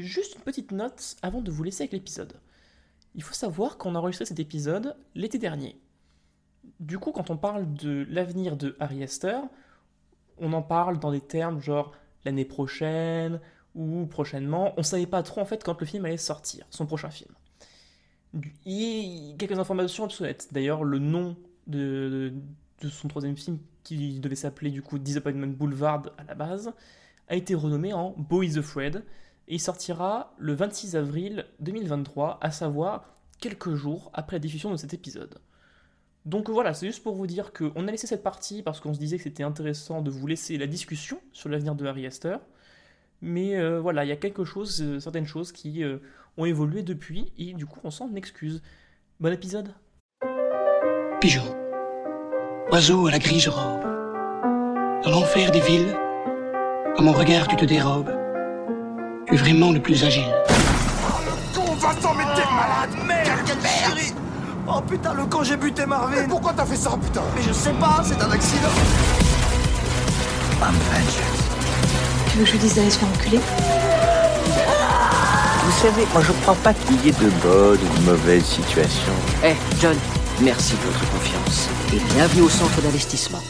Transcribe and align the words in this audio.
Juste 0.00 0.36
une 0.36 0.42
petite 0.42 0.72
note 0.72 1.16
avant 1.22 1.40
de 1.40 1.50
vous 1.50 1.62
laisser 1.62 1.82
avec 1.82 1.92
l'épisode. 1.92 2.34
Il 3.14 3.22
faut 3.22 3.34
savoir 3.34 3.76
qu'on 3.76 3.94
a 3.94 3.98
enregistré 3.98 4.24
cet 4.24 4.38
épisode 4.38 4.96
l'été 5.14 5.38
dernier. 5.38 5.80
Du 6.78 6.98
coup, 6.98 7.12
quand 7.12 7.30
on 7.30 7.36
parle 7.36 7.72
de 7.74 8.06
l'avenir 8.08 8.56
de 8.56 8.76
Harry 8.80 9.02
Astor, 9.02 9.48
on 10.38 10.52
en 10.52 10.62
parle 10.62 10.98
dans 10.98 11.10
des 11.10 11.20
termes 11.20 11.60
genre 11.60 11.92
l'année 12.24 12.44
prochaine 12.44 13.40
ou 13.74 14.06
prochainement. 14.06 14.74
On 14.76 14.82
savait 14.82 15.06
pas 15.06 15.22
trop 15.22 15.40
en 15.40 15.44
fait 15.44 15.62
quand 15.64 15.78
le 15.80 15.86
film 15.86 16.04
allait 16.04 16.16
sortir, 16.16 16.66
son 16.70 16.86
prochain 16.86 17.10
film. 17.10 17.34
Et 18.64 19.34
quelques 19.38 19.58
informations 19.58 20.04
obsolètes. 20.04 20.48
D'ailleurs, 20.52 20.84
le 20.84 20.98
nom 20.98 21.36
de, 21.66 22.32
son 22.88 23.08
troisième 23.08 23.36
film, 23.36 23.58
qui 23.82 24.20
devait 24.20 24.36
s'appeler 24.36 24.70
du 24.70 24.82
coup 24.82 24.98
Disappointment 24.98 25.48
Boulevard 25.48 26.02
à 26.18 26.24
la 26.24 26.34
base, 26.34 26.72
a 27.28 27.34
été 27.34 27.54
renommé 27.54 27.92
en 27.92 28.14
Boy 28.16 28.50
the 28.52 28.62
Fred 28.62 29.04
et 29.50 29.54
il 29.54 29.60
sortira 29.60 30.32
le 30.38 30.54
26 30.54 30.94
avril 30.94 31.44
2023, 31.58 32.38
à 32.40 32.52
savoir 32.52 33.16
quelques 33.40 33.74
jours 33.74 34.10
après 34.14 34.36
la 34.36 34.40
diffusion 34.40 34.70
de 34.70 34.76
cet 34.76 34.94
épisode. 34.94 35.40
Donc 36.24 36.48
voilà, 36.48 36.72
c'est 36.72 36.86
juste 36.86 37.02
pour 37.02 37.16
vous 37.16 37.26
dire 37.26 37.52
qu'on 37.52 37.88
a 37.88 37.90
laissé 37.90 38.06
cette 38.06 38.22
partie 38.22 38.62
parce 38.62 38.78
qu'on 38.78 38.94
se 38.94 39.00
disait 39.00 39.16
que 39.16 39.24
c'était 39.24 39.42
intéressant 39.42 40.02
de 40.02 40.10
vous 40.10 40.24
laisser 40.28 40.56
la 40.56 40.68
discussion 40.68 41.20
sur 41.32 41.48
l'avenir 41.48 41.74
de 41.74 41.84
Harry 41.84 42.06
Astor. 42.06 42.38
Mais 43.22 43.56
euh, 43.56 43.80
voilà, 43.80 44.04
il 44.04 44.08
y 44.08 44.12
a 44.12 44.16
quelque 44.16 44.44
chose, 44.44 44.80
euh, 44.82 45.00
certaines 45.00 45.26
choses 45.26 45.50
qui 45.50 45.82
euh, 45.82 45.98
ont 46.36 46.44
évolué 46.44 46.84
depuis 46.84 47.32
et 47.36 47.52
du 47.52 47.66
coup 47.66 47.80
on 47.82 47.90
s'en 47.90 48.14
excuse. 48.14 48.62
Bon 49.18 49.32
épisode 49.32 49.74
Pigeon, 51.20 51.56
oiseau 52.70 53.08
à 53.08 53.10
la 53.10 53.18
grise 53.18 53.48
robe, 53.48 53.82
dans 55.02 55.10
l'enfer 55.10 55.50
des 55.50 55.60
villes, 55.60 55.96
à 56.96 57.02
mon 57.02 57.12
regard 57.12 57.48
tu 57.48 57.56
te 57.56 57.64
dérobes, 57.64 58.19
vraiment 59.36 59.72
le 59.72 59.80
plus 59.80 60.02
agile. 60.04 60.32
On 61.56 61.74
va 61.74 62.00
s'en 62.00 62.14
mettre 62.14 62.34
t'es 62.34 62.42
malade 62.42 63.06
Merde, 63.06 63.40
Quelle 63.46 63.56
chérie 63.62 64.14
Oh 64.66 64.80
putain, 64.82 65.14
le 65.14 65.24
con, 65.24 65.42
j'ai 65.42 65.56
buté 65.56 65.86
Marvin 65.86 66.16
Mais 66.16 66.28
pourquoi 66.28 66.52
t'as 66.52 66.64
fait 66.64 66.76
ça, 66.76 66.90
putain 67.02 67.22
Mais 67.34 67.42
je 67.42 67.52
sais 67.52 67.72
pas, 67.72 68.02
c'est 68.04 68.20
un 68.22 68.30
accident 68.30 68.68
Tu 72.30 72.38
veux 72.38 72.44
que 72.44 72.50
je 72.50 72.56
dise 72.56 72.74
d'aller 72.74 72.90
se 72.90 72.98
faire 72.98 73.08
enculer 73.08 73.40
Vous 75.64 75.72
savez, 75.82 76.06
moi 76.12 76.22
je 76.22 76.32
crois 76.42 76.54
pas 76.56 76.74
qu'il 76.74 77.04
y 77.04 77.08
ait 77.08 77.12
de 77.12 77.30
bonnes 77.42 77.78
ou 77.80 77.98
de 77.98 78.04
mauvaises 78.04 78.44
situations. 78.44 79.12
Eh, 79.44 79.54
John, 79.80 79.96
merci 80.40 80.74
de 80.74 80.90
votre 80.90 81.10
confiance. 81.12 81.68
Et 81.92 81.98
bienvenue 82.14 82.42
au 82.42 82.48
centre 82.48 82.80
d'investissement. 82.82 83.40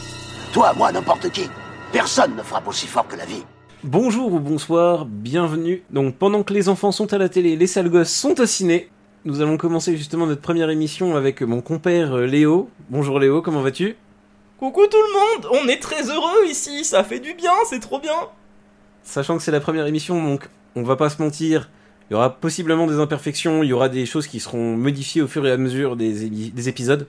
Toi, 0.53 0.73
moi, 0.75 0.91
n'importe 0.91 1.29
qui. 1.29 1.49
Personne 1.91 2.35
ne 2.35 2.43
frappe 2.43 2.67
aussi 2.67 2.87
fort 2.87 3.07
que 3.07 3.15
la 3.15 3.25
vie. 3.25 3.43
Bonjour 3.83 4.31
ou 4.31 4.39
bonsoir, 4.39 5.05
bienvenue. 5.05 5.81
Donc 5.89 6.15
pendant 6.15 6.43
que 6.43 6.53
les 6.53 6.69
enfants 6.69 6.91
sont 6.91 7.11
à 7.13 7.17
la 7.17 7.29
télé, 7.29 7.55
les 7.55 7.65
sales 7.65 7.89
gosses 7.89 8.11
sont 8.11 8.39
au 8.39 8.45
ciné, 8.45 8.91
nous 9.25 9.41
allons 9.41 9.57
commencer 9.57 9.97
justement 9.97 10.27
notre 10.27 10.41
première 10.41 10.69
émission 10.69 11.15
avec 11.15 11.41
mon 11.41 11.61
compère 11.61 12.13
euh, 12.13 12.27
Léo. 12.27 12.69
Bonjour 12.91 13.19
Léo, 13.19 13.41
comment 13.41 13.63
vas-tu? 13.63 13.95
Coucou 14.59 14.85
tout 14.85 14.97
le 14.97 15.47
monde 15.47 15.59
On 15.63 15.67
est 15.67 15.79
très 15.79 16.11
heureux 16.11 16.45
ici, 16.47 16.85
ça 16.85 17.03
fait 17.03 17.19
du 17.19 17.33
bien, 17.33 17.53
c'est 17.67 17.79
trop 17.79 17.99
bien 17.99 18.29
Sachant 19.01 19.35
que 19.37 19.41
c'est 19.41 19.51
la 19.51 19.59
première 19.59 19.87
émission, 19.87 20.23
donc 20.23 20.47
on 20.75 20.83
va 20.83 20.95
pas 20.95 21.09
se 21.09 21.19
mentir, 21.19 21.71
il 22.11 22.13
y 22.13 22.15
aura 22.15 22.35
possiblement 22.35 22.85
des 22.85 22.99
imperfections, 22.99 23.63
il 23.63 23.69
y 23.69 23.73
aura 23.73 23.89
des 23.89 24.05
choses 24.05 24.27
qui 24.27 24.39
seront 24.39 24.77
modifiées 24.77 25.23
au 25.23 25.27
fur 25.27 25.47
et 25.47 25.51
à 25.51 25.57
mesure 25.57 25.95
des, 25.95 26.29
des 26.29 26.69
épisodes. 26.69 27.07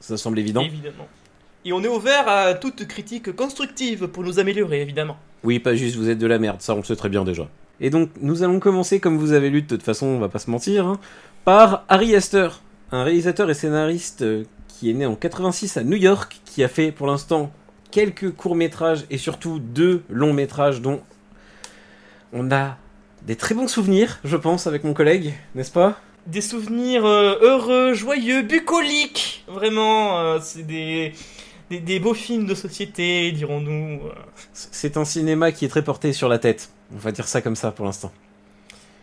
Ça 0.00 0.16
semble 0.16 0.40
évident. 0.40 0.62
Évidemment. 0.62 1.06
Et 1.64 1.72
on 1.72 1.84
est 1.84 1.88
ouvert 1.88 2.26
à 2.26 2.54
toute 2.54 2.88
critique 2.88 3.36
constructive 3.36 4.08
pour 4.08 4.24
nous 4.24 4.40
améliorer, 4.40 4.80
évidemment. 4.80 5.16
Oui, 5.42 5.58
pas 5.58 5.74
juste 5.74 5.96
vous 5.96 6.10
êtes 6.10 6.18
de 6.18 6.26
la 6.26 6.38
merde, 6.38 6.60
ça 6.60 6.74
on 6.74 6.78
le 6.78 6.84
sait 6.84 6.96
très 6.96 7.08
bien 7.08 7.24
déjà. 7.24 7.48
Et 7.80 7.90
donc 7.90 8.10
nous 8.20 8.42
allons 8.42 8.60
commencer, 8.60 9.00
comme 9.00 9.16
vous 9.16 9.32
avez 9.32 9.50
lu 9.50 9.62
de 9.62 9.66
toute 9.66 9.82
façon, 9.82 10.06
on 10.06 10.18
va 10.18 10.28
pas 10.28 10.38
se 10.38 10.50
mentir, 10.50 10.86
hein, 10.86 11.00
par 11.44 11.84
Harry 11.88 12.14
Astor, 12.14 12.60
un 12.92 13.04
réalisateur 13.04 13.48
et 13.50 13.54
scénariste 13.54 14.22
euh, 14.22 14.44
qui 14.68 14.90
est 14.90 14.94
né 14.94 15.06
en 15.06 15.14
86 15.14 15.76
à 15.76 15.82
New 15.82 15.96
York, 15.96 16.40
qui 16.44 16.62
a 16.62 16.68
fait 16.68 16.92
pour 16.92 17.06
l'instant 17.06 17.50
quelques 17.90 18.30
courts-métrages 18.30 19.04
et 19.10 19.18
surtout 19.18 19.58
deux 19.58 20.02
longs-métrages 20.08 20.80
dont 20.80 21.00
on 22.32 22.50
a 22.52 22.76
des 23.22 23.36
très 23.36 23.54
bons 23.54 23.68
souvenirs, 23.68 24.18
je 24.24 24.36
pense, 24.36 24.66
avec 24.66 24.84
mon 24.84 24.94
collègue, 24.94 25.34
n'est-ce 25.54 25.72
pas? 25.72 26.00
Des 26.26 26.40
souvenirs 26.40 27.04
euh, 27.04 27.38
heureux, 27.40 27.94
joyeux, 27.94 28.42
bucoliques 28.42 29.44
Vraiment, 29.48 30.18
euh, 30.18 30.38
c'est 30.40 30.66
des, 30.66 31.12
des, 31.70 31.80
des 31.80 32.00
beaux 32.00 32.14
films 32.14 32.46
de 32.46 32.54
société, 32.54 33.32
dirons-nous. 33.32 34.00
euh. 34.06 34.12
C'est 34.52 34.96
un 34.96 35.04
cinéma 35.04 35.52
qui 35.52 35.64
est 35.64 35.68
très 35.68 35.82
porté 35.84 36.12
sur 36.12 36.28
la 36.28 36.38
tête, 36.38 36.70
on 36.94 36.98
va 36.98 37.12
dire 37.12 37.26
ça 37.28 37.40
comme 37.40 37.56
ça 37.56 37.70
pour 37.72 37.84
l'instant. 37.86 38.12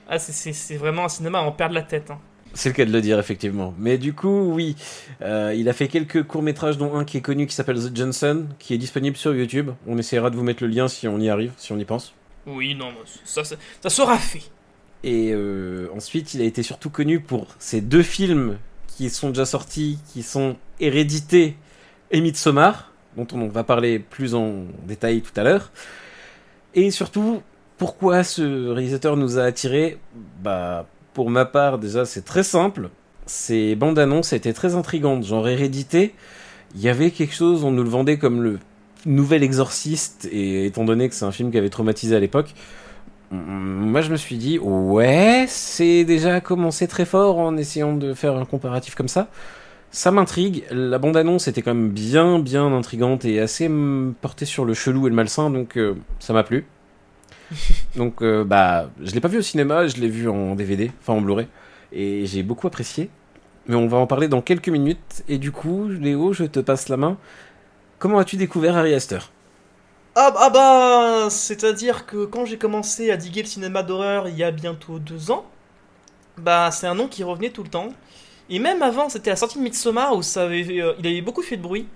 Ah, 0.10 0.20
c'est- 0.20 0.76
vraiment 0.78 1.06
un 1.06 1.10
cinéma 1.10 1.40
à 1.40 1.42
en 1.42 1.52
perdre 1.52 1.76
la 1.76 1.82
tête. 1.82 2.12
hein. 2.12 2.20
C'est 2.54 2.70
le 2.70 2.76
cas 2.76 2.86
de 2.86 2.92
le 2.92 3.02
dire, 3.02 3.20
effectivement. 3.20 3.74
Mais 3.78 3.98
du 3.98 4.14
coup, 4.14 4.52
oui, 4.54 4.76
euh, 5.22 5.54
il 5.56 5.68
a 5.70 5.74
fait 5.74 5.90
quelques 5.90 6.24
courts-métrages, 6.24 6.78
dont 6.78 6.96
un 6.96 7.04
qui 7.06 7.18
est 7.18 7.22
connu 7.22 7.46
qui 7.46 7.54
s'appelle 7.54 7.78
The 7.78 7.96
Johnson, 7.96 8.48
qui 8.58 8.74
est 8.74 8.78
disponible 8.78 9.18
sur 9.18 9.36
YouTube. 9.36 9.72
On 9.86 9.98
essaiera 9.98 10.30
de 10.30 10.36
vous 10.38 10.44
mettre 10.44 10.64
le 10.64 10.70
lien 10.70 10.88
si 10.88 11.08
on 11.08 11.20
y 11.20 11.30
arrive, 11.30 11.52
si 11.58 11.72
on 11.74 11.78
y 11.78 11.86
pense. 11.86 12.14
Oui, 12.48 12.74
non, 12.74 12.88
ça, 13.26 13.44
ça, 13.44 13.58
ça 13.82 13.90
sera 13.90 14.18
fait. 14.18 14.44
Et 15.04 15.32
euh, 15.34 15.90
ensuite, 15.96 16.34
il 16.34 16.42
a 16.42 16.46
été 16.46 16.64
surtout 16.64 16.90
connu 16.90 17.20
pour 17.20 17.48
ses 17.60 17.82
deux 17.82 18.02
films 18.02 18.58
qui 18.88 19.10
sont 19.10 19.30
déjà 19.30 19.46
sortis, 19.46 20.00
qui 20.14 20.24
sont 20.24 20.56
Hérédité 20.80 21.56
et 22.12 22.22
Midsommar, 22.22 22.92
dont 23.16 23.28
on 23.34 23.48
va 23.48 23.64
parler 23.64 24.00
plus 24.00 24.36
en 24.36 24.64
détail 24.86 25.22
tout 25.22 25.38
à 25.40 25.44
l'heure. 25.44 25.72
Et 26.76 26.92
surtout, 26.92 27.42
pourquoi 27.78 28.24
ce 28.24 28.70
réalisateur 28.70 29.18
nous 29.18 29.40
a 29.40 29.44
attirés? 29.44 29.98
Bah, 30.42 30.86
pour 31.14 31.30
ma 31.30 31.46
part, 31.46 31.80
déjà, 31.80 32.06
c'est 32.06 32.24
très 32.24 32.44
simple. 32.44 32.90
Ces 33.26 33.76
bandes 33.76 34.00
annonces 34.00 34.34
étaient 34.34 34.54
très 34.54 34.76
intrigantes. 34.76 35.24
Genre 35.24 35.48
Hérédité, 35.48 36.14
il 36.76 36.82
y 36.82 36.90
avait 36.90 37.12
quelque 37.12 37.34
chose, 37.34 37.64
on 37.64 37.72
nous 37.72 37.84
le 37.84 37.90
vendait 37.90 38.18
comme 38.18 38.42
le 38.42 38.60
nouvel 39.06 39.44
exorciste, 39.44 40.28
et 40.32 40.66
étant 40.66 40.84
donné 40.84 41.08
que 41.08 41.16
c'est 41.16 41.26
un 41.26 41.32
film 41.32 41.52
qui 41.52 41.58
avait 41.58 41.70
traumatisé 41.70 42.16
à 42.16 42.20
l'époque, 42.20 42.54
mm, 43.32 43.38
moi 43.38 44.02
je 44.02 44.12
me 44.12 44.18
suis 44.18 44.38
dit, 44.38 44.60
ouais, 44.60 45.46
c'est 45.48 46.04
déjà 46.04 46.42
commencé 46.42 46.88
très 46.88 47.06
fort 47.06 47.40
en 47.40 47.58
essayant 47.58 47.96
de 47.96 48.14
faire 48.14 48.36
un 48.36 48.46
comparatif 48.46 48.96
comme 48.96 49.08
ça. 49.08 49.30
Ça 49.92 50.12
m'intrigue. 50.12 50.66
La 50.70 50.98
bande-annonce 50.98 51.48
était 51.48 51.62
quand 51.62 51.74
même 51.74 51.90
bien, 51.90 52.40
bien 52.40 52.74
intrigante 52.74 53.26
et 53.26 53.40
assez 53.40 53.70
mm, 53.70 54.16
portée 54.22 54.46
sur 54.46 54.66
le 54.66 54.74
chelou 54.74 55.08
et 55.08 55.10
le 55.10 55.16
malsain, 55.16 55.50
donc 55.50 55.78
euh, 55.78 55.96
ça 56.20 56.34
m'a 56.34 56.44
plu. 56.44 56.66
donc, 57.96 58.22
euh, 58.22 58.44
bah, 58.44 58.90
je 59.02 59.14
l'ai 59.14 59.22
pas 59.22 59.30
vu 59.30 59.38
au 59.38 59.42
cinéma, 59.42 59.88
je 59.88 59.98
l'ai 59.98 60.10
vu 60.10 60.30
en 60.30 60.56
DVD, 60.56 60.92
enfin 61.02 61.14
en 61.14 61.22
Blu-ray, 61.22 61.48
et 61.92 62.26
j'ai 62.26 62.44
beaucoup 62.44 62.68
apprécié. 62.68 63.10
Mais 63.68 63.76
on 63.76 63.88
va 63.88 63.98
en 63.98 64.08
parler 64.08 64.28
dans 64.28 64.42
quelques 64.42 64.70
minutes. 64.70 65.24
Et 65.28 65.38
du 65.38 65.52
coup, 65.52 65.88
Léo, 65.88 66.32
je 66.34 66.46
te 66.46 66.60
passe 66.60 66.88
la 66.90 66.98
main. 66.98 67.18
Comment 68.00 68.20
as-tu 68.20 68.38
découvert 68.38 68.78
Harry 68.78 68.94
Astor 68.94 69.32
Ah, 70.16 70.34
ah 70.38 70.50
bah, 70.50 71.30
c'est-à-dire 71.30 72.06
que 72.06 72.26
quand 72.26 72.46
j'ai 72.46 72.58
commencé 72.58 73.12
à 73.12 73.18
diguer 73.18 73.42
le 73.42 73.48
cinéma 73.48 73.84
d'horreur 73.84 74.28
il 74.30 74.38
y 74.38 74.44
a 74.44 74.52
bientôt 74.52 75.00
deux 75.00 75.32
ans, 75.32 75.46
bah 76.38 76.70
c'est 76.72 76.88
un 76.88 76.96
nom 76.96 77.08
qui 77.08 77.24
revenait 77.24 77.50
tout 77.50 77.64
le 77.64 77.70
temps. 77.70 77.90
Et 78.50 78.60
même 78.60 78.82
avant, 78.82 79.10
c'était 79.10 79.30
la 79.30 79.36
sortie 79.36 79.58
de 79.58 79.64
Midsommar 79.64 80.16
où 80.16 80.22
ça 80.22 80.44
avait, 80.44 80.82
euh, 80.82 80.94
il 81.00 81.08
avait 81.08 81.22
beaucoup 81.22 81.42
fait 81.42 81.58
de 81.58 81.62
bruit. 81.62 81.88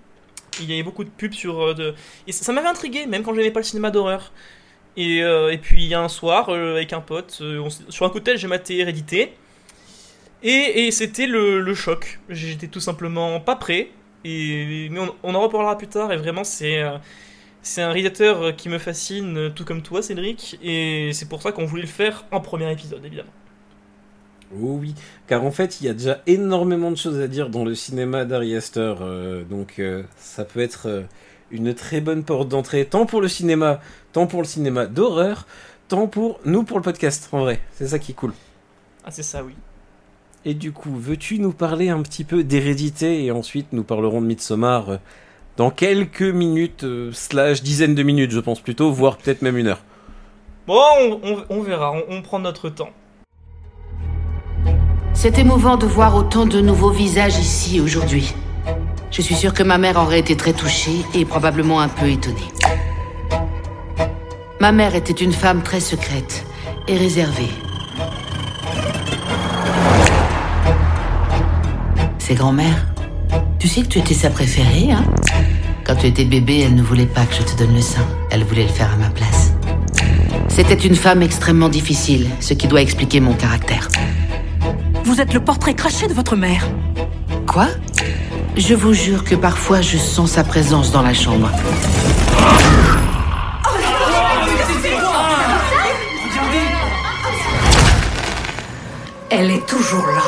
Il 0.60 0.70
y 0.70 0.74
avait 0.74 0.84
beaucoup 0.84 1.04
de 1.04 1.10
pubs 1.10 1.34
sur... 1.34 1.62
euh. 1.62 1.96
Et 2.28 2.32
ça, 2.32 2.52
m'avait 2.52 2.68
intrigué, 2.68 3.06
même 3.06 3.24
quand 3.24 3.34
j'aimais 3.34 3.52
pas 3.52 3.62
le 3.62 3.66
cinéma 3.66 3.90
d'horreur. 3.92 4.32
Et, 4.98 5.24
euh, 5.24 5.56
puis 5.62 5.84
il 5.84 5.88
y 5.88 5.94
a 5.94 6.02
un 6.02 6.10
soir, 6.10 6.50
euh, 6.50 6.76
avec 6.76 6.94
un 6.94 7.02
pote, 7.02 7.42
sur 7.90 8.06
un 8.06 8.10
coup 8.10 8.20
de 8.20 8.26
tête, 8.26 8.38
j'ai 8.38 8.48
maté 8.48 8.78
Hérédité. 8.80 9.34
Et, 10.44 10.88
et 10.88 10.92
c'était 10.92 11.28
le, 11.28 11.74
choc. 11.74 12.20
J'étais 12.30 12.68
tout 12.68 12.80
simplement 12.82 13.40
pas 13.40 13.56
prêt. 13.56 13.90
Mais 14.26 14.92
on, 15.24 15.36
en 15.36 15.42
reparlera 15.42 15.78
plus 15.78 15.88
tard, 15.88 16.12
et 16.12 16.18
vraiment 16.18 16.44
c'est... 16.44 16.80
un 16.82 17.00
réalisateur 17.78 18.56
qui 18.56 18.70
me 18.70 18.78
fascine, 18.78 19.52
tout 19.56 19.66
comme 19.66 19.82
toi, 19.82 20.02
Cédric, 20.02 20.60
et 20.62 21.12
c'est 21.14 21.30
pour 21.30 21.42
ça 21.42 21.52
qu'on 21.52 21.66
voulait 21.66 21.84
le 21.84 21.88
faire 21.88 22.26
en 22.32 22.42
premier 22.42 22.72
épisode, 22.72 23.04
évidemment. 23.06 23.32
Oh 24.54 24.78
oui, 24.82 24.96
car 25.28 25.46
en 25.46 25.52
fait, 25.52 25.80
il 25.80 25.88
y 25.88 25.90
a 25.90 25.94
déjà 25.94 26.22
énormément 26.28 26.92
de 26.92 26.98
choses 26.98 27.20
à 27.22 27.28
dire 27.28 27.50
dans 27.50 27.64
le 27.64 27.74
cinéma 27.74 28.26
d'Ari 28.26 28.56
Aster, 28.56 28.96
euh, 29.02 29.44
donc 29.44 29.76
euh, 29.80 30.04
ça 30.18 30.44
peut 30.44 30.60
être 30.60 30.88
euh, 30.90 31.02
une 31.52 31.74
très 31.74 32.02
bonne 32.02 32.24
porte 32.24 32.50
d'entrée, 32.50 32.86
tant 32.86 33.06
pour 33.06 33.22
le 33.22 33.30
cinéma, 33.30 33.80
tant 34.12 34.28
pour 34.28 34.42
le 34.42 34.48
cinéma 34.48 34.88
d'horreur, 34.88 35.48
tant 35.88 36.08
pour 36.08 36.42
nous 36.44 36.64
pour 36.64 36.78
le 36.78 36.84
podcast, 36.84 37.30
en 37.32 37.40
vrai. 37.40 37.62
C'est 37.76 37.88
ça 37.88 37.98
qui 38.00 38.12
est 38.12 38.16
cool. 38.16 38.34
Ah, 39.06 39.12
c'est 39.12 39.24
ça, 39.24 39.42
oui. 39.44 39.54
Et 40.44 40.54
du 40.54 40.74
coup, 40.74 40.94
veux-tu 40.98 41.40
nous 41.40 41.54
parler 41.54 41.88
un 41.90 42.02
petit 42.02 42.26
peu 42.26 42.44
d'hérédité, 42.44 43.24
et 43.24 43.32
ensuite 43.32 43.68
nous 43.72 43.84
parlerons 43.84 44.22
de 44.22 44.26
Midsommar 44.28 44.98
dans 45.56 45.72
quelques 45.72 46.22
minutes, 46.24 46.86
slash 47.14 47.64
dizaines 47.64 47.96
de 47.96 48.04
minutes, 48.04 48.32
je 48.32 48.40
pense 48.42 48.60
plutôt, 48.60 48.92
voire 48.92 49.18
peut-être 49.18 49.44
même 49.44 49.56
une 49.58 49.68
heure. 49.68 49.84
Bon, 50.68 50.82
on, 51.00 51.20
on- 51.24 51.46
on 51.50 51.62
verra, 51.62 51.92
on, 51.94 52.04
on 52.18 52.22
prend 52.22 52.40
notre 52.40 52.70
temps. 52.70 52.90
C'est 55.14 55.38
émouvant 55.38 55.78
de 55.78 55.86
voir 55.86 56.16
autant 56.16 56.46
de 56.46 56.62
nouveaux 56.62 56.90
visages 56.90 57.38
ici 57.38 57.80
aujourd'hui. 57.80 58.34
Je 59.12 59.22
suis 59.22 59.36
sûre 59.36 59.54
que 59.54 59.64
ma 59.64 59.78
mère 59.78 59.98
aurait 59.98 60.20
été 60.20 60.36
très 60.36 60.54
touchée 60.54 61.06
et 61.14 61.26
probablement 61.26 61.80
un 61.80 61.90
peu 61.90 62.08
étonnée. 62.08 62.48
Ma 64.60 64.72
mère 64.72 64.96
était 64.96 65.14
une 65.14 65.34
femme 65.34 65.64
très 65.64 65.80
secrète 65.80 66.46
est 66.88 66.98
réservé. 66.98 67.48
C'est 72.18 72.36
grand-mère. 72.36 72.88
Tu 73.60 73.68
sais 73.68 73.82
que 73.82 73.88
tu 73.88 74.00
étais 74.00 74.14
sa 74.14 74.30
préférée, 74.30 74.92
hein? 74.92 75.04
Quand 75.86 75.96
tu 75.96 76.08
étais 76.08 76.26
bébé, 76.26 76.62
elle 76.62 76.76
ne 76.76 76.82
voulait 76.82 77.06
pas 77.06 77.26
que 77.26 77.36
je 77.36 77.44
te 77.44 77.58
donne 77.58 77.76
le 77.76 77.82
sein. 77.82 78.06
Elle 78.30 78.44
voulait 78.44 78.64
le 78.64 78.70
faire 78.70 78.92
à 78.94 78.98
ma 78.98 79.10
place. 79.10 79.52
C'était 80.48 80.74
une 80.76 80.96
femme 80.96 81.22
extrêmement 81.22 81.70
difficile, 81.70 82.28
ce 82.40 82.54
qui 82.54 82.68
doit 82.68 82.82
expliquer 82.82 83.20
mon 83.20 83.34
caractère. 83.34 83.88
Vous 85.04 85.20
êtes 85.20 85.34
le 85.34 85.44
portrait 85.44 85.74
craché 85.74 86.08
de 86.08 86.14
votre 86.14 86.36
mère. 86.36 86.68
Quoi? 87.48 87.68
Je 88.56 88.76
vous 88.76 88.94
jure 88.94 89.24
que 89.24 89.36
parfois 89.36 89.82
je 89.82 89.98
sens 89.98 90.32
sa 90.32 90.44
présence 90.44 90.92
dans 90.92 91.02
la 91.02 91.14
chambre. 91.14 91.50
Elle 99.30 99.52
est 99.52 99.66
toujours 99.66 100.06
là. 100.06 100.22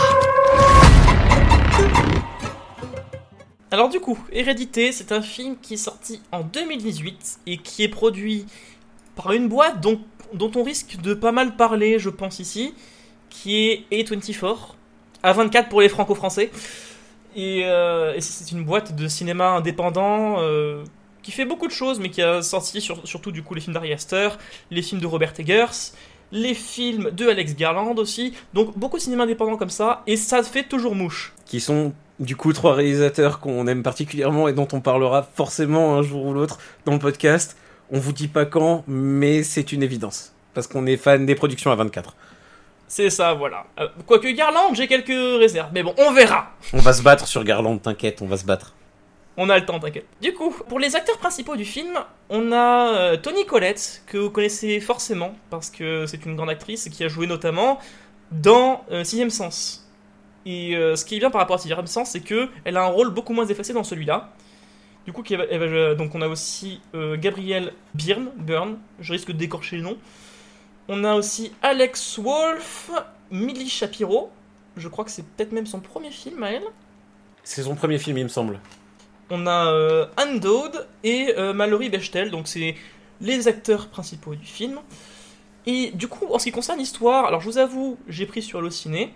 Alors 3.69 3.89
du 3.89 3.99
coup, 3.99 4.17
Hérédité, 4.31 4.91
c'est 4.91 5.11
un 5.11 5.21
film 5.21 5.55
qui 5.61 5.75
est 5.75 5.77
sorti 5.77 6.21
en 6.31 6.41
2018 6.41 7.39
et 7.47 7.57
qui 7.57 7.83
est 7.83 7.89
produit 7.89 8.45
par 9.15 9.31
une 9.33 9.47
boîte 9.49 9.81
dont, 9.81 9.99
dont 10.33 10.51
on 10.55 10.63
risque 10.63 10.97
de 11.01 11.13
pas 11.13 11.31
mal 11.31 11.55
parler, 11.55 11.99
je 11.99 12.09
pense 12.09 12.39
ici, 12.39 12.73
qui 13.33 13.67
est 13.69 13.85
A24, 13.91 14.75
A24 15.23 15.67
pour 15.69 15.81
les 15.81 15.89
franco-français. 15.89 16.51
Et, 17.35 17.65
euh, 17.65 18.19
c'est 18.19 18.51
une 18.51 18.63
boîte 18.63 18.95
de 18.95 19.07
cinéma 19.07 19.49
indépendant 19.49 20.35
euh, 20.39 20.83
qui 21.23 21.31
fait 21.31 21.45
beaucoup 21.45 21.65
de 21.67 21.71
choses, 21.71 21.99
mais 21.99 22.09
qui 22.09 22.21
a 22.21 22.41
sorti 22.43 22.79
sur- 22.79 23.05
surtout 23.07 23.31
du 23.31 23.41
coup 23.41 23.55
les 23.55 23.61
films 23.61 23.73
d'Ari 23.73 23.91
Aster, 23.91 24.29
les 24.69 24.81
films 24.83 25.01
de 25.01 25.07
Robert 25.07 25.33
Eggers, 25.39 25.93
les 26.31 26.53
films 26.53 27.09
de 27.11 27.27
Alex 27.27 27.55
Garland 27.55 27.95
aussi. 27.97 28.33
Donc 28.53 28.77
beaucoup 28.77 28.97
de 28.97 29.01
cinéma 29.01 29.23
indépendant 29.23 29.57
comme 29.57 29.71
ça, 29.71 30.03
et 30.05 30.15
ça 30.15 30.43
fait 30.43 30.63
toujours 30.63 30.93
mouche. 30.95 31.33
Qui 31.47 31.59
sont 31.59 31.93
du 32.19 32.35
coup 32.35 32.53
trois 32.53 32.75
réalisateurs 32.75 33.39
qu'on 33.39 33.65
aime 33.65 33.81
particulièrement 33.81 34.47
et 34.47 34.53
dont 34.53 34.67
on 34.71 34.79
parlera 34.81 35.23
forcément 35.23 35.95
un 35.97 36.03
jour 36.03 36.25
ou 36.25 36.33
l'autre 36.33 36.59
dans 36.85 36.93
le 36.93 36.99
podcast. 36.99 37.57
On 37.91 37.99
vous 37.99 38.13
dit 38.13 38.27
pas 38.27 38.45
quand, 38.45 38.83
mais 38.87 39.41
c'est 39.41 39.71
une 39.71 39.81
évidence. 39.81 40.33
Parce 40.53 40.67
qu'on 40.67 40.85
est 40.85 40.97
fan 40.97 41.25
des 41.25 41.33
productions 41.35 41.71
à 41.71 41.75
24. 41.75 42.15
C'est 42.93 43.09
ça, 43.09 43.33
voilà. 43.33 43.65
Euh, 43.79 43.87
quoique 44.05 44.27
Garland, 44.27 44.71
j'ai 44.75 44.87
quelques 44.87 45.39
réserves, 45.39 45.71
mais 45.73 45.81
bon, 45.81 45.95
on 45.97 46.13
verra. 46.13 46.51
On 46.73 46.77
va 46.77 46.93
se 46.93 47.01
battre 47.01 47.25
sur 47.25 47.43
Garland, 47.43 47.79
t'inquiète, 47.79 48.21
on 48.21 48.27
va 48.27 48.37
se 48.37 48.45
battre. 48.45 48.75
On 49.35 49.49
a 49.49 49.57
le 49.57 49.65
temps, 49.65 49.79
t'inquiète. 49.79 50.05
Du 50.21 50.35
coup, 50.35 50.51
pour 50.69 50.77
les 50.77 50.95
acteurs 50.95 51.17
principaux 51.17 51.55
du 51.55 51.65
film, 51.65 51.97
on 52.29 52.51
a 52.51 52.93
euh, 52.93 53.17
Toni 53.17 53.47
Collette, 53.47 54.03
que 54.05 54.19
vous 54.19 54.29
connaissez 54.29 54.79
forcément, 54.79 55.33
parce 55.49 55.71
que 55.71 56.05
c'est 56.05 56.23
une 56.27 56.35
grande 56.35 56.51
actrice 56.51 56.87
qui 56.87 57.03
a 57.03 57.07
joué 57.07 57.25
notamment 57.25 57.79
dans 58.31 58.85
euh, 58.91 59.03
Sixième 59.03 59.31
Sens. 59.31 59.89
Et 60.45 60.73
ce 60.75 61.03
qui 61.03 61.15
est 61.15 61.19
bien 61.19 61.31
par 61.31 61.41
rapport 61.41 61.55
à 61.55 61.59
Sixième 61.59 61.87
Sens, 61.87 62.11
c'est 62.11 62.19
que 62.19 62.47
elle 62.63 62.77
a 62.77 62.83
un 62.83 62.89
rôle 62.89 63.09
beaucoup 63.09 63.33
moins 63.33 63.47
effacé 63.47 63.73
dans 63.73 63.83
celui-là. 63.83 64.29
Du 65.05 65.11
coup, 65.11 65.23
donc 65.97 66.15
on 66.15 66.21
a 66.21 66.27
aussi 66.27 66.79
euh, 66.95 67.17
Gabriel 67.17 67.73
Byrne, 67.93 68.29
Byrne, 68.37 68.77
je 68.99 69.11
risque 69.11 69.27
de 69.27 69.37
décorcher 69.37 69.75
le 69.75 69.81
nom. 69.81 69.97
On 70.87 71.03
a 71.03 71.15
aussi 71.15 71.53
Alex 71.61 72.19
Wolff, 72.19 72.91
Millie 73.31 73.69
Shapiro, 73.69 74.31
je 74.75 74.87
crois 74.87 75.05
que 75.05 75.11
c'est 75.11 75.25
peut-être 75.25 75.51
même 75.51 75.65
son 75.65 75.79
premier 75.79 76.11
film 76.11 76.43
à 76.43 76.51
elle. 76.51 76.65
C'est 77.43 77.63
son 77.63 77.75
premier 77.75 77.99
film, 77.99 78.17
il 78.17 78.23
me 78.23 78.29
semble. 78.29 78.59
On 79.29 79.47
a 79.47 79.71
euh, 79.71 80.05
Anne 80.17 80.39
Dowd 80.39 80.87
et 81.03 81.33
euh, 81.37 81.53
Mallory 81.53 81.89
Bechtel, 81.89 82.31
donc 82.31 82.47
c'est 82.47 82.75
les 83.21 83.47
acteurs 83.47 83.87
principaux 83.87 84.35
du 84.35 84.45
film. 84.45 84.79
Et 85.65 85.91
du 85.91 86.07
coup, 86.07 86.27
en 86.33 86.39
ce 86.39 86.45
qui 86.45 86.51
concerne 86.51 86.79
l'histoire, 86.79 87.25
alors 87.25 87.39
je 87.39 87.45
vous 87.45 87.57
avoue, 87.57 87.97
j'ai 88.09 88.25
pris 88.25 88.41
sur 88.41 88.59
Allociné. 88.59 89.13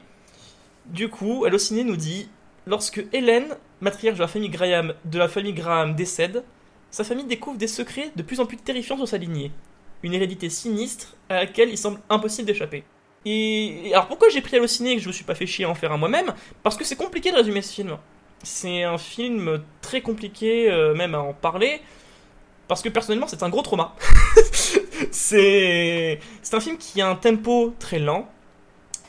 Du 0.85 1.09
coup, 1.09 1.43
Allociné 1.45 1.83
nous 1.83 1.97
dit 1.97 2.29
lorsque 2.65 3.05
Hélène, 3.11 3.57
matriarche 3.81 4.17
de 4.17 4.23
la 4.23 4.29
famille 4.29 4.49
Graham, 4.49 4.93
de 5.03 5.19
la 5.19 5.27
famille 5.27 5.53
Graham 5.53 5.95
décède, 5.95 6.43
sa 6.91 7.03
famille 7.03 7.25
découvre 7.25 7.57
des 7.57 7.67
secrets 7.67 8.11
de 8.15 8.23
plus 8.23 8.39
en 8.39 8.45
plus 8.45 8.57
terrifiants 8.57 8.95
sur 8.95 9.07
sa 9.07 9.17
lignée. 9.17 9.51
Une 10.03 10.13
hérédité 10.13 10.49
sinistre 10.49 11.15
à 11.29 11.35
laquelle 11.35 11.69
il 11.69 11.77
semble 11.77 11.99
impossible 12.09 12.47
d'échapper. 12.47 12.83
Et 13.25 13.91
alors 13.91 14.07
pourquoi 14.07 14.29
j'ai 14.29 14.41
pris 14.41 14.55
Allociné 14.55 14.91
et 14.91 14.95
que 14.95 15.01
je 15.01 15.07
me 15.07 15.13
suis 15.13 15.25
pas 15.25 15.35
fait 15.35 15.45
chier 15.45 15.65
à 15.65 15.69
en 15.69 15.75
faire 15.75 15.91
un 15.91 15.97
moi-même? 15.97 16.33
Parce 16.63 16.77
que 16.77 16.83
c'est 16.85 16.95
compliqué 16.95 17.31
de 17.31 17.35
résumer 17.35 17.61
ce 17.61 17.73
film. 17.73 17.97
C'est 18.43 18.83
un 18.83 18.97
film 18.97 19.61
très 19.81 20.01
compliqué 20.01 20.71
euh, 20.71 20.93
même 20.93 21.15
à 21.15 21.19
en 21.19 21.33
parler, 21.33 21.81
parce 22.67 22.81
que 22.81 22.89
personnellement 22.89 23.27
c'est 23.27 23.43
un 23.43 23.49
gros 23.49 23.63
trauma. 23.63 23.95
c'est 25.11 26.19
c'est 26.41 26.55
un 26.55 26.59
film 26.59 26.77
qui 26.77 27.01
a 27.01 27.09
un 27.09 27.15
tempo 27.15 27.73
très 27.79 27.99
lent, 27.99 28.29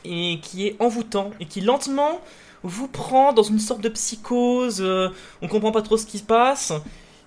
et 0.03 0.39
qui 0.41 0.67
est 0.67 0.75
envoûtant, 0.79 1.31
et 1.39 1.45
qui 1.45 1.61
lentement 1.61 2.19
vous 2.63 2.87
prend 2.87 3.31
dans 3.31 3.43
une 3.43 3.59
sorte 3.59 3.81
de 3.81 3.89
psychose, 3.89 4.81
euh, 4.81 5.09
on 5.41 5.47
comprend 5.47 5.71
pas 5.71 5.81
trop 5.81 5.95
ce 5.95 6.05
qui 6.05 6.17
se 6.17 6.23
passe, 6.23 6.73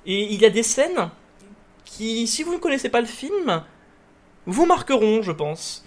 et 0.04 0.32
il 0.32 0.40
y 0.40 0.44
a 0.44 0.50
des 0.50 0.62
scènes 0.62 1.08
qui, 1.96 2.26
si 2.26 2.42
vous 2.42 2.52
ne 2.54 2.58
connaissez 2.58 2.88
pas 2.88 3.00
le 3.00 3.06
film, 3.06 3.62
vous 4.46 4.66
marqueront, 4.66 5.22
je 5.22 5.32
pense. 5.32 5.84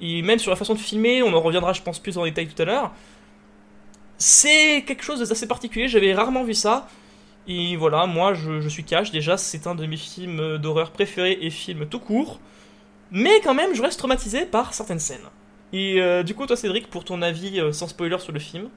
Et 0.00 0.22
même 0.22 0.38
sur 0.38 0.50
la 0.50 0.56
façon 0.56 0.74
de 0.74 0.78
filmer, 0.78 1.22
on 1.22 1.32
en 1.32 1.40
reviendra, 1.40 1.72
je 1.72 1.82
pense, 1.82 1.98
plus 1.98 2.18
en 2.18 2.24
détail 2.24 2.48
tout 2.48 2.60
à 2.60 2.64
l'heure 2.64 2.92
c'est 4.22 4.84
quelque 4.86 5.02
chose 5.02 5.28
d'assez 5.28 5.48
particulier, 5.48 5.88
j'avais 5.88 6.14
rarement 6.14 6.44
vu 6.44 6.54
ça. 6.54 6.88
Et 7.48 7.76
voilà, 7.76 8.06
moi 8.06 8.34
je, 8.34 8.68
suis 8.68 8.84
cash, 8.84 9.10
déjà 9.10 9.36
c'est 9.36 9.66
un 9.66 9.74
de 9.74 9.84
mes 9.84 9.96
films 9.96 10.58
d'horreur 10.58 10.92
préférés 10.92 11.38
et 11.40 11.50
films 11.50 11.86
tout 11.86 11.98
court. 11.98 12.38
Mais 13.10 13.40
quand 13.42 13.52
même, 13.52 13.74
je 13.74 13.82
reste 13.82 13.98
traumatisé 13.98 14.46
par 14.46 14.74
certaines 14.74 15.00
scènes. 15.00 15.28
Et 15.72 16.00
euh, 16.00 16.22
du 16.22 16.34
coup, 16.34 16.46
toi 16.46 16.56
Cédric, 16.56 16.88
pour 16.88 17.04
ton 17.04 17.20
avis 17.20 17.60
euh, 17.60 17.72
sans 17.72 17.88
spoiler 17.88 18.18
sur 18.20 18.32
le 18.32 18.38
film 18.38 18.68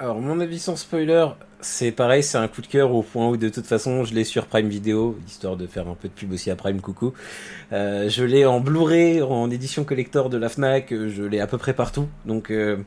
Alors, 0.00 0.18
mon 0.18 0.40
avis 0.40 0.58
sans 0.58 0.76
spoiler, 0.76 1.26
c'est 1.60 1.92
pareil, 1.92 2.22
c'est 2.22 2.38
un 2.38 2.48
coup 2.48 2.62
de 2.62 2.66
cœur 2.66 2.90
au 2.94 3.02
point 3.02 3.28
où 3.28 3.36
de 3.36 3.50
toute 3.50 3.66
façon 3.66 4.02
je 4.02 4.14
l'ai 4.14 4.24
sur 4.24 4.46
Prime 4.46 4.66
Video, 4.66 5.18
histoire 5.28 5.58
de 5.58 5.66
faire 5.66 5.88
un 5.88 5.94
peu 5.94 6.08
de 6.08 6.14
pub 6.14 6.32
aussi 6.32 6.50
à 6.50 6.56
Prime 6.56 6.80
Coucou. 6.80 7.12
Euh, 7.74 8.08
je 8.08 8.24
l'ai 8.24 8.46
en 8.46 8.60
Blu-ray, 8.60 9.20
en 9.20 9.50
édition 9.50 9.84
collector 9.84 10.30
de 10.30 10.38
la 10.38 10.48
Fnac, 10.48 10.88
je 10.88 11.22
l'ai 11.22 11.38
à 11.38 11.46
peu 11.46 11.58
près 11.58 11.74
partout, 11.74 12.08
donc 12.24 12.50
euh, 12.50 12.78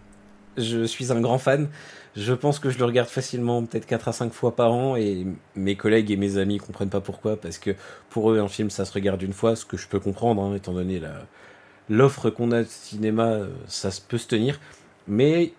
je 0.58 0.86
suis 0.86 1.12
un 1.12 1.22
grand 1.22 1.38
fan. 1.38 1.70
Je 2.16 2.34
pense 2.34 2.58
que 2.58 2.72
je 2.72 2.80
le 2.80 2.86
regarde 2.86 3.10
facilement, 3.10 3.64
peut-être 3.64 3.86
4 3.86 4.08
à 4.08 4.12
5 4.12 4.34
fois 4.34 4.56
par 4.56 4.74
an, 4.74 4.96
et 4.96 5.28
mes 5.56 5.76
collègues 5.76 6.10
et 6.10 6.18
mes 6.18 6.40
amis 6.40 6.58
comprennent 6.58 6.90
pas 6.90 7.02
pourquoi, 7.02 7.38
parce 7.40 7.60
que 7.60 7.76
pour 8.10 8.32
eux, 8.32 8.40
un 8.40 8.48
film, 8.48 8.72
ça 8.72 8.86
se 8.86 8.92
regarde 8.92 9.22
une 9.22 9.34
fois, 9.34 9.56
ce 9.56 9.66
que 9.66 9.78
je 9.78 9.88
peux 9.88 10.00
comprendre, 10.00 10.42
hein, 10.42 10.56
étant 10.56 10.74
donné 10.74 11.00
l'offre 11.90 12.32
qu'on 12.32 12.52
a 12.52 12.64
de 12.64 12.68
cinéma, 12.68 13.34
euh, 13.34 13.50
ça 13.68 13.90
peut 14.10 14.18
se 14.18 14.28
tenir. 14.28 14.60
Mais 15.08 15.54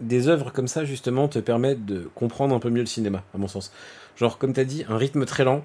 des 0.00 0.28
œuvres 0.28 0.52
comme 0.52 0.68
ça, 0.68 0.84
justement, 0.84 1.28
te 1.28 1.38
permettent 1.38 1.84
de 1.84 2.08
comprendre 2.14 2.54
un 2.54 2.58
peu 2.58 2.70
mieux 2.70 2.80
le 2.80 2.86
cinéma, 2.86 3.22
à 3.34 3.38
mon 3.38 3.48
sens. 3.48 3.72
Genre, 4.16 4.38
comme 4.38 4.52
tu 4.52 4.60
as 4.60 4.64
dit, 4.64 4.84
un 4.88 4.96
rythme 4.96 5.24
très 5.24 5.44
lent. 5.44 5.64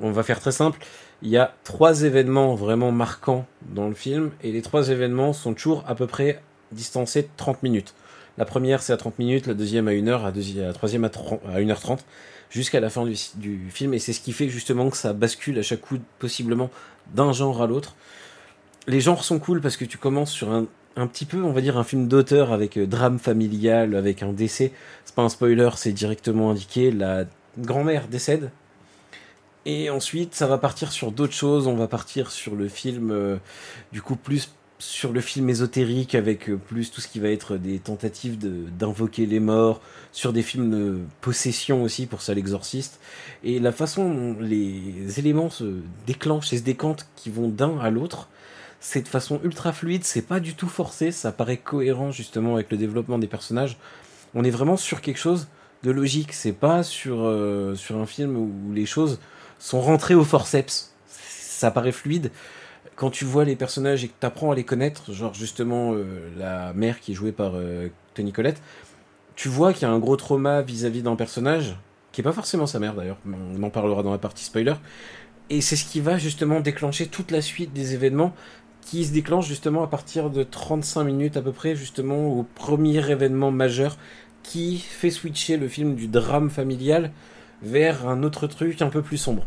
On 0.00 0.10
va 0.10 0.22
faire 0.22 0.40
très 0.40 0.52
simple. 0.52 0.78
Il 1.22 1.28
y 1.28 1.36
a 1.36 1.54
trois 1.64 2.02
événements 2.02 2.54
vraiment 2.54 2.92
marquants 2.92 3.46
dans 3.62 3.88
le 3.88 3.94
film, 3.94 4.30
et 4.42 4.52
les 4.52 4.62
trois 4.62 4.88
événements 4.88 5.32
sont 5.32 5.54
toujours 5.54 5.84
à 5.86 5.94
peu 5.94 6.06
près 6.06 6.42
distancés 6.72 7.22
de 7.22 7.28
30 7.36 7.62
minutes. 7.62 7.94
La 8.38 8.44
première, 8.44 8.82
c'est 8.82 8.92
à 8.92 8.96
30 8.96 9.18
minutes, 9.18 9.46
la 9.46 9.54
deuxième 9.54 9.88
à 9.88 9.90
1 9.90 10.06
heure, 10.08 10.22
la, 10.22 10.72
troisième 10.72 11.04
à, 11.04 11.10
30 11.10 11.40
à 11.46 11.60
1h30, 11.60 11.98
jusqu'à 12.48 12.80
la 12.80 12.88
fin 12.88 13.04
du 13.34 13.70
film, 13.70 13.92
et 13.92 13.98
c'est 13.98 14.12
ce 14.12 14.20
qui 14.20 14.32
fait 14.32 14.48
justement 14.48 14.88
que 14.88 14.96
ça 14.96 15.12
bascule 15.12 15.58
à 15.58 15.62
chaque 15.62 15.80
coup, 15.80 15.98
possiblement, 16.18 16.70
d'un 17.14 17.32
genre 17.32 17.60
à 17.60 17.66
l'autre. 17.66 17.96
Les 18.86 19.00
genres 19.00 19.24
sont 19.24 19.38
cool 19.38 19.60
parce 19.60 19.76
que 19.76 19.84
tu 19.84 19.98
commences 19.98 20.32
sur 20.32 20.50
un, 20.50 20.66
un 20.96 21.06
petit 21.06 21.24
peu, 21.24 21.42
on 21.42 21.52
va 21.52 21.60
dire, 21.60 21.78
un 21.78 21.84
film 21.84 22.08
d'auteur 22.08 22.52
avec 22.52 22.76
euh, 22.76 22.86
drame 22.86 23.18
familial, 23.18 23.94
avec 23.94 24.22
un 24.22 24.32
décès. 24.32 24.72
C'est 25.04 25.14
pas 25.14 25.22
un 25.22 25.28
spoiler, 25.28 25.70
c'est 25.76 25.92
directement 25.92 26.50
indiqué. 26.50 26.90
La 26.90 27.24
grand-mère 27.58 28.08
décède. 28.08 28.50
Et 29.66 29.90
ensuite, 29.90 30.34
ça 30.34 30.46
va 30.46 30.58
partir 30.58 30.90
sur 30.90 31.12
d'autres 31.12 31.34
choses. 31.34 31.66
On 31.66 31.76
va 31.76 31.86
partir 31.86 32.30
sur 32.30 32.54
le 32.54 32.68
film, 32.68 33.10
euh, 33.10 33.36
du 33.92 34.02
coup, 34.02 34.16
plus 34.16 34.52
sur 34.78 35.12
le 35.12 35.20
film 35.20 35.50
ésotérique, 35.50 36.14
avec 36.14 36.48
euh, 36.48 36.56
plus 36.56 36.90
tout 36.90 37.02
ce 37.02 37.08
qui 37.08 37.20
va 37.20 37.28
être 37.28 37.56
des 37.56 37.78
tentatives 37.78 38.38
d'invoquer 38.38 39.26
les 39.26 39.40
morts, 39.40 39.80
sur 40.12 40.32
des 40.32 40.42
films 40.42 40.70
de 40.70 40.98
possession 41.20 41.82
aussi, 41.82 42.06
pour 42.06 42.22
ça 42.22 42.34
l'exorciste. 42.34 42.98
Et 43.44 43.58
la 43.58 43.72
façon 43.72 44.12
dont 44.12 44.36
les 44.40 45.18
éléments 45.18 45.50
se 45.50 45.80
déclenchent 46.06 46.52
et 46.54 46.58
se 46.58 46.62
décantent, 46.62 47.06
qui 47.14 47.30
vont 47.30 47.48
d'un 47.48 47.78
à 47.78 47.90
l'autre, 47.90 48.28
c'est 48.80 49.02
de 49.02 49.08
façon 49.08 49.40
ultra 49.44 49.72
fluide, 49.72 50.04
c'est 50.04 50.22
pas 50.22 50.40
du 50.40 50.54
tout 50.54 50.68
forcé, 50.68 51.12
ça 51.12 51.32
paraît 51.32 51.58
cohérent 51.58 52.10
justement 52.10 52.54
avec 52.54 52.70
le 52.70 52.78
développement 52.78 53.18
des 53.18 53.26
personnages. 53.26 53.76
On 54.34 54.42
est 54.42 54.50
vraiment 54.50 54.76
sur 54.76 55.02
quelque 55.02 55.18
chose 55.18 55.48
de 55.82 55.90
logique, 55.90 56.32
c'est 56.32 56.52
pas 56.52 56.82
sur, 56.82 57.20
euh, 57.20 57.74
sur 57.74 57.98
un 57.98 58.06
film 58.06 58.36
où 58.36 58.72
les 58.72 58.86
choses 58.86 59.20
sont 59.58 59.80
rentrées 59.80 60.14
au 60.14 60.24
forceps. 60.24 60.94
Ça 61.06 61.70
paraît 61.70 61.92
fluide. 61.92 62.30
Quand 62.96 63.10
tu 63.10 63.24
vois 63.24 63.44
les 63.44 63.56
personnages 63.56 64.02
et 64.04 64.08
que 64.08 64.14
tu 64.18 64.26
apprends 64.26 64.50
à 64.50 64.54
les 64.54 64.64
connaître, 64.64 65.12
genre 65.12 65.34
justement 65.34 65.92
euh, 65.92 66.30
la 66.38 66.72
mère 66.72 67.00
qui 67.00 67.12
est 67.12 67.14
jouée 67.14 67.32
par 67.32 67.52
euh, 67.54 67.88
Tony 68.14 68.32
Collette, 68.32 68.62
tu 69.36 69.48
vois 69.48 69.72
qu'il 69.72 69.82
y 69.82 69.90
a 69.90 69.90
un 69.90 69.98
gros 69.98 70.16
trauma 70.16 70.62
vis-à-vis 70.62 71.02
d'un 71.02 71.16
personnage, 71.16 71.76
qui 72.12 72.22
est 72.22 72.24
pas 72.24 72.32
forcément 72.32 72.66
sa 72.66 72.78
mère 72.78 72.94
d'ailleurs, 72.94 73.18
on 73.26 73.62
en 73.62 73.70
parlera 73.70 74.02
dans 74.02 74.10
la 74.10 74.18
partie 74.18 74.44
spoiler, 74.44 74.74
et 75.50 75.60
c'est 75.60 75.76
ce 75.76 75.84
qui 75.84 76.00
va 76.00 76.16
justement 76.16 76.60
déclencher 76.60 77.06
toute 77.06 77.30
la 77.30 77.42
suite 77.42 77.72
des 77.72 77.94
événements 77.94 78.34
qui 78.82 79.04
se 79.04 79.12
déclenche 79.12 79.46
justement 79.46 79.82
à 79.82 79.86
partir 79.86 80.30
de 80.30 80.42
35 80.42 81.04
minutes 81.04 81.36
à 81.36 81.42
peu 81.42 81.52
près, 81.52 81.76
justement 81.76 82.28
au 82.28 82.44
premier 82.54 83.10
événement 83.10 83.50
majeur 83.50 83.96
qui 84.42 84.78
fait 84.78 85.10
switcher 85.10 85.56
le 85.56 85.68
film 85.68 85.94
du 85.94 86.08
drame 86.08 86.50
familial 86.50 87.12
vers 87.62 88.08
un 88.08 88.22
autre 88.22 88.46
truc 88.46 88.80
un 88.82 88.88
peu 88.88 89.02
plus 89.02 89.18
sombre. 89.18 89.46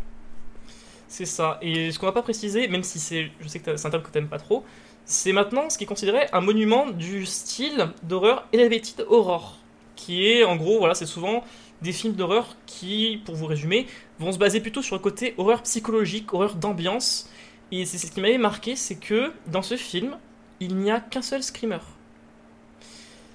C'est 1.08 1.26
ça. 1.26 1.58
Et 1.62 1.92
ce 1.92 1.98
qu'on 1.98 2.06
va 2.06 2.12
pas 2.12 2.22
préciser, 2.22 2.68
même 2.68 2.82
si 2.82 2.98
c'est, 2.98 3.30
je 3.40 3.48
sais 3.48 3.60
que 3.60 3.76
c'est 3.76 3.86
un 3.86 3.90
terme 3.90 4.02
que 4.02 4.10
t'aimes 4.10 4.28
pas 4.28 4.38
trop, 4.38 4.64
c'est 5.04 5.32
maintenant 5.32 5.68
ce 5.68 5.78
qui 5.78 5.84
est 5.84 5.86
considéré 5.86 6.26
un 6.32 6.40
monument 6.40 6.90
du 6.90 7.26
style 7.26 7.88
d'horreur 8.02 8.48
elevated 8.52 9.06
horror, 9.08 9.58
qui 9.96 10.26
est 10.26 10.44
en 10.44 10.56
gros, 10.56 10.78
voilà, 10.78 10.94
c'est 10.94 11.06
souvent 11.06 11.44
des 11.82 11.92
films 11.92 12.14
d'horreur 12.14 12.56
qui, 12.66 13.20
pour 13.24 13.34
vous 13.34 13.46
résumer, 13.46 13.86
vont 14.18 14.32
se 14.32 14.38
baser 14.38 14.60
plutôt 14.60 14.82
sur 14.82 14.96
le 14.96 15.02
côté 15.02 15.34
horreur 15.36 15.62
psychologique, 15.62 16.32
horreur 16.32 16.54
d'ambiance. 16.54 17.28
Et 17.76 17.86
c'est 17.86 17.98
ce 17.98 18.06
qui 18.06 18.20
m'avait 18.20 18.38
marqué, 18.38 18.76
c'est 18.76 18.94
que 18.94 19.32
dans 19.48 19.62
ce 19.62 19.76
film, 19.76 20.16
il 20.60 20.76
n'y 20.76 20.92
a 20.92 21.00
qu'un 21.00 21.22
seul 21.22 21.42
screamer. 21.42 21.80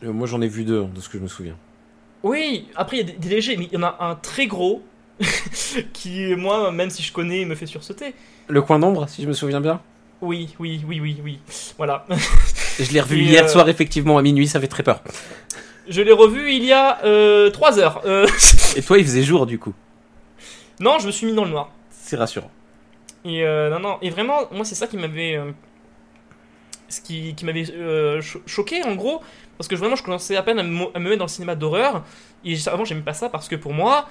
Euh, 0.02 0.14
moi 0.14 0.28
j'en 0.28 0.40
ai 0.40 0.48
vu 0.48 0.64
deux, 0.64 0.86
de 0.86 1.02
ce 1.02 1.10
que 1.10 1.18
je 1.18 1.24
me 1.24 1.28
souviens. 1.28 1.58
Oui, 2.24 2.70
après 2.78 2.98
il 2.98 3.00
y 3.02 3.04
a 3.04 3.12
des, 3.12 3.18
des 3.18 3.28
légers, 3.28 3.58
mais 3.58 3.66
il 3.66 3.74
y 3.74 3.78
en 3.78 3.84
a 3.84 3.98
un 4.00 4.16
très 4.16 4.48
gros 4.48 4.82
qui, 5.94 6.34
moi, 6.38 6.72
même 6.72 6.90
si 6.90 7.04
je 7.04 7.12
connais, 7.12 7.44
me 7.44 7.54
fait 7.54 7.66
sursauter. 7.66 8.16
Le 8.48 8.62
coin 8.62 8.80
d'ombre, 8.80 9.10
si 9.10 9.24
je 9.24 9.28
me 9.28 9.34
souviens 9.34 9.60
bien 9.60 9.82
Oui, 10.22 10.56
oui, 10.58 10.86
oui, 10.88 11.02
oui, 11.02 11.18
oui. 11.22 11.40
Voilà. 11.78 12.08
Je 12.80 12.94
l'ai 12.94 13.02
revu 13.02 13.20
Et, 13.20 13.24
hier 13.24 13.44
euh, 13.44 13.50
soir, 13.50 13.68
effectivement, 13.68 14.18
à 14.18 14.22
minuit, 14.22 14.48
ça 14.48 14.62
fait 14.62 14.70
très 14.70 14.84
peur. 14.84 15.04
Je 15.90 16.02
l'ai 16.02 16.14
revu 16.14 16.54
il 16.54 16.64
y 16.64 16.72
a 16.72 17.02
3 17.52 17.80
heures. 17.80 18.02
Euh, 18.06 18.26
Et 18.78 18.82
toi, 18.82 18.98
il 18.98 19.04
faisait 19.04 19.24
jour, 19.24 19.46
du 19.46 19.60
coup. 19.60 19.74
non, 20.80 20.98
je 20.98 21.08
me 21.08 21.12
suis 21.12 21.26
mis 21.28 21.34
dans 21.34 21.44
le 21.44 21.52
noir. 21.52 21.74
C'est 21.92 22.16
rassurant. 22.16 22.50
Et 23.30 23.44
euh, 23.44 23.70
non, 23.70 23.80
non, 23.80 23.98
et 24.02 24.10
vraiment, 24.10 24.40
moi, 24.52 24.66
c'est 24.66 24.76
ça 24.76 24.88
qui 24.88 24.98
m'avait. 24.98 25.36
euh, 25.36 25.52
ce 26.90 27.02
qui, 27.02 27.36
m'avait 27.44 27.70
euh, 27.72 28.22
cho- 28.22 28.42
choqué, 28.48 28.84
en 28.84 28.96
gros, 28.96 29.22
parce 29.58 29.68
que 29.68 29.76
vraiment, 29.76 29.96
je 29.96 30.04
commençais 30.04 30.36
à 30.36 30.42
peine 30.44 30.60
à 30.60 30.64
me, 30.64 31.00
mettre 31.00 31.18
dans 31.18 31.26
le 31.26 31.30
cinéma 31.30 31.56
d'horreur. 31.56 32.04
Et 32.44 32.56
avant, 32.68 32.86
j'aimais 32.86 33.02
pas 33.02 33.14
ça 33.14 33.30
parce 33.30 33.48
que 33.48 33.56
pour 33.56 33.74
moi, 33.74 34.10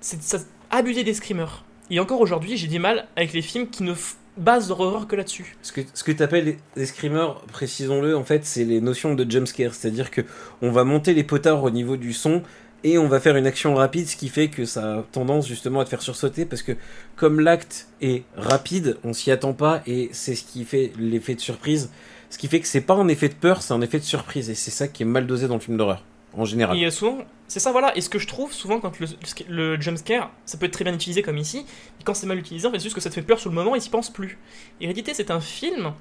ça 0.00 0.38
abusait 0.70 1.02
des 1.04 1.14
screamers. 1.14 1.64
Et 1.90 1.98
encore 1.98 2.20
aujourd'hui, 2.20 2.56
j'ai 2.56 2.68
du 2.68 2.78
mal 2.78 3.08
avec 3.16 3.32
les 3.32 3.42
films 3.42 3.68
qui 3.68 3.82
ne 3.82 3.94
basent 4.36 4.68
leur 4.68 5.08
que 5.08 5.16
là-dessus. 5.16 5.56
Ce 5.62 5.72
que, 5.72 5.80
ce 5.92 6.04
que 6.04 6.12
tu 6.12 6.22
appelles 6.22 6.44
les, 6.44 6.58
les 6.76 6.86
screamers, 6.86 7.40
précisons-le, 7.52 8.16
en 8.16 8.24
fait, 8.24 8.44
c'est 8.44 8.64
les 8.64 8.80
notions 8.80 9.14
de 9.14 9.28
jumpscare. 9.28 9.74
C'est-à-dire 9.74 10.12
que 10.12 10.20
on 10.62 10.70
va 10.70 10.84
monter 10.84 11.14
les 11.14 11.24
potards 11.24 11.64
au 11.64 11.70
niveau 11.70 11.96
du 11.96 12.12
son 12.12 12.44
et 12.84 12.98
on 12.98 13.08
va 13.08 13.20
faire 13.20 13.36
une 13.36 13.46
action 13.46 13.74
rapide, 13.74 14.08
ce 14.08 14.16
qui 14.16 14.28
fait 14.28 14.48
que 14.48 14.64
ça 14.64 14.98
a 14.98 15.02
tendance 15.02 15.46
justement 15.46 15.80
à 15.80 15.84
te 15.84 15.90
faire 15.90 16.02
sursauter 16.02 16.44
parce 16.44 16.62
que 16.62 16.72
comme 17.16 17.40
l'acte 17.40 17.88
est 18.00 18.24
rapide, 18.36 18.98
on 19.04 19.12
s'y 19.12 19.30
attend 19.30 19.52
pas 19.52 19.82
et 19.86 20.08
c'est 20.12 20.34
ce 20.34 20.44
qui 20.44 20.64
fait 20.64 20.92
l'effet 20.98 21.34
de 21.34 21.40
surprise. 21.40 21.90
Ce 22.30 22.38
qui 22.38 22.48
fait 22.48 22.60
que 22.60 22.66
c'est 22.66 22.80
pas 22.80 22.94
un 22.94 23.08
effet 23.08 23.28
de 23.28 23.34
peur, 23.34 23.62
c'est 23.62 23.74
un 23.74 23.80
effet 23.80 23.98
de 23.98 24.04
surprise 24.04 24.50
et 24.50 24.54
c'est 24.54 24.70
ça 24.70 24.88
qui 24.88 25.02
est 25.02 25.06
mal 25.06 25.26
dosé 25.26 25.48
dans 25.48 25.54
le 25.54 25.60
film 25.60 25.76
d'horreur 25.76 26.04
en 26.32 26.44
général. 26.44 26.78
Et 26.78 26.84
euh, 26.84 26.90
souvent, 26.90 27.18
c'est 27.48 27.60
ça, 27.60 27.72
voilà. 27.72 27.96
Et 27.96 28.00
ce 28.00 28.08
que 28.08 28.18
je 28.18 28.26
trouve 28.26 28.52
souvent 28.52 28.80
quand 28.80 28.98
le, 29.00 29.06
le, 29.48 29.80
jumpscare, 29.80 30.30
ça 30.44 30.58
peut 30.58 30.66
être 30.66 30.72
très 30.72 30.84
bien 30.84 30.94
utilisé 30.94 31.22
comme 31.22 31.38
ici, 31.38 31.66
mais 31.98 32.04
quand 32.04 32.14
c'est 32.14 32.26
mal 32.26 32.38
utilisé, 32.38 32.66
en 32.66 32.70
fait, 32.70 32.78
c'est 32.78 32.84
juste 32.84 32.94
que 32.94 33.00
ça 33.00 33.10
te 33.10 33.14
fait 33.14 33.22
peur 33.22 33.38
sur 33.38 33.50
le 33.50 33.56
moment 33.56 33.74
et 33.74 33.80
t'y 33.80 33.90
penses 33.90 34.10
plus. 34.10 34.38
Hérédité, 34.80 35.14
c'est 35.14 35.30
un 35.30 35.40
film 35.40 35.92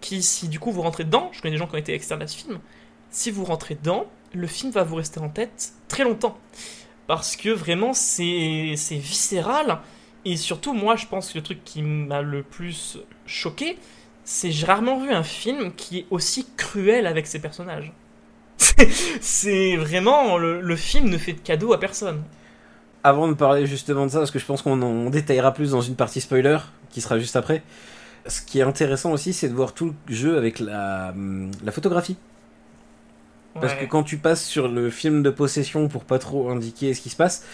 qui, 0.00 0.22
si 0.22 0.48
du 0.48 0.58
coup 0.58 0.72
vous 0.72 0.82
rentrez 0.82 1.04
dedans, 1.04 1.30
je 1.32 1.40
connais 1.40 1.52
des 1.52 1.58
gens 1.58 1.66
qui 1.66 1.74
ont 1.74 1.78
été 1.78 1.94
externes 1.94 2.22
à 2.22 2.26
ce 2.26 2.36
film, 2.36 2.58
si 3.16 3.30
vous 3.30 3.44
rentrez 3.44 3.76
dedans, 3.76 4.04
le 4.34 4.46
film 4.46 4.70
va 4.70 4.84
vous 4.84 4.96
rester 4.96 5.20
en 5.20 5.30
tête 5.30 5.72
très 5.88 6.04
longtemps. 6.04 6.36
Parce 7.06 7.34
que 7.34 7.48
vraiment, 7.48 7.94
c'est 7.94 8.74
viscéral. 8.90 9.78
Et 10.26 10.36
surtout, 10.36 10.74
moi, 10.74 10.96
je 10.96 11.06
pense 11.06 11.32
que 11.32 11.38
le 11.38 11.42
truc 11.42 11.64
qui 11.64 11.80
m'a 11.80 12.20
le 12.20 12.42
plus 12.42 12.98
choqué, 13.24 13.78
c'est 14.24 14.50
j'ai 14.50 14.66
rarement 14.66 15.00
vu 15.00 15.10
un 15.10 15.22
film 15.22 15.72
qui 15.72 16.00
est 16.00 16.06
aussi 16.10 16.46
cruel 16.58 17.06
avec 17.06 17.26
ses 17.26 17.38
personnages. 17.38 17.90
c'est 19.20 19.76
vraiment 19.76 20.36
le, 20.36 20.60
le 20.60 20.76
film 20.76 21.08
ne 21.08 21.16
fait 21.16 21.32
de 21.32 21.40
cadeau 21.40 21.72
à 21.72 21.80
personne. 21.80 22.22
Avant 23.02 23.28
de 23.28 23.34
parler 23.34 23.66
justement 23.66 24.04
de 24.04 24.10
ça, 24.10 24.18
parce 24.18 24.30
que 24.30 24.38
je 24.38 24.44
pense 24.44 24.60
qu'on 24.60 24.82
en 24.82 25.08
détaillera 25.08 25.54
plus 25.54 25.70
dans 25.70 25.80
une 25.80 25.96
partie 25.96 26.20
spoiler 26.20 26.58
qui 26.90 27.00
sera 27.00 27.18
juste 27.18 27.36
après, 27.36 27.62
ce 28.26 28.42
qui 28.42 28.58
est 28.58 28.62
intéressant 28.62 29.12
aussi, 29.12 29.32
c'est 29.32 29.48
de 29.48 29.54
voir 29.54 29.72
tout 29.72 29.94
le 30.06 30.14
jeu 30.14 30.36
avec 30.36 30.58
la, 30.58 31.12
hum, 31.14 31.50
la 31.64 31.72
photographie. 31.72 32.16
Parce 33.60 33.72
Ouais. 33.74 33.80
que 33.80 33.84
quand 33.86 34.02
tu 34.02 34.16
passes 34.18 34.44
sur 34.44 34.68
le 34.68 34.90
film 34.90 35.22
de 35.22 35.30
possession 35.30 35.88
pour 35.88 36.04
pas 36.04 36.18
trop 36.18 36.50
indiquer 36.50 36.94
ce 36.94 37.00
qui 37.00 37.10
se 37.10 37.16
passe, 37.16 37.44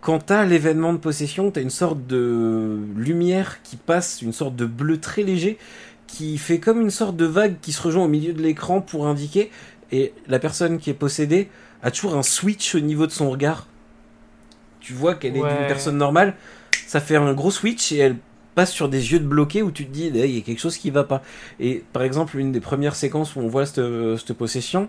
quand 0.00 0.18
t'as 0.26 0.44
l'événement 0.44 0.92
de 0.92 0.98
possession, 0.98 1.50
t'as 1.50 1.60
une 1.62 1.70
sorte 1.70 2.06
de 2.06 2.78
lumière 2.96 3.62
qui 3.62 3.76
passe, 3.76 4.22
une 4.22 4.32
sorte 4.32 4.56
de 4.56 4.66
bleu 4.66 4.98
très 4.98 5.22
léger, 5.22 5.58
qui 6.06 6.38
fait 6.38 6.58
comme 6.58 6.80
une 6.80 6.90
sorte 6.90 7.16
de 7.16 7.24
vague 7.24 7.56
qui 7.60 7.72
se 7.72 7.80
rejoint 7.82 8.04
au 8.04 8.08
milieu 8.08 8.32
de 8.32 8.42
l'écran 8.42 8.80
pour 8.80 9.06
indiquer, 9.06 9.50
et 9.92 10.12
la 10.26 10.38
personne 10.38 10.78
qui 10.78 10.90
est 10.90 10.94
possédée 10.94 11.48
a 11.82 11.90
toujours 11.90 12.16
un 12.16 12.22
switch 12.22 12.74
au 12.74 12.80
niveau 12.80 13.06
de 13.06 13.12
son 13.12 13.30
regard. 13.30 13.66
Tu 14.80 14.92
vois 14.94 15.14
qu'elle 15.14 15.36
est 15.36 15.40
une 15.40 15.66
personne 15.68 15.96
normale, 15.96 16.34
ça 16.86 17.00
fait 17.00 17.16
un 17.16 17.32
gros 17.34 17.50
switch 17.50 17.92
et 17.92 17.98
elle 17.98 18.16
passe 18.54 18.72
sur 18.72 18.88
des 18.88 19.12
yeux 19.12 19.20
de 19.20 19.26
bloqués 19.26 19.62
où 19.62 19.70
tu 19.70 19.86
te 19.86 19.92
dis, 19.92 20.10
Eh, 20.14 20.28
il 20.28 20.34
y 20.34 20.38
a 20.38 20.42
quelque 20.42 20.60
chose 20.60 20.76
qui 20.76 20.90
va 20.90 21.04
pas. 21.04 21.22
Et 21.60 21.84
par 21.92 22.02
exemple, 22.02 22.36
une 22.38 22.50
des 22.52 22.60
premières 22.60 22.96
séquences 22.96 23.36
où 23.36 23.40
on 23.40 23.46
voit 23.48 23.66
cette, 23.66 23.80
cette 24.18 24.32
possession, 24.36 24.88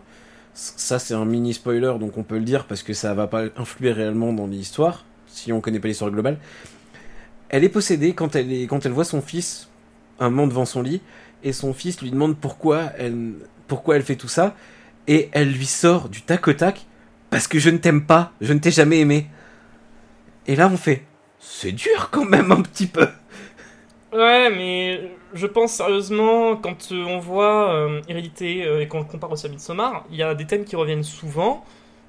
ça 0.53 0.99
c'est 0.99 1.13
un 1.13 1.25
mini 1.25 1.53
spoiler 1.53 1.93
donc 1.99 2.17
on 2.17 2.23
peut 2.23 2.37
le 2.37 2.43
dire 2.43 2.65
parce 2.65 2.83
que 2.83 2.93
ça 2.93 3.13
va 3.13 3.27
pas 3.27 3.45
influer 3.57 3.91
réellement 3.91 4.33
dans 4.33 4.47
l'histoire 4.47 5.05
si 5.27 5.51
on 5.51 5.61
connaît 5.61 5.79
pas 5.79 5.87
l'histoire 5.87 6.11
globale. 6.11 6.37
Elle 7.49 7.63
est 7.63 7.69
possédée 7.69 8.13
quand 8.13 8.35
elle, 8.35 8.51
est, 8.51 8.67
quand 8.67 8.85
elle 8.85 8.91
voit 8.91 9.05
son 9.05 9.21
fils 9.21 9.69
un 10.19 10.29
moment 10.29 10.47
devant 10.47 10.65
son 10.65 10.81
lit 10.81 11.01
et 11.43 11.53
son 11.53 11.73
fils 11.73 12.01
lui 12.01 12.11
demande 12.11 12.37
pourquoi 12.37 12.91
elle, 12.97 13.33
pourquoi 13.67 13.95
elle 13.95 14.03
fait 14.03 14.15
tout 14.15 14.27
ça 14.27 14.55
et 15.07 15.29
elle 15.33 15.51
lui 15.51 15.65
sort 15.65 16.09
du 16.09 16.21
tac 16.21 16.47
au 16.47 16.53
tac 16.53 16.85
parce 17.29 17.47
que 17.47 17.57
je 17.57 17.71
ne 17.71 17.77
t'aime 17.77 18.05
pas, 18.05 18.31
je 18.41 18.53
ne 18.53 18.59
t'ai 18.59 18.71
jamais 18.71 18.99
aimé. 18.99 19.27
Et 20.47 20.55
là 20.55 20.69
on 20.71 20.77
fait 20.77 21.03
c'est 21.39 21.71
dur 21.71 22.09
quand 22.11 22.25
même 22.25 22.51
un 22.51 22.61
petit 22.61 22.87
peu. 22.87 23.07
Ouais, 24.13 24.49
mais 24.49 25.11
je 25.33 25.47
pense 25.47 25.73
sérieusement, 25.73 26.55
quand 26.57 26.91
euh, 26.91 27.03
on 27.05 27.19
voit 27.19 27.73
euh, 27.73 28.01
Hérédité 28.07 28.65
euh, 28.65 28.81
et 28.81 28.87
qu'on 28.87 28.99
le 28.99 29.05
compare 29.05 29.31
aussi 29.31 29.45
à 29.45 29.49
Midsommar, 29.49 30.05
il 30.11 30.17
y 30.17 30.23
a 30.23 30.35
des 30.35 30.45
thèmes 30.45 30.65
qui 30.65 30.75
reviennent 30.75 31.03
souvent, 31.03 31.63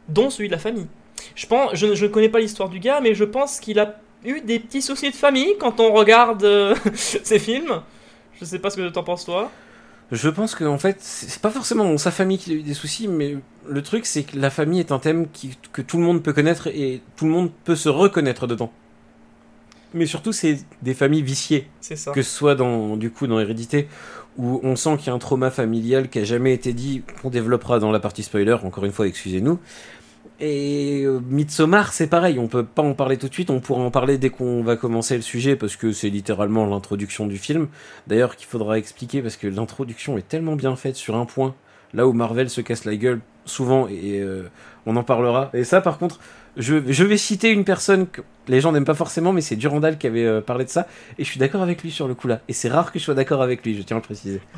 dont 0.09 0.31
celui 0.31 0.49
de 0.49 0.53
la 0.53 0.59
famille. 0.59 0.87
Je 1.35 1.47
je, 1.73 1.87
ne- 1.87 1.95
ne 1.95 2.07
connais 2.09 2.29
pas 2.29 2.41
l'histoire 2.41 2.69
du 2.69 2.79
gars, 2.81 3.01
mais 3.01 3.15
je 3.15 3.25
pense 3.25 3.61
qu'il 3.61 3.79
a 3.79 3.97
eu 4.25 4.41
des 4.41 4.59
petits 4.59 4.83
soucis 4.83 5.11
de 5.11 5.17
famille 5.17 5.55
quand 5.59 5.81
on 5.81 5.93
regarde 5.93 6.47
ces 6.95 7.39
films. 7.39 7.83
Je 8.41 8.45
sais 8.45 8.59
pas 8.59 8.71
ce 8.71 8.77
que 8.77 8.89
t'en 8.89 9.05
penses 9.05 9.25
toi. 9.25 9.51
Je 10.13 10.29
pense 10.29 10.55
que 10.55 10.65
en 10.65 10.79
fait, 10.79 10.99
c'est 11.01 11.41
pas 11.41 11.51
forcément 11.51 11.97
sa 11.97 12.11
famille 12.11 12.39
qu'il 12.39 12.53
a 12.53 12.57
eu 12.57 12.63
des 12.63 12.75
soucis, 12.75 13.09
mais 13.09 13.37
le 13.67 13.83
truc 13.83 14.05
c'est 14.07 14.25
que 14.25 14.37
la 14.39 14.51
famille 14.51 14.81
est 14.81 14.93
un 14.93 14.99
thème 14.99 15.27
que 15.73 15.81
tout 15.83 15.97
le 15.97 16.03
monde 16.03 16.23
peut 16.23 16.33
connaître 16.35 16.67
et 16.67 17.01
tout 17.17 17.25
le 17.25 17.31
monde 17.31 17.51
peut 17.65 17.77
se 17.77 17.89
reconnaître 17.89 18.47
dedans. 18.47 18.71
Mais 19.95 20.07
surtout, 20.07 20.33
c'est 20.33 20.59
des 20.83 20.93
familles 20.93 21.23
viciées, 21.23 21.69
C'est 21.81 21.97
ça. 21.97 22.11
que 22.11 22.21
ce 22.23 22.31
soit 22.31 22.55
dans 22.57 22.97
du 22.97 23.11
coup 23.11 23.27
dans 23.27 23.39
Hérédité, 23.41 23.89
où 24.37 24.61
on 24.65 24.75
sent 24.77 24.97
qu'il 24.99 25.07
y 25.07 25.11
a 25.11 25.15
un 25.15 25.19
trauma 25.19 25.51
familial 25.51 26.09
qui 26.11 26.19
a 26.19 26.25
jamais 26.25 26.53
été 26.53 26.73
dit, 26.73 27.03
qu'on 27.23 27.31
développera 27.31 27.79
dans 27.79 27.93
la 27.93 28.01
partie 28.01 28.25
spoiler. 28.25 28.57
Encore 28.65 28.85
une 28.85 28.93
fois, 28.93 29.07
excusez-nous. 29.07 29.59
Et 30.41 31.03
euh, 31.05 31.21
Midsommar, 31.31 31.93
c'est 31.93 32.09
pareil, 32.09 32.41
on 32.41 32.49
peut 32.49 32.65
pas 32.65 32.83
en 32.83 32.95
parler 32.95 33.17
tout 33.19 33.29
de 33.29 33.33
suite, 33.33 33.51
on 33.51 33.61
pourra 33.61 33.83
en 33.83 33.93
parler 33.93 34.19
dès 34.19 34.31
qu'on 34.31 34.63
va 34.65 34.75
commencer 34.77 35.15
le 35.15 35.23
sujet 35.23 35.55
parce 35.55 35.77
que 35.77 35.93
c'est 35.93 36.11
littéralement 36.11 36.67
l'introduction 36.67 37.27
du 37.29 37.39
film. 37.39 37.69
D'ailleurs, 38.09 38.35
qu'il 38.35 38.49
faudra 38.49 38.77
expliquer 38.77 39.23
parce 39.23 39.37
que 39.37 39.47
l'introduction 39.47 40.19
est 40.19 40.27
tellement 40.29 40.57
bien 40.57 40.75
faite 40.75 40.97
sur 40.97 41.15
un 41.15 41.25
point, 41.25 41.55
là 41.93 42.09
où 42.09 42.13
Marvel 42.13 42.51
se 42.51 42.61
casse 42.61 42.85
la 42.85 42.97
gueule 42.97 43.21
souvent 43.45 43.87
et 43.87 44.21
euh, 44.21 44.51
on 44.87 44.97
en 44.97 45.05
parlera. 45.05 45.51
Et 45.55 45.63
ça, 45.63 45.81
par 45.81 45.99
contre, 45.99 46.19
je, 46.57 46.77
je 46.89 47.05
vais 47.05 47.17
citer 47.17 47.51
une 47.51 47.65
personne 47.65 48.07
les 48.49 48.61
gens 48.61 48.73
n'aiment 48.73 48.85
pas 48.85 48.95
forcément, 48.95 49.33
mais 49.33 49.41
c'est 49.41 49.57
Durandal 49.57 49.99
qui 49.99 50.07
avait 50.07 50.25
euh, 50.25 50.41
parlé 50.41 50.65
de 50.65 50.71
ça 50.71 50.87
et 51.19 51.25
je 51.25 51.29
suis 51.31 51.39
d'accord 51.41 51.63
avec 51.63 51.83
lui 51.83 51.91
sur 51.91 52.09
le 52.09 52.15
coup 52.15 52.29
là. 52.29 52.41
Et 52.49 52.53
c'est 52.53 52.69
rare 52.69 52.93
que 52.93 52.99
je 52.99 53.05
sois 53.05 53.15
d'accord 53.15 53.43
avec 53.43 53.65
lui, 53.65 53.77
je 53.77 53.83
tiens 53.83 53.97
à 53.97 54.01
le 54.01 54.05
préciser. 54.05 54.41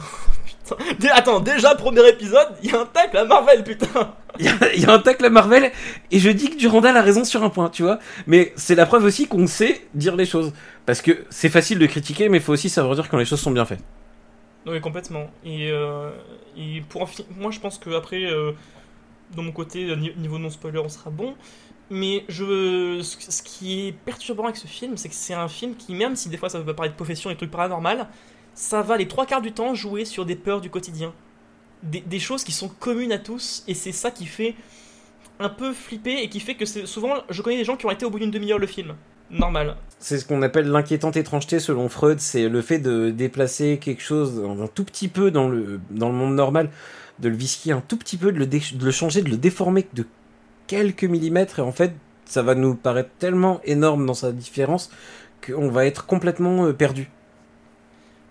Dé- 0.98 1.08
Attends, 1.10 1.38
déjà, 1.40 1.74
premier 1.76 2.08
épisode, 2.08 2.48
il 2.62 2.70
y 2.70 2.74
a 2.74 2.80
un 2.80 2.86
tacle 2.86 3.16
à 3.18 3.24
Marvel, 3.24 3.62
putain 3.62 4.14
Il 4.40 4.46
y, 4.46 4.48
a- 4.48 4.74
il 4.74 4.82
y 4.82 4.86
a 4.86 4.92
un 4.92 4.98
tacle 4.98 5.24
à 5.24 5.30
Marvel 5.30 5.70
et 6.10 6.18
je 6.18 6.28
dis 6.30 6.50
que 6.50 6.56
Durandal 6.56 6.96
a 6.96 7.02
raison 7.02 7.24
sur 7.24 7.44
un 7.44 7.50
point, 7.50 7.68
tu 7.70 7.82
vois. 7.84 8.00
Mais 8.26 8.52
c'est 8.56 8.74
la 8.74 8.84
preuve 8.86 9.04
aussi 9.04 9.28
qu'on 9.28 9.46
sait 9.46 9.80
dire 9.94 10.16
les 10.16 10.26
choses. 10.26 10.52
Parce 10.84 11.02
que 11.02 11.24
c'est 11.30 11.48
facile 11.48 11.78
de 11.78 11.86
critiquer, 11.86 12.28
mais 12.28 12.38
il 12.38 12.42
faut 12.42 12.52
aussi 12.52 12.68
savoir 12.68 12.94
dire 12.96 13.08
quand 13.08 13.16
les 13.18 13.24
choses 13.24 13.40
sont 13.40 13.52
bien 13.52 13.64
faites. 13.64 13.82
Oui, 14.66 14.80
complètement. 14.80 15.30
Et, 15.44 15.70
euh, 15.70 16.10
et 16.56 16.82
pour 16.88 17.02
en 17.02 17.08
moi, 17.38 17.52
je 17.52 17.60
pense 17.60 17.78
que 17.78 17.90
après, 17.94 18.24
euh, 18.24 18.50
de 19.36 19.40
mon 19.40 19.52
côté, 19.52 19.94
ni- 19.96 20.12
niveau 20.16 20.38
non 20.38 20.50
spoiler, 20.50 20.80
on 20.80 20.88
sera 20.88 21.10
bon. 21.10 21.34
Mais 21.88 22.24
je, 22.28 23.00
ce 23.02 23.42
qui 23.42 23.86
est 23.86 23.92
perturbant 23.92 24.44
avec 24.44 24.56
ce 24.56 24.66
film, 24.66 24.96
c'est 24.96 25.08
que 25.08 25.14
c'est 25.14 25.34
un 25.34 25.48
film 25.48 25.76
qui, 25.76 25.94
même 25.94 26.16
si 26.16 26.28
des 26.28 26.36
fois 26.36 26.48
ça 26.48 26.60
peut 26.60 26.74
paraître 26.74 26.96
profession 26.96 27.30
et 27.30 27.34
des 27.34 27.38
trucs 27.38 27.50
paranormal, 27.50 28.08
ça 28.54 28.82
va 28.82 28.96
les 28.96 29.06
trois 29.06 29.26
quarts 29.26 29.42
du 29.42 29.52
temps 29.52 29.74
jouer 29.74 30.04
sur 30.04 30.26
des 30.26 30.34
peurs 30.34 30.60
du 30.60 30.70
quotidien. 30.70 31.12
Des, 31.82 32.18
choses 32.18 32.42
qui 32.42 32.52
sont 32.52 32.68
communes 32.68 33.12
à 33.12 33.18
tous, 33.18 33.62
et 33.68 33.74
c'est 33.74 33.92
ça 33.92 34.10
qui 34.10 34.26
fait 34.26 34.56
un 35.38 35.50
peu 35.50 35.72
flipper 35.72 36.16
et 36.22 36.28
qui 36.28 36.40
fait 36.40 36.54
que 36.54 36.64
souvent, 36.64 37.14
je 37.30 37.42
connais 37.42 37.58
des 37.58 37.64
gens 37.64 37.76
qui 37.76 37.86
ont 37.86 37.90
été 37.90 38.04
au 38.04 38.10
bout 38.10 38.18
d'une 38.18 38.30
demi-heure 38.30 38.58
le 38.58 38.66
film. 38.66 38.94
normal. 39.30 39.76
C'est 40.00 40.18
ce 40.18 40.24
qu'on 40.24 40.42
appelle 40.42 40.68
l'inquiétante 40.68 41.16
étrangeté 41.16 41.60
selon 41.60 41.88
Freud, 41.88 42.18
c'est 42.18 42.48
le 42.48 42.62
fait 42.62 42.78
de 42.78 43.10
déplacer 43.10 43.78
quelque 43.78 44.02
chose 44.02 44.42
un 44.44 44.66
tout 44.66 44.84
petit 44.84 45.06
peu 45.06 45.30
dans 45.30 45.48
le, 45.48 45.78
dans 45.90 46.08
le 46.08 46.14
monde 46.14 46.34
normal, 46.34 46.70
de 47.20 47.28
le 47.28 47.36
visquer 47.36 47.70
un 47.70 47.82
tout 47.86 47.98
petit 47.98 48.16
peu, 48.16 48.32
de 48.32 48.44
de 48.44 48.84
le 48.84 48.90
changer, 48.90 49.22
de 49.22 49.30
le 49.30 49.36
déformer 49.36 49.86
de 49.92 50.06
quelques 50.66 51.04
millimètres, 51.04 51.58
et 51.58 51.62
en 51.62 51.72
fait, 51.72 51.94
ça 52.24 52.42
va 52.42 52.54
nous 52.54 52.74
paraître 52.74 53.10
tellement 53.18 53.60
énorme 53.64 54.06
dans 54.06 54.14
sa 54.14 54.32
différence 54.32 54.90
qu'on 55.46 55.68
va 55.68 55.86
être 55.86 56.06
complètement 56.06 56.66
euh, 56.66 56.72
perdu. 56.72 57.08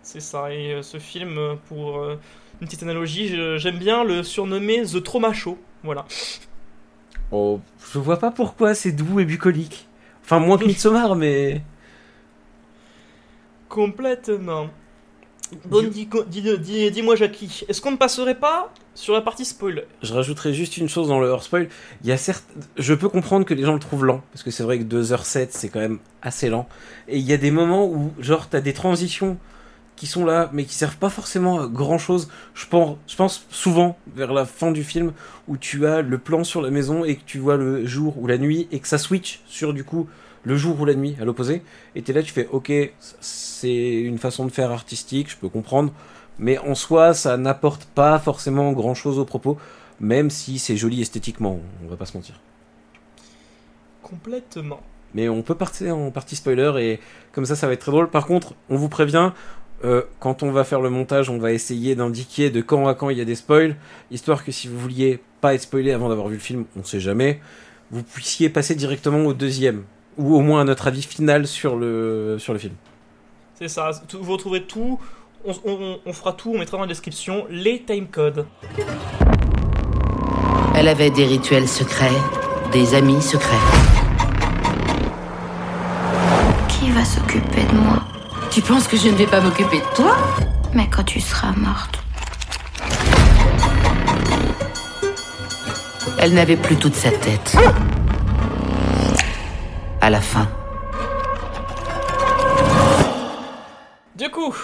C'est 0.03 0.19
ça, 0.19 0.53
et 0.53 0.73
euh, 0.73 0.81
ce 0.81 0.99
film, 0.99 1.37
euh, 1.37 1.55
pour 1.67 2.03
une 2.61 2.67
petite 2.67 2.83
analogie, 2.83 3.35
j'aime 3.57 3.77
bien 3.77 4.03
le 4.03 4.23
surnommer 4.23 4.83
The 4.83 5.03
Trauma 5.03 5.33
Show, 5.33 5.57
voilà. 5.83 6.05
Oh, 7.31 7.59
je 7.91 7.99
vois 7.99 8.19
pas 8.19 8.31
pourquoi 8.31 8.75
c'est 8.75 8.91
doux 8.91 9.19
et 9.19 9.25
bucolique. 9.25 9.87
Enfin, 10.23 10.39
moins 10.39 10.57
que 10.57 10.65
Midsommar, 10.67 11.15
mais. 11.15 11.61
Complètement. 13.67 14.69
Bon, 15.65 15.83
dis-moi, 15.89 17.15
Jackie, 17.15 17.65
est-ce 17.67 17.81
qu'on 17.81 17.91
ne 17.91 17.97
passerait 17.97 18.39
pas 18.39 18.71
sur 18.95 19.13
la 19.13 19.21
partie 19.21 19.45
spoil 19.45 19.83
Je 20.01 20.13
rajouterais 20.13 20.53
juste 20.53 20.77
une 20.77 20.89
chose 20.89 21.09
dans 21.09 21.19
le 21.19 21.27
hors 21.27 21.43
spoil. 21.43 21.67
Il 22.03 22.09
y 22.09 22.11
a 22.11 22.17
certes, 22.17 22.45
je 22.77 22.93
peux 22.93 23.09
comprendre 23.09 23.45
que 23.45 23.53
les 23.53 23.63
gens 23.63 23.73
le 23.73 23.79
trouvent 23.79 24.05
lent, 24.05 24.23
parce 24.31 24.41
que 24.41 24.51
c'est 24.51 24.63
vrai 24.63 24.79
que 24.79 24.83
2h07 24.83 25.47
c'est 25.51 25.69
quand 25.69 25.81
même 25.81 25.99
assez 26.21 26.49
lent. 26.49 26.67
Et 27.07 27.17
il 27.17 27.25
y 27.25 27.33
a 27.33 27.37
des 27.37 27.51
moments 27.51 27.85
où, 27.85 28.13
genre, 28.19 28.49
t'as 28.49 28.61
des 28.61 28.73
transitions 28.73 29.37
qui 29.95 30.07
sont 30.07 30.25
là, 30.25 30.49
mais 30.53 30.65
qui 30.65 30.73
servent 30.73 30.97
pas 30.97 31.09
forcément 31.09 31.61
à 31.61 31.67
grand 31.67 31.97
chose. 31.97 32.29
Je 32.53 32.65
pense, 32.65 32.97
je 33.07 33.15
pense 33.15 33.45
souvent 33.49 33.97
vers 34.15 34.33
la 34.33 34.45
fin 34.45 34.71
du 34.71 34.83
film 34.83 35.13
où 35.47 35.57
tu 35.57 35.85
as 35.85 36.01
le 36.01 36.17
plan 36.17 36.43
sur 36.43 36.61
la 36.61 36.69
maison 36.69 37.05
et 37.05 37.15
que 37.15 37.23
tu 37.25 37.37
vois 37.37 37.57
le 37.57 37.85
jour 37.85 38.17
ou 38.17 38.27
la 38.27 38.37
nuit 38.37 38.67
et 38.71 38.79
que 38.79 38.87
ça 38.87 38.97
switch 38.97 39.41
sur 39.45 39.73
du 39.73 39.83
coup 39.83 40.07
le 40.43 40.57
jour 40.57 40.79
ou 40.79 40.85
la 40.85 40.95
nuit 40.95 41.15
à 41.19 41.25
l'opposé. 41.25 41.61
Et 41.95 42.01
t'es 42.01 42.13
là, 42.13 42.23
tu 42.23 42.31
fais 42.31 42.47
ok, 42.51 42.71
c'est 43.19 43.93
une 43.93 44.17
façon 44.17 44.45
de 44.45 44.51
faire 44.51 44.71
artistique, 44.71 45.29
je 45.29 45.37
peux 45.37 45.49
comprendre, 45.49 45.91
mais 46.39 46.57
en 46.57 46.75
soi, 46.75 47.13
ça 47.13 47.37
n'apporte 47.37 47.85
pas 47.85 48.19
forcément 48.19 48.71
grand 48.73 48.93
chose 48.93 49.19
au 49.19 49.25
propos, 49.25 49.57
même 49.99 50.29
si 50.29 50.59
c'est 50.59 50.77
joli 50.77 51.01
esthétiquement, 51.01 51.59
on 51.83 51.87
va 51.87 51.95
pas 51.95 52.05
se 52.05 52.17
mentir. 52.17 52.39
Complètement. 54.01 54.81
Mais 55.13 55.29
on 55.29 55.41
peut 55.41 55.55
partir 55.55 55.97
en 55.97 56.11
partie 56.11 56.35
spoiler 56.35 56.71
et 56.77 56.99
comme 57.31 57.45
ça, 57.45 57.55
ça 57.55 57.67
va 57.67 57.73
être 57.73 57.79
très 57.79 57.91
drôle. 57.91 58.09
Par 58.09 58.25
contre, 58.25 58.53
on 58.69 58.75
vous 58.75 58.89
prévient, 58.89 59.31
euh, 59.83 60.01
quand 60.19 60.43
on 60.43 60.51
va 60.51 60.63
faire 60.63 60.81
le 60.81 60.89
montage, 60.89 61.29
on 61.29 61.37
va 61.37 61.53
essayer 61.53 61.95
d'indiquer 61.95 62.49
de 62.49 62.61
quand 62.61 62.87
à 62.87 62.95
quand 62.95 63.09
il 63.09 63.17
y 63.17 63.21
a 63.21 63.25
des 63.25 63.35
spoils, 63.35 63.77
histoire 64.11 64.43
que 64.43 64.51
si 64.51 64.67
vous 64.67 64.77
vouliez 64.77 65.21
pas 65.41 65.53
être 65.53 65.61
spoilé 65.61 65.91
avant 65.91 66.09
d'avoir 66.09 66.27
vu 66.27 66.35
le 66.35 66.41
film, 66.41 66.65
on 66.77 66.83
sait 66.83 66.99
jamais, 66.99 67.39
vous 67.91 68.03
puissiez 68.03 68.49
passer 68.49 68.75
directement 68.75 69.25
au 69.25 69.33
deuxième, 69.33 69.83
ou 70.17 70.35
au 70.35 70.41
moins 70.41 70.61
à 70.61 70.63
notre 70.65 70.87
avis 70.87 71.03
final 71.03 71.47
sur 71.47 71.75
le, 71.77 72.37
sur 72.39 72.53
le 72.53 72.59
film. 72.59 72.73
C'est 73.55 73.69
ça, 73.69 73.91
vous 74.11 74.31
retrouverez 74.33 74.63
tout, 74.63 74.99
on, 75.45 76.13
fera 76.13 76.33
tout, 76.33 76.51
on 76.55 76.59
mettra 76.59 76.77
dans 76.77 76.83
la 76.83 76.87
description 76.87 77.45
les 77.49 77.83
timecodes. 77.83 78.45
Elle 80.75 80.87
avait 80.87 81.09
des 81.09 81.25
rituels 81.25 81.67
secrets, 81.67 82.09
des 82.71 82.95
amis 82.95 83.21
secrets. 83.21 83.55
Qui 86.67 86.89
va 86.91 87.05
s'occuper 87.05 87.63
de 87.63 87.77
moi? 87.77 88.03
Tu 88.51 88.61
penses 88.61 88.87
que 88.87 88.97
je 88.97 89.07
ne 89.07 89.13
vais 89.13 89.27
pas 89.27 89.41
m'occuper 89.41 89.77
de 89.77 89.95
toi? 89.95 90.17
Mais 90.73 90.89
quand 90.89 91.03
tu 91.03 91.19
seras 91.19 91.51
morte. 91.55 91.99
Elle 96.19 96.33
n'avait 96.33 96.57
plus 96.57 96.75
toute 96.75 96.95
sa 96.95 97.11
tête. 97.11 97.55
À 100.01 100.09
la 100.09 100.21
fin. 100.21 100.47
Du 104.15 104.29
coup, 104.29 104.55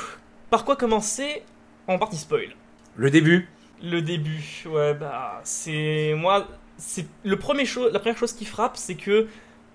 par 0.51 0.63
quoi 0.65 0.75
commencer? 0.75 1.41
En 1.88 1.98
partie 1.98 2.17
spoil 2.17 2.50
Le 2.96 3.10
début. 3.10 3.50
Le 3.81 4.03
début, 4.03 4.63
ouais, 4.67 4.93
bah, 4.93 5.41
c'est. 5.43 6.13
Moi, 6.15 6.47
c'est. 6.78 7.08
Le 7.23 7.38
premier 7.38 7.65
chose, 7.65 7.91
la 7.91 7.99
première 7.99 8.17
chose 8.17 8.34
qui 8.34 8.45
frappe, 8.45 8.78
c'est 8.78 8.95
que 8.95 9.28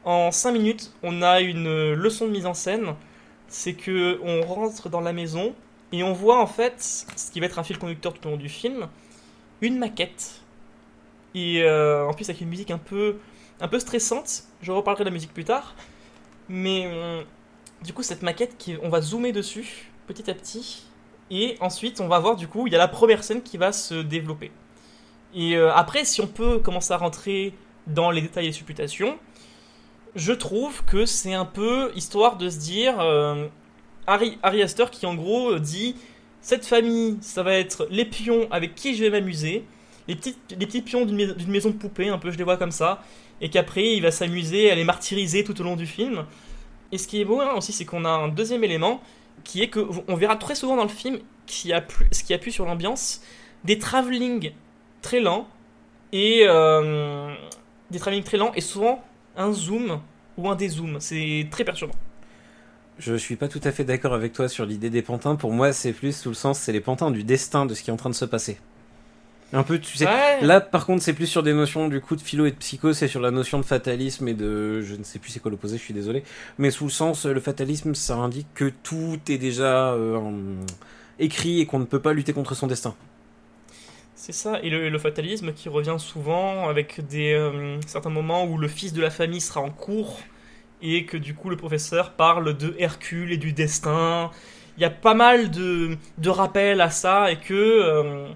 en 0.05 0.31
5 0.31 0.53
minutes, 0.53 0.93
on 1.03 1.23
a 1.23 1.41
une 1.41 1.95
leçon 1.95 2.27
de 2.27 2.31
mise 2.31 2.47
en 2.47 2.55
scène 2.55 2.95
c'est 3.49 3.75
que 3.75 4.19
on 4.23 4.43
rentre 4.43 4.89
dans 4.89 5.01
la 5.01 5.13
maison 5.13 5.55
et 5.93 6.03
on 6.03 6.13
voit 6.13 6.41
en 6.41 6.47
fait 6.47 7.07
ce 7.17 7.31
qui 7.31 7.41
va 7.41 7.47
être 7.47 7.59
un 7.59 7.65
fil 7.65 7.79
conducteur 7.79 8.13
tout 8.13 8.27
au 8.27 8.31
long 8.31 8.37
du 8.37 8.49
film, 8.49 8.89
une 9.61 9.79
maquette. 9.79 10.43
Et 11.35 11.63
euh, 11.63 12.07
en 12.07 12.15
plus 12.15 12.29
avec 12.29 12.41
une 12.41 12.49
musique 12.49 12.71
un 12.71 12.79
peu, 12.79 13.19
un 13.61 13.69
peu 13.69 13.79
stressante. 13.79 14.45
Je 14.63 14.73
reparlerai 14.73 15.05
de 15.05 15.11
la 15.11 15.15
musique 15.15 15.35
plus 15.35 15.45
tard. 15.45 15.75
Mais 16.49 16.85
euh, 16.87 17.23
du 17.85 17.93
coup 17.93 18.03
cette 18.03 18.23
maquette, 18.23 18.57
qui, 18.59 18.77
on 18.83 18.89
va 18.89 19.01
zoomer 19.01 19.33
dessus 19.33 19.91
petit 20.07 20.31
à 20.31 20.35
petit. 20.35 20.85
Et 21.31 21.57
ensuite 21.61 22.01
on 22.01 22.09
va 22.09 22.19
voir 22.19 22.37
du 22.37 22.49
coup, 22.49 22.67
il 22.67 22.73
y 22.73 22.77
a 22.77 22.79
la 22.79 22.89
première 22.89 23.25
scène 23.25 23.43
qui 23.43 23.57
va 23.57 23.73
se 23.73 23.95
développer. 23.95 24.51
Et 25.35 25.57
euh, 25.57 25.73
après, 25.75 26.05
si 26.05 26.21
on 26.21 26.27
peut 26.27 26.59
commencer 26.59 26.93
à 26.93 26.97
rentrer 26.97 27.53
dans 27.87 28.11
les 28.11 28.23
détails 28.23 28.47
et 28.47 28.53
supputations, 28.53 29.19
je 30.15 30.33
trouve 30.33 30.85
que 30.85 31.05
c'est 31.05 31.35
un 31.35 31.45
peu 31.45 31.93
histoire 31.95 32.37
de 32.37 32.49
se 32.49 32.59
dire 32.59 32.99
euh, 33.01 33.47
Harry, 34.07 34.39
Harry 34.43 34.63
Astor 34.63 34.91
qui 34.91 35.05
en 35.05 35.15
gros 35.15 35.59
dit 35.59 35.97
cette 36.41 36.65
famille, 36.65 37.19
ça 37.21 37.43
va 37.43 37.55
être 37.55 37.89
les 37.91 38.05
pions 38.05 38.47
avec 38.51 38.75
qui 38.77 38.95
je 38.95 39.03
vais 39.03 39.11
m'amuser, 39.11 39.65
les 40.07 40.15
petits, 40.15 40.37
les 40.51 40.65
petits 40.65 40.81
pions 40.81 41.05
d'une 41.05 41.35
maison, 41.49 41.71
de 41.71 41.75
poupée, 41.75 42.09
un 42.09 42.19
peu 42.19 42.31
je 42.31 42.39
les 42.39 42.45
vois 42.45 42.57
comme 42.57 42.71
ça, 42.71 43.03
et 43.41 43.51
qu'après 43.51 43.95
il 43.95 44.03
va 44.03 44.13
s'amuser 44.13 44.71
à 44.71 44.77
les 44.77 44.85
martyriser 44.85 45.43
tout 45.43 45.61
au 45.61 45.65
long 45.65 45.75
du 45.75 45.87
film. 45.87 46.25
Et 46.93 46.99
ce 46.99 47.09
qui 47.09 47.21
est 47.21 47.25
beau 47.25 47.41
hein, 47.41 47.55
aussi, 47.57 47.73
c'est 47.73 47.85
qu'on 47.85 48.05
a 48.05 48.11
un 48.11 48.29
deuxième 48.29 48.63
élément 48.63 49.01
qui 49.45 49.63
est 49.63 49.69
que 49.69 49.81
on 50.09 50.15
verra 50.17 50.37
très 50.37 50.55
souvent 50.55 50.77
dans 50.77 50.83
le 50.83 50.89
film 50.89 51.19
qui 51.47 51.73
a 51.73 51.85
ce 52.13 52.23
qui 52.23 52.35
appuie 52.35 52.53
sur 52.53 52.65
l'ambiance, 52.67 53.23
des 53.65 53.79
travelling 53.79 54.53
très 55.03 55.21
lents 55.21 55.49
et 56.13 56.43
euh, 56.45 57.35
des 57.91 57.99
travelling 57.99 58.25
très 58.25 58.37
lents 58.37 58.53
et 58.55 58.61
souvent 58.61 59.05
un 59.37 59.53
zoom 59.53 60.01
ou 60.37 60.49
un 60.49 60.57
dézoom. 60.57 60.99
C'est 61.01 61.49
très 61.51 61.65
perturbant. 61.65 61.95
Je 62.99 63.15
suis 63.15 63.37
pas 63.37 63.49
tout 63.49 63.61
à 63.63 63.73
fait 63.73 63.85
d'accord 63.85 64.15
avec 64.15 64.33
toi 64.33 64.49
sur 64.49 64.65
l'idée 64.65 64.89
des 64.89 65.03
pantins. 65.03 65.37
Pour 65.37 65.53
moi, 65.53 65.73
c'est 65.73 65.93
plus 65.93 66.17
sous 66.17 66.31
le 66.31 66.35
sens, 66.35 66.59
c'est 66.59 66.73
les 66.73 66.81
pantins 66.81 67.11
du 67.11 67.25
destin 67.25 67.67
de 67.67 67.75
ce 67.75 67.83
qui 67.83 67.91
est 67.91 67.93
en 67.93 67.99
train 67.99 68.11
de 68.11 68.15
se 68.15 68.25
passer. 68.25 68.59
Un 69.53 69.63
peu, 69.63 69.79
tu 69.79 69.97
sais. 69.97 70.07
Là, 70.43 70.61
par 70.61 70.87
contre, 70.87 71.03
c'est 71.03 71.13
plus 71.13 71.27
sur 71.27 71.43
des 71.43 71.53
notions 71.53 71.89
du 71.89 72.01
coup 72.01 72.17
de 72.17 72.21
philo 72.21 72.47
et 72.47 72.51
de 72.51 72.57
psycho, 72.57 72.93
c'est 72.93 73.09
sur 73.09 73.21
la 73.21 73.31
notion 73.31 73.59
de 73.59 73.65
fatalisme 73.65 74.27
et 74.29 74.35
de. 74.35 74.83
Je 74.83 74.97
ne 74.97 75.05
sais 75.05 75.19
plus 75.19 75.31
c'est 75.31 75.41
quoi 75.41 75.51
l'opposé, 75.51 75.79
je 75.79 75.83
suis 75.83 75.95
désolé. 75.95 76.25
Mais 76.59 76.71
sous 76.71 76.85
le 76.85 76.91
sens, 76.91 77.27
le 77.27 77.41
fatalisme, 77.41 77.95
ça 77.95 78.17
indique 78.17 78.49
que 78.55 78.73
tout 78.83 79.21
est 79.29 79.39
déjà 79.39 79.93
euh, 79.93 80.21
écrit 81.19 81.61
et 81.61 81.67
qu'on 81.67 81.79
ne 81.79 81.85
peut 81.85 82.01
pas 82.01 82.13
lutter 82.13 82.33
contre 82.33 82.55
son 82.55 82.67
destin. 82.67 82.95
C'est 84.17 84.33
ça, 84.33 84.59
et 84.63 84.71
le, 84.71 84.99
fatalisme 84.99 85.53
qui 85.53 85.69
revient 85.69 85.97
souvent 85.99 86.69
avec 86.69 87.07
des 87.07 87.35
euh, 87.35 87.79
certains 87.87 88.11
moments 88.11 88.45
où 88.45 88.59
le 88.59 88.67
fils 88.67 88.93
de 88.93 89.01
la 89.01 89.11
famille 89.11 89.41
sera 89.43 89.61
en 89.61 89.71
cours 89.71 90.19
et 90.83 91.05
que 91.05 91.17
du 91.17 91.35
coup 91.35 91.49
le 91.49 91.57
professeur 91.57 92.13
parle 92.13 92.57
de 92.57 92.75
Hercule 92.79 93.31
et 93.31 93.37
du 93.37 93.53
destin. 93.53 94.31
Il 94.79 94.83
y 94.83 94.85
a 94.85 94.91
pas 94.91 95.15
mal 95.15 95.51
de, 95.51 95.97
de 96.19 96.31
rappels 96.31 96.81
à 96.81 96.91
ça 96.91 97.31
et 97.31 97.37
que 97.37 97.55
euh, 97.55 98.27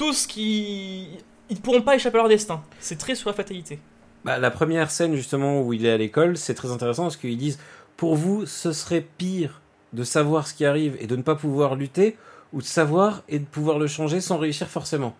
tout 0.00 0.14
ce 0.14 0.26
qui... 0.26 1.08
Ils 1.50 1.56
ne 1.56 1.60
pourront 1.60 1.82
pas 1.82 1.94
échapper 1.94 2.16
à 2.16 2.22
leur 2.22 2.28
destin. 2.30 2.62
C'est 2.78 2.96
très 2.96 3.14
sur 3.14 3.28
la 3.28 3.34
fatalité. 3.34 3.78
Bah, 4.24 4.38
la 4.38 4.50
première 4.50 4.90
scène 4.90 5.14
justement 5.14 5.60
où 5.60 5.74
il 5.74 5.84
est 5.84 5.90
à 5.90 5.98
l'école, 5.98 6.38
c'est 6.38 6.54
très 6.54 6.70
intéressant 6.70 7.02
parce 7.02 7.18
qu'ils 7.18 7.36
disent 7.36 7.58
pour 7.98 8.16
vous 8.16 8.46
ce 8.46 8.72
serait 8.72 9.06
pire 9.18 9.60
de 9.92 10.02
savoir 10.02 10.48
ce 10.48 10.54
qui 10.54 10.64
arrive 10.64 10.96
et 11.00 11.06
de 11.06 11.16
ne 11.16 11.22
pas 11.22 11.34
pouvoir 11.34 11.74
lutter 11.74 12.16
ou 12.54 12.62
de 12.62 12.66
savoir 12.66 13.22
et 13.28 13.38
de 13.40 13.44
pouvoir 13.44 13.78
le 13.78 13.86
changer 13.88 14.22
sans 14.22 14.38
réussir 14.38 14.68
forcément. 14.68 15.14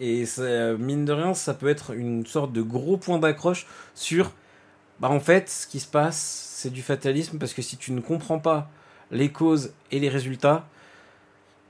Et 0.00 0.24
mine 0.80 1.04
de 1.04 1.12
rien, 1.12 1.32
ça 1.34 1.54
peut 1.54 1.68
être 1.68 1.92
une 1.92 2.26
sorte 2.26 2.52
de 2.52 2.62
gros 2.62 2.96
point 2.96 3.20
d'accroche 3.20 3.68
sur, 3.94 4.32
bah 4.98 5.10
en 5.10 5.20
fait, 5.20 5.48
ce 5.48 5.68
qui 5.68 5.78
se 5.78 5.86
passe, 5.86 6.50
c'est 6.56 6.70
du 6.70 6.82
fatalisme 6.82 7.38
parce 7.38 7.54
que 7.54 7.62
si 7.62 7.76
tu 7.76 7.92
ne 7.92 8.00
comprends 8.00 8.40
pas 8.40 8.68
les 9.12 9.30
causes 9.30 9.74
et 9.92 10.00
les 10.00 10.08
résultats, 10.08 10.66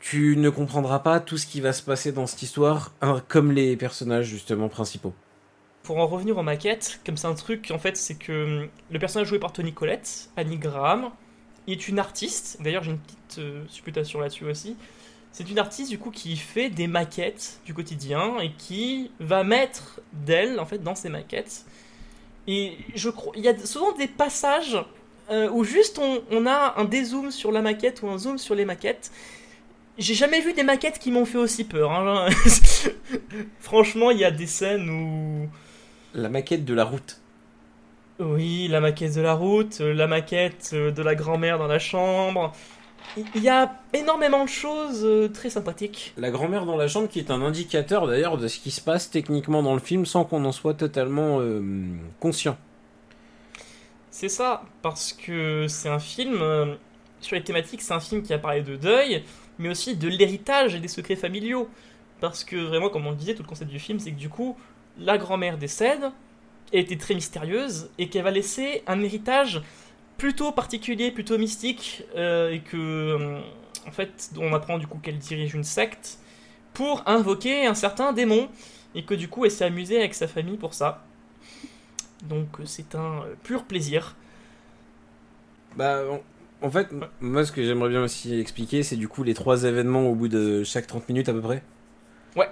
tu 0.09 0.37
ne 0.37 0.51
comprendras 0.51 1.01
pas 1.01 1.19
tout 1.19 1.37
ce 1.37 1.47
qui 1.47 1.61
va 1.61 1.73
se 1.73 1.83
passer 1.83 2.13
dans 2.13 2.29
cette 2.29 2.41
histoire, 2.41 2.93
hein, 3.03 3.21
comme 3.27 3.51
les 3.51 3.77
personnages 3.77 4.27
justement 4.27 4.69
principaux. 4.69 5.13
Pour 5.83 5.99
en 5.99 6.07
revenir 6.07 6.39
aux 6.39 6.45
maquettes, 6.45 7.01
comme 7.05 7.17
c'est 7.17 7.27
un 7.27 7.35
truc, 7.35 7.73
en 7.73 7.81
fait, 7.81 7.97
c'est 7.97 8.15
que 8.15 8.63
hum, 8.63 8.69
le 8.93 8.99
personnage 9.01 9.27
joué 9.27 9.41
par 9.41 9.53
Tony 9.53 9.73
Collette, 9.73 10.31
Annie 10.37 10.59
Graham, 10.59 11.11
est 11.67 11.89
une 11.89 11.99
artiste. 11.99 12.59
D'ailleurs, 12.61 12.85
j'ai 12.85 12.93
une 12.93 13.01
petite 13.01 13.39
euh, 13.41 13.65
supputation 13.69 14.21
là-dessus 14.21 14.45
aussi. 14.45 14.77
C'est 15.33 15.51
une 15.51 15.59
artiste 15.59 15.91
du 15.91 15.99
coup 15.99 16.13
qui 16.13 16.37
fait 16.37 16.71
des 16.71 16.87
maquettes 16.87 17.59
du 17.67 17.75
quotidien 17.75 18.39
et 18.39 18.53
qui 18.53 19.11
va 19.19 19.43
mettre 19.43 20.01
d'elle 20.13 20.61
en 20.61 20.67
fait 20.67 20.79
dans 20.79 20.95
ses 20.95 21.09
maquettes. 21.09 21.65
Et 22.47 22.79
je 22.95 23.11
crois, 23.11 23.33
il 23.37 23.43
y 23.43 23.49
a 23.49 23.59
souvent 23.59 23.91
des 23.91 24.07
passages 24.07 24.79
euh, 25.33 25.51
où 25.51 25.65
juste 25.65 25.99
on, 25.99 26.47
a 26.47 26.75
un 26.81 26.85
dézoom 26.85 27.33
sur 27.33 27.51
la 27.51 27.61
maquette 27.61 28.03
ou 28.03 28.09
un 28.09 28.19
zoom 28.19 28.39
sur 28.39 28.55
les 28.55 28.65
maquettes. 28.65 29.11
J'ai 29.99 30.15
jamais 30.15 30.41
vu 30.41 30.53
des 30.53 30.63
maquettes 30.63 30.99
qui 30.99 31.11
m'ont 31.11 31.25
fait 31.25 31.39
aussi 31.39 31.65
peur. 31.65 31.93
Hein. 31.93 32.29
Franchement, 33.61 34.11
il 34.11 34.19
y 34.19 34.25
a 34.25 34.31
des 34.31 34.47
scènes 34.47 34.91
où 34.91 35.49
la 36.15 36.29
maquette 36.29 36.65
de 36.65 36.75
la 36.75 36.85
route 36.85 37.21
Oui, 38.19 38.69
la 38.69 38.81
maquette 38.81 39.15
de 39.15 39.21
la 39.21 39.35
route, 39.35 39.81
euh, 39.81 39.93
la 39.93 40.07
maquette 40.07 40.71
euh, 40.73 40.91
de 40.91 41.03
la 41.03 41.15
grand-mère 41.15 41.59
dans 41.59 41.67
la 41.67 41.79
chambre. 41.79 42.53
Il 43.35 43.43
y 43.43 43.49
a 43.49 43.81
énormément 43.95 44.45
de 44.45 44.49
choses 44.49 45.03
euh, 45.05 45.29
très 45.29 45.49
sympathiques. 45.49 46.13
La 46.17 46.31
grand-mère 46.31 46.67
dans 46.67 46.77
la 46.77 46.89
chambre 46.89 47.09
qui 47.09 47.19
est 47.19 47.31
un 47.31 47.41
indicateur 47.41 48.07
d'ailleurs 48.07 48.37
de 48.37 48.47
ce 48.49 48.59
qui 48.59 48.71
se 48.71 48.81
passe 48.81 49.11
techniquement 49.11 49.63
dans 49.63 49.75
le 49.75 49.81
film 49.81 50.05
sans 50.05 50.25
qu'on 50.25 50.45
en 50.45 50.53
soit 50.53 50.75
totalement 50.75 51.41
euh, 51.41 51.63
conscient. 52.21 52.59
C'est 54.11 54.29
ça, 54.29 54.65
parce 54.83 55.13
que 55.13 55.67
c'est 55.69 55.89
un 55.89 55.99
film, 55.99 56.39
euh, 56.41 56.75
sur 57.21 57.37
les 57.37 57.43
thématiques, 57.43 57.83
c'est 57.83 57.95
un 57.95 58.01
film 58.01 58.23
qui 58.23 58.33
a 58.33 58.39
parlé 58.39 58.63
de 58.63 58.77
deuil, 58.77 59.25
mais 59.59 59.69
aussi 59.69 59.97
de 59.97 60.09
l'héritage 60.09 60.75
et 60.75 60.81
des 60.81 60.89
secrets 60.89 61.17
familiaux. 61.17 61.69
Parce 62.21 62.45
que 62.45 62.57
vraiment, 62.57 62.89
comme 62.89 63.07
on 63.07 63.11
le 63.11 63.17
disait, 63.17 63.35
tout 63.35 63.43
le 63.43 63.49
concept 63.49 63.71
du 63.71 63.79
film, 63.79 63.99
c'est 63.99 64.11
que 64.11 64.19
du 64.19 64.29
coup, 64.29 64.57
la 64.99 65.19
grand-mère 65.19 65.59
décède, 65.59 66.11
elle 66.73 66.81
était 66.81 66.97
très 66.97 67.15
mystérieuse, 67.15 67.91
et 67.99 68.09
qu'elle 68.09 68.25
va 68.25 68.31
laisser 68.31 68.83
un 68.87 69.03
héritage 69.03 69.63
plutôt 70.17 70.53
particulier, 70.53 71.11
plutôt 71.11 71.39
mystique, 71.39 72.05
euh, 72.17 72.51
et 72.51 72.61
que, 72.61 72.77
euh, 72.77 73.41
en 73.87 73.93
fait, 73.93 74.31
on 74.39 74.53
apprend 74.55 74.79
du 74.79 74.87
coup 74.87 74.99
qu'elle 74.99 75.19
dirige 75.19 75.55
une 75.55 75.65
secte 75.65 76.19
pour 76.73 77.03
invoquer 77.07 77.67
un 77.67 77.75
certain 77.75 78.13
démon, 78.13 78.49
et 78.95 79.05
que 79.05 79.15
du 79.15 79.29
coup, 79.29 79.45
elle 79.45 79.51
s'est 79.51 79.65
amusée 79.65 79.99
avec 79.99 80.15
sa 80.15 80.27
famille 80.27 80.57
pour 80.57 80.75
ça. 80.75 81.05
Donc 82.23 82.61
euh, 82.61 82.65
c'est 82.65 82.95
un 82.95 83.25
pur 83.43 83.65
plaisir. 83.65 84.17
Bah, 85.77 86.03
en, 86.11 86.21
en 86.63 86.71
fait, 86.71 86.89
moi 87.21 87.45
ce 87.45 87.53
que 87.53 87.63
j'aimerais 87.63 87.91
bien 87.91 88.03
aussi 88.03 88.39
expliquer, 88.39 88.83
c'est 88.83 88.97
du 88.97 89.09
coup 89.09 89.23
les 89.23 89.35
trois 89.35 89.65
événements 89.65 90.09
au 90.09 90.15
bout 90.15 90.29
de 90.29 90.65
chaque 90.65 90.87
30 90.87 91.09
minutes 91.09 91.29
à 91.29 91.33
peu 91.33 91.41
près. 91.41 91.63
Ouais. 92.35 92.49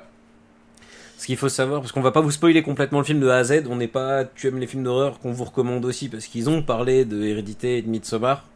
Ce 1.16 1.26
qu'il 1.26 1.36
faut 1.36 1.48
savoir, 1.48 1.80
parce 1.80 1.92
qu'on 1.92 2.02
va 2.02 2.10
pas 2.12 2.20
vous 2.20 2.30
spoiler 2.30 2.62
complètement 2.62 2.98
le 2.98 3.04
film 3.04 3.20
de 3.20 3.28
A 3.28 3.36
à 3.36 3.44
Z, 3.44 3.64
on 3.68 3.76
n'est 3.76 3.88
pas 3.88 4.24
Tu 4.24 4.48
aimes 4.48 4.58
les 4.58 4.66
films 4.66 4.84
d'horreur 4.84 5.20
qu'on 5.20 5.32
vous 5.32 5.44
recommande 5.44 5.84
aussi, 5.84 6.08
parce 6.08 6.26
qu'ils 6.26 6.50
ont 6.50 6.62
parlé 6.62 7.04
de 7.04 7.22
Hérédité 7.22 7.78
et 7.78 7.82
de 7.82 7.88
Midsommar. 7.88 8.46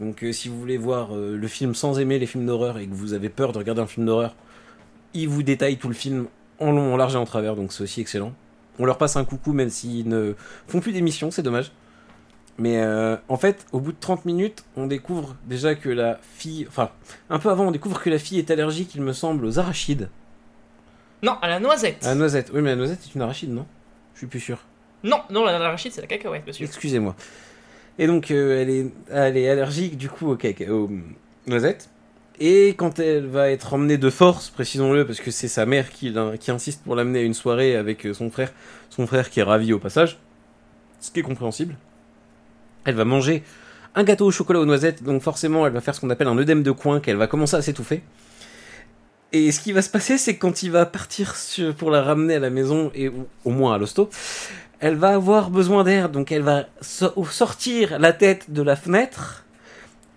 Donc 0.00 0.22
euh, 0.22 0.32
si 0.32 0.48
vous 0.48 0.58
voulez 0.58 0.76
voir 0.76 1.14
euh, 1.14 1.36
le 1.36 1.48
film 1.48 1.74
sans 1.74 1.98
aimer 1.98 2.18
les 2.18 2.26
films 2.26 2.46
d'horreur 2.46 2.78
et 2.78 2.86
que 2.86 2.94
vous 2.94 3.12
avez 3.12 3.28
peur 3.28 3.52
de 3.52 3.58
regarder 3.58 3.80
un 3.80 3.86
film 3.86 4.06
d'horreur, 4.06 4.34
ils 5.12 5.28
vous 5.28 5.42
détaillent 5.42 5.78
tout 5.78 5.88
le 5.88 5.94
film 5.94 6.26
en 6.60 6.72
long, 6.72 6.94
en 6.94 6.96
large 6.96 7.14
et 7.14 7.18
en 7.18 7.24
travers, 7.24 7.56
donc 7.56 7.72
c'est 7.72 7.82
aussi 7.82 8.00
excellent. 8.00 8.32
On 8.78 8.84
leur 8.84 8.98
passe 8.98 9.16
un 9.16 9.24
coucou 9.24 9.52
même 9.52 9.70
s'ils 9.70 10.08
ne 10.08 10.34
font 10.66 10.80
plus 10.80 10.92
d'émissions, 10.92 11.30
c'est 11.30 11.42
dommage. 11.42 11.72
Mais 12.58 12.78
euh, 12.78 13.16
en 13.28 13.36
fait, 13.36 13.66
au 13.72 13.80
bout 13.80 13.92
de 13.92 13.98
30 13.98 14.24
minutes, 14.24 14.64
on 14.76 14.86
découvre 14.86 15.36
déjà 15.46 15.74
que 15.74 15.88
la 15.88 16.20
fille... 16.36 16.66
Enfin, 16.68 16.90
un 17.30 17.38
peu 17.38 17.50
avant, 17.50 17.66
on 17.66 17.70
découvre 17.70 18.00
que 18.00 18.10
la 18.10 18.18
fille 18.18 18.38
est 18.38 18.50
allergique, 18.50 18.94
il 18.94 19.02
me 19.02 19.12
semble, 19.12 19.44
aux 19.44 19.58
arachides. 19.58 20.08
Non, 21.22 21.36
à 21.42 21.48
la 21.48 21.58
noisette. 21.58 22.04
À 22.04 22.10
la 22.10 22.14
noisette. 22.14 22.50
Oui, 22.54 22.60
mais 22.62 22.70
la 22.70 22.76
noisette 22.76 23.00
est 23.04 23.14
une 23.14 23.22
arachide, 23.22 23.50
non? 23.50 23.66
Je 24.14 24.18
suis 24.18 24.26
plus 24.26 24.40
sûr. 24.40 24.58
Non, 25.02 25.20
non, 25.30 25.44
la 25.44 25.58
l'arachide 25.58 25.92
c'est 25.92 26.00
la 26.00 26.06
cacahuète, 26.06 26.46
monsieur. 26.46 26.64
Excusez-moi. 26.64 27.16
Et 27.98 28.06
donc, 28.06 28.30
euh, 28.30 28.60
elle, 28.60 28.70
est, 28.70 28.86
elle 29.10 29.36
est 29.36 29.48
allergique 29.48 29.96
du 29.96 30.08
coup 30.08 30.30
au 30.30 30.36
caca, 30.36 30.72
aux 30.72 30.90
noisettes. 31.46 31.90
Et 32.40 32.70
quand 32.70 32.98
elle 32.98 33.26
va 33.26 33.50
être 33.50 33.74
emmenée 33.74 33.98
de 33.98 34.10
force, 34.10 34.50
précisons-le, 34.50 35.06
parce 35.06 35.20
que 35.20 35.30
c'est 35.30 35.48
sa 35.48 35.66
mère 35.66 35.90
qui, 35.90 36.12
qui 36.40 36.50
insiste 36.50 36.82
pour 36.82 36.96
l'amener 36.96 37.20
à 37.20 37.22
une 37.22 37.34
soirée 37.34 37.76
avec 37.76 38.06
euh, 38.06 38.14
son 38.14 38.30
frère, 38.30 38.52
son 38.90 39.06
frère 39.06 39.30
qui 39.30 39.40
est 39.40 39.44
ravi 39.44 39.72
au 39.72 39.78
passage, 39.78 40.18
ce 41.00 41.10
qui 41.10 41.20
est 41.20 41.22
compréhensible, 41.22 41.76
elle 42.84 42.94
va 42.94 43.04
manger 43.04 43.42
un 43.94 44.02
gâteau 44.02 44.26
au 44.26 44.30
chocolat 44.30 44.60
aux 44.60 44.66
noisettes, 44.66 45.02
donc 45.02 45.22
forcément 45.22 45.66
elle 45.66 45.72
va 45.72 45.80
faire 45.80 45.94
ce 45.94 46.00
qu'on 46.00 46.10
appelle 46.10 46.28
un 46.28 46.36
œdème 46.36 46.62
de 46.62 46.70
coin, 46.72 47.00
qu'elle 47.00 47.16
va 47.16 47.26
commencer 47.26 47.56
à 47.56 47.62
s'étouffer. 47.62 48.02
Et 49.32 49.50
ce 49.52 49.60
qui 49.60 49.72
va 49.72 49.82
se 49.82 49.90
passer, 49.90 50.18
c'est 50.18 50.36
que 50.36 50.40
quand 50.40 50.62
il 50.62 50.70
va 50.70 50.86
partir 50.86 51.34
pour 51.76 51.90
la 51.90 52.02
ramener 52.02 52.34
à 52.34 52.38
la 52.38 52.50
maison, 52.50 52.90
et 52.94 53.10
au 53.44 53.50
moins 53.50 53.74
à 53.74 53.78
l'hosto, 53.78 54.08
elle 54.80 54.96
va 54.96 55.10
avoir 55.14 55.50
besoin 55.50 55.82
d'air, 55.82 56.08
donc 56.08 56.30
elle 56.30 56.42
va 56.42 56.66
so- 56.80 57.24
sortir 57.24 57.98
la 57.98 58.12
tête 58.12 58.52
de 58.52 58.62
la 58.62 58.76
fenêtre, 58.76 59.44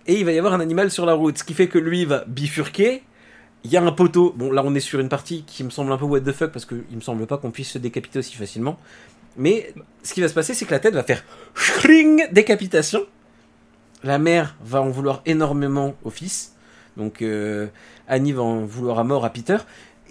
et 0.06 0.18
il 0.18 0.24
va 0.24 0.32
y 0.32 0.38
avoir 0.38 0.54
un 0.54 0.60
animal 0.60 0.90
sur 0.90 1.04
la 1.06 1.14
route, 1.14 1.38
ce 1.38 1.44
qui 1.44 1.54
fait 1.54 1.68
que 1.68 1.78
lui 1.78 2.04
va 2.04 2.24
bifurquer. 2.26 3.02
Il 3.64 3.72
y 3.72 3.76
a 3.76 3.82
un 3.82 3.90
poteau, 3.90 4.32
bon 4.36 4.52
là 4.52 4.62
on 4.64 4.74
est 4.74 4.80
sur 4.80 5.00
une 5.00 5.08
partie 5.08 5.42
qui 5.42 5.64
me 5.64 5.70
semble 5.70 5.90
un 5.90 5.98
peu 5.98 6.04
what 6.04 6.20
the 6.20 6.32
fuck, 6.32 6.52
parce 6.52 6.64
qu'il 6.64 6.84
me 6.92 7.00
semble 7.00 7.26
pas 7.26 7.38
qu'on 7.38 7.50
puisse 7.50 7.72
se 7.72 7.78
décapiter 7.78 8.20
aussi 8.20 8.36
facilement. 8.36 8.78
Mais 9.38 9.72
ce 10.02 10.12
qui 10.12 10.20
va 10.20 10.28
se 10.28 10.34
passer, 10.34 10.52
c'est 10.52 10.66
que 10.66 10.72
la 10.72 10.80
tête 10.80 10.94
va 10.94 11.04
faire 11.04 11.24
shring, 11.54 12.26
décapitation. 12.32 13.06
La 14.04 14.18
mère 14.18 14.56
va 14.62 14.82
en 14.82 14.90
vouloir 14.90 15.22
énormément 15.26 15.94
au 16.04 16.10
fils. 16.10 16.54
Donc 16.96 17.22
euh, 17.22 17.68
Annie 18.08 18.32
va 18.32 18.42
en 18.42 18.64
vouloir 18.64 18.98
à 18.98 19.04
mort 19.04 19.24
à 19.24 19.30
Peter. 19.30 19.58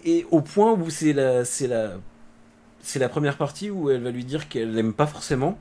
Et 0.05 0.25
au 0.31 0.41
point 0.41 0.71
où 0.73 0.89
c'est 0.89 1.13
la, 1.13 1.43
c'est 1.43 1.67
la, 1.67 1.91
c'est 2.81 2.99
la 2.99 3.09
première 3.09 3.37
partie 3.37 3.69
où 3.69 3.89
elle 3.89 4.01
va 4.01 4.11
lui 4.11 4.23
dire 4.23 4.47
qu'elle 4.47 4.73
l'aime 4.73 4.93
pas 4.93 5.07
forcément. 5.07 5.59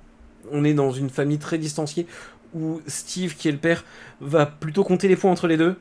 On 0.52 0.64
est 0.64 0.74
dans 0.74 0.92
une 0.92 1.11
famille 1.11 1.38
très 1.38 1.59
distanciée 1.59 2.07
où 2.55 2.81
Steve, 2.87 3.35
qui 3.35 3.48
est 3.48 3.52
le 3.52 3.59
père, 3.59 3.85
va 4.20 4.46
plutôt 4.46 4.85
compter 4.85 5.09
les 5.09 5.16
points 5.16 5.33
entre 5.33 5.48
les 5.48 5.57
deux. 5.57 5.76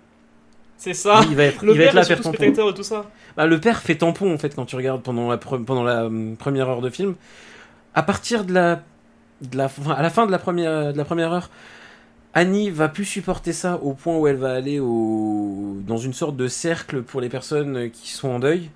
C'est 0.77 0.95
ça. 0.95 1.21
Il 1.29 1.35
va 1.35 1.43
être, 1.43 1.63
le 1.63 1.73
il 1.73 1.77
va 1.77 1.83
père 1.85 1.97
être 1.99 2.09
là 2.09 2.15
tampon. 2.15 2.73
tout 2.73 2.83
ça. 2.83 3.09
Bah, 3.37 3.45
le 3.45 3.59
père 3.59 3.81
fait 3.81 3.95
tampon 3.95 4.33
en 4.33 4.37
fait 4.37 4.55
quand 4.55 4.65
tu 4.65 4.75
regardes 4.75 5.03
pendant 5.03 5.29
la, 5.29 5.37
pre- 5.37 5.63
pendant 5.63 5.83
la 5.83 6.05
hum, 6.05 6.35
première 6.35 6.67
heure 6.67 6.81
de 6.81 6.89
film. 6.89 7.15
À 7.95 8.03
partir 8.03 8.43
de 8.43 8.53
la, 8.53 8.83
à 9.51 10.01
la 10.01 10.09
fin 10.09 10.25
de 10.25 10.31
la 10.31 10.37
première, 10.37 10.91
de 10.91 10.97
la 10.97 11.05
première 11.05 11.31
heure, 11.31 11.49
Annie 12.33 12.69
va 12.69 12.89
plus 12.89 13.05
supporter 13.05 13.53
ça 13.53 13.77
au 13.77 13.93
point 13.93 14.17
où 14.17 14.27
elle 14.27 14.35
va 14.35 14.51
aller 14.51 14.77
dans 14.77 15.97
une 15.97 16.11
sorte 16.11 16.35
de 16.35 16.49
cercle 16.49 17.01
pour 17.01 17.21
les 17.21 17.29
personnes 17.29 17.89
qui 17.91 18.11
sont 18.11 18.27
en 18.27 18.39
deuil. 18.39 18.69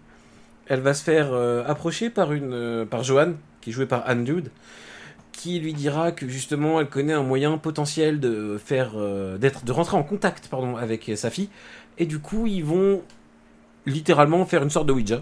Elle 0.67 0.79
va 0.79 0.93
se 0.93 1.03
faire 1.03 1.33
euh, 1.33 1.65
approcher 1.67 2.09
par 2.09 2.31
une, 2.31 2.53
euh, 2.53 3.03
Joanne, 3.03 3.35
qui 3.59 3.71
est 3.71 3.73
jouée 3.73 3.87
par 3.87 4.07
Anne 4.07 4.23
Dude, 4.23 4.49
qui 5.33 5.59
lui 5.59 5.73
dira 5.73 6.13
que 6.13 6.29
justement 6.29 6.79
elle 6.79 6.87
connaît 6.87 7.11
un 7.11 7.23
moyen 7.23 7.57
potentiel 7.57 8.21
de 8.21 8.57
faire, 8.63 8.91
euh, 8.95 9.37
de 9.37 9.71
rentrer 9.73 9.97
en 9.97 10.03
contact, 10.03 10.49
avec 10.79 11.11
sa 11.15 11.29
fille. 11.29 11.49
Et 11.97 12.05
du 12.05 12.19
coup, 12.19 12.47
ils 12.47 12.63
vont 12.63 13.01
littéralement 13.85 14.45
faire 14.45 14.63
une 14.63 14.69
sorte 14.69 14.87
de 14.87 14.93
Ouija. 14.93 15.21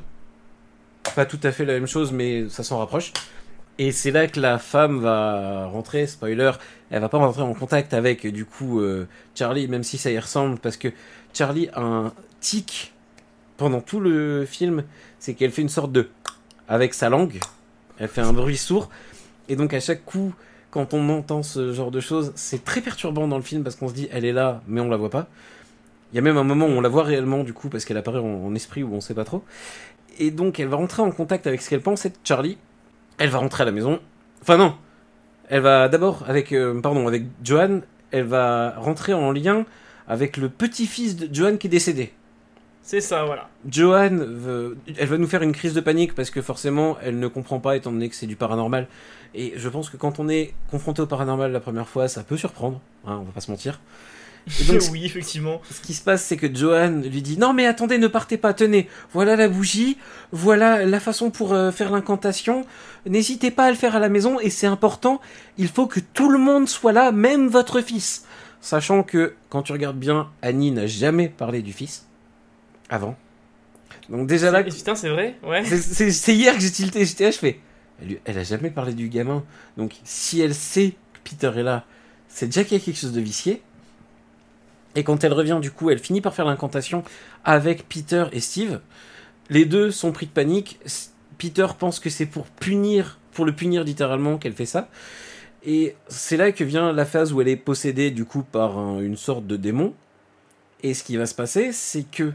Pas 1.16 1.26
tout 1.26 1.40
à 1.42 1.52
fait 1.52 1.66
la 1.66 1.74
même 1.74 1.88
chose, 1.88 2.12
mais 2.12 2.48
ça 2.50 2.62
s'en 2.62 2.78
rapproche. 2.78 3.14
Et 3.80 3.92
c'est 3.92 4.12
là 4.12 4.28
que 4.28 4.40
la 4.40 4.58
femme 4.58 5.00
va 5.00 5.68
rentrer, 5.68 6.08
spoiler, 6.08 6.52
elle 6.90 7.02
va 7.02 7.10
pas 7.10 7.20
rentrer 7.20 7.44
en 7.44 7.54
contact 7.54 7.94
avec 7.94 8.26
du 8.26 8.44
coup 8.46 8.80
euh, 8.80 9.08
Charlie, 9.36 9.68
même 9.68 9.84
si 9.84 10.00
ça 10.00 10.10
y 10.10 10.18
ressemble, 10.18 10.58
parce 10.58 10.78
que 10.78 10.88
Charlie 11.34 11.70
a 11.74 11.82
un 11.82 12.13
tic 12.40 12.94
pendant 13.58 13.82
tout 13.82 14.00
le 14.00 14.46
film, 14.46 14.84
c'est 15.20 15.36
qu'elle 15.36 15.52
fait 15.52 15.62
une 15.62 15.70
sorte 15.70 15.92
de 15.92 16.10
avec 16.68 16.96
sa 16.96 17.10
langue, 17.10 17.40
elle 18.00 18.08
fait 18.08 18.22
un 18.22 18.34
bruit 18.34 18.58
sourd, 18.58 18.90
et 19.48 19.56
donc 19.56 19.74
à 19.74 19.80
chaque 19.80 20.04
coup, 20.06 20.34
quand 20.72 20.96
on 20.96 21.10
entend 21.10 21.44
ce 21.44 21.72
genre 21.72 21.92
de 21.92 22.00
choses, 22.00 22.34
c'est 22.36 22.63
très 22.63 22.82
perturbant 22.82 23.28
dans 23.28 23.38
le 23.38 23.44
film 23.44 23.63
parce 23.63 23.76
qu'on 23.76 23.88
se 23.90 23.94
dit 23.94 24.10
elle 24.12 24.26
est 24.26 24.34
là, 24.34 24.62
mais 24.68 24.82
on 24.82 24.90
la 24.90 24.98
voit 24.98 25.12
pas. 25.12 25.28
Il 26.12 26.16
y 26.16 26.20
a 26.20 26.22
même 26.22 26.38
un 26.38 26.44
moment 26.44 26.66
où 26.66 26.70
on 26.70 26.82
la 26.82 26.90
voit 26.90 27.04
réellement 27.04 27.44
du 27.44 27.54
coup 27.54 27.70
parce 27.70 27.86
qu'elle 27.86 27.98
apparaît 27.98 28.20
en, 28.20 28.46
en 28.46 28.56
esprit 28.56 28.82
ou 28.82 28.94
on 28.94 29.02
sait 29.02 29.13
pas 29.13 29.24
trop. 29.24 29.44
Et 30.20 30.32
donc 30.32 30.60
elle 30.60 30.68
va 30.68 30.78
rentrer 30.78 31.04
en 31.04 31.12
contact 31.12 31.46
avec 31.46 31.62
ce 31.62 31.70
qu'elle 31.70 31.82
pense 31.82 32.06
être 32.06 32.20
Charlie. 32.24 32.58
Elle 33.18 33.30
va 33.30 33.40
rentrer 33.40 33.64
à 33.64 33.66
la 33.66 33.72
maison. 33.72 34.00
Enfin 34.42 34.58
non. 34.58 34.76
Elle 35.50 35.62
va 35.62 35.88
d'abord 35.90 36.24
avec 36.28 36.52
euh, 36.52 36.80
pardon 36.82 37.08
avec 37.08 37.24
Johan. 37.44 37.82
Elle 38.12 38.26
va 38.26 38.76
rentrer 38.78 39.14
en 39.14 39.32
lien 39.32 39.66
avec 40.08 40.38
le 40.38 40.50
petit-fils 40.50 41.16
de 41.18 41.34
Johan 41.34 41.58
qui 41.58 41.68
est 41.68 41.70
décédé. 41.70 42.14
C'est 42.82 43.02
ça, 43.02 43.26
voilà. 43.26 43.50
Johan, 43.70 44.10
veut- 44.12 44.78
elle 44.98 45.08
va 45.08 45.18
nous 45.18 45.28
faire 45.28 45.42
une 45.42 45.52
crise 45.52 45.74
de 45.74 45.82
panique 45.82 46.16
parce 46.16 46.30
que 46.30 46.42
forcément, 46.42 46.96
elle 47.04 47.20
ne 47.20 47.28
comprend 47.28 47.60
pas 47.60 47.76
étant 47.76 47.92
donné 47.92 48.08
que 48.08 48.16
c'est 48.16 48.28
du 48.28 48.38
paranormal. 48.38 48.88
Et 49.36 49.54
je 49.58 49.68
pense 49.68 49.90
que 49.90 49.98
quand 49.98 50.20
on 50.20 50.30
est 50.30 50.54
confronté 50.72 51.02
au 51.02 51.06
paranormal 51.06 51.52
la 51.52 51.60
première 51.60 51.90
fois, 51.90 52.08
ça 52.08 52.24
peut 52.24 52.38
surprendre, 52.38 52.80
hein, 53.06 53.18
on 53.22 53.24
va 53.26 53.32
pas 53.34 53.42
se 53.42 53.52
mentir. 53.52 53.82
Donc, 54.68 54.82
oui, 54.92 55.06
effectivement. 55.06 55.62
ce 55.72 55.82
qui 55.82 55.94
se 55.94 56.02
passe, 56.02 56.24
c'est 56.24 56.38
que 56.38 56.54
Johan 56.54 57.02
lui 57.04 57.22
dit 57.22 57.38
Non, 57.38 57.54
mais 57.54 57.66
attendez, 57.66 57.98
ne 57.98 58.08
partez 58.08 58.38
pas, 58.38 58.54
tenez, 58.54 58.88
voilà 59.14 59.36
la 59.36 59.48
bougie, 59.50 59.98
voilà 60.32 60.86
la 60.86 61.00
façon 61.00 61.30
pour 61.32 61.54
euh, 61.54 61.72
faire 61.72 61.92
l'incantation. 61.92 62.66
N'hésitez 63.06 63.52
pas 63.52 63.66
à 63.66 63.70
le 63.70 63.76
faire 63.76 63.96
à 63.96 64.00
la 64.00 64.10
maison 64.10 64.40
et 64.40 64.50
c'est 64.50 64.68
important, 64.68 65.22
il 65.58 65.68
faut 65.68 65.88
que 65.88 66.00
tout 66.00 66.30
le 66.30 66.40
monde 66.40 66.68
soit 66.68 66.94
là, 66.94 67.12
même 67.12 67.48
votre 67.48 67.82
fils. 67.82 68.26
Sachant 68.62 69.04
que, 69.04 69.36
quand 69.50 69.62
tu 69.64 69.72
regardes 69.72 70.00
bien, 70.00 70.30
Annie 70.42 70.72
n'a 70.72 70.88
jamais 70.88 71.30
parlé 71.30 71.62
du 71.62 71.74
fils 71.74 72.06
avant. 72.90 73.16
Donc, 74.10 74.28
déjà 74.28 74.52
là, 74.52 74.64
Putain, 74.64 74.96
c'est 74.96 75.10
vrai 75.10 75.38
Ouais. 75.44 75.64
c'est- 75.66 76.34
hier 76.34 76.54
que 76.56 76.62
j'ai 76.62 76.72
tilté, 76.72 77.06
j'étais 77.06 77.32
je 77.32 77.38
fais. 77.38 77.60
Elle, 78.02 78.20
elle 78.26 78.38
a 78.40 78.44
jamais 78.44 78.70
parlé 78.72 78.94
du 78.94 79.10
gamin. 79.10 79.44
Donc, 79.76 79.94
si 80.04 80.40
elle 80.42 80.56
sait 80.56 80.96
que 81.24 81.30
Peter 81.30 81.52
est 81.58 81.64
là, 81.64 81.84
c'est 82.30 82.46
déjà 82.48 82.64
qu'il 82.64 82.78
y 82.78 82.82
a 82.82 82.84
quelque 82.84 82.98
chose 83.00 83.12
de 83.12 83.22
vicié. 83.22 83.62
Et 84.98 85.04
quand 85.04 85.24
elle 85.24 85.32
revient, 85.32 85.60
du 85.62 85.70
coup, 85.72 85.92
elle 85.92 86.00
finit 86.00 86.22
par 86.22 86.34
faire 86.34 86.46
l'incantation 86.46 87.04
avec 87.46 87.88
Peter 87.88 88.26
et 88.32 88.40
Steve. 88.40 88.82
Les 89.50 89.64
deux 89.64 89.92
sont 89.92 90.12
pris 90.12 90.26
de 90.26 90.32
panique. 90.32 90.80
Peter 91.38 91.68
pense 91.78 92.00
que 92.00 92.10
c'est 92.10 92.26
pour 92.26 92.48
punir, 92.48 93.20
pour 93.32 93.46
le 93.46 93.54
punir 93.56 93.84
littéralement 93.84 94.38
qu'elle 94.40 94.54
fait 94.54 94.66
ça. 94.66 94.90
Et 95.64 95.96
c'est 96.08 96.36
là 96.36 96.52
que 96.52 96.64
vient 96.64 96.92
la 96.92 97.06
phase 97.06 97.32
où 97.32 97.42
elle 97.42 97.48
est 97.48 97.56
possédée, 97.58 98.10
du 98.10 98.26
coup, 98.26 98.42
par 98.42 98.80
un- 98.80 99.00
une 99.00 99.18
sorte 99.18 99.46
de 99.46 99.56
démon. 99.56 99.94
Et 100.82 100.96
ce 100.96 101.04
qui 101.04 101.16
va 101.16 101.28
se 101.28 101.36
passer, 101.36 101.72
c'est 101.72 102.04
que 102.04 102.34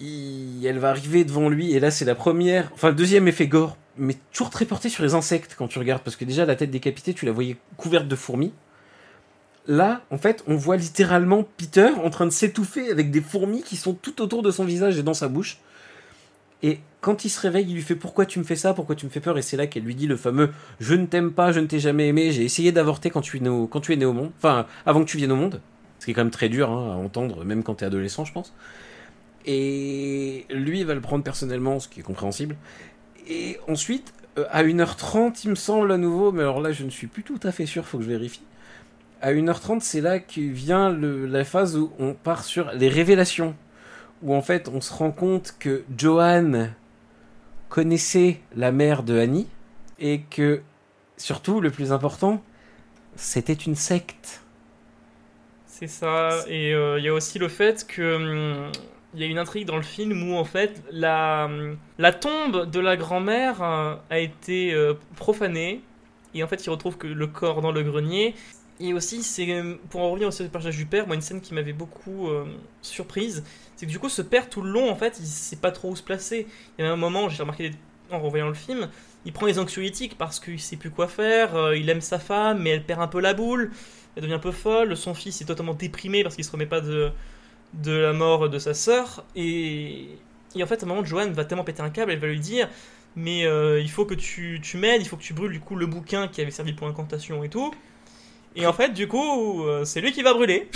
elle 0.00 0.78
va 0.78 0.90
arriver 0.90 1.24
devant 1.24 1.48
lui, 1.48 1.72
et 1.72 1.80
là 1.80 1.90
c'est 1.90 2.04
la 2.04 2.14
première, 2.14 2.70
enfin 2.72 2.90
le 2.90 2.94
deuxième 2.94 3.26
effet 3.26 3.48
gore, 3.48 3.76
mais 3.96 4.14
toujours 4.32 4.50
très 4.50 4.64
porté 4.64 4.88
sur 4.88 5.02
les 5.02 5.14
insectes 5.14 5.56
quand 5.58 5.66
tu 5.66 5.80
regardes, 5.80 6.02
parce 6.04 6.14
que 6.14 6.24
déjà 6.24 6.46
la 6.46 6.54
tête 6.54 6.70
décapitée, 6.70 7.14
tu 7.14 7.26
la 7.26 7.32
voyais 7.32 7.56
couverte 7.76 8.06
de 8.06 8.14
fourmis. 8.14 8.52
Là, 9.68 10.00
en 10.10 10.16
fait, 10.16 10.42
on 10.46 10.56
voit 10.56 10.78
littéralement 10.78 11.44
Peter 11.58 11.90
en 12.02 12.08
train 12.08 12.24
de 12.24 12.30
s'étouffer 12.30 12.90
avec 12.90 13.10
des 13.10 13.20
fourmis 13.20 13.62
qui 13.62 13.76
sont 13.76 13.92
tout 13.92 14.22
autour 14.22 14.42
de 14.42 14.50
son 14.50 14.64
visage 14.64 14.98
et 14.98 15.02
dans 15.02 15.14
sa 15.14 15.28
bouche. 15.28 15.58
Et 16.62 16.80
quand 17.02 17.24
il 17.24 17.28
se 17.28 17.38
réveille, 17.40 17.66
il 17.68 17.74
lui 17.74 17.82
fait 17.82 17.94
Pourquoi 17.94 18.24
tu 18.24 18.38
me 18.38 18.44
fais 18.44 18.56
ça? 18.56 18.72
Pourquoi 18.72 18.96
tu 18.96 19.04
me 19.04 19.10
fais 19.10 19.20
peur? 19.20 19.36
Et 19.36 19.42
c'est 19.42 19.58
là 19.58 19.66
qu'elle 19.66 19.84
lui 19.84 19.94
dit 19.94 20.06
le 20.06 20.16
fameux 20.16 20.50
Je 20.80 20.94
ne 20.94 21.04
t'aime 21.04 21.32
pas, 21.32 21.52
je 21.52 21.60
ne 21.60 21.66
t'ai 21.66 21.78
jamais 21.80 22.08
aimé, 22.08 22.32
j'ai 22.32 22.44
essayé 22.44 22.72
d'avorter 22.72 23.10
quand, 23.10 23.20
tu 23.20 23.36
es 23.36 23.40
né 23.40 23.48
au- 24.06 24.12
monde. 24.12 24.30
Enfin, 24.38 24.66
avant 24.86 25.00
que 25.04 25.08
tu 25.08 25.18
viennes 25.18 25.32
au 25.32 25.36
monde. 25.36 25.60
Ce 25.98 26.06
qui 26.06 26.12
est 26.12 26.14
quand 26.14 26.22
même 26.24 26.30
très 26.30 26.48
dur 26.48 26.70
hein, 26.70 26.92
à 26.92 26.96
entendre, 26.96 27.44
même 27.44 27.62
quand 27.62 27.74
t'es 27.74 27.84
adolescent, 27.84 28.24
je 28.24 28.32
pense. 28.32 28.54
Et 29.46 30.46
lui, 30.50 30.80
il 30.80 30.86
va 30.86 30.94
le 30.94 31.00
prendre 31.00 31.22
personnellement, 31.24 31.78
ce 31.78 31.88
qui 31.88 32.00
est 32.00 32.02
compréhensible. 32.02 32.56
Et 33.28 33.58
ensuite, 33.68 34.12
euh, 34.38 34.44
à 34.50 34.62
1h30, 34.62 35.44
il 35.44 35.50
me 35.50 35.54
semble 35.54 35.92
à 35.92 35.98
nouveau, 35.98 36.32
mais 36.32 36.42
alors 36.42 36.60
là, 36.60 36.72
je 36.72 36.84
ne 36.84 36.90
suis 36.90 37.06
plus 37.06 37.22
tout 37.22 37.40
à 37.42 37.52
fait 37.52 37.66
sûr, 37.66 37.84
faut 37.86 37.98
que 37.98 38.04
je 38.04 38.08
vérifie. 38.08 38.42
À 39.20 39.32
1h30, 39.32 39.80
c'est 39.80 40.00
là 40.00 40.20
que 40.20 40.40
vient 40.40 40.90
la 40.90 41.44
phase 41.44 41.76
où 41.76 41.92
on 41.98 42.14
part 42.14 42.44
sur 42.44 42.70
les 42.72 42.88
révélations. 42.88 43.56
Où 44.22 44.34
en 44.34 44.42
fait, 44.42 44.68
on 44.68 44.80
se 44.80 44.92
rend 44.92 45.10
compte 45.10 45.54
que 45.58 45.84
Johan 45.96 46.68
connaissait 47.68 48.40
la 48.56 48.72
mère 48.72 49.02
de 49.02 49.18
Annie. 49.18 49.48
Et 49.98 50.20
que, 50.30 50.62
surtout, 51.16 51.60
le 51.60 51.70
plus 51.70 51.92
important, 51.92 52.42
c'était 53.16 53.52
une 53.52 53.74
secte. 53.74 54.42
C'est 55.66 55.88
ça. 55.88 56.30
Et 56.48 56.72
euh, 56.74 56.98
il 56.98 57.04
y 57.04 57.08
a 57.08 57.14
aussi 57.14 57.38
le 57.38 57.48
fait 57.48 57.86
que 57.86 58.16
hum, 58.16 58.72
il 59.14 59.20
y 59.20 59.24
a 59.24 59.26
une 59.26 59.38
intrigue 59.38 59.66
dans 59.66 59.76
le 59.76 59.82
film 59.82 60.28
où 60.28 60.34
en 60.34 60.44
fait 60.44 60.82
la, 60.90 61.46
hum, 61.46 61.78
tombe 62.20 62.68
de 62.68 62.80
la 62.80 62.96
grand-mère 62.96 63.62
euh, 63.62 63.94
a 64.10 64.18
été 64.18 64.74
euh, 64.74 64.94
profanée 65.16 65.80
et 66.34 66.42
en 66.42 66.48
fait 66.48 66.66
il 66.66 66.70
retrouve 66.70 66.98
que 66.98 67.06
le 67.06 67.26
corps 67.26 67.60
dans 67.62 67.72
le 67.72 67.82
grenier. 67.82 68.34
Et 68.80 68.92
aussi, 68.92 69.22
c'est 69.22 69.60
hum, 69.60 69.78
pour 69.90 70.02
en 70.02 70.10
revenir 70.10 70.28
au 70.28 70.48
personnage 70.48 70.76
du 70.76 70.86
père, 70.86 71.06
moi 71.06 71.16
une 71.16 71.22
scène 71.22 71.40
qui 71.40 71.54
m'avait 71.54 71.72
beaucoup 71.72 72.28
euh, 72.28 72.44
surprise, 72.82 73.44
c'est 73.76 73.86
que 73.86 73.90
du 73.90 73.98
coup 73.98 74.08
ce 74.08 74.22
père 74.22 74.48
tout 74.48 74.62
le 74.62 74.70
long 74.70 74.90
en 74.90 74.96
fait 74.96 75.18
il 75.20 75.26
sait 75.26 75.56
pas 75.56 75.72
trop 75.72 75.90
où 75.90 75.96
se 75.96 76.02
placer. 76.02 76.46
Il 76.78 76.84
y 76.84 76.88
a 76.88 76.92
un 76.92 76.96
moment, 76.96 77.28
j'ai 77.28 77.42
remarqué 77.42 77.72
en 78.10 78.20
revoyant 78.20 78.48
le 78.48 78.54
film, 78.54 78.88
il 79.26 79.32
prend 79.32 79.46
les 79.46 79.58
anxiolytiques 79.58 80.16
parce 80.16 80.40
qu'il 80.40 80.60
sait 80.60 80.76
plus 80.76 80.90
quoi 80.90 81.08
faire, 81.08 81.56
euh, 81.56 81.76
il 81.76 81.90
aime 81.90 82.00
sa 82.00 82.18
femme 82.18 82.62
mais 82.62 82.70
elle 82.70 82.84
perd 82.84 83.02
un 83.02 83.08
peu 83.08 83.20
la 83.20 83.34
boule 83.34 83.70
elle 84.18 84.22
devient 84.22 84.34
un 84.34 84.40
peu 84.40 84.50
folle, 84.50 84.96
son 84.96 85.14
fils 85.14 85.40
est 85.40 85.44
totalement 85.44 85.74
déprimé 85.74 86.24
parce 86.24 86.34
qu'il 86.34 86.44
se 86.44 86.50
remet 86.50 86.66
pas 86.66 86.80
de, 86.80 87.12
la 87.84 88.12
mort 88.12 88.48
de 88.48 88.58
sa 88.58 88.74
sœur, 88.74 89.24
et, 89.36 90.08
en 90.60 90.66
fait 90.66 90.82
à 90.82 90.86
un 90.86 90.88
moment 90.88 91.04
Joanne 91.04 91.32
va 91.32 91.44
tellement 91.44 91.62
péter 91.62 91.82
un 91.82 91.90
câble, 91.90 92.10
elle 92.10 92.18
va 92.18 92.26
lui 92.26 92.40
dire 92.40 92.68
mais 93.14 93.46
euh, 93.46 93.80
il 93.80 93.90
faut 93.90 94.04
que 94.06 94.14
tu, 94.14 94.60
tu 94.60 94.76
m'aides, 94.76 95.02
il 95.02 95.08
faut 95.08 95.16
que 95.16 95.22
tu 95.22 95.34
brûles 95.34 95.52
du 95.52 95.60
coup 95.60 95.76
le 95.76 95.86
bouquin 95.86 96.26
qui 96.26 96.40
avait 96.40 96.50
servi 96.50 96.72
pour 96.72 96.88
incantation 96.88 97.44
et 97.44 97.48
tout, 97.48 97.72
et 98.58 98.66
en 98.66 98.72
fait 98.72 98.92
du 98.92 99.08
coup 99.08 99.62
euh, 99.64 99.84
c'est 99.84 100.00
lui 100.00 100.12
qui 100.12 100.22
va 100.22 100.34
brûler. 100.34 100.68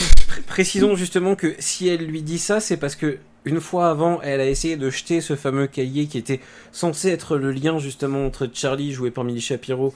Précisons 0.46 0.94
justement 0.94 1.34
que 1.34 1.54
si 1.58 1.88
elle 1.88 2.06
lui 2.06 2.22
dit 2.22 2.38
ça, 2.38 2.60
c'est 2.60 2.78
parce 2.78 2.96
que 2.96 3.18
une 3.44 3.60
fois 3.60 3.90
avant, 3.90 4.20
elle 4.22 4.40
a 4.40 4.46
essayé 4.46 4.76
de 4.76 4.88
jeter 4.88 5.20
ce 5.20 5.34
fameux 5.34 5.66
cahier 5.66 6.06
qui 6.06 6.16
était 6.16 6.40
censé 6.70 7.08
être 7.08 7.36
le 7.36 7.50
lien 7.50 7.78
justement 7.78 8.24
entre 8.24 8.48
Charlie, 8.52 8.92
joué 8.92 9.10
par 9.10 9.24
Milly 9.24 9.40
Shapiro, 9.40 9.92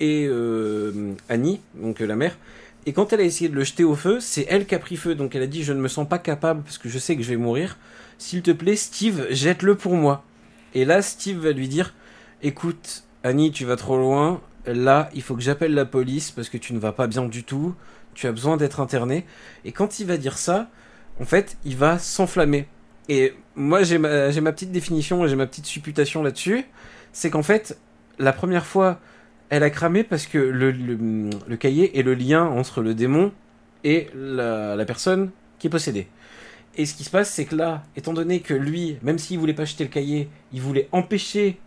et 0.00 0.26
euh, 0.28 1.12
Annie, 1.28 1.60
donc 1.74 2.00
euh, 2.00 2.06
la 2.06 2.16
mère. 2.16 2.38
Et 2.86 2.92
quand 2.92 3.12
elle 3.12 3.20
a 3.20 3.24
essayé 3.24 3.48
de 3.48 3.54
le 3.54 3.64
jeter 3.64 3.84
au 3.84 3.94
feu, 3.94 4.20
c'est 4.20 4.46
elle 4.48 4.66
qui 4.66 4.74
a 4.74 4.78
pris 4.78 4.96
feu. 4.96 5.14
Donc 5.14 5.34
elle 5.34 5.42
a 5.42 5.46
dit 5.46 5.64
Je 5.64 5.72
ne 5.72 5.80
me 5.80 5.88
sens 5.88 6.08
pas 6.08 6.18
capable 6.18 6.62
parce 6.62 6.78
que 6.78 6.88
je 6.88 6.98
sais 6.98 7.16
que 7.16 7.22
je 7.22 7.30
vais 7.30 7.36
mourir. 7.36 7.78
S'il 8.18 8.42
te 8.42 8.50
plaît, 8.50 8.76
Steve, 8.76 9.26
jette-le 9.30 9.74
pour 9.74 9.94
moi. 9.94 10.24
Et 10.74 10.84
là, 10.84 11.02
Steve 11.02 11.38
va 11.38 11.52
lui 11.52 11.68
dire 11.68 11.94
Écoute, 12.42 13.04
Annie, 13.22 13.50
tu 13.50 13.64
vas 13.64 13.76
trop 13.76 13.96
loin. 13.96 14.40
Là, 14.66 15.10
il 15.14 15.22
faut 15.22 15.34
que 15.34 15.42
j'appelle 15.42 15.74
la 15.74 15.84
police 15.84 16.30
parce 16.30 16.48
que 16.48 16.56
tu 16.56 16.72
ne 16.72 16.78
vas 16.78 16.92
pas 16.92 17.06
bien 17.06 17.26
du 17.26 17.44
tout. 17.44 17.74
Tu 18.14 18.26
as 18.26 18.32
besoin 18.32 18.56
d'être 18.56 18.80
interné. 18.80 19.26
Et 19.64 19.72
quand 19.72 20.00
il 20.00 20.06
va 20.06 20.16
dire 20.16 20.38
ça, 20.38 20.70
en 21.20 21.24
fait, 21.24 21.56
il 21.64 21.76
va 21.76 21.98
s'enflammer. 21.98 22.66
Et 23.08 23.34
moi, 23.56 23.82
j'ai 23.82 23.98
ma, 23.98 24.30
petite 24.52 24.72
définition 24.72 25.26
j'ai 25.26 25.36
ma 25.36 25.46
petite 25.46 25.66
supputation 25.66 26.22
là-dessus. 26.22 26.64
C'est 27.12 27.30
qu'en 27.30 27.42
fait, 27.42 27.78
la 28.18 28.32
première 28.32 28.64
fois, 28.64 29.00
elle 29.50 29.62
a 29.62 29.70
cramé 29.70 30.02
parce 30.02 30.26
que 30.26 30.38
le, 30.38 31.56
cahier 31.56 31.98
est 31.98 32.02
le 32.02 32.14
lien 32.14 32.44
entre 32.44 32.80
le 32.80 32.94
démon 32.94 33.32
et 33.84 34.08
la, 34.14 34.82
personne 34.86 35.30
qui 35.58 35.66
est 35.66 35.70
possédée. 35.70 36.06
Et 36.76 36.86
ce 36.86 36.94
qui 36.94 37.04
se 37.04 37.10
passe, 37.10 37.30
c'est 37.30 37.44
que 37.44 37.54
là, 37.54 37.82
étant 37.96 38.14
donné 38.14 38.40
que 38.40 38.54
lui, 38.54 38.96
même 39.02 39.18
s'il 39.18 39.38
voulait 39.38 39.54
pas 39.54 39.66
jeter 39.66 39.84
le 39.84 39.90
cahier, 39.90 40.28
il 40.52 40.60
voulait 40.60 40.88
empêcher 40.90 41.60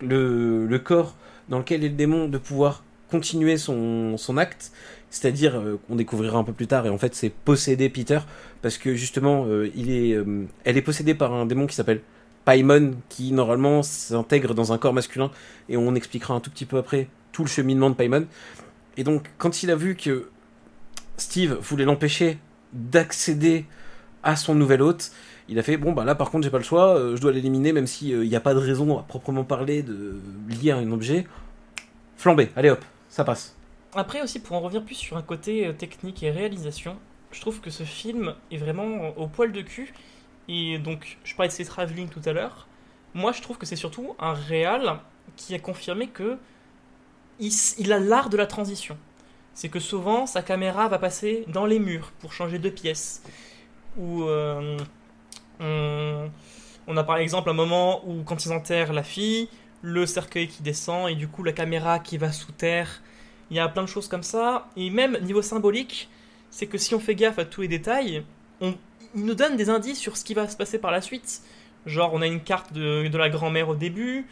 le 0.00 0.76
corps 0.78 1.14
dans 1.48 1.58
lequel 1.58 1.84
est 1.84 1.88
le 1.88 1.94
démon 1.94 2.28
de 2.28 2.38
pouvoir 2.38 2.82
continuer 3.10 3.56
son, 3.56 4.16
son 4.16 4.36
acte, 4.36 4.72
c'est-à-dire 5.10 5.56
euh, 5.56 5.78
qu'on 5.86 5.96
découvrira 5.96 6.38
un 6.38 6.44
peu 6.44 6.52
plus 6.52 6.66
tard, 6.66 6.86
et 6.86 6.90
en 6.90 6.98
fait 6.98 7.14
c'est 7.14 7.30
posséder 7.30 7.88
Peter, 7.88 8.18
parce 8.62 8.78
que 8.78 8.94
justement, 8.94 9.44
euh, 9.46 9.70
il 9.76 9.90
est, 9.90 10.14
euh, 10.14 10.46
elle 10.64 10.76
est 10.76 10.82
possédée 10.82 11.14
par 11.14 11.32
un 11.32 11.46
démon 11.46 11.66
qui 11.66 11.74
s'appelle 11.74 12.00
Paimon, 12.44 12.96
qui 13.08 13.32
normalement 13.32 13.82
s'intègre 13.82 14.54
dans 14.54 14.72
un 14.72 14.78
corps 14.78 14.92
masculin, 14.92 15.30
et 15.68 15.76
on 15.76 15.94
expliquera 15.94 16.34
un 16.34 16.40
tout 16.40 16.50
petit 16.50 16.64
peu 16.64 16.78
après 16.78 17.08
tout 17.32 17.42
le 17.42 17.48
cheminement 17.48 17.90
de 17.90 17.94
Paimon. 17.94 18.26
Et 18.96 19.04
donc, 19.04 19.30
quand 19.38 19.62
il 19.62 19.70
a 19.70 19.76
vu 19.76 19.94
que 19.94 20.30
Steve 21.16 21.58
voulait 21.60 21.84
l'empêcher 21.84 22.38
d'accéder 22.72 23.66
à 24.22 24.36
son 24.36 24.54
nouvel 24.54 24.82
hôte, 24.82 25.12
il 25.48 25.58
a 25.58 25.62
fait 25.62 25.76
bon 25.76 25.92
bah 25.92 26.04
là 26.04 26.14
par 26.14 26.30
contre 26.30 26.44
j'ai 26.44 26.50
pas 26.50 26.58
le 26.58 26.64
choix, 26.64 26.96
euh, 26.96 27.16
je 27.16 27.20
dois 27.20 27.32
l'éliminer 27.32 27.72
même 27.72 27.86
si 27.86 28.10
il 28.10 28.28
n'y 28.28 28.36
a 28.36 28.40
pas 28.40 28.54
de 28.54 28.58
raison 28.58 28.98
à 28.98 29.02
proprement 29.02 29.44
parler 29.44 29.82
de 29.82 30.20
lier 30.48 30.72
un 30.72 30.90
objet. 30.92 31.26
Flambé, 32.16 32.50
allez 32.56 32.70
hop, 32.70 32.84
ça 33.08 33.24
passe. 33.24 33.56
Après 33.94 34.20
aussi, 34.20 34.40
pour 34.40 34.56
en 34.56 34.60
revenir 34.60 34.84
plus 34.84 34.94
sur 34.94 35.16
un 35.16 35.22
côté 35.22 35.66
euh, 35.66 35.72
technique 35.72 36.22
et 36.22 36.30
réalisation, 36.30 36.98
je 37.30 37.40
trouve 37.40 37.60
que 37.60 37.70
ce 37.70 37.82
film 37.82 38.34
est 38.50 38.58
vraiment 38.58 39.08
au 39.16 39.26
poil 39.26 39.52
de 39.52 39.62
cul. 39.62 39.94
Et 40.48 40.78
donc, 40.78 41.18
je 41.24 41.34
parlais 41.34 41.48
de 41.48 41.54
ses 41.54 41.64
travelling 41.64 42.08
tout 42.08 42.20
à 42.26 42.32
l'heure. 42.32 42.68
Moi, 43.14 43.32
je 43.32 43.40
trouve 43.40 43.56
que 43.56 43.64
c'est 43.64 43.76
surtout 43.76 44.14
un 44.18 44.34
réal 44.34 45.00
qui 45.36 45.54
a 45.54 45.58
confirmé 45.58 46.08
que 46.08 46.36
il, 47.40 47.92
a 47.92 47.98
l'art 47.98 48.28
de 48.28 48.36
la 48.36 48.46
transition. 48.46 48.96
C'est 49.54 49.68
que 49.70 49.80
souvent, 49.80 50.26
sa 50.26 50.42
caméra 50.42 50.88
va 50.88 50.98
passer 50.98 51.44
dans 51.48 51.66
les 51.66 51.78
murs 51.78 52.12
pour 52.20 52.32
changer 52.32 52.58
de 52.58 52.68
pièce. 52.68 53.22
Ou 53.96 54.24
euh, 54.24 54.76
on, 55.60 56.96
a 56.96 57.04
par 57.04 57.18
exemple 57.18 57.50
un 57.50 57.54
moment 57.54 58.06
où, 58.08 58.22
quand 58.22 58.44
ils 58.44 58.52
enterrent 58.52 58.92
la 58.92 59.02
fille, 59.02 59.48
le 59.82 60.06
cercueil 60.06 60.48
qui 60.48 60.62
descend 60.62 61.08
et 61.08 61.14
du 61.14 61.28
coup 61.28 61.42
la 61.42 61.52
caméra 61.52 61.98
qui 61.98 62.18
va 62.18 62.32
sous 62.32 62.52
terre. 62.52 63.02
Il 63.50 63.56
y 63.56 63.60
a 63.60 63.68
plein 63.68 63.82
de 63.82 63.88
choses 63.88 64.08
comme 64.08 64.22
ça. 64.22 64.68
Et 64.76 64.90
même 64.90 65.18
niveau 65.22 65.42
symbolique, 65.42 66.08
c'est 66.50 66.66
que 66.66 66.78
si 66.78 66.94
on 66.94 67.00
fait 67.00 67.14
gaffe 67.14 67.38
à 67.38 67.44
tous 67.44 67.62
les 67.62 67.68
détails, 67.68 68.24
on, 68.60 68.74
nous 69.14 69.34
donne 69.34 69.56
des 69.56 69.70
indices 69.70 69.98
sur 69.98 70.16
ce 70.16 70.24
qui 70.24 70.34
va 70.34 70.48
se 70.48 70.56
passer 70.56 70.78
par 70.78 70.90
la 70.90 71.00
suite. 71.00 71.42
Genre, 71.86 72.12
on 72.12 72.22
a 72.22 72.26
une 72.26 72.42
carte 72.42 72.72
de, 72.72 73.08
de 73.08 73.18
la 73.18 73.28
grand-mère 73.30 73.68
au 73.68 73.74
début, 73.74 74.26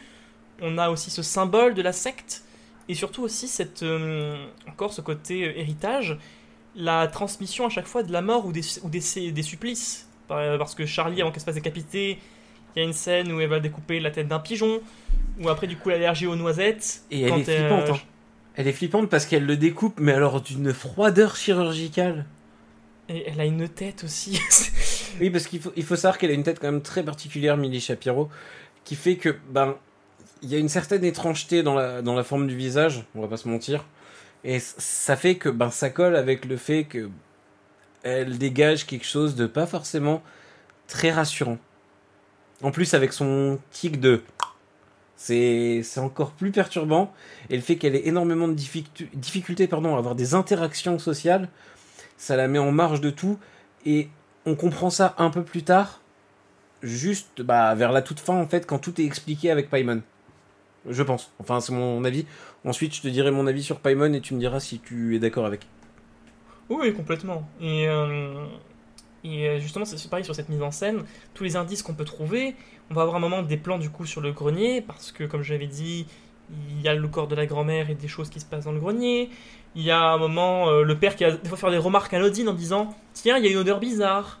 on 0.61 0.77
a 0.77 0.89
aussi 0.89 1.09
ce 1.09 1.21
symbole 1.21 1.73
de 1.73 1.81
la 1.81 1.93
secte, 1.93 2.43
et 2.87 2.93
surtout 2.93 3.23
aussi 3.23 3.47
cette, 3.47 3.83
euh, 3.83 4.45
encore 4.67 4.93
ce 4.93 5.01
côté 5.01 5.47
euh, 5.47 5.57
héritage, 5.57 6.17
la 6.75 7.07
transmission 7.07 7.65
à 7.65 7.69
chaque 7.69 7.87
fois 7.87 8.03
de 8.03 8.11
la 8.11 8.21
mort 8.21 8.45
ou 8.45 8.51
des, 8.51 8.61
ou 8.83 8.89
des, 8.89 9.31
des 9.31 9.43
supplices. 9.43 10.04
Par- 10.27 10.57
Parce 10.57 10.75
que 10.75 10.85
Charlie, 10.85 11.21
avant 11.21 11.31
qu'elle 11.31 11.39
se 11.41 11.45
fasse 11.45 11.55
décapiter, 11.55 12.19
il 12.75 12.79
y 12.79 12.81
a 12.81 12.87
une 12.87 12.93
scène 12.93 13.31
où 13.31 13.39
elle 13.41 13.49
va 13.49 13.59
découper 13.59 13.99
la 13.99 14.11
tête 14.11 14.27
d'un 14.27 14.39
pigeon, 14.39 14.79
ou 15.39 15.49
après, 15.49 15.67
du 15.67 15.77
coup, 15.77 15.89
l'allergie 15.89 16.27
aux 16.27 16.35
noisettes. 16.35 17.03
Et 17.11 17.21
elle 17.23 17.39
est 17.39 17.43
flippante. 17.43 17.89
hein. 17.91 17.99
Elle 18.55 18.67
est 18.67 18.73
flippante 18.73 19.09
parce 19.09 19.25
qu'elle 19.25 19.45
le 19.45 19.57
découpe, 19.57 19.99
mais 19.99 20.13
alors 20.13 20.39
d'une 20.41 20.73
froideur 20.73 21.35
chirurgicale. 21.35 22.25
Et 23.09 23.23
elle 23.29 23.39
a 23.39 23.45
une 23.45 23.67
tête 23.69 24.03
aussi. 24.03 24.39
Oui, 25.21 25.29
parce 25.29 25.47
qu'il 25.47 25.61
faut, 25.61 25.71
il 25.77 25.83
faut 25.83 25.95
savoir 25.95 26.17
qu'elle 26.17 26.31
a 26.31 26.33
une 26.33 26.43
tête 26.43 26.59
quand 26.59 26.69
même 26.69 26.81
très 26.81 27.01
particulière, 27.01 27.55
Milly 27.55 27.79
Shapiro, 27.79 28.29
qui 28.83 28.95
fait 28.95 29.15
que, 29.15 29.33
ben, 29.49 29.75
il 30.41 30.49
y 30.49 30.55
a 30.55 30.57
une 30.57 30.67
certaine 30.67 31.05
étrangeté 31.05 31.63
dans 31.63 31.73
la, 31.73 32.01
dans 32.01 32.15
la 32.15 32.23
forme 32.25 32.47
du 32.47 32.55
visage, 32.57 33.05
on 33.15 33.21
va 33.21 33.29
pas 33.29 33.37
se 33.37 33.47
mentir. 33.47 33.85
Et 34.43 34.59
ça 34.59 35.15
fait 35.15 35.35
que, 35.35 35.47
ben, 35.47 35.69
ça 35.71 35.89
colle 35.89 36.17
avec 36.17 36.43
le 36.43 36.57
fait 36.57 36.83
que 36.83 37.09
elle 38.05 38.37
dégage 38.37 38.85
quelque 38.85 39.05
chose 39.05 39.35
de 39.35 39.47
pas 39.47 39.65
forcément 39.65 40.21
très 40.87 41.11
rassurant. 41.11 41.57
En 42.61 42.71
plus, 42.71 42.93
avec 42.93 43.11
son 43.11 43.59
tic 43.71 43.99
de. 43.99 44.21
C'est 45.17 45.83
encore 45.97 46.31
plus 46.31 46.51
perturbant. 46.51 47.11
Et 47.49 47.55
le 47.55 47.61
fait 47.61 47.77
qu'elle 47.77 47.95
ait 47.95 48.07
énormément 48.07 48.47
de 48.47 48.53
difficultés 48.53 49.67
à 49.71 49.75
avoir 49.75 50.13
des 50.13 50.35
interactions 50.35 50.99
sociales, 50.99 51.49
ça 52.15 52.35
la 52.35 52.47
met 52.47 52.59
en 52.59 52.71
marge 52.71 53.01
de 53.01 53.09
tout. 53.09 53.39
Et 53.85 54.07
on 54.45 54.55
comprend 54.55 54.91
ça 54.91 55.15
un 55.17 55.31
peu 55.31 55.43
plus 55.43 55.63
tard, 55.63 56.01
juste 56.83 57.41
bah, 57.41 57.73
vers 57.73 57.91
la 57.91 58.03
toute 58.03 58.19
fin, 58.19 58.35
en 58.35 58.47
fait, 58.47 58.67
quand 58.67 58.77
tout 58.77 59.01
est 59.01 59.05
expliqué 59.05 59.49
avec 59.49 59.71
Paimon. 59.71 60.03
Je 60.87 61.01
pense. 61.01 61.31
Enfin, 61.39 61.59
c'est 61.59 61.73
mon 61.73 62.03
avis. 62.05 62.27
Ensuite, 62.65 62.93
je 62.93 63.01
te 63.01 63.07
dirai 63.07 63.31
mon 63.31 63.47
avis 63.47 63.63
sur 63.63 63.79
Paimon 63.79 64.13
et 64.13 64.21
tu 64.21 64.35
me 64.35 64.39
diras 64.39 64.59
si 64.59 64.79
tu 64.79 65.15
es 65.15 65.19
d'accord 65.19 65.47
avec. 65.47 65.65
Oui, 66.69 66.93
complètement. 66.93 67.47
Et, 67.61 67.87
euh, 67.87 68.45
Et 69.23 69.49
euh, 69.49 69.59
justement, 69.59 69.85
c'est 69.85 70.09
pareil 70.09 70.25
sur 70.25 70.35
cette 70.35 70.49
mise 70.49 70.61
en 70.61 70.71
scène. 70.71 71.03
Tous 71.33 71.43
les 71.43 71.55
indices 71.55 71.83
qu'on 71.83 71.95
peut 71.95 72.05
trouver, 72.05 72.55
on 72.91 72.93
va 72.93 73.01
avoir 73.03 73.17
un 73.17 73.19
moment 73.19 73.41
des 73.43 73.57
plans 73.57 73.79
du 73.79 73.89
coup 73.89 74.05
sur 74.05 74.21
le 74.21 74.31
grenier, 74.31 74.81
parce 74.81 75.11
que 75.11 75.23
comme 75.25 75.43
j'avais 75.43 75.67
dit, 75.67 76.07
il 76.69 76.81
y 76.81 76.87
a 76.87 76.95
le 76.95 77.07
corps 77.07 77.27
de 77.27 77.35
la 77.35 77.45
grand-mère 77.47 77.89
et 77.89 77.95
des 77.95 78.07
choses 78.07 78.29
qui 78.29 78.39
se 78.39 78.45
passent 78.45 78.65
dans 78.65 78.71
le 78.71 78.79
grenier. 78.79 79.29
Il 79.75 79.83
y 79.83 79.91
a 79.91 80.01
un 80.11 80.17
moment, 80.17 80.69
euh, 80.69 80.83
le 80.83 80.97
père 80.99 81.15
qui 81.15 81.23
va 81.25 81.31
des 81.31 81.49
fois 81.49 81.57
faire 81.57 81.71
des 81.71 81.77
remarques 81.77 82.13
anodines 82.13 82.49
en 82.49 82.53
disant 82.53 82.95
Tiens, 83.13 83.37
il 83.37 83.45
y 83.45 83.47
a 83.47 83.51
une 83.51 83.57
odeur 83.57 83.79
bizarre. 83.79 84.39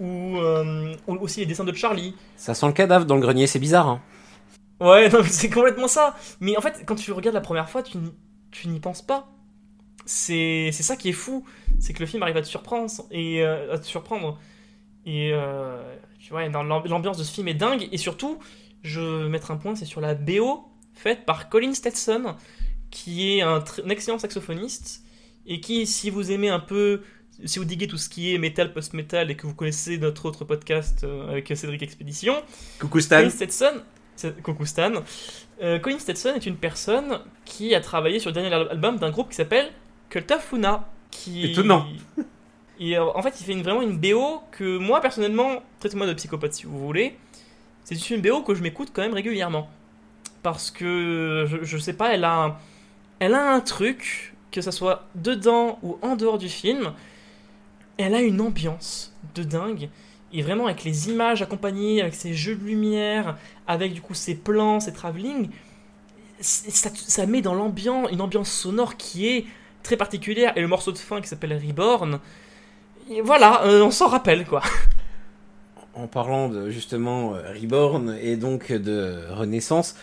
Ou 0.00 0.38
euh, 0.38 0.94
aussi 1.06 1.40
les 1.40 1.46
dessins 1.46 1.64
de 1.64 1.72
Charlie. 1.72 2.16
Ça 2.36 2.54
sent 2.54 2.66
le 2.66 2.72
cadavre 2.72 3.06
dans 3.06 3.14
le 3.16 3.20
grenier, 3.20 3.46
c'est 3.46 3.60
bizarre. 3.60 3.88
Hein. 3.88 4.02
Ouais, 4.80 5.08
non, 5.12 5.20
c'est 5.24 5.50
complètement 5.50 5.88
ça. 5.88 6.16
Mais 6.40 6.56
en 6.56 6.60
fait, 6.60 6.84
quand 6.86 6.96
tu 6.96 7.12
regardes 7.12 7.34
la 7.34 7.40
première 7.40 7.68
fois, 7.70 7.82
tu 7.82 8.68
n'y 8.68 8.80
penses 8.80 9.02
pas. 9.02 9.33
C'est 10.06 10.72
ça 10.72 10.96
qui 10.96 11.08
est 11.08 11.12
fou. 11.12 11.44
C'est 11.78 11.92
que 11.92 12.00
le 12.00 12.06
film 12.06 12.22
arrive 12.22 12.36
à 12.36 12.42
te 12.42 12.46
surprendre. 12.46 12.90
Et, 13.10 13.42
euh, 13.42 13.72
à 13.74 13.78
te 13.78 13.86
surprendre. 13.86 14.38
Et 15.06 15.32
tu 16.18 16.30
vois, 16.30 16.48
l'ambiance 16.48 17.18
de 17.18 17.24
ce 17.24 17.32
film 17.32 17.48
est 17.48 17.54
dingue. 17.54 17.88
Et 17.92 17.98
surtout, 17.98 18.38
je 18.82 19.00
vais 19.00 19.28
mettre 19.28 19.50
un 19.50 19.56
point, 19.56 19.74
c'est 19.74 19.84
sur 19.86 20.00
la 20.00 20.14
BO 20.14 20.64
faite 20.92 21.24
par 21.24 21.48
Colin 21.48 21.74
Stetson, 21.74 22.36
qui 22.90 23.38
est 23.38 23.42
un, 23.42 23.62
excellent 23.88 24.18
saxophoniste, 24.18 25.02
et 25.46 25.60
qui, 25.60 25.86
si 25.86 26.10
vous 26.10 26.30
aimez 26.30 26.48
un 26.48 26.60
peu, 26.60 27.02
si 27.44 27.58
vous 27.58 27.64
diguez 27.64 27.88
tout 27.88 27.98
ce 27.98 28.08
qui 28.08 28.34
est 28.34 28.38
metal, 28.38 28.72
post-metal, 28.72 29.30
et 29.30 29.36
que 29.36 29.46
vous 29.46 29.54
connaissez 29.54 29.98
notre 29.98 30.26
autre 30.26 30.44
podcast 30.44 31.02
euh, 31.04 31.30
avec 31.30 31.48
Cédric 31.48 31.82
Expédition, 31.82 32.36
Coucou 32.78 33.00
Stan. 33.00 33.16
Colin 33.16 33.30
Stetson, 33.30 33.82
coucou 34.42 34.64
Stan, 34.64 34.92
euh, 35.62 35.78
Colin 35.78 35.98
Stetson 35.98 36.34
est 36.36 36.46
une 36.46 36.56
personne 36.56 37.20
qui 37.44 37.74
a 37.74 37.80
travaillé 37.80 38.18
sur 38.18 38.30
le 38.30 38.34
dernier 38.34 38.54
album 38.54 38.98
d'un 38.98 39.10
groupe 39.10 39.30
qui 39.30 39.36
s'appelle 39.36 39.70
Cult 40.08 40.30
of 40.30 40.52
Luna. 40.52 40.88
Qui... 41.10 41.52
Étonnant. 41.52 41.86
Et, 42.80 42.98
en 42.98 43.22
fait, 43.22 43.40
il 43.40 43.44
fait 43.44 43.52
une, 43.52 43.62
vraiment 43.62 43.82
une 43.82 43.96
BO 43.96 44.42
que 44.50 44.78
moi, 44.78 45.00
personnellement, 45.00 45.62
traitez-moi 45.78 46.06
de 46.06 46.14
psychopathe 46.14 46.54
si 46.54 46.64
vous 46.64 46.78
voulez, 46.78 47.16
c'est 47.84 48.10
une 48.10 48.20
BO 48.20 48.42
que 48.42 48.54
je 48.54 48.62
m'écoute 48.62 48.90
quand 48.92 49.02
même 49.02 49.14
régulièrement 49.14 49.68
parce 50.44 50.70
que 50.70 51.46
je, 51.62 51.78
sais 51.78 51.94
pas, 51.94 52.14
elle 52.14 52.22
a, 52.22 52.44
un, 52.44 52.56
elle 53.18 53.34
a 53.34 53.50
un 53.50 53.60
truc, 53.60 54.34
que 54.52 54.60
ça 54.60 54.72
soit 54.72 55.08
dedans 55.14 55.78
ou 55.82 55.98
en 56.02 56.16
dehors 56.16 56.36
du 56.36 56.50
film, 56.50 56.92
elle 57.96 58.14
a 58.14 58.20
une 58.20 58.40
ambiance 58.42 59.12
de 59.34 59.42
dingue. 59.42 59.88
Et 60.34 60.42
vraiment 60.42 60.66
avec 60.66 60.84
les 60.84 61.08
images 61.08 61.40
accompagnées, 61.40 62.02
avec 62.02 62.14
ces 62.14 62.34
jeux 62.34 62.56
de 62.56 62.64
lumière, 62.64 63.38
avec 63.66 63.94
du 63.94 64.02
coup 64.02 64.12
ces 64.12 64.34
plans, 64.34 64.80
ces 64.80 64.92
travelling, 64.92 65.48
ça, 66.40 66.90
ça 66.94 67.24
met 67.24 67.40
dans 67.40 67.54
l'ambiance 67.54 68.10
une 68.12 68.20
ambiance 68.20 68.50
sonore 68.50 68.98
qui 68.98 69.26
est 69.28 69.46
très 69.84 69.96
particulière. 69.96 70.52
Et 70.56 70.60
le 70.60 70.66
morceau 70.66 70.90
de 70.90 70.98
fin 70.98 71.20
qui 71.20 71.28
s'appelle 71.28 71.56
Reborn, 71.64 72.18
et 73.10 73.20
voilà, 73.20 73.64
euh, 73.64 73.82
on 73.82 73.92
s'en 73.92 74.08
rappelle 74.08 74.44
quoi. 74.44 74.62
En 75.94 76.08
parlant 76.08 76.48
de 76.48 76.70
justement 76.70 77.34
euh, 77.34 77.52
Reborn 77.52 78.16
et 78.20 78.36
donc 78.36 78.72
de 78.72 79.20
Renaissance, 79.30 79.94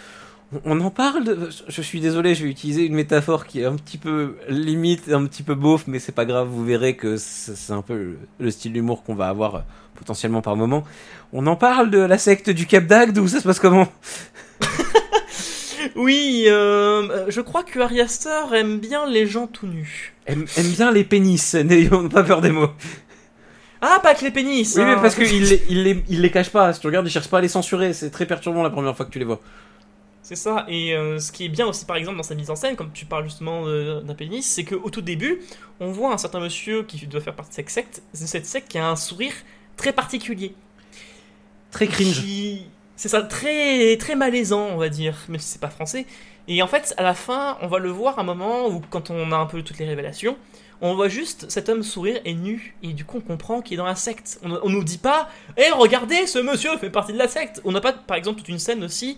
on 0.65 0.79
en 0.81 0.89
parle 0.89 1.49
Je 1.67 1.81
suis 1.81 1.99
désolé, 1.99 2.35
je 2.35 2.43
vais 2.43 2.49
utiliser 2.49 2.85
une 2.85 2.93
métaphore 2.93 3.45
qui 3.45 3.61
est 3.61 3.65
un 3.65 3.75
petit 3.75 3.97
peu 3.97 4.37
limite, 4.49 5.09
un 5.11 5.25
petit 5.25 5.43
peu 5.43 5.55
beauf, 5.55 5.85
mais 5.87 5.99
c'est 5.99 6.11
pas 6.11 6.25
grave, 6.25 6.47
vous 6.49 6.63
verrez 6.65 6.95
que 6.95 7.17
c'est 7.17 7.73
un 7.73 7.81
peu 7.81 8.17
le 8.39 8.51
style 8.51 8.73
d'humour 8.73 9.03
qu'on 9.03 9.15
va 9.15 9.29
avoir 9.29 9.55
euh, 9.55 9.59
potentiellement 9.95 10.41
par 10.41 10.55
moment. 10.55 10.83
On 11.33 11.47
en 11.47 11.55
parle 11.55 11.89
de 11.89 11.99
la 11.99 12.17
secte 12.17 12.49
du 12.49 12.67
Cap 12.67 12.85
d'Agde 12.85 13.17
ou 13.17 13.27
ça 13.27 13.39
se 13.39 13.45
passe 13.45 13.59
comment? 13.59 13.87
Oui, 15.95 16.45
euh, 16.47 17.29
je 17.29 17.41
crois 17.41 17.63
que 17.63 17.79
Ari 17.79 17.99
aime 18.53 18.79
bien 18.79 19.07
les 19.07 19.27
gens 19.27 19.47
tout 19.47 19.67
nus. 19.67 20.13
Aime, 20.27 20.45
bien 20.75 20.91
les 20.91 21.03
pénis, 21.03 21.53
n'ayons 21.55 22.09
pas 22.09 22.23
peur 22.23 22.41
des 22.41 22.51
mots. 22.51 22.71
Ah, 23.81 23.99
pas 24.01 24.13
que 24.13 24.23
les 24.23 24.31
pénis 24.31 24.75
Oui, 24.77 24.83
mais 24.83 24.91
hein. 24.91 24.99
parce 25.01 25.15
qu'il 25.15 25.43
les, 25.43 25.63
il 25.69 25.83
les, 25.83 26.03
il 26.07 26.21
les 26.21 26.29
cache 26.29 26.51
pas. 26.51 26.71
Si 26.73 26.79
tu 26.79 26.87
regardes, 26.87 27.07
il 27.07 27.09
cherche 27.09 27.29
pas 27.29 27.39
à 27.39 27.41
les 27.41 27.47
censurer. 27.47 27.93
C'est 27.93 28.11
très 28.11 28.27
perturbant 28.27 28.61
la 28.61 28.69
première 28.69 28.95
fois 28.95 29.05
que 29.05 29.11
tu 29.11 29.19
les 29.19 29.25
vois. 29.25 29.41
C'est 30.21 30.35
ça, 30.35 30.65
et 30.69 30.95
euh, 30.95 31.17
ce 31.17 31.31
qui 31.31 31.45
est 31.45 31.49
bien 31.49 31.65
aussi 31.65 31.83
par 31.83 31.97
exemple 31.97 32.15
dans 32.15 32.23
sa 32.23 32.35
mise 32.35 32.51
en 32.51 32.55
scène, 32.55 32.75
comme 32.75 32.91
tu 32.93 33.05
parles 33.05 33.23
justement 33.25 33.65
d'un 33.65 34.13
pénis, 34.13 34.47
c'est 34.47 34.63
qu'au 34.63 34.89
tout 34.89 35.01
début, 35.01 35.41
on 35.79 35.91
voit 35.91 36.13
un 36.13 36.17
certain 36.17 36.39
monsieur 36.39 36.83
qui 36.83 37.05
doit 37.07 37.21
faire 37.21 37.35
partie 37.35 37.49
de 37.49 37.55
cette 37.55 37.69
secte, 37.69 38.03
de 38.13 38.25
cette 38.27 38.45
secte 38.45 38.67
qui 38.69 38.77
a 38.77 38.87
un 38.87 38.95
sourire 38.95 39.33
très 39.75 39.91
particulier. 39.91 40.53
Très 41.71 41.87
cringe. 41.87 42.23
C'est 43.01 43.09
ça, 43.09 43.23
très, 43.23 43.97
très 43.97 44.13
malaisant, 44.13 44.67
on 44.73 44.77
va 44.77 44.87
dire, 44.87 45.17
même 45.27 45.39
si 45.39 45.47
c'est 45.47 45.61
pas 45.61 45.71
français. 45.71 46.05
Et 46.47 46.61
en 46.61 46.67
fait, 46.67 46.93
à 46.97 47.01
la 47.01 47.15
fin, 47.15 47.57
on 47.63 47.67
va 47.67 47.79
le 47.79 47.89
voir 47.89 48.19
un 48.19 48.23
moment 48.23 48.67
où, 48.67 48.79
quand 48.91 49.09
on 49.09 49.31
a 49.31 49.37
un 49.37 49.47
peu 49.47 49.63
toutes 49.63 49.79
les 49.79 49.87
révélations, 49.87 50.37
on 50.81 50.93
voit 50.93 51.07
juste 51.07 51.49
cet 51.49 51.67
homme 51.67 51.81
sourire 51.81 52.21
et 52.25 52.35
nu, 52.35 52.75
et 52.83 52.93
du 52.93 53.03
coup 53.03 53.17
on 53.17 53.21
comprend 53.21 53.63
qu'il 53.63 53.73
est 53.73 53.77
dans 53.77 53.87
la 53.87 53.95
secte. 53.95 54.39
On, 54.43 54.51
on 54.61 54.69
nous 54.69 54.83
dit 54.83 54.99
pas, 54.99 55.29
hé 55.57 55.71
regardez, 55.71 56.27
ce 56.27 56.37
monsieur 56.37 56.77
fait 56.77 56.91
partie 56.91 57.11
de 57.11 57.17
la 57.17 57.27
secte. 57.27 57.59
On 57.65 57.71
n'a 57.71 57.81
pas, 57.81 57.91
par 57.91 58.17
exemple, 58.17 58.37
toute 58.37 58.49
une 58.49 58.59
scène 58.59 58.83
aussi 58.83 59.17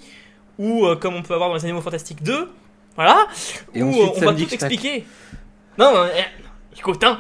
ou 0.58 0.86
euh, 0.86 0.96
comme 0.96 1.16
on 1.16 1.22
peut 1.22 1.34
avoir 1.34 1.50
dans 1.50 1.56
les 1.56 1.66
Animaux 1.66 1.82
Fantastiques 1.82 2.24
2, 2.24 2.50
voilà, 2.96 3.28
où 3.76 3.80
euh, 3.80 4.08
on 4.16 4.20
va 4.22 4.34
tout 4.34 4.54
expliquer. 4.54 5.04
Non, 5.78 5.92
euh, 5.94 6.08
écoute, 6.78 7.04
hein, 7.04 7.20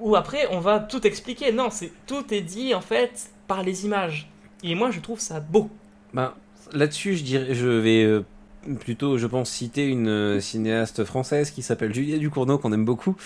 ou 0.00 0.16
après 0.16 0.46
on 0.52 0.60
va 0.60 0.80
tout 0.80 1.06
expliquer. 1.06 1.52
Non, 1.52 1.68
c'est 1.68 1.92
tout 2.06 2.32
est 2.32 2.40
dit 2.40 2.74
en 2.74 2.80
fait 2.80 3.28
par 3.46 3.62
les 3.62 3.84
images. 3.84 4.30
Et 4.62 4.74
moi 4.74 4.90
je 4.90 5.00
trouve 5.00 5.20
ça 5.20 5.40
beau. 5.40 5.68
Ben, 6.14 6.32
là-dessus, 6.72 7.16
je 7.16 7.24
dirais, 7.24 7.54
je 7.54 7.68
vais 7.68 8.22
plutôt, 8.80 9.18
je 9.18 9.26
pense, 9.26 9.50
citer 9.50 9.86
une 9.86 10.40
cinéaste 10.40 11.04
française 11.04 11.50
qui 11.50 11.62
s'appelle 11.62 11.94
Julia 11.94 12.18
Ducournau 12.18 12.58
qu'on 12.58 12.72
aime 12.72 12.84
beaucoup 12.84 13.16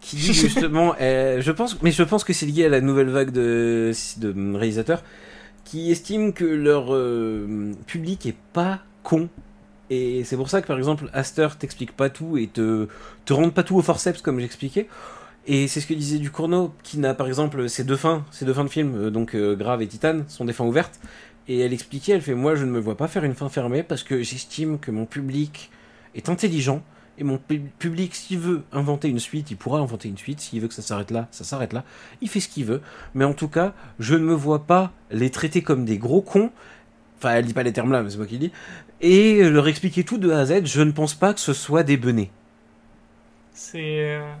qui 0.00 0.16
dit 0.16 0.32
justement, 0.34 0.94
je 0.98 1.50
pense, 1.50 1.80
mais 1.82 1.90
je 1.90 2.02
pense 2.02 2.22
que 2.22 2.32
c'est 2.32 2.46
lié 2.46 2.66
à 2.66 2.68
la 2.68 2.80
nouvelle 2.80 3.08
vague 3.08 3.30
de, 3.30 3.92
de 4.18 4.56
réalisateurs 4.56 5.02
qui 5.66 5.90
estiment 5.90 6.30
que 6.30 6.44
leur 6.44 6.94
euh, 6.94 7.72
public 7.86 8.24
est 8.24 8.36
pas 8.52 8.80
con. 9.02 9.28
Et 9.90 10.24
c'est 10.24 10.36
pour 10.36 10.48
ça 10.48 10.62
que 10.62 10.66
par 10.66 10.78
exemple 10.78 11.10
Aster 11.12 11.48
t'explique 11.58 11.92
pas 11.92 12.08
tout 12.08 12.38
et 12.38 12.46
te, 12.46 12.88
te 13.24 13.32
rend 13.32 13.50
pas 13.50 13.64
tout 13.64 13.76
au 13.76 13.82
forceps 13.82 14.22
comme 14.22 14.40
j'expliquais. 14.40 14.88
Et 15.48 15.68
c'est 15.68 15.80
ce 15.80 15.86
que 15.86 15.94
disait 15.94 16.18
Ducournau, 16.18 16.72
qui 16.82 16.98
n'a 16.98 17.14
par 17.14 17.26
exemple 17.26 17.68
ces 17.68 17.84
deux 17.84 17.96
fins, 17.96 18.24
ces 18.30 18.44
deux 18.44 18.54
fins 18.54 18.64
de 18.64 18.68
film, 18.68 18.94
euh, 18.96 19.10
donc 19.10 19.34
euh, 19.34 19.54
Grave 19.56 19.82
et 19.82 19.86
Titane, 19.88 20.24
sont 20.28 20.44
des 20.44 20.52
fins 20.52 20.64
ouvertes. 20.64 21.00
Et 21.48 21.60
elle 21.60 21.72
expliquait, 21.72 22.12
elle 22.12 22.22
fait 22.22 22.34
Moi 22.34 22.54
je 22.54 22.64
ne 22.64 22.70
me 22.70 22.80
vois 22.80 22.96
pas 22.96 23.08
faire 23.08 23.24
une 23.24 23.34
fin 23.34 23.48
fermée 23.48 23.82
parce 23.82 24.02
que 24.02 24.22
j'estime 24.22 24.78
que 24.78 24.90
mon 24.90 25.06
public 25.06 25.70
est 26.14 26.28
intelligent 26.28 26.82
et 27.18 27.24
mon 27.24 27.38
public, 27.38 28.14
s'il 28.14 28.38
veut 28.38 28.62
inventer 28.72 29.08
une 29.08 29.18
suite, 29.18 29.50
il 29.50 29.56
pourra 29.56 29.78
inventer 29.78 30.08
une 30.08 30.18
suite. 30.18 30.40
S'il 30.40 30.60
veut 30.60 30.68
que 30.68 30.74
ça 30.74 30.82
s'arrête 30.82 31.10
là, 31.10 31.28
ça 31.30 31.44
s'arrête 31.44 31.72
là. 31.72 31.84
Il 32.20 32.28
fait 32.28 32.40
ce 32.40 32.48
qu'il 32.48 32.66
veut. 32.66 32.82
Mais 33.14 33.24
en 33.24 33.32
tout 33.32 33.48
cas, 33.48 33.72
je 33.98 34.14
ne 34.14 34.24
me 34.24 34.34
vois 34.34 34.64
pas 34.64 34.92
les 35.10 35.30
traiter 35.30 35.62
comme 35.62 35.84
des 35.86 35.96
gros 35.96 36.20
cons. 36.20 36.50
Enfin, 37.16 37.34
elle 37.34 37.46
dit 37.46 37.54
pas 37.54 37.62
les 37.62 37.72
termes 37.72 37.92
là, 37.92 38.02
mais 38.02 38.10
c'est 38.10 38.18
moi 38.18 38.26
qui 38.26 38.34
le 38.34 38.40
dis. 38.40 38.52
Et 39.00 39.48
leur 39.48 39.66
expliquer 39.66 40.04
tout 40.04 40.18
de 40.18 40.30
A 40.30 40.40
à 40.40 40.44
Z. 40.44 40.66
Je 40.66 40.82
ne 40.82 40.92
pense 40.92 41.14
pas 41.14 41.32
que 41.32 41.40
ce 41.40 41.54
soit 41.54 41.82
des 41.82 41.96
benets. 41.96 42.30
C'est. 43.52 44.16
Euh, 44.16 44.34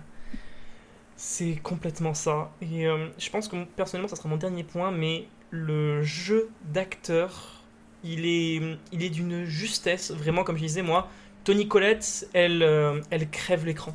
c'est 1.16 1.56
complètement 1.62 2.12
ça. 2.12 2.50
Et 2.60 2.86
euh, 2.86 3.08
je 3.16 3.30
pense 3.30 3.48
que 3.48 3.64
personnellement, 3.64 4.08
ça 4.08 4.16
sera 4.16 4.28
mon 4.28 4.36
dernier 4.36 4.64
point, 4.64 4.90
mais 4.90 5.28
le 5.50 6.02
jeu 6.02 6.48
d'acteur, 6.72 7.62
il 8.04 8.26
est, 8.26 8.78
il 8.92 9.02
est 9.02 9.10
d'une 9.10 9.44
justesse, 9.44 10.10
vraiment, 10.10 10.44
comme 10.44 10.56
je 10.56 10.62
disais, 10.62 10.82
moi 10.82 11.08
Tony 11.46 11.68
Collette, 11.68 12.28
elle, 12.32 12.64
euh, 12.64 13.00
elle 13.10 13.30
crève 13.30 13.64
l'écran. 13.64 13.94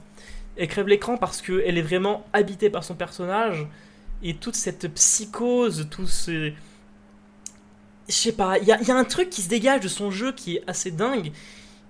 Elle 0.55 0.69
crève 0.69 0.87
l'écran 0.87 1.17
parce 1.17 1.41
qu'elle 1.41 1.77
est 1.77 1.81
vraiment 1.81 2.25
habitée 2.31 2.69
par 2.69 2.85
son 2.85 2.95
personnage 2.95 3.67
et 4.23 4.35
toute 4.35 4.55
cette 4.55 4.87
psychose, 4.93 5.89
tout 5.91 6.07
ce. 6.07 6.53
Je 8.07 8.13
sais 8.13 8.31
pas, 8.31 8.57
il 8.57 8.67
y 8.67 8.71
a, 8.71 8.95
un 8.95 9.03
truc 9.03 9.29
qui 9.29 9.41
se 9.41 9.49
dégage 9.49 9.81
de 9.81 9.89
son 9.89 10.11
jeu 10.11 10.31
qui 10.31 10.57
est 10.57 10.63
assez 10.65 10.91
dingue. 10.91 11.33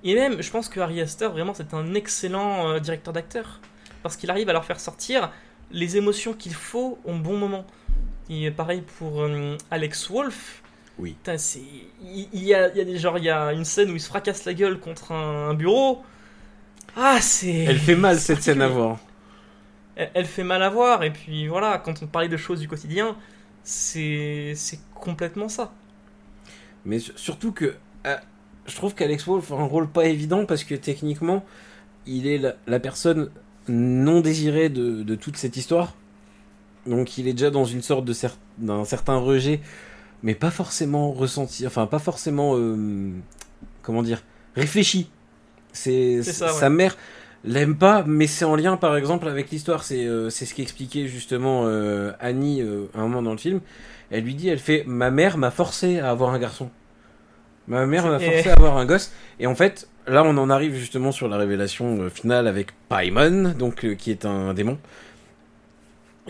Et 0.04 0.16
même, 0.16 0.42
je 0.42 0.50
pense 0.50 0.68
que 0.68 0.80
Harry 0.80 1.00
Astor, 1.00 1.32
vraiment, 1.32 1.54
c'est 1.54 1.76
un 1.76 1.94
excellent 1.94 2.70
euh, 2.70 2.80
directeur 2.80 3.14
d'acteur. 3.14 3.60
Parce 4.02 4.18
qu'il 4.18 4.32
arrive 4.32 4.50
à 4.50 4.54
leur 4.54 4.66
faire 4.66 4.80
sortir 4.80 5.32
les 5.70 5.96
émotions 5.96 6.34
qu'il 6.34 6.56
faut 6.56 6.98
au 7.06 7.14
bon 7.14 7.38
moment. 7.38 7.68
Et 8.30 8.52
pareil 8.52 8.84
pour 8.98 9.22
euh, 9.22 9.58
Alex 9.70 10.10
Wolff, 10.10 10.62
oui. 11.00 11.16
il, 12.02 12.44
y 12.44 12.54
a, 12.54 12.74
il, 12.76 13.00
genre, 13.00 13.18
il 13.18 13.24
y 13.24 13.30
a 13.30 13.54
une 13.54 13.66
scène 13.66 13.90
où 13.92 13.96
il 13.96 14.00
se 14.00 14.08
fracasse 14.08 14.46
la 14.46 14.54
gueule 14.54 14.80
contre 14.80 15.14
un, 15.14 15.54
bureau. 15.54 16.04
Ah, 16.96 17.20
c'est. 17.22 17.64
Elle 17.64 17.80
fait 17.80 17.96
mal 17.96 18.20
cette 18.20 18.44
scène 18.44 18.62
à 18.62 18.68
voir. 18.68 19.00
Elle, 19.96 20.26
fait 20.26 20.44
mal 20.44 20.64
à 20.64 20.70
voir, 20.70 21.04
et 21.04 21.12
puis 21.12 21.48
voilà, 21.48 21.78
quand 21.78 22.02
on 22.02 22.08
parlait 22.08 22.30
de 22.30 22.38
choses 22.38 22.60
du 22.60 22.68
quotidien, 22.68 23.16
c'est 23.64 24.56
complètement 24.96 25.50
ça. 25.50 25.74
Mais 26.86 27.00
surtout 27.00 27.52
que. 27.52 27.76
Euh, 28.08 28.18
je 28.68 28.76
trouve 28.76 28.96
qu'Alex 28.96 29.26
Wolf 29.26 29.52
a 29.52 29.56
un 29.56 29.66
rôle 29.66 29.90
pas 29.90 30.06
évident 30.06 30.46
parce 30.46 30.64
que 30.64 30.76
techniquement, 30.76 31.44
il 32.06 32.28
est 32.28 32.40
la, 32.68 32.80
personne 32.80 33.30
non 33.68 34.22
désirée 34.22 34.70
de, 34.70 35.04
de, 35.04 35.16
toute 35.16 35.36
cette 35.38 35.58
histoire. 35.58 35.96
Donc 36.86 37.18
il 37.18 37.28
est 37.28 37.34
déjà 37.34 37.52
dans 37.52 37.66
une 37.66 37.82
sorte 37.82 38.06
de 38.06 38.14
d'un 38.58 38.86
certain 38.86 39.18
rejet 39.18 39.62
mais 40.24 40.36
pas 40.36 40.52
forcément 40.52 41.12
ressenti, 41.12 41.66
enfin 41.66 41.88
pas 41.88 42.00
forcément, 42.00 42.56
euh, 42.56 43.12
comment 43.82 44.04
dire, 44.04 44.22
réfléchi. 44.56 45.10
C'est 45.74 46.22
sa 46.22 46.70
mère. 46.70 46.98
l'aime 47.46 47.78
pas, 47.78 48.04
mais 48.06 48.28
c'est 48.28 48.46
en 48.46 48.56
lien 48.56 48.78
par 48.78 48.98
exemple 48.98 49.28
avec 49.28 49.50
l'histoire. 49.50 49.84
C'est 49.84 50.06
euh, 50.06 50.30
ce 50.30 50.54
qu'expliquait 50.54 51.08
justement 51.08 51.64
euh, 51.66 52.12
Annie 52.20 52.62
à 52.62 53.00
un 53.00 53.04
moment 53.04 53.22
dans 53.22 53.32
le 53.32 53.38
film. 53.38 53.62
Elle 54.12 54.26
lui 54.26 54.36
dit, 54.36 54.50
elle 54.50 54.60
fait, 54.60 54.84
ma 54.86 55.10
mère 55.10 55.38
m'a 55.38 55.52
forcé 55.52 56.00
à 56.00 56.10
avoir 56.10 56.32
un 56.32 56.40
garçon. 56.40 56.70
Ma 57.68 57.86
mère 57.86 58.06
m'a 58.06 58.20
forcé 58.20 58.50
à 58.50 58.54
avoir 58.54 58.78
un 58.78 58.86
gosse. 58.86 59.12
Et 59.40 59.48
en 59.48 59.56
fait, 59.56 59.88
là 60.08 60.24
on 60.26 60.38
en 60.38 60.50
arrive 60.50 60.76
justement 60.76 61.12
sur 61.12 61.30
la 61.30 61.38
révélation 61.38 62.10
finale 62.10 62.48
avec 62.48 62.74
Paimon, 62.90 63.54
donc 63.58 63.96
qui 63.96 64.12
est 64.12 64.26
un 64.26 64.54
démon. 64.54 64.78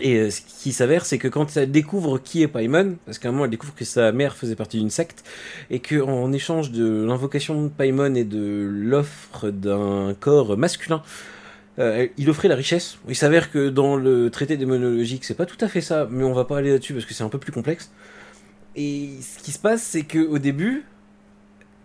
Et 0.02 0.16
euh, 0.16 0.30
ce 0.30 0.40
qui 0.40 0.72
s'avère, 0.72 1.06
c'est 1.06 1.16
que 1.16 1.28
quand 1.28 1.56
elle 1.56 1.70
découvre 1.70 2.18
qui 2.18 2.42
est 2.42 2.48
Paimon, 2.48 2.96
parce 3.06 3.18
qu'à 3.18 3.28
un 3.28 3.32
moment 3.32 3.44
elle 3.44 3.50
découvre 3.50 3.74
que 3.74 3.84
sa 3.84 4.10
mère 4.10 4.36
faisait 4.36 4.56
partie 4.56 4.78
d'une 4.78 4.90
secte, 4.90 5.22
et 5.70 5.78
que 5.78 6.00
en 6.02 6.32
échange 6.32 6.72
de 6.72 7.04
l'invocation 7.04 7.62
de 7.62 7.68
Paimon 7.68 8.16
et 8.16 8.24
de 8.24 8.68
l'offre 8.68 9.50
d'un 9.50 10.14
corps 10.18 10.58
masculin, 10.58 11.02
euh, 11.78 12.08
il 12.18 12.28
offrait 12.28 12.48
la 12.48 12.56
richesse. 12.56 12.98
Il 13.08 13.14
s'avère 13.14 13.52
que 13.52 13.68
dans 13.68 13.96
le 13.96 14.28
traité 14.28 14.56
démonologique, 14.56 15.24
c'est 15.24 15.36
pas 15.36 15.46
tout 15.46 15.56
à 15.60 15.68
fait 15.68 15.80
ça, 15.80 16.08
mais 16.10 16.24
on 16.24 16.32
va 16.32 16.44
pas 16.44 16.58
aller 16.58 16.72
là-dessus 16.72 16.94
parce 16.94 17.06
que 17.06 17.14
c'est 17.14 17.24
un 17.24 17.28
peu 17.28 17.38
plus 17.38 17.52
complexe. 17.52 17.92
Et 18.74 19.10
ce 19.20 19.38
qui 19.42 19.52
se 19.52 19.58
passe, 19.60 19.82
c'est 19.82 20.02
que 20.02 20.18
au 20.18 20.38
début, 20.38 20.84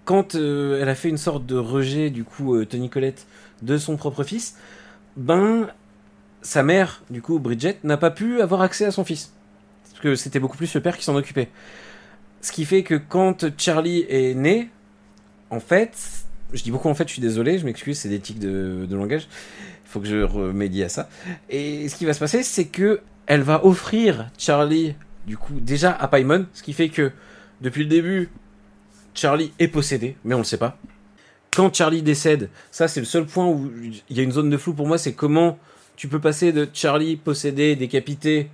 quand 0.05 0.33
euh, 0.33 0.81
elle 0.81 0.89
a 0.89 0.95
fait 0.95 1.09
une 1.09 1.17
sorte 1.17 1.45
de 1.45 1.55
rejet, 1.55 2.09
du 2.09 2.23
coup, 2.23 2.55
euh, 2.55 2.65
Tony 2.65 2.89
Colette, 2.89 3.27
de 3.61 3.77
son 3.77 3.95
propre 3.95 4.23
fils, 4.23 4.55
ben, 5.17 5.69
sa 6.41 6.63
mère, 6.63 7.03
du 7.09 7.21
coup, 7.21 7.39
Bridget, 7.39 7.79
n'a 7.83 7.97
pas 7.97 8.11
pu 8.11 8.41
avoir 8.41 8.61
accès 8.61 8.85
à 8.85 8.91
son 8.91 9.03
fils. 9.03 9.33
Parce 9.83 10.01
que 10.01 10.15
c'était 10.15 10.39
beaucoup 10.39 10.57
plus 10.57 10.73
le 10.73 10.81
père 10.81 10.97
qui 10.97 11.03
s'en 11.03 11.15
occupait. 11.15 11.49
Ce 12.41 12.51
qui 12.51 12.65
fait 12.65 12.83
que 12.83 12.95
quand 12.95 13.45
Charlie 13.57 14.05
est 14.09 14.35
né, 14.35 14.69
en 15.49 15.59
fait, 15.59 15.97
je 16.53 16.63
dis 16.63 16.71
beaucoup 16.71 16.89
en 16.89 16.95
fait, 16.95 17.07
je 17.07 17.13
suis 17.13 17.21
désolé, 17.21 17.57
je 17.57 17.65
m'excuse, 17.65 17.97
c'est 17.97 18.09
des 18.09 18.19
tics 18.19 18.39
de, 18.39 18.87
langage. 18.91 19.27
Il 19.85 19.89
faut 19.89 19.99
que 19.99 20.07
je 20.07 20.21
remédie 20.21 20.83
à 20.83 20.89
ça. 20.89 21.09
Et 21.49 21.89
ce 21.89 21.95
qui 21.95 22.05
va 22.05 22.13
se 22.13 22.19
passer, 22.19 22.43
c'est 22.43 22.65
que 22.65 23.01
elle 23.25 23.41
va 23.41 23.65
offrir 23.65 24.29
Charlie, 24.37 24.95
du 25.25 25.37
coup, 25.37 25.53
déjà 25.59 25.91
à 25.91 26.07
Paimon, 26.07 26.45
ce 26.53 26.63
qui 26.63 26.73
fait 26.73 26.89
que 26.89 27.11
depuis 27.61 27.83
le 27.83 27.89
début, 27.89 28.29
Charlie 29.13 29.51
est 29.59 29.67
possédé, 29.67 30.15
mais 30.23 30.35
on 30.35 30.39
le 30.39 30.43
sait 30.43 30.57
pas. 30.57 30.77
Quand 31.53 31.73
Charlie 31.73 32.03
décède, 32.03 32.49
ça 32.71 32.87
c'est 32.87 32.99
le 32.99 33.05
seul 33.05 33.25
point 33.25 33.47
où 33.47 33.71
il 34.09 34.17
y 34.17 34.19
a 34.19 34.23
une 34.23 34.31
zone 34.31 34.49
de 34.49 34.57
flou 34.57 34.73
pour 34.73 34.87
moi, 34.87 34.97
c'est 34.97 35.13
comment 35.13 35.57
tu 35.97 36.07
peux 36.07 36.21
passer 36.21 36.53
de 36.53 36.69
Charlie 36.71 37.17
possédé, 37.17 37.75
décapité, 37.75 38.49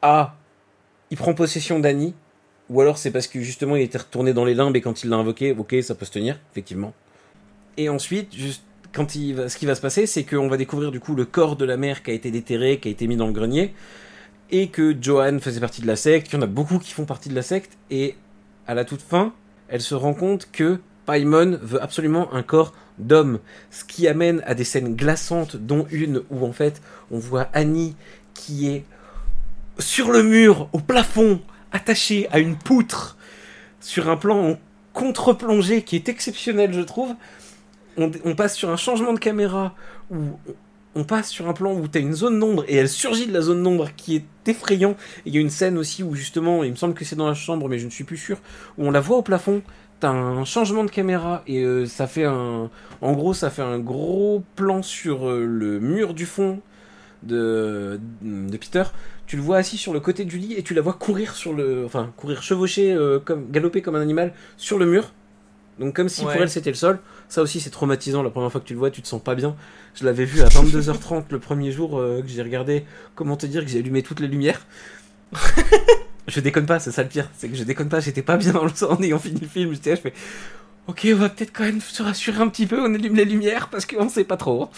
à 0.00 0.36
il 1.10 1.16
prend 1.16 1.34
possession 1.34 1.80
d'Annie, 1.80 2.14
ou 2.70 2.80
alors 2.80 2.96
c'est 2.96 3.10
parce 3.10 3.26
que 3.26 3.40
justement 3.40 3.74
il 3.74 3.82
était 3.82 3.98
retourné 3.98 4.32
dans 4.32 4.44
les 4.44 4.54
limbes 4.54 4.76
et 4.76 4.80
quand 4.80 5.02
il 5.02 5.10
l'a 5.10 5.16
invoqué, 5.16 5.52
ok, 5.52 5.74
ça 5.82 5.96
peut 5.96 6.06
se 6.06 6.12
tenir, 6.12 6.38
effectivement. 6.52 6.94
Et 7.76 7.88
ensuite, 7.88 8.34
juste 8.34 8.62
quand 8.92 9.16
il 9.16 9.34
va, 9.34 9.48
ce 9.48 9.58
qui 9.58 9.66
va 9.66 9.74
se 9.74 9.80
passer, 9.80 10.06
c'est 10.06 10.24
qu'on 10.24 10.48
va 10.48 10.56
découvrir 10.56 10.92
du 10.92 11.00
coup 11.00 11.16
le 11.16 11.24
corps 11.24 11.56
de 11.56 11.64
la 11.64 11.76
mère 11.76 12.04
qui 12.04 12.12
a 12.12 12.14
été 12.14 12.30
déterré, 12.30 12.78
qui 12.78 12.88
a 12.88 12.90
été 12.92 13.08
mis 13.08 13.16
dans 13.16 13.26
le 13.26 13.32
grenier, 13.32 13.74
et 14.52 14.68
que 14.68 14.96
Johan 15.00 15.40
faisait 15.40 15.60
partie 15.60 15.82
de 15.82 15.88
la 15.88 15.96
secte, 15.96 16.28
qu'il 16.28 16.38
y 16.38 16.40
en 16.40 16.42
a 16.42 16.46
beaucoup 16.46 16.78
qui 16.78 16.92
font 16.92 17.04
partie 17.04 17.28
de 17.28 17.34
la 17.34 17.42
secte, 17.42 17.76
et 17.90 18.14
à 18.68 18.74
la 18.74 18.84
toute 18.84 19.02
fin, 19.02 19.34
elle 19.68 19.80
se 19.80 19.96
rend 19.96 20.14
compte 20.14 20.48
que 20.52 20.78
Paimon 21.10 21.58
veut 21.60 21.82
absolument 21.82 22.32
un 22.32 22.42
corps 22.42 22.72
d'homme, 22.98 23.40
ce 23.70 23.84
qui 23.84 24.06
amène 24.06 24.42
à 24.46 24.54
des 24.54 24.64
scènes 24.64 24.94
glaçantes, 24.94 25.56
dont 25.56 25.86
une 25.90 26.22
où 26.30 26.46
en 26.46 26.52
fait 26.52 26.80
on 27.10 27.18
voit 27.18 27.48
Annie 27.52 27.96
qui 28.34 28.68
est 28.68 28.84
sur 29.78 30.12
le 30.12 30.22
mur, 30.22 30.68
au 30.72 30.78
plafond, 30.78 31.40
attachée 31.72 32.28
à 32.30 32.38
une 32.38 32.56
poutre, 32.56 33.16
sur 33.80 34.08
un 34.08 34.16
plan 34.16 34.50
en 34.50 34.58
contre-plongée 34.92 35.82
qui 35.82 35.96
est 35.96 36.08
exceptionnel, 36.08 36.72
je 36.72 36.80
trouve. 36.80 37.14
On, 37.96 38.34
passe 38.34 38.54
sur 38.54 38.70
un 38.70 38.76
changement 38.76 39.12
de 39.12 39.18
caméra 39.18 39.74
où 40.10 40.38
on 40.94 41.04
passe 41.04 41.28
sur 41.28 41.48
un 41.48 41.52
plan 41.52 41.72
où 41.72 41.86
tu 41.86 41.98
as 41.98 42.00
une 42.00 42.14
zone 42.14 42.38
d'ombre 42.38 42.64
et 42.66 42.76
elle 42.76 42.88
surgit 42.88 43.26
de 43.26 43.32
la 43.32 43.42
zone 43.42 43.62
d'ombre 43.62 43.90
qui 43.96 44.16
est 44.16 44.48
effrayant. 44.48 44.96
Il 45.26 45.34
y 45.34 45.38
a 45.38 45.40
une 45.40 45.50
scène 45.50 45.76
aussi 45.76 46.02
où 46.02 46.14
justement, 46.14 46.64
il 46.64 46.70
me 46.70 46.76
semble 46.76 46.94
que 46.94 47.04
c'est 47.04 47.16
dans 47.16 47.28
la 47.28 47.34
chambre, 47.34 47.68
mais 47.68 47.78
je 47.78 47.86
ne 47.86 47.90
suis 47.90 48.04
plus 48.04 48.16
sûr, 48.16 48.38
où 48.78 48.86
on 48.86 48.90
la 48.90 49.00
voit 49.00 49.18
au 49.18 49.22
plafond. 49.22 49.62
T'as 50.00 50.08
un 50.10 50.44
changement 50.46 50.82
de 50.84 50.90
caméra 50.90 51.42
et 51.46 51.62
euh, 51.62 51.84
ça 51.84 52.06
fait 52.06 52.24
un, 52.24 52.70
en 53.02 53.12
gros, 53.12 53.34
ça 53.34 53.50
fait 53.50 53.60
un 53.62 53.78
gros 53.78 54.42
plan 54.56 54.82
sur 54.82 55.28
euh, 55.28 55.44
le 55.44 55.78
mur 55.78 56.14
du 56.14 56.24
fond 56.24 56.60
de, 57.22 58.00
de 58.22 58.56
Peter. 58.56 58.84
Tu 59.26 59.36
le 59.36 59.42
vois 59.42 59.58
assis 59.58 59.76
sur 59.76 59.92
le 59.92 60.00
côté 60.00 60.24
du 60.24 60.38
lit 60.38 60.54
et 60.54 60.62
tu 60.62 60.72
la 60.72 60.80
vois 60.80 60.94
courir 60.94 61.34
sur 61.34 61.52
le, 61.52 61.84
enfin 61.84 62.12
courir 62.16 62.42
chevaucher, 62.42 62.92
euh, 62.94 63.18
comme 63.22 63.50
galoper 63.50 63.82
comme 63.82 63.94
un 63.94 64.00
animal 64.00 64.32
sur 64.56 64.78
le 64.78 64.86
mur. 64.86 65.12
Donc 65.78 65.94
comme 65.94 66.08
si 66.08 66.24
Ouais. 66.24 66.32
pour 66.32 66.42
elle 66.42 66.50
c'était 66.50 66.70
le 66.70 66.76
sol. 66.76 66.98
Ça 67.28 67.42
aussi 67.42 67.60
c'est 67.60 67.68
traumatisant. 67.70 68.22
La 68.22 68.30
première 68.30 68.50
fois 68.50 68.62
que 68.62 68.66
tu 68.66 68.72
le 68.72 68.78
vois, 68.78 68.90
tu 68.90 69.02
te 69.02 69.06
sens 69.06 69.22
pas 69.22 69.34
bien. 69.34 69.54
Je 69.94 70.06
l'avais 70.06 70.24
vu 70.24 70.40
à 70.40 70.46
22h30 70.46 71.24
le 71.30 71.38
premier 71.38 71.72
jour 71.72 71.90
que 71.98 72.26
j'ai 72.26 72.42
regardé. 72.42 72.84
Comment 73.14 73.36
te 73.36 73.44
dire 73.46 73.62
que 73.64 73.70
j'ai 73.70 73.78
allumé 73.80 74.02
toutes 74.02 74.20
les 74.20 74.28
lumières. 74.28 74.66
je 76.30 76.40
déconne 76.40 76.66
pas, 76.66 76.78
c'est 76.80 76.92
ça 76.92 77.02
le 77.02 77.08
pire. 77.08 77.28
C'est 77.36 77.48
que 77.48 77.56
je 77.56 77.64
déconne 77.64 77.88
pas. 77.88 78.00
J'étais 78.00 78.22
pas 78.22 78.36
bien 78.36 78.52
dans 78.52 78.64
le 78.64 78.84
en 78.84 79.02
ayant 79.02 79.18
fini 79.18 79.40
le 79.40 79.48
film. 79.48 79.72
J'étais 79.72 79.90
là, 79.90 79.96
je 79.96 80.00
fais. 80.00 80.14
Ok, 80.86 81.06
on 81.12 81.16
va 81.16 81.28
peut-être 81.28 81.52
quand 81.52 81.64
même 81.64 81.80
se 81.80 82.02
rassurer 82.02 82.40
un 82.40 82.48
petit 82.48 82.66
peu. 82.66 82.80
On 82.80 82.94
allume 82.94 83.14
les 83.14 83.24
lumières 83.24 83.68
parce 83.68 83.86
qu'on 83.86 84.08
sait 84.08 84.24
pas 84.24 84.36
trop. 84.36 84.70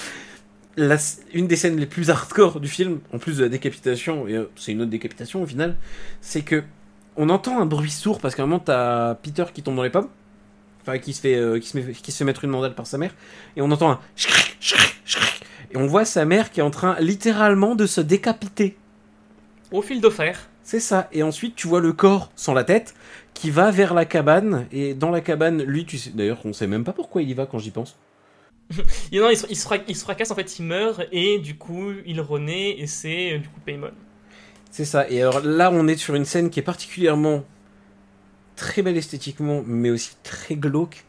La- 0.76 0.96
une 1.34 1.46
des 1.46 1.56
scènes 1.56 1.76
les 1.76 1.86
plus 1.86 2.08
hardcore 2.10 2.58
du 2.58 2.68
film, 2.68 3.00
en 3.12 3.18
plus 3.18 3.36
de 3.36 3.42
la 3.42 3.50
décapitation, 3.50 4.26
et 4.26 4.34
euh, 4.36 4.50
c'est 4.56 4.72
une 4.72 4.80
autre 4.80 4.90
décapitation 4.90 5.42
au 5.42 5.46
final, 5.46 5.76
c'est 6.22 6.40
que 6.40 6.62
on 7.14 7.28
entend 7.28 7.60
un 7.60 7.66
bruit 7.66 7.90
sourd 7.90 8.20
parce 8.20 8.34
qu'à 8.34 8.42
un 8.42 8.46
moment 8.46 8.58
t'as 8.58 9.14
Peter 9.16 9.44
qui 9.52 9.62
tombe 9.62 9.76
dans 9.76 9.82
les 9.82 9.90
pommes, 9.90 10.08
enfin 10.80 10.96
qui 10.96 11.12
se 11.12 11.20
fait, 11.20 11.34
euh, 11.36 11.58
qui 11.58 11.68
se 11.68 11.76
met- 11.76 11.92
qui 11.92 12.10
se 12.10 12.16
fait 12.16 12.24
mettre 12.24 12.44
une 12.44 12.50
mandale 12.50 12.74
par 12.74 12.86
sa 12.86 12.96
mère, 12.96 13.14
et 13.54 13.60
on 13.60 13.70
entend 13.70 13.90
un 13.90 14.00
et 15.72 15.76
on 15.76 15.86
voit 15.86 16.06
sa 16.06 16.24
mère 16.24 16.50
qui 16.50 16.60
est 16.60 16.62
en 16.62 16.70
train 16.70 16.96
littéralement 17.00 17.74
de 17.74 17.84
se 17.84 18.00
décapiter. 18.00 18.78
Au 19.72 19.82
fil 19.82 20.00
de 20.00 20.08
fer. 20.08 20.48
C'est 20.72 20.80
ça. 20.80 21.06
Et 21.12 21.22
ensuite, 21.22 21.54
tu 21.54 21.68
vois 21.68 21.82
le 21.82 21.92
corps 21.92 22.32
sans 22.34 22.54
la 22.54 22.64
tête 22.64 22.94
qui 23.34 23.50
va 23.50 23.70
vers 23.70 23.92
la 23.92 24.06
cabane. 24.06 24.66
Et 24.72 24.94
dans 24.94 25.10
la 25.10 25.20
cabane, 25.20 25.62
lui, 25.62 25.84
tu 25.84 25.98
sais. 25.98 26.08
D'ailleurs, 26.14 26.40
on 26.46 26.54
sait 26.54 26.66
même 26.66 26.82
pas 26.82 26.94
pourquoi 26.94 27.20
il 27.20 27.28
y 27.28 27.34
va 27.34 27.44
quand 27.44 27.58
j'y 27.58 27.70
pense. 27.70 27.98
Et 29.12 29.18
non, 29.20 29.28
il 29.28 29.36
se, 29.36 29.46
il, 29.50 29.56
se 29.56 29.64
fra- 29.64 29.76
il 29.86 29.94
se 29.94 30.02
fracasse, 30.02 30.30
en 30.30 30.34
fait, 30.34 30.58
il 30.58 30.64
meurt, 30.64 31.02
et 31.12 31.38
du 31.40 31.58
coup, 31.58 31.92
il 32.06 32.22
renaît, 32.22 32.78
et 32.80 32.86
c'est 32.86 33.34
euh, 33.34 33.38
du 33.38 33.50
coup 33.50 33.60
Paymon. 33.60 33.90
C'est 34.70 34.84
ça. 34.84 35.08
Et 35.10 35.20
alors 35.20 35.40
là, 35.40 35.70
on 35.72 35.86
est 35.86 35.96
sur 35.96 36.14
une 36.14 36.24
scène 36.24 36.50
qui 36.50 36.58
est 36.60 36.62
particulièrement 36.62 37.44
très 38.56 38.82
belle 38.82 38.96
esthétiquement, 38.96 39.62
mais 39.66 39.90
aussi 39.90 40.16
très 40.22 40.56
glauque. 40.56 41.04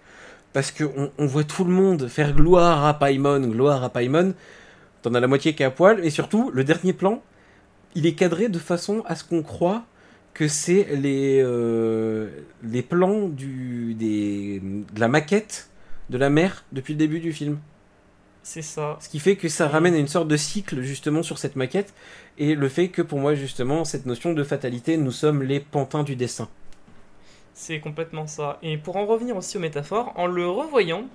Parce 0.54 0.72
qu'on 0.72 1.12
on 1.18 1.26
voit 1.26 1.44
tout 1.44 1.64
le 1.64 1.72
monde 1.72 2.08
faire 2.08 2.34
gloire 2.34 2.86
à 2.86 3.00
Paimon, 3.00 3.40
gloire 3.48 3.84
à 3.84 3.90
Paimon. 3.90 4.34
T'en 5.02 5.14
as 5.16 5.20
la 5.20 5.28
moitié 5.28 5.56
qui 5.56 5.64
est 5.64 5.66
à 5.66 5.72
poil. 5.72 6.06
Et 6.06 6.10
surtout, 6.10 6.52
le 6.54 6.64
dernier 6.64 6.94
plan, 6.94 7.24
il 7.96 8.06
est 8.06 8.14
cadré 8.14 8.50
de 8.50 8.60
façon 8.60 9.04
à 9.06 9.16
ce 9.16 9.24
qu'on 9.24 9.44
croit 9.44 9.84
que 10.34 10.48
c'est 10.48 10.96
les, 10.96 11.42
euh, 11.44 12.30
les 12.64 12.82
plans 12.82 13.28
du, 13.28 13.94
des, 13.94 14.60
de 14.62 15.00
la 15.00 15.08
maquette 15.08 15.70
de 16.10 16.18
la 16.18 16.30
mer 16.30 16.66
depuis 16.72 16.94
le 16.94 17.00
début 17.00 17.20
du 17.20 17.32
film. 17.32 17.60
C'est 18.42 18.62
ça. 18.62 18.98
Ce 19.00 19.08
qui 19.08 19.20
fait 19.20 19.38
que 19.38 19.48
ça 19.48 19.70
ramène 19.70 19.94
à 19.94 19.98
une 19.98 20.08
sorte 20.08 20.28
de 20.28 20.36
cycle 20.36 20.82
justement 20.82 21.24
sur 21.24 21.38
cette 21.38 21.56
maquette 21.56 21.94
et 22.38 22.56
le 22.56 22.68
fait 22.68 22.90
que 22.90 23.02
pour 23.02 23.20
moi 23.20 23.36
justement 23.36 23.86
cette 23.86 24.06
notion 24.06 24.34
de 24.34 24.44
fatalité, 24.44 24.98
nous 24.98 25.12
sommes 25.12 25.44
les 25.44 25.60
pantins 25.60 26.04
du 26.04 26.16
dessin. 26.16 26.50
C'est 27.54 27.80
complètement 27.80 28.28
ça. 28.28 28.58
Et 28.64 28.78
pour 28.78 28.98
en 28.98 29.06
revenir 29.06 29.38
aussi 29.38 29.58
aux 29.58 29.62
métaphores, 29.62 30.12
en 30.16 30.26
le 30.26 30.48
revoyant, 30.48 31.06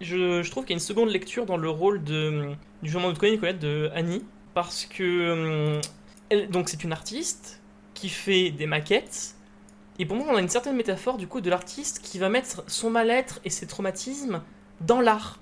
je, 0.00 0.42
je 0.42 0.50
trouve 0.50 0.64
qu'il 0.64 0.70
y 0.70 0.74
a 0.74 0.78
une 0.78 0.80
seconde 0.80 1.10
lecture 1.10 1.46
dans 1.46 1.58
le 1.58 1.68
rôle 1.68 2.02
de, 2.02 2.50
du 2.82 2.90
journal 2.90 3.12
de 3.12 3.18
Connie 3.18 3.32
Nicolette 3.32 3.58
de 3.58 3.90
Annie. 3.94 4.24
Parce 4.54 4.86
que. 4.86 5.80
Donc, 6.50 6.68
c'est 6.68 6.84
une 6.84 6.92
artiste 6.92 7.60
qui 7.94 8.08
fait 8.08 8.50
des 8.50 8.66
maquettes. 8.66 9.34
Et 9.98 10.06
pour 10.06 10.16
moi, 10.16 10.26
on 10.30 10.36
a 10.36 10.40
une 10.40 10.48
certaine 10.48 10.76
métaphore 10.76 11.18
du 11.18 11.26
coup 11.26 11.40
de 11.40 11.50
l'artiste 11.50 12.00
qui 12.02 12.18
va 12.18 12.28
mettre 12.28 12.64
son 12.66 12.90
mal-être 12.90 13.40
et 13.44 13.50
ses 13.50 13.66
traumatismes 13.66 14.42
dans 14.80 15.00
l'art. 15.00 15.38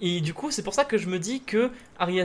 Et 0.00 0.20
du 0.20 0.32
coup, 0.32 0.50
c'est 0.50 0.62
pour 0.62 0.74
ça 0.74 0.84
que 0.84 0.96
je 0.96 1.08
me 1.08 1.18
dis 1.18 1.40
que 1.40 1.70
Ari, 1.98 2.20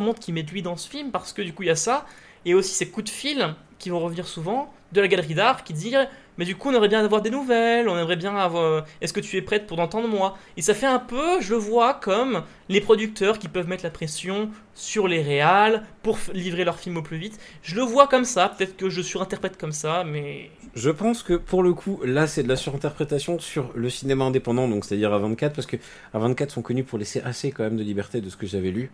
montre 0.00 0.20
qu'il 0.20 0.34
met 0.34 0.42
de 0.42 0.50
lui 0.50 0.62
dans 0.62 0.76
ce 0.76 0.88
film, 0.88 1.10
parce 1.10 1.32
que 1.32 1.42
du 1.42 1.52
coup, 1.52 1.62
il 1.62 1.66
y 1.66 1.70
a 1.70 1.76
ça, 1.76 2.06
et 2.44 2.54
aussi 2.54 2.74
ces 2.74 2.90
coups 2.90 3.04
de 3.04 3.10
fil 3.10 3.54
qui 3.78 3.90
vont 3.90 4.00
revenir 4.00 4.26
souvent 4.26 4.72
de 4.92 5.00
la 5.00 5.08
galerie 5.08 5.34
d'art 5.34 5.64
qui 5.64 5.74
dit 5.74 5.94
mais 6.38 6.44
du 6.44 6.56
coup 6.56 6.68
on 6.68 6.72
aimerait 6.72 6.88
bien 6.88 7.04
avoir 7.04 7.22
des 7.22 7.30
nouvelles 7.30 7.88
on 7.88 7.96
aimerait 7.98 8.16
bien 8.16 8.36
avoir 8.36 8.84
est-ce 9.00 9.12
que 9.12 9.20
tu 9.20 9.36
es 9.36 9.42
prête 9.42 9.66
pour 9.66 9.76
d'entendre 9.76 10.08
moi? 10.08 10.36
Et 10.56 10.62
ça 10.62 10.74
fait 10.74 10.86
un 10.86 10.98
peu 10.98 11.40
je 11.40 11.50
le 11.54 11.58
vois 11.58 11.94
comme 11.94 12.42
les 12.68 12.80
producteurs 12.80 13.38
qui 13.38 13.48
peuvent 13.48 13.68
mettre 13.68 13.84
la 13.84 13.90
pression 13.90 14.50
sur 14.74 15.08
les 15.08 15.22
réals 15.22 15.82
pour 16.02 16.18
livrer 16.32 16.64
leur 16.64 16.78
film 16.78 16.96
au 16.98 17.02
plus 17.02 17.16
vite 17.18 17.38
je 17.62 17.74
le 17.74 17.82
vois 17.82 18.06
comme 18.06 18.24
ça 18.24 18.48
peut-être 18.56 18.76
que 18.76 18.88
je 18.90 19.00
surinterprète 19.02 19.56
comme 19.58 19.72
ça 19.72 20.04
mais 20.04 20.50
Je 20.74 20.90
pense 20.90 21.22
que 21.22 21.34
pour 21.34 21.62
le 21.62 21.72
coup, 21.72 22.00
là 22.04 22.26
c'est 22.26 22.42
de 22.42 22.48
la 22.48 22.56
surinterprétation 22.56 23.38
sur 23.38 23.72
le 23.74 23.88
cinéma 23.88 24.24
indépendant, 24.24 24.68
donc 24.68 24.84
c'est-à-dire 24.84 25.12
à 25.12 25.18
24, 25.18 25.54
parce 25.54 25.66
que 25.66 25.76
à 26.12 26.18
24 26.18 26.50
sont 26.50 26.62
connus 26.62 26.84
pour 26.84 26.98
laisser 26.98 27.20
assez 27.22 27.50
quand 27.50 27.64
même 27.64 27.76
de 27.78 27.82
liberté 27.82 28.20
de 28.20 28.28
ce 28.28 28.36
que 28.36 28.46
j'avais 28.46 28.70
lu. 28.70 28.90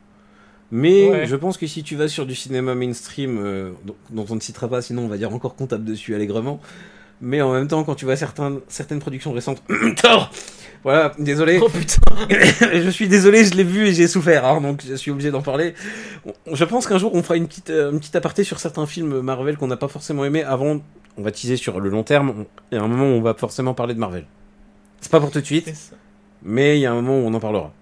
Mais 0.70 1.10
Ouais. 1.10 1.26
je 1.26 1.36
pense 1.36 1.58
que 1.58 1.66
si 1.66 1.82
tu 1.82 1.96
vas 1.96 2.08
sur 2.08 2.26
du 2.26 2.34
cinéma 2.34 2.74
mainstream, 2.74 3.38
euh, 3.38 3.72
dont, 3.84 3.96
dont 4.10 4.26
on 4.30 4.34
ne 4.36 4.40
citera 4.40 4.68
pas, 4.68 4.82
sinon 4.82 5.02
on 5.04 5.08
va 5.08 5.18
dire 5.18 5.34
encore 5.34 5.54
comptable 5.56 5.84
dessus 5.84 6.14
allègrement. 6.14 6.60
Mais 7.24 7.40
en 7.40 7.52
même 7.52 7.68
temps, 7.68 7.84
quand 7.84 7.94
tu 7.94 8.04
vois 8.04 8.16
certains, 8.16 8.58
certaines 8.66 8.98
productions 8.98 9.32
récentes, 9.32 9.62
Thor, 10.02 10.32
Voilà, 10.82 11.12
désolé. 11.20 11.60
Oh 11.62 11.68
putain 11.68 12.00
je 12.28 12.90
suis 12.90 13.06
désolé, 13.06 13.44
je 13.44 13.54
l'ai 13.54 13.62
vu 13.62 13.86
et 13.86 13.94
j'ai 13.94 14.08
souffert, 14.08 14.44
hein, 14.44 14.60
donc 14.60 14.82
je 14.84 14.94
suis 14.94 15.12
obligé 15.12 15.30
d'en 15.30 15.40
parler. 15.40 15.74
Je 16.52 16.64
pense 16.64 16.88
qu'un 16.88 16.98
jour 16.98 17.14
on 17.14 17.22
fera 17.22 17.36
une 17.36 17.46
petite, 17.46 17.70
euh, 17.70 17.92
une 17.92 18.00
petite 18.00 18.16
aparté 18.16 18.42
sur 18.42 18.58
certains 18.58 18.86
films 18.86 19.20
Marvel 19.20 19.56
qu'on 19.56 19.68
n'a 19.68 19.76
pas 19.76 19.86
forcément 19.86 20.24
aimé. 20.24 20.42
Avant, 20.42 20.80
on 21.16 21.22
va 21.22 21.30
teaser 21.30 21.56
sur 21.56 21.78
le 21.78 21.88
long 21.88 22.02
terme, 22.02 22.44
et 22.72 22.76
à 22.76 22.82
un 22.82 22.88
moment 22.88 23.04
où 23.04 23.18
on 23.18 23.22
va 23.22 23.34
forcément 23.34 23.72
parler 23.72 23.94
de 23.94 24.00
Marvel. 24.00 24.26
C'est 25.00 25.12
pas 25.12 25.20
pour 25.20 25.30
tout 25.30 25.40
de 25.40 25.46
suite, 25.46 25.72
mais 26.42 26.76
il 26.78 26.80
y 26.80 26.86
a 26.86 26.90
un 26.90 26.96
moment 26.96 27.20
où 27.20 27.28
on 27.28 27.34
en 27.34 27.40
parlera. 27.40 27.72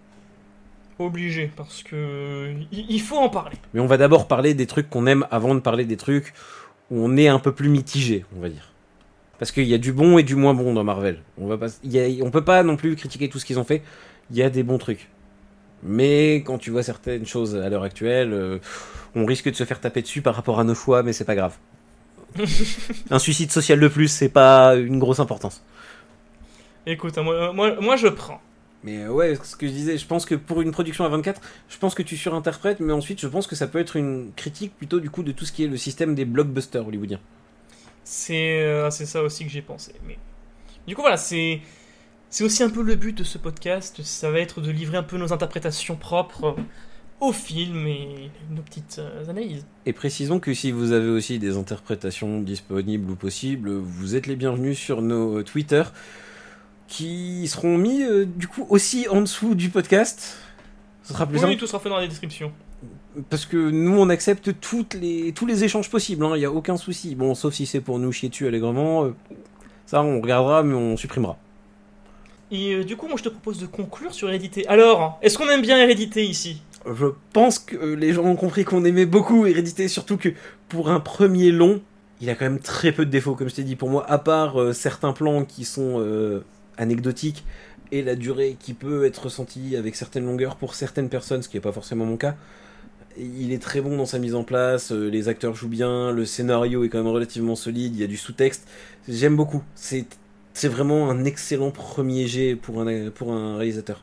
Obligé, 0.99 1.51
parce 1.57 1.82
que 1.82 2.53
il 2.70 3.01
faut 3.01 3.16
en 3.16 3.30
parler. 3.30 3.57
Mais 3.72 3.80
on 3.80 3.86
va 3.86 3.97
d'abord 3.97 4.28
parler 4.28 4.53
des 4.53 4.66
trucs 4.66 4.91
qu'on 4.91 5.07
aime 5.07 5.26
avant 5.30 5.55
de 5.55 5.61
parler 5.61 5.86
des 5.86 5.97
trucs 5.97 6.34
où 6.91 7.03
on 7.03 7.16
est 7.16 7.28
un 7.28 7.38
peu 7.38 7.53
plus 7.53 7.70
mitigé, 7.70 8.26
on 8.36 8.41
va 8.41 8.51
dire. 8.51 8.70
Parce 9.41 9.51
qu'il 9.51 9.64
y 9.64 9.74
a 9.74 9.78
du 9.78 9.93
bon 9.93 10.18
et 10.18 10.22
du 10.22 10.36
moins 10.36 10.55
bon 10.55 10.72
dans 10.74 10.84
Marvel. 10.84 11.18
On 11.38 11.49
va 11.49 11.59
pas, 11.59 11.66
il 11.82 11.91
y 11.93 11.99
a- 11.99 12.24
on 12.24 12.30
peut 12.30 12.45
pas 12.45 12.62
non 12.62 12.76
plus 12.76 12.95
critiquer 12.95 13.28
tout 13.28 13.41
ce 13.41 13.45
qu'ils 13.45 13.59
ont 13.59 13.64
fait. 13.64 13.82
Il 14.30 14.36
y 14.36 14.43
a 14.43 14.51
des 14.51 14.62
bons 14.62 14.78
trucs. 14.78 15.09
Mais 15.82 16.36
quand 16.45 16.59
tu 16.59 16.70
vois 16.70 16.82
certaines 16.84 17.26
choses 17.26 17.57
à 17.57 17.68
l'heure 17.70 17.82
actuelle, 17.82 18.32
euh, 18.32 18.59
on 19.16 19.24
risque 19.24 19.51
de 19.51 19.57
se 19.57 19.64
faire 19.64 19.80
taper 19.80 20.03
dessus 20.03 20.20
par 20.22 20.34
rapport 20.36 20.61
à 20.61 20.64
nos 20.64 20.74
choix, 20.76 21.03
mais 21.03 21.12
c'est 21.12 21.24
pas 21.24 21.34
grave. 21.34 21.57
Un 23.11 23.18
suicide 23.18 23.51
social 23.51 23.80
de 23.80 23.88
plus, 23.88 24.09
c'est 24.09 24.28
pas 24.28 24.76
une 24.76 24.99
grosse 25.01 25.18
importance. 25.20 25.62
Écoute, 26.86 27.16
moi, 27.18 27.53
moi, 27.53 27.80
moi 27.80 27.97
je 27.97 28.09
prends. 28.09 28.41
Mais 28.84 29.05
euh, 29.05 29.11
ouais, 29.11 29.36
ce 29.43 29.57
que 29.57 29.66
je 29.66 29.72
disais, 29.72 29.99
je 29.99 30.07
pense 30.07 30.24
que 30.24 30.34
pour 30.34 30.61
une 30.62 30.70
production 30.70 31.05
à 31.05 31.09
24, 31.09 31.41
je 31.68 31.76
pense 31.78 31.95
que 31.95 32.03
tu 32.03 32.16
surinterprètes, 32.16 32.80
mais 32.80 32.93
ensuite 32.93 33.20
je 33.20 33.26
pense 33.26 33.47
que 33.47 33.57
ça 33.57 33.66
peut 33.66 33.78
être 33.78 33.97
une 33.97 34.32
critique 34.36 34.74
plutôt 34.76 35.01
du 35.01 35.11
coup 35.11 35.22
de 35.22 35.32
tout 35.32 35.45
ce 35.45 35.53
qui 35.53 35.64
est 35.64 35.68
le 35.68 35.76
système 35.76 36.14
des 36.14 36.24
blockbusters 36.24 36.86
hollywoodiens. 36.86 37.20
C'est 38.05 38.61
euh, 38.61 38.91
c'est 38.91 39.07
ça 39.07 39.23
aussi 39.23 39.45
que 39.45 39.51
j'ai 39.51 39.63
pensé. 39.63 39.95
Mais 40.07 40.19
du 40.87 40.95
coup 40.95 41.03
voilà, 41.03 41.17
c'est 41.17 41.61
c'est 42.29 42.45
aussi 42.45 42.63
un 42.63 42.71
peu 42.71 42.83
le 42.83 42.95
but 42.97 43.17
de 43.17 43.25
ce 43.25 43.39
podcast. 43.39 44.03
Ça 44.03 44.31
va 44.31 44.39
être 44.41 44.61
de 44.61 44.71
livrer 44.71 44.97
un 44.97 45.03
peu 45.03 45.17
nos 45.19 45.33
interprétations 45.33 45.97
propres 45.97 46.57
au 47.21 47.33
film 47.33 47.87
et 47.87 48.31
nos 48.51 48.63
petites 48.63 48.97
euh, 48.99 49.29
analyses. 49.29 49.67
Et 49.85 49.93
précisons 49.93 50.41
que 50.41 50.55
si 50.55 50.71
vous 50.73 50.93
avez 50.93 51.09
aussi 51.11 51.39
des 51.39 51.57
interprétations 51.57 52.41
disponibles 52.41 53.11
ou 53.11 53.17
possibles, 53.17 53.71
vous 53.73 54.17
êtes 54.17 54.27
les 54.27 54.37
bienvenus 54.37 54.79
sur 54.79 55.03
nos 55.03 55.43
Twitter 55.43 55.83
qui 56.89 57.47
seront 57.47 57.77
mis 57.79 58.03
euh, 58.03 58.25
du 58.25 58.49
coup 58.49 58.67
aussi 58.71 59.07
en 59.09 59.21
dessous 59.21 59.55
du 59.55 59.69
podcast. 59.69 60.39
Ce 61.03 61.13
sera 61.13 61.27
plus 61.27 61.37
Oui, 61.37 61.41
simple. 61.43 61.57
tout 61.57 61.67
sera 61.67 61.79
fait 61.81 61.89
dans 61.89 61.99
la 61.99 62.07
description. 62.09 62.53
Parce 63.29 63.45
que 63.45 63.57
nous, 63.57 63.99
on 63.99 64.09
accepte 64.09 64.61
toutes 64.61 64.95
les, 64.95 65.33
tous 65.33 65.47
les 65.47 65.65
échanges 65.65 65.91
possibles, 65.91 66.25
il 66.35 66.39
n'y 66.39 66.45
a 66.45 66.53
aucun 66.53 66.77
souci. 66.77 67.15
Bon, 67.17 67.35
sauf 67.35 67.55
si 67.55 67.67
c'est 67.67 67.81
pour 67.81 67.99
nous 67.99 68.13
chier 68.13 68.29
dessus 68.29 68.47
allègrement. 68.47 69.05
euh, 69.05 69.15
ça, 69.87 70.03
on 70.03 70.21
regardera, 70.21 70.63
mais 70.63 70.75
on 70.75 70.97
supprimera. 70.97 71.37
Et 72.53 72.75
euh, 72.75 72.85
du 72.85 72.97
coup, 72.97 73.09
moi 73.09 73.17
je 73.17 73.25
te 73.25 73.29
propose 73.29 73.59
de 73.59 73.67
conclure 73.67 74.15
sur 74.15 74.29
Hérédité. 74.29 74.67
Alors, 74.69 75.19
est-ce 75.23 75.37
qu'on 75.37 75.49
aime 75.49 75.63
bien 75.63 75.79
Hérédité 75.79 76.25
ici? 76.25 76.63
Je 76.87 77.07
pense 77.33 77.59
que 77.59 77.77
euh, 77.77 77.95
les 77.95 78.13
gens 78.13 78.25
ont 78.25 78.37
compris 78.37 78.65
qu'on 78.65 78.85
aimait 78.85 79.07
beaucoup 79.07 79.47
Hérédité, 79.47 79.89
surtout 79.89 80.17
que 80.17 80.29
pour 80.69 80.91
un 80.91 81.01
premier 81.01 81.51
long, 81.51 81.81
il 82.21 82.31
a 82.31 82.35
quand 82.37 82.45
même 82.45 82.61
très 82.61 82.93
peu 82.93 83.05
de 83.05 83.11
défauts, 83.11 83.35
comme 83.35 83.49
je 83.49 83.55
t'ai 83.57 83.65
dit. 83.65 83.77
Pour 83.77 83.91
moi, 83.91 84.09
à 84.09 84.19
part 84.19 84.61
euh, 84.61 84.73
certains 84.73 85.13
plans 85.13 85.45
qui 85.45 85.65
sont 85.65 86.05
anecdotiques 86.77 87.45
et 87.93 88.03
la 88.03 88.15
durée 88.15 88.57
qui 88.59 88.75
peut 88.75 89.05
être 89.05 89.25
ressentie 89.25 89.75
avec 89.77 89.97
certaines 89.97 90.25
longueurs 90.25 90.55
pour 90.55 90.75
certaines 90.75 91.09
personnes, 91.09 91.43
ce 91.43 91.49
qui 91.49 91.57
n'est 91.57 91.61
pas 91.61 91.73
forcément 91.73 92.05
mon 92.05 92.17
cas. 92.17 92.37
Il 93.19 93.53
est 93.53 93.61
très 93.63 93.81
bon 93.81 93.97
dans 93.97 94.07
sa 94.07 94.19
mise 94.19 94.35
en 94.35 94.45
place, 94.45 94.93
euh, 94.93 95.09
les 95.09 95.29
acteurs 95.29 95.55
jouent 95.55 95.69
bien, 95.69 96.13
le 96.13 96.25
scénario 96.25 96.85
est 96.85 96.89
quand 96.89 96.99
même 96.99 97.13
relativement 97.13 97.57
solide, 97.57 97.95
il 97.95 98.01
y 98.01 98.05
a 98.05 98.07
du 98.07 98.17
sous-texte. 98.17 98.69
J'aime 99.09 99.37
beaucoup. 99.37 99.63
C'est 99.75 100.07
vraiment 100.69 101.11
un 101.11 101.25
excellent 101.25 101.71
premier 101.71 102.27
jet 102.27 102.57
pour 102.57 102.81
un, 102.81 103.11
pour 103.11 103.33
un 103.33 103.57
réalisateur. 103.57 104.03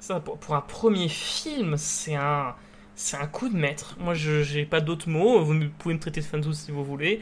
Ça, 0.00 0.20
pour, 0.20 0.38
pour 0.38 0.54
un 0.54 0.60
premier 0.60 1.08
film, 1.08 1.76
c'est 1.78 2.14
un, 2.14 2.54
un 3.14 3.26
coup 3.26 3.48
de 3.48 3.56
maître. 3.56 3.96
Moi, 3.98 4.14
je 4.14 4.42
j'ai 4.42 4.66
pas 4.66 4.80
d'autres 4.80 5.08
mots. 5.08 5.42
Vous 5.44 5.54
pouvez 5.78 5.94
me 5.94 6.00
traiter 6.00 6.20
de 6.20 6.26
fanzou 6.26 6.52
si 6.52 6.70
vous 6.70 6.84
voulez. 6.84 7.20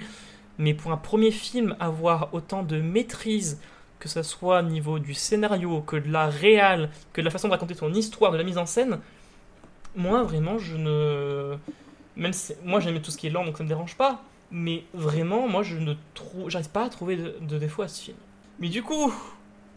Mais 0.58 0.74
pour 0.74 0.92
un 0.92 0.96
premier 0.96 1.30
film, 1.30 1.76
avoir 1.80 2.34
autant 2.34 2.62
de 2.62 2.80
maîtrise, 2.80 3.60
que 4.00 4.08
ce 4.08 4.22
soit 4.22 4.60
au 4.60 4.62
niveau 4.62 4.98
du 4.98 5.14
scénario, 5.14 5.80
que 5.82 5.96
de 5.96 6.10
la 6.10 6.28
réal, 6.28 6.90
que 7.12 7.20
de 7.20 7.24
la 7.26 7.30
façon 7.30 7.48
de 7.48 7.52
raconter 7.52 7.74
son 7.74 7.92
histoire, 7.94 8.32
de 8.32 8.38
la 8.38 8.44
mise 8.44 8.58
en 8.58 8.66
scène, 8.66 8.98
moi, 9.96 10.22
vraiment, 10.22 10.58
je 10.58 10.76
ne. 10.76 11.56
Même 12.16 12.32
si. 12.32 12.54
Moi, 12.64 12.80
j'aime 12.80 13.00
tout 13.00 13.10
ce 13.10 13.16
qui 13.18 13.26
est 13.26 13.30
lent, 13.30 13.44
donc 13.44 13.56
ça 13.58 13.64
me 13.64 13.68
dérange 13.68 13.96
pas. 13.96 14.22
Mais 14.50 14.84
vraiment, 14.92 15.48
moi, 15.48 15.62
je 15.62 15.76
ne 15.78 15.94
trouve. 16.14 16.50
J'arrive 16.50 16.68
pas 16.70 16.84
à 16.84 16.88
trouver 16.88 17.16
de, 17.16 17.36
de 17.40 17.58
défaut 17.58 17.82
à 17.82 17.88
ce 17.88 18.02
film. 18.02 18.16
Mais 18.58 18.68
du 18.68 18.82
coup, 18.82 19.12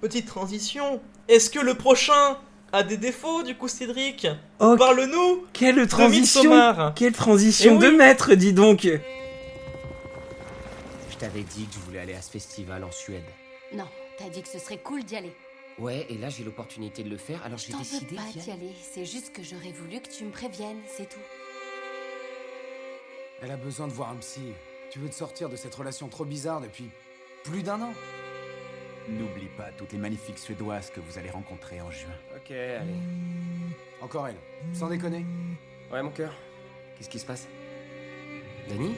petite 0.02 0.26
transition. 0.28 1.00
Est-ce 1.28 1.50
que 1.50 1.60
le 1.60 1.76
prochain 1.76 2.38
a 2.74 2.84
des 2.84 2.98
défauts, 2.98 3.42
du 3.44 3.56
coup, 3.56 3.68
Cédric? 3.68 4.28
Oh, 4.60 4.76
Parle-nous 4.78 5.46
Quelle 5.54 5.88
transition. 5.88 6.92
Quelle 6.96 7.14
transition 7.14 7.74
Eh 7.74 7.78
oui. 7.78 7.92
de 7.92 7.98
maître, 7.98 8.34
dis 8.36 8.54
donc 8.54 8.82
Je 8.84 9.00
t'avais 11.18 11.42
dit 11.42 11.66
que 11.66 11.74
je 11.76 11.80
voulais 11.80 12.00
aller 12.00 12.14
à 12.14 12.22
ce 12.22 12.30
festival 12.32 12.84
en 12.84 12.92
Suède. 12.92 13.24
Non, 13.74 13.86
t'as 14.18 14.30
dit 14.30 14.42
que 14.42 14.50
ce 14.50 14.60
serait 14.60 14.78
cool 14.78 15.04
d'y 15.04 15.16
aller. 15.16 15.34
Ouais, 15.78 16.06
et 16.10 16.18
là 16.18 16.30
j'ai 16.30 16.44
l'opportunité 16.44 17.04
de 17.04 17.10
le 17.10 17.18
faire, 17.18 17.44
alors 17.44 17.58
j'ai 17.58 17.74
T'en 17.74 17.80
décidé 17.80 18.16
veux 18.16 18.16
pas 18.16 18.32
d'y 18.32 18.52
aller, 18.52 18.72
c'est 18.82 19.06
juste 19.06 19.34
que 19.34 19.44
j'aurais 19.44 19.74
voulu 19.74 20.00
que 20.00 20.10
tu 20.10 20.24
me 20.24 20.32
préviennes, 20.32 20.80
c'est 20.88 21.10
tout. 21.10 21.20
Elle 23.42 23.52
a 23.52 23.58
besoin 23.58 23.88
de 23.88 23.92
voir 23.92 24.10
un 24.10 24.16
psy. 24.16 24.54
Tu 24.90 25.00
veux 25.00 25.10
te 25.10 25.16
sortir 25.16 25.50
de 25.50 25.58
cette 25.58 25.76
relation 25.76 26.08
trop 26.08 26.24
bizarre 26.24 26.62
depuis 26.62 26.90
plus 27.44 27.62
d'un 27.62 27.82
an? 27.82 27.94
N'oublie 29.10 29.50
pas 29.58 29.72
toutes 29.78 29.92
les 29.92 30.00
magnifiques 30.00 30.40
Suédoises 30.40 30.90
que 30.90 31.02
vous 31.02 31.18
allez 31.18 31.30
rencontrer 31.30 31.82
en 31.82 31.92
juin. 31.92 32.16
Ok, 32.36 32.52
allez. 32.52 32.96
Encore 34.02 34.30
elle. 34.30 34.38
Sans 34.74 34.88
déconner. 34.88 35.26
Ouais, 35.92 36.02
mon 36.02 36.12
cœur. 36.12 36.34
Qu'est-ce 36.98 37.10
qui 37.10 37.20
se 37.20 37.26
passe? 37.26 37.48
Dani 38.70 38.96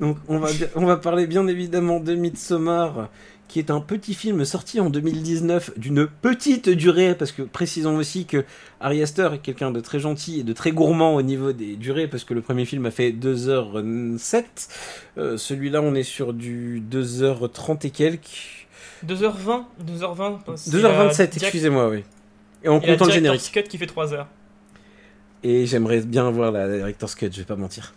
Donc 0.00 0.16
on 0.28 0.38
va, 0.38 0.48
on 0.74 0.84
va 0.86 0.96
parler 0.96 1.26
bien 1.26 1.46
évidemment 1.46 2.00
de 2.00 2.14
Midsommar, 2.14 3.08
qui 3.48 3.58
est 3.60 3.70
un 3.70 3.80
petit 3.80 4.14
film 4.14 4.44
sorti 4.44 4.80
en 4.80 4.90
2019 4.90 5.78
d'une 5.78 6.06
petite 6.08 6.68
durée, 6.68 7.14
parce 7.14 7.30
que 7.30 7.42
précisons 7.42 7.96
aussi 7.96 8.24
que 8.26 8.44
Ari 8.80 9.02
Aster 9.02 9.28
est 9.34 9.38
quelqu'un 9.38 9.70
de 9.70 9.80
très 9.80 10.00
gentil 10.00 10.40
et 10.40 10.42
de 10.42 10.52
très 10.52 10.72
gourmand 10.72 11.14
au 11.14 11.22
niveau 11.22 11.52
des 11.52 11.76
durées, 11.76 12.08
parce 12.08 12.24
que 12.24 12.34
le 12.34 12.40
premier 12.40 12.64
film 12.64 12.84
a 12.86 12.90
fait 12.90 13.12
2h07, 13.12 14.44
Euh, 15.16 15.36
celui-là 15.36 15.80
on 15.82 15.94
est 15.94 16.02
sur 16.02 16.32
du 16.32 16.82
2h30 16.90 17.86
et 17.86 17.90
quelques. 17.90 18.66
2h20 19.06 19.64
2h20 19.86 20.38
parce 20.44 20.64
qu'il 20.64 20.72
2h27, 20.72 20.82
a 20.82 21.26
direct- 21.26 21.36
excusez-moi, 21.36 21.88
oui. 21.90 22.02
Et 22.64 22.68
en 22.68 22.80
comptant 22.80 23.04
le 23.04 23.12
générique. 23.12 23.50
Cut 23.52 23.62
qui 23.64 23.78
fait 23.78 23.86
3 23.86 24.12
heures. 24.14 24.26
Et 25.42 25.66
j'aimerais 25.66 26.00
bien 26.00 26.30
voir 26.30 26.50
la 26.50 26.66
Director's 26.68 27.14
Cut, 27.14 27.28
je 27.30 27.38
vais 27.38 27.44
pas 27.44 27.56
mentir. 27.56 27.92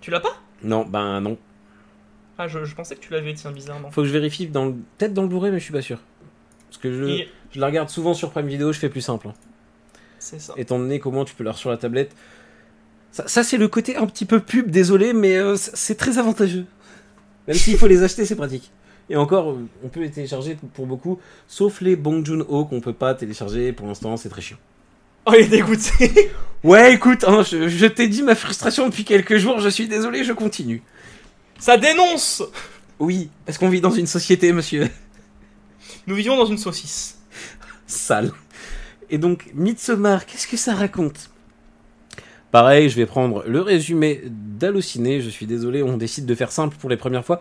Tu 0.00 0.10
l'as 0.12 0.20
pas? 0.20 0.36
Non, 0.64 0.84
ben 0.84 1.20
non. 1.20 1.36
Ah, 2.38 2.48
je, 2.48 2.64
je 2.64 2.74
pensais 2.74 2.96
que 2.96 3.00
tu 3.00 3.12
l'avais, 3.12 3.32
tiens, 3.34 3.52
bizarrement. 3.52 3.90
Faut 3.92 4.00
que 4.02 4.08
je 4.08 4.12
vérifie 4.12 4.46
dans 4.48 4.66
le... 4.66 4.72
peut-être 4.98 5.14
dans 5.14 5.22
le 5.22 5.28
Blu-ray, 5.28 5.52
mais 5.52 5.58
je 5.60 5.64
suis 5.64 5.72
pas 5.72 5.82
sûr. 5.82 6.00
Parce 6.68 6.78
que 6.78 6.92
je, 6.92 7.04
Et- 7.04 7.28
je 7.52 7.60
la 7.60 7.66
regarde 7.66 7.88
souvent 7.90 8.14
sur 8.14 8.30
Prime 8.30 8.46
Video, 8.48 8.72
je 8.72 8.78
fais 8.80 8.88
plus 8.88 9.00
simple. 9.02 9.28
hein. 9.28 9.34
C'est 10.18 10.40
ça. 10.40 10.54
Étant 10.56 10.78
donné 10.78 10.98
comment 10.98 11.24
tu 11.24 11.34
peux 11.34 11.44
l'avoir 11.44 11.58
sur 11.58 11.70
la 11.70 11.76
tablette. 11.76 12.16
Ça, 13.12 13.28
ça, 13.28 13.44
c'est 13.44 13.58
le 13.58 13.68
côté 13.68 13.96
un 13.96 14.06
petit 14.06 14.24
peu 14.24 14.40
pub, 14.40 14.70
désolé, 14.70 15.12
mais 15.12 15.36
euh, 15.36 15.54
c'est 15.56 15.94
très 15.94 16.18
avantageux. 16.18 16.64
Même 17.46 17.56
s'il 17.56 17.76
faut 17.76 17.86
les 17.86 18.02
acheter, 18.02 18.24
c'est 18.24 18.34
pratique. 18.34 18.72
Et 19.10 19.16
encore, 19.16 19.50
euh, 19.50 19.68
on 19.84 19.88
peut 19.88 20.00
les 20.00 20.10
télécharger 20.10 20.56
pour 20.72 20.86
beaucoup, 20.86 21.20
sauf 21.46 21.80
les 21.82 21.94
Bong 21.94 22.24
Joon-ho 22.24 22.64
qu'on 22.64 22.80
peut 22.80 22.94
pas 22.94 23.14
télécharger 23.14 23.72
pour 23.72 23.86
l'instant, 23.86 24.16
c'est 24.16 24.30
très 24.30 24.40
chiant. 24.40 24.56
Oh, 25.26 25.32
il 25.34 25.44
est 25.44 25.48
dégoûté 25.48 26.30
Ouais, 26.64 26.94
écoute, 26.94 27.24
hein, 27.26 27.42
je, 27.42 27.68
je 27.68 27.86
t'ai 27.86 28.08
dit 28.08 28.22
ma 28.22 28.34
frustration 28.34 28.88
depuis 28.88 29.04
quelques 29.04 29.36
jours, 29.36 29.60
je 29.60 29.68
suis 29.68 29.86
désolé, 29.86 30.24
je 30.24 30.32
continue. 30.32 30.82
Ça 31.58 31.76
dénonce 31.76 32.42
Oui, 32.98 33.28
parce 33.44 33.58
qu'on 33.58 33.68
vit 33.68 33.80
dans 33.82 33.90
une 33.90 34.06
société, 34.06 34.52
monsieur. 34.52 34.88
Nous 36.06 36.14
vivons 36.14 36.36
dans 36.36 36.46
une 36.46 36.58
saucisse. 36.58 37.18
Sale. 37.86 38.32
Et 39.10 39.18
donc, 39.18 39.50
Midsommar, 39.54 40.26
qu'est-ce 40.26 40.48
que 40.48 40.56
ça 40.56 40.74
raconte? 40.74 41.30
Pareil, 42.50 42.88
je 42.88 42.96
vais 42.96 43.06
prendre 43.06 43.44
le 43.46 43.60
résumé 43.60 44.22
d'Allociné. 44.26 45.20
Je 45.20 45.28
suis 45.28 45.46
désolé, 45.46 45.82
on 45.82 45.96
décide 45.96 46.24
de 46.24 46.34
faire 46.34 46.52
simple 46.52 46.76
pour 46.78 46.88
les 46.88 46.96
premières 46.96 47.24
fois. 47.24 47.40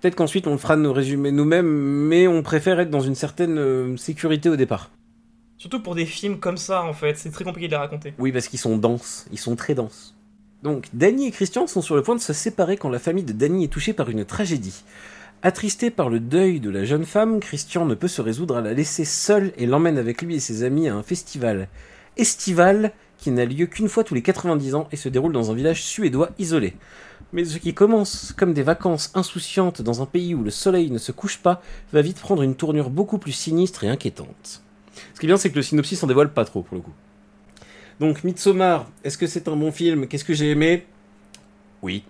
Peut-être 0.00 0.14
qu'ensuite 0.14 0.46
on 0.46 0.56
fera 0.56 0.76
nos 0.76 0.92
résumés 0.92 1.32
nous-mêmes, 1.32 1.66
mais 1.66 2.28
on 2.28 2.42
préfère 2.42 2.78
être 2.78 2.90
dans 2.90 3.00
une 3.00 3.14
certaine 3.14 3.58
euh, 3.58 3.96
sécurité 3.96 4.48
au 4.48 4.56
départ. 4.56 4.90
Surtout 5.66 5.82
pour 5.82 5.96
des 5.96 6.06
films 6.06 6.38
comme 6.38 6.58
ça, 6.58 6.84
en 6.84 6.92
fait. 6.92 7.18
C'est 7.18 7.32
très 7.32 7.42
compliqué 7.42 7.66
de 7.66 7.72
les 7.72 7.76
raconter. 7.76 8.14
Oui, 8.20 8.30
parce 8.30 8.46
qu'ils 8.46 8.60
sont 8.60 8.78
denses, 8.78 9.26
ils 9.32 9.38
sont 9.38 9.56
très 9.56 9.74
denses. 9.74 10.14
Donc, 10.62 10.86
Danny 10.92 11.26
et 11.26 11.30
Christian 11.32 11.66
sont 11.66 11.82
sur 11.82 11.96
le 11.96 12.02
point 12.02 12.14
de 12.14 12.20
se 12.20 12.32
séparer 12.32 12.76
quand 12.76 12.88
la 12.88 13.00
famille 13.00 13.24
de 13.24 13.32
Danny 13.32 13.64
est 13.64 13.72
touchée 13.72 13.92
par 13.92 14.08
une 14.08 14.24
tragédie. 14.24 14.84
Attristé 15.42 15.90
par 15.90 16.08
le 16.08 16.20
deuil 16.20 16.60
de 16.60 16.70
la 16.70 16.84
jeune 16.84 17.04
femme, 17.04 17.40
Christian 17.40 17.84
ne 17.84 17.96
peut 17.96 18.06
se 18.06 18.22
résoudre 18.22 18.56
à 18.56 18.60
la 18.60 18.74
laisser 18.74 19.04
seule 19.04 19.52
et 19.56 19.66
l'emmène 19.66 19.98
avec 19.98 20.22
lui 20.22 20.36
et 20.36 20.40
ses 20.40 20.62
amis 20.62 20.86
à 20.86 20.94
un 20.94 21.02
festival 21.02 21.66
estival 22.16 22.92
qui 23.18 23.32
n'a 23.32 23.44
lieu 23.44 23.66
qu'une 23.66 23.88
fois 23.88 24.04
tous 24.04 24.14
les 24.14 24.22
90 24.22 24.76
ans 24.76 24.86
et 24.92 24.96
se 24.96 25.08
déroule 25.08 25.32
dans 25.32 25.50
un 25.50 25.54
village 25.54 25.82
suédois 25.82 26.30
isolé. 26.38 26.76
Mais 27.32 27.44
ce 27.44 27.58
qui 27.58 27.74
commence 27.74 28.32
comme 28.38 28.54
des 28.54 28.62
vacances 28.62 29.10
insouciantes 29.14 29.82
dans 29.82 30.00
un 30.00 30.06
pays 30.06 30.32
où 30.36 30.44
le 30.44 30.50
soleil 30.50 30.92
ne 30.92 30.98
se 30.98 31.10
couche 31.10 31.38
pas 31.38 31.60
va 31.92 32.02
vite 32.02 32.20
prendre 32.20 32.42
une 32.42 32.54
tournure 32.54 32.88
beaucoup 32.88 33.18
plus 33.18 33.32
sinistre 33.32 33.82
et 33.82 33.88
inquiétante. 33.88 34.62
Ce 35.14 35.20
qui 35.20 35.26
est 35.26 35.28
bien, 35.28 35.36
c'est 35.36 35.50
que 35.50 35.56
le 35.56 35.62
synopsis 35.62 35.98
s'en 35.98 36.06
dévoile 36.06 36.32
pas 36.32 36.44
trop 36.44 36.62
pour 36.62 36.76
le 36.76 36.82
coup. 36.82 36.92
Donc, 38.00 38.24
Midsommar, 38.24 38.86
est-ce 39.04 39.16
que 39.16 39.26
c'est 39.26 39.48
un 39.48 39.56
bon 39.56 39.72
film? 39.72 40.06
Qu'est-ce 40.06 40.24
que 40.24 40.34
j'ai 40.34 40.50
aimé? 40.50 40.84
Oui. 41.82 42.04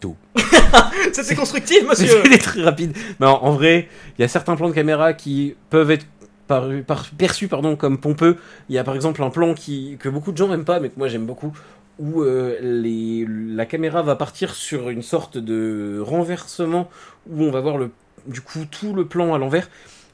Tout. 0.00 0.16
C'était 1.12 1.34
constructif, 1.34 1.88
monsieur 1.88 2.08
C'était 2.24 2.38
très 2.38 2.62
rapide. 2.62 2.94
Mais 3.18 3.26
en, 3.26 3.42
en 3.42 3.52
vrai, 3.52 3.88
il 4.18 4.22
y 4.22 4.24
a 4.24 4.28
certains 4.28 4.56
plans 4.56 4.68
de 4.68 4.74
caméra 4.74 5.14
qui 5.14 5.54
peuvent 5.70 5.90
être 5.90 6.04
paru- 6.48 6.82
par- 6.82 7.08
perçus 7.16 7.48
pardon, 7.48 7.76
comme 7.76 7.98
pompeux. 7.98 8.36
Il 8.68 8.74
y 8.74 8.78
a 8.78 8.84
par 8.84 8.94
exemple 8.94 9.22
un 9.22 9.30
plan 9.30 9.54
qui, 9.54 9.96
que 9.98 10.08
beaucoup 10.10 10.32
de 10.32 10.36
gens 10.36 10.48
n'aiment 10.48 10.66
pas, 10.66 10.80
mais 10.80 10.90
que 10.90 10.98
moi 10.98 11.08
j'aime 11.08 11.24
beaucoup, 11.24 11.56
où 11.98 12.20
euh, 12.22 12.58
les, 12.60 13.26
la 13.26 13.64
caméra 13.64 14.02
va 14.02 14.16
partir 14.16 14.54
sur 14.54 14.90
une 14.90 15.02
sorte 15.02 15.38
de 15.38 15.98
renversement, 16.04 16.90
où 17.30 17.42
on 17.42 17.50
va 17.50 17.60
voir 17.62 17.78
le, 17.78 17.90
du 18.26 18.42
coup 18.42 18.66
tout 18.70 18.92
le 18.92 19.06
plan 19.06 19.32
à 19.32 19.38
l'envers. 19.38 19.70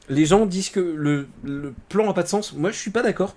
Les 0.09 0.25
gens 0.25 0.45
disent 0.45 0.69
que 0.69 0.79
le, 0.79 1.27
plan 1.89 2.05
n'a 2.05 2.13
pas 2.13 2.23
de 2.23 2.27
sens. 2.27 2.53
Moi 2.53 2.71
je 2.71 2.77
suis 2.77 2.91
pas 2.91 3.01
d'accord. 3.01 3.35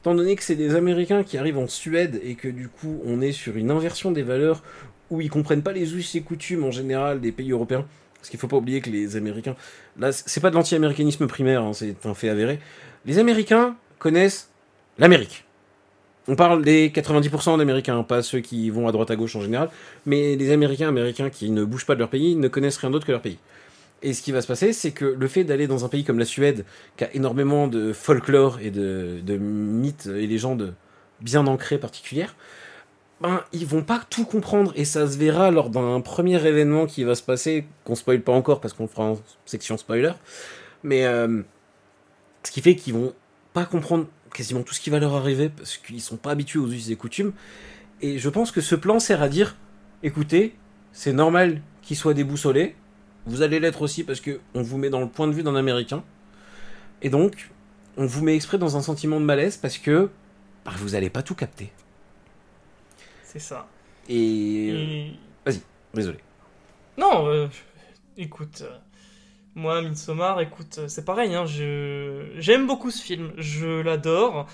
Étant 0.00 0.14
donné 0.14 0.36
que 0.36 0.42
c'est 0.42 0.54
des 0.54 0.74
Américains 0.74 1.24
qui 1.24 1.36
arrivent 1.36 1.58
en 1.58 1.68
Suède 1.68 2.20
et 2.22 2.34
que 2.34 2.48
du 2.48 2.68
coup 2.68 3.00
on 3.04 3.20
est 3.20 3.32
sur 3.32 3.56
une 3.56 3.70
inversion 3.70 4.12
des 4.12 4.22
valeurs 4.22 4.62
où 5.10 5.20
ils 5.20 5.30
comprennent 5.30 5.62
pas 5.62 5.72
les 5.72 5.94
us 5.94 6.14
et 6.14 6.22
coutumes 6.22 6.64
en 6.64 6.70
général 6.70 7.20
des 7.20 7.32
pays 7.32 7.50
européens. 7.52 7.84
Parce 8.14 8.30
qu'il 8.30 8.38
faut 8.40 8.48
pas 8.48 8.56
oublier 8.56 8.80
que 8.80 8.90
les 8.90 9.16
Américains, 9.16 9.56
là 9.98 10.10
c'est 10.12 10.40
pas 10.40 10.50
de 10.50 10.56
l'anti-américanisme 10.56 11.26
primaire, 11.26 11.62
hein, 11.62 11.72
c'est 11.72 12.06
un 12.06 12.14
fait 12.14 12.28
avéré. 12.28 12.60
Les 13.04 13.18
Américains 13.18 13.76
connaissent 13.98 14.50
l'Amérique. 14.98 15.44
On 16.28 16.34
parle 16.34 16.64
des 16.64 16.90
90% 16.90 17.58
d'Américains, 17.58 18.02
pas 18.02 18.20
ceux 18.22 18.40
qui 18.40 18.68
vont 18.68 18.88
à 18.88 18.92
droite 18.92 19.12
à 19.12 19.16
gauche 19.16 19.36
en 19.36 19.42
général, 19.42 19.70
mais 20.06 20.34
les 20.34 20.50
Américains 20.50 20.88
américains 20.88 21.30
qui 21.30 21.50
ne 21.50 21.64
bougent 21.64 21.86
pas 21.86 21.94
de 21.94 22.00
leur 22.00 22.08
pays 22.08 22.34
ne 22.34 22.48
connaissent 22.48 22.78
rien 22.78 22.90
d'autre 22.90 23.06
que 23.06 23.12
leur 23.12 23.20
pays. 23.20 23.38
Et 24.02 24.12
ce 24.12 24.22
qui 24.22 24.32
va 24.32 24.42
se 24.42 24.46
passer, 24.46 24.72
c'est 24.72 24.92
que 24.92 25.04
le 25.04 25.28
fait 25.28 25.44
d'aller 25.44 25.66
dans 25.66 25.84
un 25.84 25.88
pays 25.88 26.04
comme 26.04 26.18
la 26.18 26.24
Suède, 26.24 26.64
qui 26.96 27.04
a 27.04 27.14
énormément 27.14 27.66
de 27.66 27.92
folklore 27.92 28.60
et 28.60 28.70
de, 28.70 29.20
de 29.24 29.36
mythes 29.36 30.06
et 30.06 30.26
légendes 30.26 30.74
bien 31.20 31.46
ancrées 31.46 31.78
particulières, 31.78 32.36
ben, 33.20 33.42
ils 33.52 33.66
vont 33.66 33.82
pas 33.82 34.02
tout 34.10 34.24
comprendre. 34.24 34.72
Et 34.76 34.84
ça 34.84 35.06
se 35.06 35.16
verra 35.16 35.50
lors 35.50 35.70
d'un 35.70 36.00
premier 36.00 36.44
événement 36.46 36.86
qui 36.86 37.04
va 37.04 37.14
se 37.14 37.22
passer, 37.22 37.66
qu'on 37.84 37.94
spoil 37.94 38.20
pas 38.20 38.32
encore 38.32 38.60
parce 38.60 38.74
qu'on 38.74 38.88
fera 38.88 39.04
en 39.04 39.18
section 39.44 39.76
spoiler, 39.76 40.12
mais 40.82 41.04
euh, 41.06 41.42
ce 42.42 42.50
qui 42.50 42.60
fait 42.60 42.76
qu'ils 42.76 42.94
vont 42.94 43.14
pas 43.52 43.64
comprendre 43.64 44.06
quasiment 44.32 44.62
tout 44.62 44.74
ce 44.74 44.80
qui 44.80 44.90
va 44.90 44.98
leur 44.98 45.14
arriver 45.14 45.48
parce 45.48 45.78
qu'ils 45.78 46.02
sont 46.02 46.18
pas 46.18 46.30
habitués 46.30 46.58
aux 46.58 46.70
us 46.70 46.90
et 46.90 46.96
coutumes. 46.96 47.32
Et 48.02 48.18
je 48.18 48.28
pense 48.28 48.50
que 48.50 48.60
ce 48.60 48.74
plan 48.74 48.98
sert 49.00 49.22
à 49.22 49.28
dire 49.28 49.56
écoutez, 50.02 50.54
c'est 50.92 51.14
normal 51.14 51.62
qu'ils 51.80 51.96
soient 51.96 52.14
déboussolés, 52.14 52.76
vous 53.26 53.42
allez 53.42 53.60
l'être 53.60 53.82
aussi 53.82 54.04
parce 54.04 54.20
que 54.20 54.40
on 54.54 54.62
vous 54.62 54.78
met 54.78 54.90
dans 54.90 55.00
le 55.00 55.08
point 55.08 55.26
de 55.28 55.32
vue 55.32 55.42
d'un 55.42 55.56
américain, 55.56 56.02
et 57.02 57.10
donc 57.10 57.50
on 57.96 58.06
vous 58.06 58.22
met 58.24 58.34
exprès 58.34 58.58
dans 58.58 58.76
un 58.76 58.82
sentiment 58.82 59.20
de 59.20 59.24
malaise 59.24 59.56
parce 59.56 59.78
que 59.78 60.10
bah, 60.64 60.72
vous 60.76 60.94
allez 60.94 61.10
pas 61.10 61.22
tout 61.22 61.34
capter. 61.34 61.72
C'est 63.24 63.38
ça. 63.38 63.68
Et. 64.08 64.68
Et- 64.68 65.12
Vas-y, 65.44 65.60
désolé. 65.94 66.18
Non, 66.98 67.28
euh, 67.28 67.46
écoute, 68.16 68.62
euh, 68.62 68.76
moi, 69.54 69.80
Midsommar, 69.82 70.40
écoute, 70.40 70.78
euh, 70.78 70.88
c'est 70.88 71.04
pareil, 71.04 71.34
hein, 71.34 71.46
je... 71.46 72.30
j'aime 72.38 72.66
beaucoup 72.66 72.90
ce 72.90 73.02
film, 73.02 73.32
je 73.36 73.80
l'adore. 73.80 74.46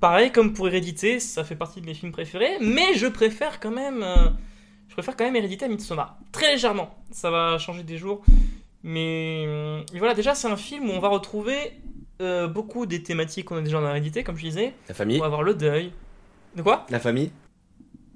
Pareil, 0.00 0.30
comme 0.30 0.52
pour 0.52 0.68
Hérédité, 0.68 1.18
ça 1.20 1.42
fait 1.44 1.56
partie 1.56 1.80
de 1.80 1.86
mes 1.86 1.94
films 1.94 2.12
préférés, 2.12 2.58
mais 2.60 2.94
je 2.94 3.06
préfère 3.06 3.58
quand 3.60 3.70
même, 3.70 4.02
euh, 4.02 4.28
je 4.94 5.02
préfère 5.02 5.16
quand 5.16 5.24
même 5.24 5.34
Hérédité 5.34 5.64
à 5.64 5.68
Midsommar. 5.68 6.16
Très 6.30 6.52
légèrement, 6.52 6.94
ça 7.10 7.28
va 7.28 7.58
changer 7.58 7.82
des 7.82 7.98
jours. 7.98 8.22
Mais 8.84 9.42
euh, 9.48 9.82
voilà, 9.98 10.14
déjà, 10.14 10.36
c'est 10.36 10.46
un 10.46 10.56
film 10.56 10.88
où 10.88 10.92
on 10.92 11.00
va 11.00 11.08
retrouver 11.08 11.72
euh, 12.22 12.46
beaucoup 12.46 12.86
des 12.86 13.02
thématiques 13.02 13.46
qu'on 13.46 13.56
a 13.56 13.60
déjà 13.60 13.80
en 13.80 13.88
Hérédité, 13.88 14.22
comme 14.22 14.36
je 14.36 14.44
disais. 14.44 14.72
La 14.86 14.94
famille. 14.94 15.16
On 15.16 15.20
va 15.22 15.26
avoir 15.26 15.42
le 15.42 15.54
deuil. 15.54 15.90
De 16.54 16.62
quoi? 16.62 16.86
La 16.90 17.00
famille 17.00 17.32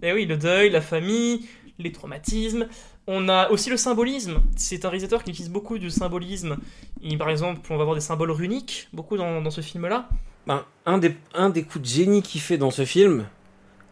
eh 0.03 0.13
oui, 0.13 0.25
le 0.25 0.37
deuil, 0.37 0.71
la 0.71 0.81
famille, 0.81 1.49
les 1.81 1.91
traumatismes. 1.91 2.69
On 3.09 3.29
a 3.29 3.51
aussi 3.51 3.71
le 3.71 3.77
symbolisme. 3.77 4.41
C'est 4.55 4.85
un 4.85 4.91
réalisateur 4.91 5.25
qui 5.25 5.31
utilise 5.31 5.51
beaucoup 5.51 5.79
du 5.79 5.91
symbolisme. 5.91 6.59
Et 7.03 7.17
par 7.17 7.29
exemple, 7.29 7.61
on 7.73 7.77
va 7.77 7.81
avoir 7.83 7.97
des 7.97 8.01
symboles 8.01 8.31
runiques, 8.31 8.87
beaucoup 8.93 9.17
dans, 9.17 9.43
dans 9.43 9.51
ce 9.51 9.63
film-là. 9.63 10.09
Ben, 10.47 10.65
un, 10.87 10.99
des, 10.99 11.17
un 11.35 11.51
des 11.51 11.65
coups 11.65 11.83
de 11.83 11.89
génie 11.89 12.23
qu'il 12.23 12.41
fait 12.41 12.59
dans 12.59 12.71
ce 12.71 12.85
film, 12.85 13.27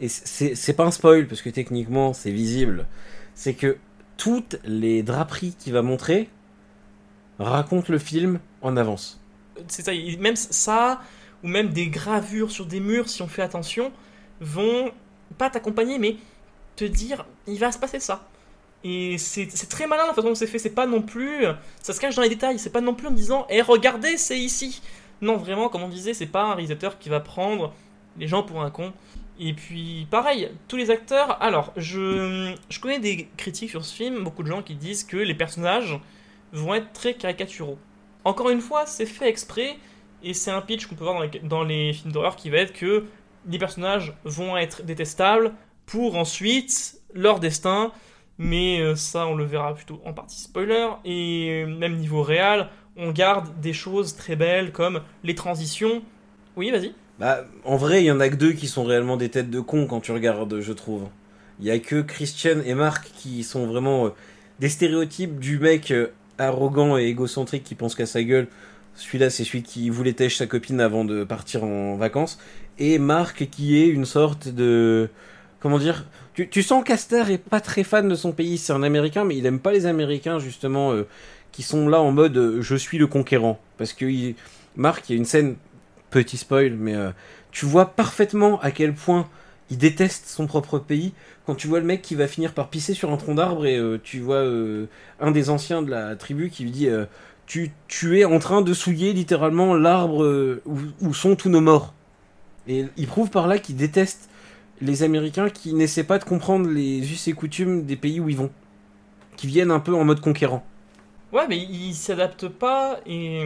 et 0.01 0.09
c'est 0.09 0.73
pas 0.75 0.85
un 0.85 0.91
spoil 0.91 1.27
parce 1.27 1.43
que 1.43 1.51
techniquement 1.51 2.13
c'est 2.13 2.31
visible, 2.31 2.87
c'est 3.35 3.55
que 3.55 3.79
toutes 4.17 4.59
les 4.65 5.03
draperies 5.03 5.55
qu'il 5.59 5.73
va 5.73 5.83
montrer 5.83 6.29
racontent 7.39 7.93
le 7.93 7.99
film 7.99 8.41
en 8.63 8.77
avance. 8.77 9.21
C'est 9.69 9.83
ça, 9.83 9.93
même 10.19 10.37
ça, 10.37 11.01
ou 11.43 11.49
même 11.49 11.71
des 11.71 11.89
gravures 11.89 12.51
sur 12.51 12.67
des 12.67 12.81
murs, 12.81 13.09
si 13.09 13.23
on 13.23 13.29
fait 13.29 13.43
attention, 13.43 13.93
vont 14.41 14.91
pas 15.39 15.51
t'accompagner, 15.51 15.99
mais 15.99 16.17
te 16.77 16.85
dire, 16.85 17.27
il 17.47 17.59
va 17.59 17.73
se 17.73 17.79
passer 17.79 18.01
ça. 18.01 18.27
Et 18.85 19.19
c'est 19.19 19.49
très 19.69 19.87
malin 19.87 20.07
la 20.07 20.15
façon 20.15 20.29
dont 20.29 20.35
c'est 20.35 20.47
fait. 20.47 20.59
C'est 20.59 20.71
pas 20.71 20.87
non 20.87 21.03
plus. 21.03 21.45
Ça 21.83 21.93
se 21.93 22.01
cache 22.01 22.15
dans 22.15 22.23
les 22.23 22.29
détails. 22.29 22.59
C'est 22.59 22.71
pas 22.71 22.81
non 22.81 22.95
plus 22.95 23.09
en 23.09 23.11
disant, 23.11 23.47
eh, 23.51 23.61
regardez, 23.61 24.17
c'est 24.17 24.39
ici. 24.39 24.81
Non, 25.21 25.37
vraiment, 25.39 25.69
comme 25.69 25.83
on 25.83 25.89
disait, 25.89 26.15
c'est 26.15 26.27
pas 26.27 26.45
un 26.45 26.55
réalisateur 26.55 26.99
qui 26.99 27.09
va 27.09 27.19
prendre 27.19 27.75
les 28.19 28.29
gens 28.29 28.43
pour 28.43 28.63
un 28.63 28.71
con. 28.71 28.93
Et 29.39 29.53
puis, 29.53 30.07
pareil, 30.11 30.51
tous 30.69 30.77
les 30.77 30.91
acteurs. 30.91 31.41
Alors, 31.43 31.73
je, 31.77 32.55
je 32.71 32.81
connais 32.81 32.99
des 32.99 33.29
critiques 33.37 33.71
sur 33.71 33.85
ce 33.85 33.95
film, 33.95 34.25
beaucoup 34.25 34.43
de 34.43 34.49
gens 34.49 34.63
qui 34.63 34.75
disent 34.75 35.05
que 35.05 35.17
les 35.17 35.35
personnages 35.35 35.99
vont 36.53 36.75
être 36.75 36.93
très 36.93 37.15
caricaturaux. 37.15 37.79
Encore 38.25 38.51
une 38.51 38.61
fois, 38.61 38.87
c'est 38.87 39.07
fait 39.07 39.29
exprès, 39.29 39.77
et 40.23 40.35
c'est 40.35 40.51
un 40.51 40.61
pitch 40.61 40.87
qu'on 40.87 40.95
peut 40.95 41.05
voir 41.05 41.15
dans 41.15 41.23
les, 41.23 41.39
dans 41.41 41.65
les 41.65 41.93
films 41.93 42.13
d'horreur 42.13 42.37
qui 42.37 42.51
va 42.51 42.59
être 42.59 42.73
que 42.73 43.05
les 43.49 43.59
personnages 43.59 44.15
vont 44.25 44.57
être 44.57 44.83
détestables 44.83 45.53
pour 45.85 46.17
ensuite 46.17 47.01
leur 47.15 47.39
destin, 47.39 47.93
mais 48.39 48.81
euh, 48.81 48.97
ça 48.97 49.27
on 49.27 49.35
le 49.35 49.45
verra 49.45 49.75
plutôt 49.75 50.01
en 50.05 50.13
partie 50.13 50.41
spoiler, 50.41 50.89
et 51.05 51.65
même 51.67 51.97
niveau 51.97 52.23
réel, 52.23 52.69
on 52.97 53.13
garde 53.13 53.61
des 53.61 53.73
choses 53.73 54.17
très 54.17 54.37
belles 54.37 54.73
comme 54.73 55.03
les 55.23 55.35
transitions. 55.35 56.03
Oui, 56.57 56.71
vas-y. 56.71 56.95
Bah, 57.19 57.47
en 57.65 57.77
vrai, 57.77 58.03
il 58.03 58.07
y 58.07 58.11
en 58.11 58.21
a 58.21 58.29
que 58.29 58.35
deux 58.35 58.53
qui 58.53 58.69
sont 58.69 58.85
réellement 58.85 59.17
des 59.17 59.31
têtes 59.31 59.51
de 59.51 59.61
cons 59.61 59.87
quand 59.87 60.01
tu 60.01 60.13
regardes, 60.13 60.61
je 60.61 60.73
trouve. 60.73 61.05
Il 61.61 61.67
y 61.67 61.71
a 61.71 61.79
que 61.79 62.03
Christian 62.03 62.61
et 62.65 62.75
Marc 62.75 63.11
qui 63.17 63.43
sont 63.43 63.67
vraiment 63.67 64.07
euh, 64.07 64.11
des 64.61 64.69
stéréotypes 64.69 65.39
du 65.39 65.59
mec 65.59 65.91
euh, 65.91 66.09
arrogant 66.39 66.99
et 66.99 67.05
égocentrique 67.05 67.65
qui 67.65 67.75
pense 67.75 67.95
qu'à 67.95 68.05
sa 68.05 68.23
gueule. 68.23 68.49
Celui-là, 68.95 69.31
c'est 69.31 69.45
celui 69.45 69.63
qui 69.63 69.89
voulait 69.89 70.13
têche 70.13 70.37
sa 70.37 70.47
copine 70.47 70.81
avant 70.81 71.05
de 71.05 71.25
partir 71.25 71.65
en 71.65 71.97
vacances. 71.97 72.39
Et 72.79 72.99
Marc 72.99 73.49
qui 73.51 73.79
est 73.79 73.89
une 73.89 74.05
sorte 74.05 74.49
de... 74.49 75.09
Comment 75.61 75.79
dire 75.79 76.05
tu, 76.35 76.63
sens 76.63 76.85
qu'Aster 76.85 77.25
est 77.31 77.39
pas 77.39 77.61
très 77.61 77.83
fan 77.83 78.07
de 78.07 78.15
son 78.15 78.33
pays. 78.33 78.59
C'est 78.59 78.75
un 78.75 78.83
Américain, 78.83 79.25
mais 79.25 79.37
il 79.37 79.47
aime 79.47 79.59
pas 79.59 79.73
les 79.73 79.87
Américains, 79.87 80.39
justement, 80.39 80.93
euh, 80.93 81.07
qui 81.51 81.63
sont 81.63 81.89
là 81.89 81.99
en 81.99 82.13
mode 82.13 82.59
je 82.61 82.77
suis 82.77 82.99
le 82.99 83.07
conquérant. 83.07 83.59
Parce 83.79 83.95
que 83.95 84.05
Marc, 84.77 85.09
il 85.09 85.13
y 85.13 85.17
a 85.17 85.19
une 85.19 85.25
scène, 85.25 85.57
petit 86.11 86.37
spoil, 86.37 86.75
mais 86.75 86.95
euh, 86.95 87.11
tu 87.51 87.67
vois 87.67 87.95
parfaitement 87.95 88.61
à 88.61 88.71
quel 88.71 88.95
point 88.95 89.29
il 89.71 89.79
déteste 89.79 90.29
son 90.29 90.47
propre 90.47 90.79
pays 90.79 91.13
quand 91.45 91.55
tu 91.55 91.67
vois 91.67 91.81
le 91.81 91.87
mec 91.87 92.03
qui 92.03 92.15
va 92.15 92.29
finir 92.29 92.53
par 92.53 92.69
pisser 92.69 92.95
sur 92.95 93.13
un 93.13 93.17
tronc 93.17 93.35
d'arbre 93.35 93.67
et 93.67 93.77
euh, 93.77 94.01
tu 94.03 94.21
vois 94.21 94.37
euh, 94.37 94.87
un 95.21 95.31
des 95.31 95.51
anciens 95.51 95.83
de 95.83 95.91
la 95.91 96.15
tribu 96.17 96.51
qui 96.51 96.65
lui 96.65 96.71
dit 96.71 96.89
tu, 97.47 97.73
tu 97.89 98.19
es 98.19 98.25
en 98.25 98.39
train 98.39 98.63
de 98.63 98.73
souiller 98.73 99.13
littéralement 99.13 99.75
l'arbre 99.75 100.61
où, 100.67 100.79
où 101.01 101.15
sont 101.15 101.37
tous 101.37 101.49
nos 101.49 101.61
morts. 101.61 101.95
Et 102.69 102.87
il 102.97 103.07
prouve 103.07 103.31
par 103.31 103.47
là 103.47 103.59
qu'il 103.59 103.77
déteste 103.77 104.29
les 104.81 105.03
Américains 105.05 105.49
qui 105.49 105.73
n'essaient 105.73 106.05
pas 106.05 106.19
de 106.19 106.25
comprendre 106.25 106.69
les 106.69 106.99
us 106.99 107.29
et 107.29 107.33
coutumes 107.33 107.85
des 107.85 107.97
pays 107.97 108.19
où 108.19 108.29
ils 108.29 108.37
vont. 108.37 108.51
Qui 109.37 109.47
viennent 109.47 109.71
un 109.71 109.81
peu 109.81 109.95
en 109.95 110.05
mode 110.05 110.21
conquérant. 110.21 110.65
Ouais, 111.33 111.47
mais 111.49 111.59
il 111.59 111.95
s'adapte 111.95 112.49
pas 112.49 112.99
et 113.07 113.43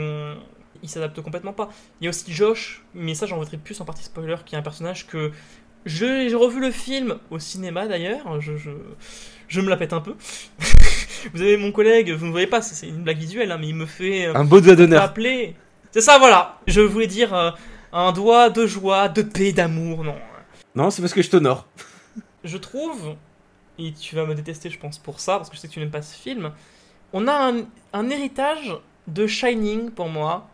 il 0.82 0.88
s'adapte 0.88 1.20
complètement 1.20 1.52
pas. 1.52 1.68
Il 2.00 2.04
y 2.04 2.06
a 2.06 2.10
aussi 2.10 2.32
Josh, 2.32 2.82
mais 2.94 3.14
ça 3.14 3.26
j'en 3.26 3.36
voudrais 3.38 3.56
plus 3.56 3.80
en 3.80 3.84
partie 3.84 4.04
spoiler, 4.04 4.36
qui 4.44 4.54
est 4.54 4.58
un 4.58 4.62
personnage 4.62 5.06
que 5.06 5.30
j'ai 5.86 6.34
revu 6.34 6.60
le 6.60 6.70
film 6.70 7.18
au 7.30 7.38
cinéma 7.38 7.86
d'ailleurs. 7.86 8.40
Je, 8.40 8.56
je, 8.56 8.70
je 9.48 9.60
me 9.60 9.68
la 9.70 9.76
pète 9.76 9.92
un 9.92 10.00
peu. 10.00 10.14
vous 11.34 11.40
avez 11.42 11.56
mon 11.56 11.72
collègue, 11.72 12.10
vous 12.12 12.26
ne 12.26 12.30
voyez 12.30 12.46
pas, 12.46 12.62
c'est 12.62 12.88
une 12.88 13.02
blague 13.02 13.18
visuelle, 13.18 13.50
hein, 13.52 13.58
mais 13.58 13.68
il 13.68 13.74
me 13.74 13.86
fait 13.86 14.26
euh, 14.26 14.34
Un 14.34 14.44
beau 14.44 14.60
doigt 14.60 14.76
d'honneur. 14.76 15.02
appeler. 15.02 15.54
C'est 15.92 16.00
ça, 16.02 16.18
voilà. 16.18 16.58
Je 16.66 16.80
voulais 16.80 17.06
dire 17.06 17.34
euh, 17.34 17.50
un 17.92 18.12
doigt 18.12 18.50
de 18.50 18.66
joie, 18.66 19.08
de 19.08 19.22
paix, 19.22 19.52
d'amour. 19.52 20.04
Non, 20.04 20.16
Non, 20.74 20.90
c'est 20.90 21.02
parce 21.02 21.14
que 21.14 21.22
je 21.22 21.30
t'honore. 21.30 21.66
je 22.44 22.56
trouve, 22.58 23.16
et 23.78 23.92
tu 23.92 24.14
vas 24.16 24.24
me 24.26 24.34
détester, 24.34 24.70
je 24.70 24.78
pense, 24.78 24.98
pour 24.98 25.18
ça, 25.20 25.36
parce 25.38 25.48
que 25.50 25.56
je 25.56 25.60
sais 25.60 25.68
que 25.68 25.72
tu 25.72 25.80
n'aimes 25.80 25.90
pas 25.90 26.02
ce 26.02 26.14
film, 26.16 26.52
on 27.12 27.26
a 27.26 27.32
un, 27.52 27.64
un 27.92 28.08
héritage 28.10 28.76
de 29.08 29.26
Shining 29.26 29.90
pour 29.90 30.08
moi. 30.08 30.48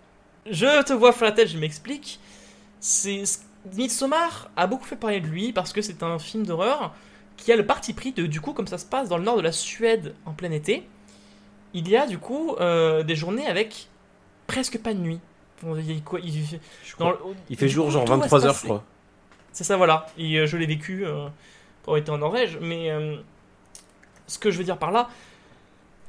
Je 0.51 0.82
te 0.82 0.92
vois 0.92 1.12
faire 1.12 1.28
la 1.28 1.32
tête, 1.32 1.49
je 1.49 1.59
m'explique. 1.59 2.20
C'est 2.80 3.22
Midsommar 3.74 4.51
a 4.57 4.66
beaucoup 4.66 4.84
fait 4.84 4.97
parler 4.97 5.20
de 5.20 5.26
lui 5.26 5.53
parce 5.53 5.72
que 5.72 5.82
c'est 5.82 6.03
un 6.03 6.18
film 6.18 6.47
d'horreur 6.47 6.94
qui 7.36 7.53
a 7.53 7.57
le 7.57 7.66
parti 7.66 7.92
pris 7.92 8.12
de, 8.12 8.26
du 8.26 8.40
coup, 8.40 8.53
comme 8.53 8.66
ça 8.68 8.78
se 8.78 8.86
passe 8.86 9.09
dans 9.09 9.18
le 9.18 9.24
nord 9.24 9.36
de 9.36 9.42
la 9.42 9.53
Suède 9.53 10.14
en 10.24 10.32
plein 10.32 10.51
été, 10.53 10.86
il 11.74 11.88
y 11.88 11.97
a 11.97 12.07
du 12.07 12.18
coup 12.18 12.55
euh, 12.61 13.03
des 13.03 13.16
journées 13.16 13.47
avec 13.47 13.88
presque 14.47 14.78
pas 14.78 14.94
de 14.94 15.01
nuit. 15.01 15.20
Il, 15.62 15.92
y 15.92 15.97
a 15.97 16.01
quoi, 16.01 16.20
il, 16.22 16.32
dans 16.99 17.11
le- 17.11 17.18
Il 17.51 17.57
fait 17.57 17.68
jour 17.68 17.86
coup, 17.86 17.92
genre 17.92 18.05
tout 18.05 18.11
va 18.12 18.16
se 18.16 18.20
23 18.22 18.47
heures, 18.47 18.53
je 18.53 18.55
passer. 18.55 18.66
crois. 18.68 18.84
C'est 19.53 19.64
ça, 19.64 19.76
voilà. 19.76 20.07
Et 20.18 20.36
euh, 20.38 20.47
je 20.47 20.57
l'ai 20.57 20.66
vécu 20.66 21.05
euh, 21.05 21.26
pour 21.82 21.94
avoir 21.94 21.97
été 21.99 22.11
en 22.11 22.18
Norvège. 22.18 22.59
Mais 22.61 22.90
euh, 22.90 23.16
ce 24.26 24.38
que 24.38 24.51
je 24.51 24.59
veux 24.59 24.64
dire 24.64 24.78
par 24.78 24.90
là, 24.92 25.09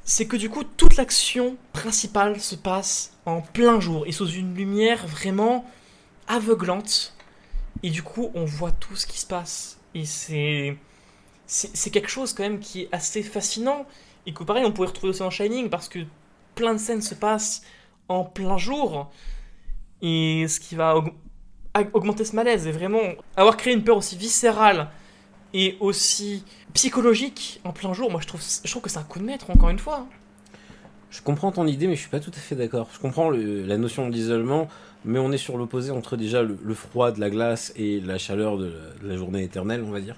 c'est 0.08 0.26
que 0.26 0.38
du 0.38 0.48
coup, 0.48 0.64
toute 0.64 0.96
l'action 0.96 1.58
principale 1.74 2.40
se 2.40 2.54
passe 2.54 3.12
en 3.26 3.42
plein 3.42 3.78
jour 3.78 4.06
et 4.06 4.12
sous 4.12 4.26
une 4.26 4.54
lumière 4.54 5.06
vraiment 5.06 5.66
aveuglante. 6.28 7.14
Et 7.82 7.90
du 7.90 8.02
coup, 8.02 8.30
on 8.32 8.46
voit 8.46 8.72
tout 8.72 8.96
ce 8.96 9.06
qui 9.06 9.18
se 9.18 9.26
passe. 9.26 9.78
Et 9.94 10.06
c'est. 10.06 10.78
C'est 11.44 11.90
quelque 11.90 12.08
chose 12.08 12.32
quand 12.32 12.42
même 12.42 12.58
qui 12.58 12.82
est 12.82 12.88
assez 12.90 13.22
fascinant. 13.22 13.86
Et 14.24 14.32
que 14.32 14.44
pareil, 14.44 14.64
on 14.64 14.72
pourrait 14.72 14.88
retrouver 14.88 15.10
aussi 15.10 15.22
en 15.22 15.28
Shining 15.28 15.68
parce 15.68 15.90
que 15.90 15.98
plein 16.54 16.72
de 16.72 16.78
scènes 16.78 17.02
se 17.02 17.14
passent 17.14 17.62
en 18.08 18.24
plein 18.24 18.56
jour. 18.56 19.10
Et 20.00 20.46
ce 20.48 20.58
qui 20.58 20.74
va 20.74 21.04
augmenter 21.92 22.24
ce 22.24 22.34
malaise 22.34 22.66
et 22.66 22.72
vraiment 22.72 23.12
avoir 23.36 23.58
créé 23.58 23.74
une 23.74 23.84
peur 23.84 23.98
aussi 23.98 24.16
viscérale 24.16 24.88
et 25.54 25.76
aussi 25.80 26.44
psychologique 26.74 27.60
en 27.64 27.72
plein 27.72 27.92
jour, 27.92 28.10
moi 28.10 28.20
je 28.20 28.26
trouve, 28.26 28.42
je 28.64 28.70
trouve 28.70 28.82
que 28.82 28.90
c'est 28.90 28.98
un 28.98 29.04
coup 29.04 29.18
de 29.18 29.24
maître 29.24 29.50
encore 29.50 29.70
une 29.70 29.78
fois. 29.78 30.06
Je 31.10 31.22
comprends 31.22 31.52
ton 31.52 31.66
idée, 31.66 31.86
mais 31.86 31.94
je 31.94 32.00
suis 32.00 32.10
pas 32.10 32.20
tout 32.20 32.32
à 32.34 32.38
fait 32.38 32.54
d'accord. 32.54 32.88
Je 32.92 32.98
comprends 32.98 33.30
la 33.30 33.78
notion 33.78 34.10
d'isolement, 34.10 34.68
mais 35.04 35.18
on 35.18 35.32
est 35.32 35.38
sur 35.38 35.56
l'opposé 35.56 35.90
entre 35.90 36.16
déjà 36.16 36.42
le, 36.42 36.74
froid 36.74 37.12
de 37.12 37.20
la 37.20 37.30
glace 37.30 37.72
et 37.76 38.00
la 38.00 38.18
chaleur 38.18 38.58
de 38.58 38.72
la, 39.02 39.16
journée 39.16 39.42
éternelle, 39.42 39.82
on 39.86 39.90
va 39.90 40.00
dire. 40.00 40.16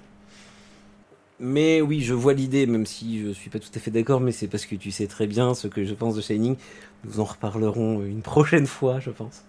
Mais 1.39 1.81
oui, 1.81 2.01
je 2.01 2.13
vois 2.13 2.33
l'idée, 2.33 2.65
même 2.65 2.85
si 2.85 3.21
je 3.25 3.31
suis 3.31 3.49
pas 3.49 3.59
tout 3.59 3.69
à 3.73 3.79
fait 3.79 3.89
d'accord, 3.89 4.19
mais 4.19 4.31
c'est 4.31 4.47
parce 4.47 4.65
que 4.65 4.75
tu 4.75 4.91
sais 4.91 5.07
très 5.07 5.27
bien 5.27 5.53
ce 5.53 5.67
que 5.67 5.85
je 5.85 5.93
pense 5.93 6.15
de 6.15 6.21
Shining. 6.21 6.57
Nous 7.05 7.19
en 7.19 7.23
reparlerons 7.23 8.03
une 8.03 8.21
prochaine 8.21 8.67
fois, 8.67 8.99
je 8.99 9.09
pense. 9.09 9.43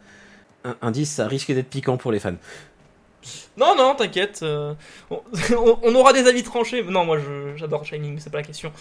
Indice, 0.81 1.11
ça 1.11 1.27
risque 1.27 1.53
d'être 1.53 1.69
piquant 1.69 1.97
pour 1.97 2.13
les 2.13 2.21
fans. 2.21 2.37
Non, 3.57 3.75
non, 3.77 3.95
t'inquiète, 3.95 4.41
euh, 4.43 4.75
on, 5.51 5.95
aura 5.95 6.13
des 6.13 6.27
avis 6.27 6.43
tranchés. 6.43 6.83
Non, 6.83 7.05
moi 7.05 7.19
j'adore 7.57 7.85
Shining, 7.85 8.15
mais 8.15 8.21
c'est 8.21 8.31
pas 8.31 8.39
la 8.39 8.45
question. 8.45 8.73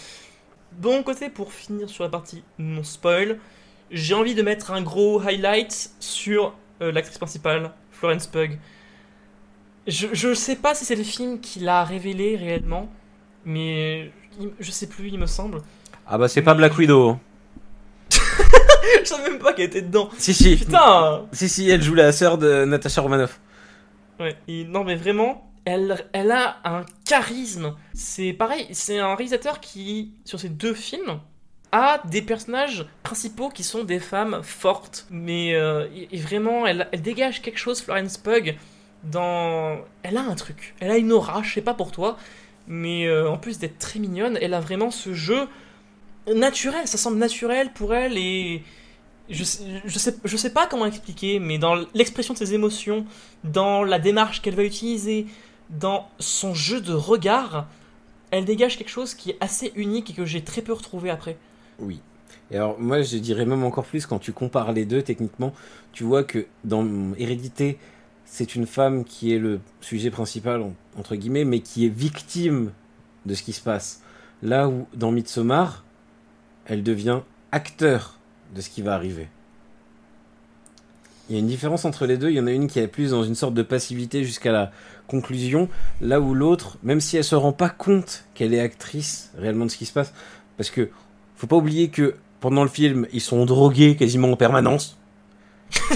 Mon 0.82 1.04
côté, 1.04 1.30
pour 1.30 1.54
finir 1.54 1.90
sur 1.90 2.04
la 2.04 2.10
partie 2.10 2.44
non 2.58 2.84
spoil, 2.84 3.38
j'ai 3.92 4.14
envie 4.14 4.36
de 4.36 4.42
mettre 4.42 4.72
un 4.72 4.82
gros 4.82 5.20
highlight 5.22 5.92
sur 6.00 6.54
euh, 6.82 6.92
l'actrice 6.92 7.18
principale, 7.18 7.72
Florence 7.92 8.28
Pugh. 8.28 8.58
Je, 9.88 10.08
je 10.14 10.34
sais 10.34 10.56
pas 10.56 10.74
si 10.76 10.86
c'est 10.86 10.96
le 10.96 11.04
film 11.04 11.40
qui 11.40 11.60
l'a 11.60 11.84
révélé 11.84 12.38
réellement, 12.38 12.90
mais 13.46 14.12
je 14.60 14.72
sais 14.72 14.88
plus, 14.88 15.10
il 15.10 15.20
me 15.20 15.28
semble. 15.28 15.62
Ah 16.08 16.18
bah 16.18 16.28
c'est 16.28 16.42
pas 16.42 16.54
Black 16.54 16.78
Widow. 16.78 17.10
hein. 17.10 17.20
je 19.04 19.08
savais 19.08 19.30
même 19.30 19.40
pas 19.40 19.54
qu'elle 19.54 19.66
était 19.66 19.82
dedans. 19.82 20.10
Si 20.18 20.34
si. 20.34 20.56
Putain 20.56 21.26
Si 21.32 21.50
si, 21.50 21.70
elle 21.70 21.82
joue 21.82 21.94
la 21.94 22.12
sœur 22.12 22.38
de 22.38 22.66
Natasha 22.66 23.02
Romanoff. 23.02 23.40
Et 24.48 24.66
non 24.66 24.84
mais 24.84 24.96
vraiment, 24.96 25.52
elle, 25.66 26.06
elle 26.14 26.32
a 26.32 26.58
un 26.64 26.86
charisme. 27.06 27.76
C'est 27.94 28.34
pareil, 28.34 28.68
c'est 28.72 29.00
un 29.00 29.16
réalisateur 29.16 29.60
qui, 29.60 30.14
sur 30.26 30.40
ces 30.40 30.50
deux 30.50 30.74
films, 30.74 31.20
a 31.72 32.02
des 32.06 32.22
personnages 32.22 32.86
principaux 33.04 33.50
qui 33.50 33.64
sont 33.64 33.84
des 33.84 34.00
femmes 34.00 34.42
fortes. 34.44 35.08
Mais 35.10 35.56
euh, 35.56 35.88
et, 36.12 36.18
vraiment, 36.18 36.66
elle, 36.66 36.90
dégage 37.02 37.42
quelque 37.42 37.60
chose, 37.60 37.82
Florence 37.82 38.18
Pugh, 38.18 38.56
dans... 39.04 39.80
Elle 40.04 40.18
a 40.18 40.22
un 40.22 40.36
truc, 40.36 40.76
elle 40.80 40.92
a 40.92 40.98
une 40.98 41.12
aura, 41.12 41.42
je 41.44 41.54
sais 41.54 41.62
pas 41.62 41.74
pour 41.74 41.92
toi, 41.92 42.18
mais 42.68 43.08
euh, 43.08 43.30
en 43.30 43.38
plus 43.38 43.58
d'être 43.58 43.80
très 43.80 44.00
mignonne, 44.00 44.38
elle 44.42 44.54
a 44.54 44.60
vraiment 44.60 44.92
ce 44.92 45.14
jeu 45.14 45.48
naturel, 46.28 46.88
ça 46.88 46.98
semble 46.98 47.18
naturel 47.18 47.72
pour 47.74 47.96
elle 47.96 48.18
et 48.18 48.64
je 49.32 49.44
sais, 49.44 50.16
je 50.24 50.38
sais, 50.38 50.50
pas 50.52 50.68
comment 50.68 50.86
expliquer, 50.86 51.40
mais 51.40 51.58
dans 51.58 51.76
l'expression 51.94 52.34
de 52.34 52.40
ses 52.40 52.54
émotions, 52.54 53.06
dans 53.44 53.84
la 53.84 54.00
démarche 54.00 54.42
qu'elle 54.42 54.56
va 54.56 54.64
utiliser, 54.64 55.26
dans 55.70 56.10
son 56.20 56.54
jeu 56.54 56.82
de 56.82 56.94
regard, 56.94 57.68
elle 58.32 58.46
dégage 58.46 58.78
quelque 58.78 58.90
chose 58.90 59.14
qui 59.14 59.32
est 59.32 59.38
assez 59.40 59.72
unique 59.76 60.10
et 60.10 60.14
que 60.14 60.26
j'ai 60.26 60.44
très 60.44 60.62
peu 60.62 60.74
retrouvé 60.74 61.10
après. 61.10 61.38
Oui. 61.80 62.00
Et 62.50 62.58
alors, 62.58 62.80
moi, 62.80 63.02
je 63.02 63.18
dirais 63.18 63.46
même 63.46 63.64
encore 63.64 63.86
plus, 63.86 64.06
quand 64.06 64.20
tu 64.20 64.34
compares 64.34 64.74
les 64.74 64.86
deux, 64.86 65.02
techniquement, 65.02 65.54
tu 65.94 66.04
vois 66.04 66.24
que 66.24 66.46
dans 66.66 66.86
Hérédité, 67.18 67.78
c'est 68.26 68.56
une 68.56 68.66
femme 68.66 69.04
qui 69.04 69.34
est 69.34 69.40
le 69.40 69.60
sujet 69.82 70.12
principal, 70.12 70.62
en- 70.62 70.74
entre 70.98 71.16
guillemets, 71.16 71.46
mais 71.46 71.60
qui 71.60 71.86
est 71.86 71.90
victime 71.90 72.72
de 73.26 73.34
ce 73.34 73.44
qui 73.44 73.54
se 73.54 73.62
passe. 73.62 74.02
Là 74.42 74.68
où, 74.68 74.88
dans 74.94 75.12
Midsommar, 75.12 75.84
elle 76.66 76.84
devient 76.84 77.20
acteur 77.52 78.18
de 78.56 78.62
ce 78.62 78.70
qui 78.70 78.82
va 78.82 78.94
arriver. 78.94 79.28
Il 81.30 81.36
y 81.36 81.38
a 81.38 81.40
une 81.40 81.48
différence 81.48 81.86
entre 81.86 82.06
les 82.06 82.18
deux. 82.18 82.30
Il 82.30 82.36
y 82.36 82.40
en 82.40 82.48
a 82.48 82.52
une 82.52 82.68
qui 82.68 82.80
est 82.80 82.88
plus 82.88 83.12
dans 83.12 83.24
une 83.24 83.36
sorte 83.36 83.54
de 83.54 83.64
passivité 83.64 84.24
jusqu'à 84.24 84.52
la 84.52 84.72
conclusion, 85.08 85.70
là 86.02 86.20
où 86.20 86.34
l'autre, 86.34 86.78
même 86.84 87.00
si 87.00 87.18
elle 87.18 87.24
se 87.24 87.36
rend 87.36 87.54
pas 87.54 87.70
compte 87.70 88.26
qu'elle 88.34 88.54
est 88.54 88.60
actrice 88.60 89.32
réellement 89.38 89.66
de 89.66 89.72
ce 89.72 89.78
qui 89.78 89.86
se 89.86 89.94
passe, 89.94 90.14
parce 90.58 90.70
que 90.70 90.90
faut 91.36 91.48
pas 91.48 91.56
oublier 91.56 91.90
que 91.90 92.16
pendant 92.40 92.64
le 92.64 92.70
film, 92.70 93.08
ils 93.14 93.22
sont 93.22 93.46
drogués 93.46 93.96
quasiment 93.96 94.32
en 94.32 94.36
permanence. 94.38 94.98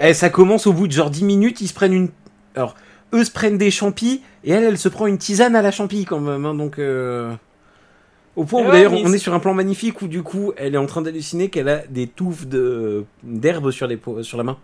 Eh, 0.00 0.12
ça 0.12 0.28
commence 0.28 0.66
au 0.66 0.72
bout 0.72 0.88
de 0.88 0.92
genre 0.92 1.08
10 1.08 1.22
minutes, 1.24 1.60
ils 1.60 1.68
se 1.68 1.72
prennent 1.72 1.92
une. 1.92 2.08
Alors, 2.56 2.74
eux 3.12 3.22
se 3.24 3.30
prennent 3.30 3.56
des 3.56 3.70
champis, 3.70 4.22
et 4.42 4.50
elle, 4.50 4.64
elle 4.64 4.76
se 4.76 4.88
prend 4.88 5.06
une 5.06 5.18
tisane 5.18 5.54
à 5.54 5.62
la 5.62 5.70
champi 5.70 6.04
quand 6.04 6.18
même. 6.20 6.44
hein, 6.44 6.54
donc. 6.54 6.78
euh, 6.78 7.32
Au 8.36 8.44
point 8.44 8.62
où 8.62 8.64
ouais, 8.66 8.72
d'ailleurs, 8.72 8.92
on 8.92 9.12
est 9.12 9.18
sur 9.18 9.32
un 9.34 9.38
plan 9.38 9.54
magnifique 9.54 10.02
où 10.02 10.08
du 10.08 10.22
coup, 10.22 10.52
elle 10.56 10.74
est 10.74 10.78
en 10.78 10.86
train 10.86 11.02
d'halluciner 11.02 11.50
qu'elle 11.50 11.68
a 11.68 11.86
des 11.86 12.06
touffes 12.08 12.46
de 12.46 13.04
d'herbe 13.22 13.70
sur, 13.70 13.86
les 13.86 13.98
sur 14.22 14.36
la 14.38 14.44
main. 14.44 14.58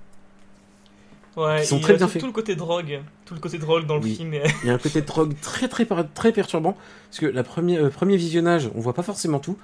Ouais, 1.36 1.60
Qui 1.60 1.66
sont 1.68 1.78
très 1.78 1.94
bien 1.96 2.06
tout, 2.06 2.12
faits. 2.12 2.20
tout 2.20 2.26
le 2.26 2.32
côté 2.32 2.56
drogue, 2.56 3.00
tout 3.24 3.34
le 3.34 3.40
côté 3.40 3.58
drogue 3.58 3.86
dans 3.86 3.94
le 3.96 4.02
Oui. 4.02 4.16
film. 4.16 4.34
Il 4.34 4.66
y 4.66 4.70
a 4.70 4.74
un 4.74 4.78
côté 4.78 5.00
drogue 5.02 5.34
très 5.40 5.68
très 5.68 5.86
très 6.14 6.32
perturbant 6.32 6.76
parce 7.08 7.20
que 7.20 7.26
la 7.26 7.44
première 7.44 7.84
euh, 7.84 7.88
premier 7.90 8.16
visionnage, 8.16 8.68
on 8.74 8.80
voit 8.80 8.94
pas 8.94 9.04
forcément 9.04 9.38
tout 9.38 9.56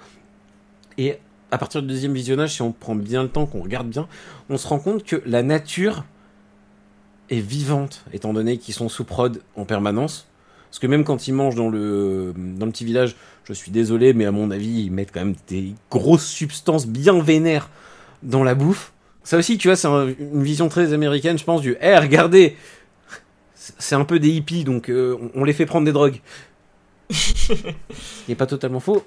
et 0.96 1.18
à 1.50 1.58
partir 1.58 1.82
du 1.82 1.88
deuxième 1.88 2.14
visionnage, 2.14 2.54
si 2.54 2.62
on 2.62 2.70
prend 2.72 2.94
bien 2.94 3.22
le 3.22 3.28
temps, 3.28 3.46
qu'on 3.46 3.62
regarde 3.62 3.88
bien, 3.88 4.06
on 4.48 4.56
se 4.56 4.66
rend 4.68 4.78
compte 4.78 5.02
que 5.04 5.20
la 5.26 5.42
nature 5.42 6.04
est 7.30 7.40
vivante 7.40 8.04
étant 8.12 8.32
donné 8.32 8.58
qu'ils 8.58 8.74
sont 8.74 8.88
sous 8.88 9.04
prod 9.04 9.42
en 9.56 9.64
permanence. 9.64 10.28
Parce 10.70 10.78
que 10.78 10.86
même 10.86 11.04
quand 11.04 11.26
ils 11.26 11.32
mangent 11.32 11.54
dans 11.56 11.68
le 11.68 12.32
dans 12.36 12.66
le 12.66 12.72
petit 12.72 12.84
village, 12.84 13.16
je 13.46 13.52
suis 13.54 13.70
désolé, 13.70 14.12
mais 14.12 14.24
à 14.26 14.32
mon 14.32 14.50
avis, 14.50 14.84
ils 14.84 14.90
mettent 14.90 15.12
quand 15.12 15.20
même 15.20 15.36
des 15.48 15.74
grosses 15.90 16.26
substances 16.26 16.86
bien 16.86 17.20
vénères 17.20 17.70
dans 18.22 18.44
la 18.44 18.54
bouffe. 18.54 18.92
Ça 19.24 19.36
aussi, 19.38 19.58
tu 19.58 19.68
vois, 19.68 19.76
c'est 19.76 19.88
un- 19.88 20.08
une 20.08 20.42
vision 20.42 20.68
très 20.68 20.92
américaine, 20.92 21.38
je 21.38 21.44
pense, 21.44 21.60
du 21.60 21.76
Eh, 21.80 21.96
regardez 21.96 22.56
C'est 23.78 23.96
un 23.96 24.04
peu 24.04 24.18
des 24.20 24.30
hippies, 24.30 24.64
donc 24.64 24.88
euh, 24.90 25.16
on 25.34 25.40
on 25.40 25.44
les 25.44 25.52
fait 25.52 25.66
prendre 25.66 25.84
des 25.84 25.92
drogues. 25.92 26.20
Ce 27.10 27.52
qui 27.54 27.64
n'est 28.28 28.34
pas 28.34 28.46
totalement 28.46 28.80
faux. 28.80 29.04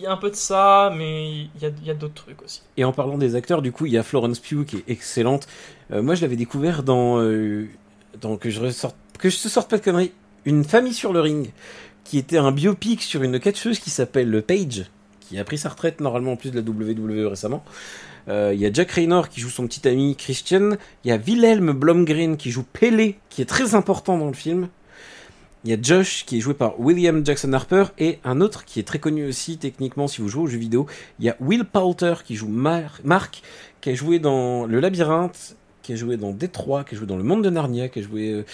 Il 0.00 0.04
y 0.04 0.06
a 0.06 0.12
un 0.12 0.16
peu 0.16 0.28
de 0.30 0.34
ça, 0.34 0.92
mais 0.96 1.32
il 1.54 1.62
y 1.62 1.66
a, 1.66 1.70
il 1.80 1.86
y 1.86 1.90
a 1.90 1.94
d'autres 1.94 2.14
trucs 2.24 2.42
aussi. 2.42 2.62
Et 2.76 2.84
en 2.84 2.92
parlant 2.92 3.16
des 3.16 3.36
acteurs, 3.36 3.62
du 3.62 3.70
coup, 3.72 3.86
il 3.86 3.92
y 3.92 3.98
a 3.98 4.02
Florence 4.02 4.40
Pugh 4.40 4.64
qui 4.64 4.76
est 4.78 4.84
excellente. 4.88 5.46
Euh, 5.92 6.02
moi, 6.02 6.14
je 6.16 6.22
l'avais 6.22 6.36
découvert 6.36 6.82
dans, 6.82 7.18
euh, 7.20 7.66
dans 8.20 8.36
que 8.36 8.50
je 8.50 8.60
ressorte, 8.60 8.96
que 9.18 9.30
je 9.30 9.40
te 9.40 9.48
sorte 9.48 9.70
pas 9.70 9.78
de 9.78 9.82
conneries, 9.84 10.12
une 10.44 10.64
famille 10.64 10.92
sur 10.94 11.12
le 11.12 11.20
ring, 11.20 11.50
qui 12.04 12.18
était 12.18 12.36
un 12.38 12.52
biopic 12.52 13.02
sur 13.02 13.22
une 13.22 13.40
catcheuse 13.40 13.78
qui 13.78 13.90
s'appelle 13.90 14.42
Paige, 14.42 14.84
qui 15.20 15.38
a 15.38 15.44
pris 15.44 15.58
sa 15.58 15.70
retraite 15.70 16.00
normalement 16.00 16.32
en 16.32 16.36
plus 16.36 16.50
de 16.50 16.56
la 16.60 16.62
WWE 16.62 17.28
récemment. 17.28 17.64
Euh, 18.28 18.52
Il 18.54 18.60
y 18.60 18.66
a 18.66 18.72
Jack 18.72 18.90
Raynor 18.92 19.28
qui 19.28 19.40
joue 19.40 19.48
son 19.50 19.66
petit 19.66 19.86
ami 19.88 20.16
Christian. 20.16 20.70
Il 21.04 21.08
y 21.08 21.12
a 21.12 21.16
Wilhelm 21.16 21.72
Blomgren 21.72 22.36
qui 22.36 22.50
joue 22.50 22.64
Pele, 22.72 23.14
qui 23.30 23.42
est 23.42 23.46
très 23.46 23.74
important 23.74 24.18
dans 24.18 24.28
le 24.28 24.34
film. 24.34 24.68
Il 25.64 25.70
y 25.70 25.72
a 25.74 25.78
Josh 25.80 26.24
qui 26.26 26.36
est 26.36 26.40
joué 26.40 26.52
par 26.52 26.78
William 26.78 27.24
Jackson 27.24 27.50
Harper 27.54 27.84
et 27.98 28.18
un 28.24 28.42
autre 28.42 28.66
qui 28.66 28.80
est 28.80 28.82
très 28.82 28.98
connu 28.98 29.26
aussi 29.26 29.56
techniquement 29.56 30.08
si 30.08 30.20
vous 30.20 30.28
jouez 30.28 30.42
aux 30.42 30.46
jeux 30.46 30.58
vidéo. 30.58 30.86
Il 31.18 31.24
y 31.24 31.30
a 31.30 31.36
Will 31.40 31.64
Poulter 31.64 32.16
qui 32.22 32.34
joue 32.34 32.48
Mar- 32.48 33.00
Mark, 33.02 33.40
qui 33.80 33.88
a 33.90 33.94
joué 33.94 34.18
dans 34.18 34.66
Le 34.66 34.78
Labyrinthe, 34.78 35.56
qui 35.82 35.94
a 35.94 35.96
joué 35.96 36.18
dans 36.18 36.32
Détroit, 36.32 36.84
qui 36.84 36.94
a 36.94 36.98
joué 36.98 37.06
dans 37.06 37.16
Le 37.16 37.22
Monde 37.22 37.42
de 37.42 37.48
Narnia, 37.50 37.88
qui 37.88 38.00
a 38.00 38.02
joué 38.02 38.30
euh, 38.32 38.44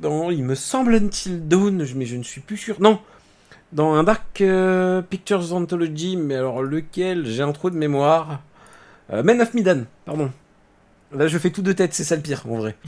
dans, 0.00 0.30
il 0.30 0.44
me 0.44 0.54
semble, 0.54 0.94
Until 0.94 1.46
Dawn, 1.46 1.86
mais 1.94 2.06
je 2.06 2.16
ne 2.16 2.22
suis 2.22 2.40
plus 2.40 2.56
sûr. 2.56 2.80
Non, 2.80 2.98
dans 3.72 3.94
un 3.94 4.02
Dark 4.02 4.40
euh, 4.40 5.02
Pictures 5.02 5.54
Anthology, 5.54 6.16
mais 6.16 6.34
alors 6.34 6.62
lequel? 6.62 7.26
J'ai 7.26 7.42
un 7.42 7.52
trou 7.52 7.70
de 7.70 7.76
mémoire. 7.76 8.42
Euh, 9.12 9.22
Men 9.22 9.40
of 9.40 9.54
Medan, 9.54 9.84
pardon. 10.04 10.30
Là, 11.12 11.26
je 11.26 11.38
fais 11.38 11.50
tout 11.50 11.62
de 11.62 11.72
tête, 11.72 11.92
c'est 11.94 12.04
ça 12.04 12.16
le 12.16 12.22
pire, 12.22 12.44
en 12.48 12.56
vrai. 12.56 12.76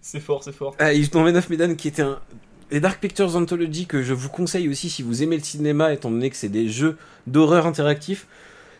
C'est 0.00 0.20
fort, 0.20 0.44
c'est 0.44 0.52
fort. 0.52 0.76
Ah, 0.78 0.90
dans 1.12 1.24
Men 1.24 1.36
of 1.36 1.50
Medan, 1.50 1.74
qui 1.74 1.88
était 1.88 2.02
un. 2.02 2.20
Les 2.70 2.80
Dark 2.80 3.00
Pictures 3.00 3.34
Anthology, 3.34 3.86
que 3.86 4.02
je 4.02 4.14
vous 4.14 4.28
conseille 4.28 4.68
aussi 4.68 4.90
si 4.90 5.02
vous 5.02 5.22
aimez 5.22 5.36
le 5.36 5.42
cinéma, 5.42 5.92
étant 5.92 6.10
donné 6.10 6.30
que 6.30 6.36
c'est 6.36 6.48
des 6.48 6.68
jeux 6.68 6.96
d'horreur 7.26 7.66
interactifs. 7.66 8.26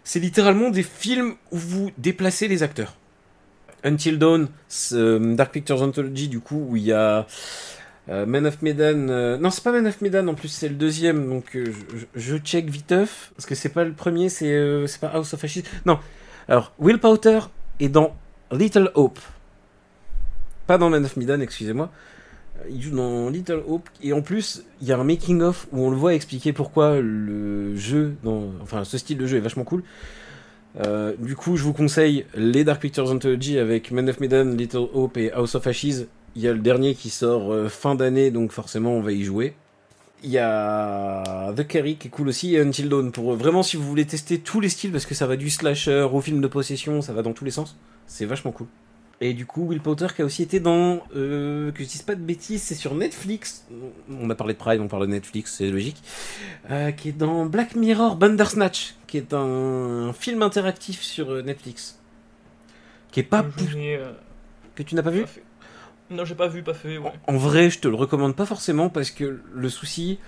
C'est 0.04 0.20
littéralement 0.20 0.70
des 0.70 0.82
films 0.82 1.34
où 1.50 1.56
vous 1.56 1.90
déplacez 1.98 2.48
les 2.48 2.62
acteurs. 2.62 2.97
Until 3.84 4.18
Dawn, 4.18 4.48
euh, 4.92 5.34
Dark 5.34 5.52
Pictures 5.52 5.82
Anthology, 5.82 6.28
du 6.28 6.40
coup, 6.40 6.66
où 6.70 6.76
il 6.76 6.84
y 6.84 6.92
a 6.92 7.26
Euh, 8.10 8.24
Man 8.24 8.46
of 8.46 8.62
Medan, 8.62 9.08
euh, 9.10 9.36
non 9.36 9.50
c'est 9.50 9.62
pas 9.62 9.70
Man 9.70 9.86
of 9.86 10.00
Medan 10.00 10.28
en 10.28 10.34
plus 10.34 10.48
c'est 10.48 10.68
le 10.68 10.76
deuxième 10.76 11.28
donc 11.28 11.58
je, 12.14 12.36
check 12.38 12.70
viteuf 12.70 13.32
parce 13.36 13.44
que 13.44 13.54
c'est 13.54 13.68
pas 13.68 13.84
le 13.84 13.92
premier 13.92 14.30
c'est 14.30 14.86
pas 15.00 15.08
House 15.08 15.34
of 15.34 15.44
Ashes. 15.44 15.62
Non. 15.84 15.98
Alors 16.48 16.72
Will 16.78 16.98
Powter 16.98 17.40
est 17.80 17.90
dans 17.90 18.16
Little 18.50 18.90
Hope. 18.94 19.18
Pas 20.66 20.78
dans 20.78 20.88
Man 20.88 21.04
of 21.04 21.16
Medan 21.16 21.40
excusez-moi. 21.40 21.90
Il 22.70 22.80
joue 22.80 22.96
dans 22.96 23.28
Little 23.28 23.62
Hope 23.68 23.90
et 24.02 24.14
en 24.14 24.22
plus 24.22 24.62
il 24.80 24.88
y 24.88 24.92
a 24.92 24.98
un 24.98 25.04
making 25.04 25.42
of 25.42 25.68
où 25.72 25.82
on 25.82 25.90
le 25.90 25.96
voit 25.96 26.14
expliquer 26.14 26.54
pourquoi 26.54 27.00
le 27.00 27.76
jeu 27.76 28.16
enfin 28.62 28.84
ce 28.84 28.96
style 28.96 29.18
de 29.18 29.26
jeu 29.26 29.36
est 29.36 29.40
vachement 29.40 29.64
cool 29.64 29.82
euh, 30.86 31.14
du 31.18 31.34
coup, 31.34 31.56
je 31.56 31.64
vous 31.64 31.72
conseille 31.72 32.24
les 32.34 32.64
Dark 32.64 32.80
Pictures 32.80 33.10
Anthology 33.10 33.58
avec 33.58 33.90
Man 33.90 34.08
of 34.08 34.20
Medan, 34.20 34.44
Little 34.44 34.88
Hope 34.92 35.16
et 35.16 35.32
House 35.32 35.54
of 35.54 35.66
Ashes. 35.66 36.06
Il 36.36 36.42
y 36.42 36.48
a 36.48 36.52
le 36.52 36.60
dernier 36.60 36.94
qui 36.94 37.10
sort 37.10 37.52
euh, 37.52 37.68
fin 37.68 37.94
d'année, 37.94 38.30
donc 38.30 38.52
forcément 38.52 38.92
on 38.92 39.00
va 39.00 39.12
y 39.12 39.24
jouer. 39.24 39.54
Il 40.22 40.30
y 40.30 40.38
a 40.38 41.52
The 41.56 41.66
Carry 41.66 41.96
qui 41.96 42.08
est 42.08 42.10
cool 42.10 42.28
aussi 42.28 42.54
et 42.54 42.60
Until 42.60 42.88
Dawn 42.88 43.12
pour 43.12 43.32
euh, 43.32 43.36
vraiment 43.36 43.62
si 43.62 43.76
vous 43.76 43.84
voulez 43.84 44.04
tester 44.04 44.38
tous 44.38 44.60
les 44.60 44.68
styles 44.68 44.92
parce 44.92 45.06
que 45.06 45.14
ça 45.14 45.26
va 45.26 45.36
du 45.36 45.50
slasher 45.50 46.06
au 46.12 46.20
film 46.20 46.40
de 46.40 46.48
possession, 46.48 47.02
ça 47.02 47.12
va 47.12 47.22
dans 47.22 47.32
tous 47.32 47.44
les 47.44 47.50
sens. 47.50 47.76
C'est 48.06 48.24
vachement 48.24 48.52
cool. 48.52 48.66
Et 49.20 49.34
du 49.34 49.46
coup, 49.46 49.66
Will 49.66 49.80
Potter 49.80 50.06
qui 50.14 50.22
a 50.22 50.24
aussi 50.24 50.42
été 50.42 50.60
dans, 50.60 51.02
euh, 51.16 51.72
que 51.72 51.82
je 51.82 51.88
dise 51.88 52.02
pas 52.02 52.14
de 52.14 52.20
bêtises, 52.20 52.62
c'est 52.62 52.76
sur 52.76 52.94
Netflix. 52.94 53.66
On 54.08 54.30
a 54.30 54.34
parlé 54.36 54.54
de 54.54 54.58
Pride, 54.58 54.80
on 54.80 54.86
parle 54.86 55.06
de 55.06 55.12
Netflix, 55.12 55.56
c'est 55.58 55.70
logique. 55.70 56.00
Euh, 56.70 56.92
qui 56.92 57.08
est 57.08 57.12
dans 57.12 57.44
Black 57.46 57.74
Mirror 57.74 58.14
Bandersnatch, 58.14 58.94
qui 59.08 59.16
est 59.16 59.34
un, 59.34 60.12
film 60.12 60.42
interactif 60.42 61.02
sur 61.02 61.32
euh, 61.32 61.42
Netflix. 61.42 61.98
Qui 63.10 63.20
est 63.20 63.24
pas 63.24 63.44
euh, 63.44 64.12
que 64.76 64.82
tu 64.84 64.94
n'as 64.94 65.02
pas 65.02 65.10
vu? 65.10 65.22
pas. 65.22 65.30
Non, 66.10 66.24
j'ai 66.24 66.36
pas 66.36 66.46
vu, 66.46 66.62
pas 66.62 66.74
fait. 66.74 66.98
Ouais. 66.98 67.12
En 67.26 67.36
vrai, 67.36 67.70
je 67.70 67.80
te 67.80 67.88
le 67.88 67.96
recommande 67.96 68.36
pas 68.36 68.46
forcément 68.46 68.88
parce 68.88 69.10
que 69.10 69.40
le 69.52 69.68
souci, 69.68 70.20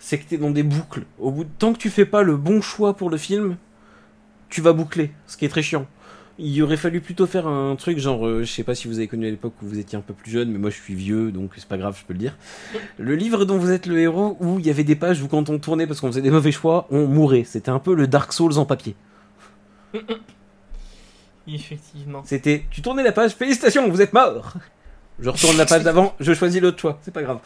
c'est 0.00 0.18
que 0.18 0.28
t'es 0.28 0.36
dans 0.36 0.50
des 0.50 0.64
boucles. 0.64 1.04
Au 1.20 1.30
bout 1.30 1.44
de 1.44 1.50
tant 1.58 1.72
que 1.72 1.78
tu 1.78 1.90
fais 1.90 2.06
pas 2.06 2.22
le 2.22 2.36
bon 2.36 2.60
choix 2.60 2.96
pour 2.96 3.08
le 3.08 3.18
film, 3.18 3.56
tu 4.48 4.60
vas 4.60 4.72
boucler, 4.72 5.12
ce 5.28 5.36
qui 5.36 5.44
est 5.44 5.48
très 5.48 5.62
chiant. 5.62 5.86
Il 6.38 6.62
aurait 6.62 6.76
fallu 6.78 7.00
plutôt 7.00 7.26
faire 7.26 7.46
un 7.46 7.76
truc 7.76 7.98
genre, 7.98 8.26
euh, 8.26 8.42
je 8.44 8.50
sais 8.50 8.64
pas 8.64 8.74
si 8.74 8.88
vous 8.88 8.96
avez 8.98 9.06
connu 9.06 9.26
à 9.26 9.30
l'époque 9.30 9.52
où 9.62 9.66
vous 9.66 9.78
étiez 9.78 9.98
un 9.98 10.00
peu 10.00 10.14
plus 10.14 10.30
jeune, 10.30 10.50
mais 10.50 10.58
moi 10.58 10.70
je 10.70 10.76
suis 10.80 10.94
vieux, 10.94 11.30
donc 11.30 11.52
c'est 11.56 11.66
pas 11.68 11.76
grave, 11.76 11.96
je 12.00 12.04
peux 12.06 12.14
le 12.14 12.18
dire. 12.18 12.36
Le 12.98 13.14
livre 13.14 13.44
dont 13.44 13.58
vous 13.58 13.70
êtes 13.70 13.86
le 13.86 13.98
héros, 14.00 14.36
où 14.40 14.58
il 14.58 14.66
y 14.66 14.70
avait 14.70 14.82
des 14.84 14.96
pages 14.96 15.22
où 15.22 15.28
quand 15.28 15.50
on 15.50 15.58
tournait 15.58 15.86
parce 15.86 16.00
qu'on 16.00 16.08
faisait 16.08 16.22
des 16.22 16.30
mauvais 16.30 16.50
choix, 16.52 16.86
on 16.90 17.06
mourait. 17.06 17.44
C'était 17.44 17.70
un 17.70 17.78
peu 17.78 17.94
le 17.94 18.06
Dark 18.06 18.32
Souls 18.32 18.56
en 18.58 18.64
papier. 18.64 18.94
Effectivement. 21.46 22.22
C'était, 22.24 22.64
tu 22.70 22.82
tournais 22.82 23.02
la 23.02 23.12
page, 23.12 23.32
félicitations, 23.32 23.88
vous 23.90 24.00
êtes 24.00 24.12
mort. 24.12 24.54
Je 25.18 25.28
retourne 25.28 25.56
la 25.56 25.66
page 25.66 25.82
d'avant, 25.82 26.14
je 26.20 26.32
choisis 26.32 26.60
l'autre 26.62 26.78
choix, 26.80 26.98
c'est 27.02 27.12
pas 27.12 27.22
grave. 27.22 27.40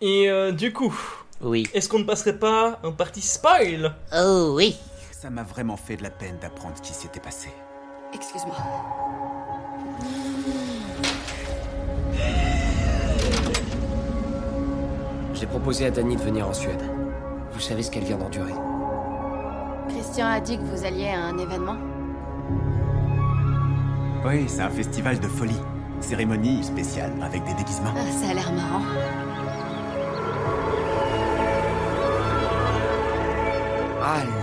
Et 0.00 0.30
euh, 0.30 0.52
du 0.52 0.72
coup, 0.72 0.94
Oui. 1.40 1.66
est-ce 1.74 1.88
qu'on 1.88 1.98
ne 1.98 2.04
passerait 2.04 2.38
pas 2.38 2.78
un 2.84 2.92
party 2.92 3.20
spoil? 3.22 3.94
Oh 4.14 4.52
oui. 4.56 4.76
Ça 5.10 5.30
m'a 5.30 5.42
vraiment 5.42 5.76
fait 5.76 5.96
de 5.96 6.02
la 6.02 6.10
peine 6.10 6.36
d'apprendre 6.40 6.76
ce 6.76 6.82
qui 6.82 6.94
s'était 6.94 7.20
passé. 7.20 7.48
Excuse-moi. 8.12 8.56
J'ai 15.34 15.46
proposé 15.46 15.86
à 15.86 15.90
Dany 15.90 16.16
de 16.16 16.22
venir 16.22 16.46
en 16.46 16.52
Suède. 16.52 16.82
Vous 17.52 17.60
savez 17.60 17.82
ce 17.82 17.90
qu'elle 17.90 18.04
vient 18.04 18.18
d'endurer. 18.18 18.52
Christian 19.88 20.26
a 20.26 20.40
dit 20.40 20.58
que 20.58 20.62
vous 20.62 20.84
alliez 20.84 21.08
à 21.08 21.20
un 21.20 21.38
événement. 21.38 21.76
Oui, 24.24 24.44
c'est 24.46 24.62
un 24.62 24.70
festival 24.70 25.18
de 25.18 25.26
folie. 25.26 25.60
Cérémonie 26.00 26.62
spéciale 26.62 27.12
avec 27.22 27.42
des 27.44 27.54
déguisements. 27.54 27.94
Ah, 27.96 28.10
ça 28.10 28.30
a 28.30 28.34
l'air 28.34 28.52
marrant. 28.52 28.82
Hallucinant. 34.04 34.41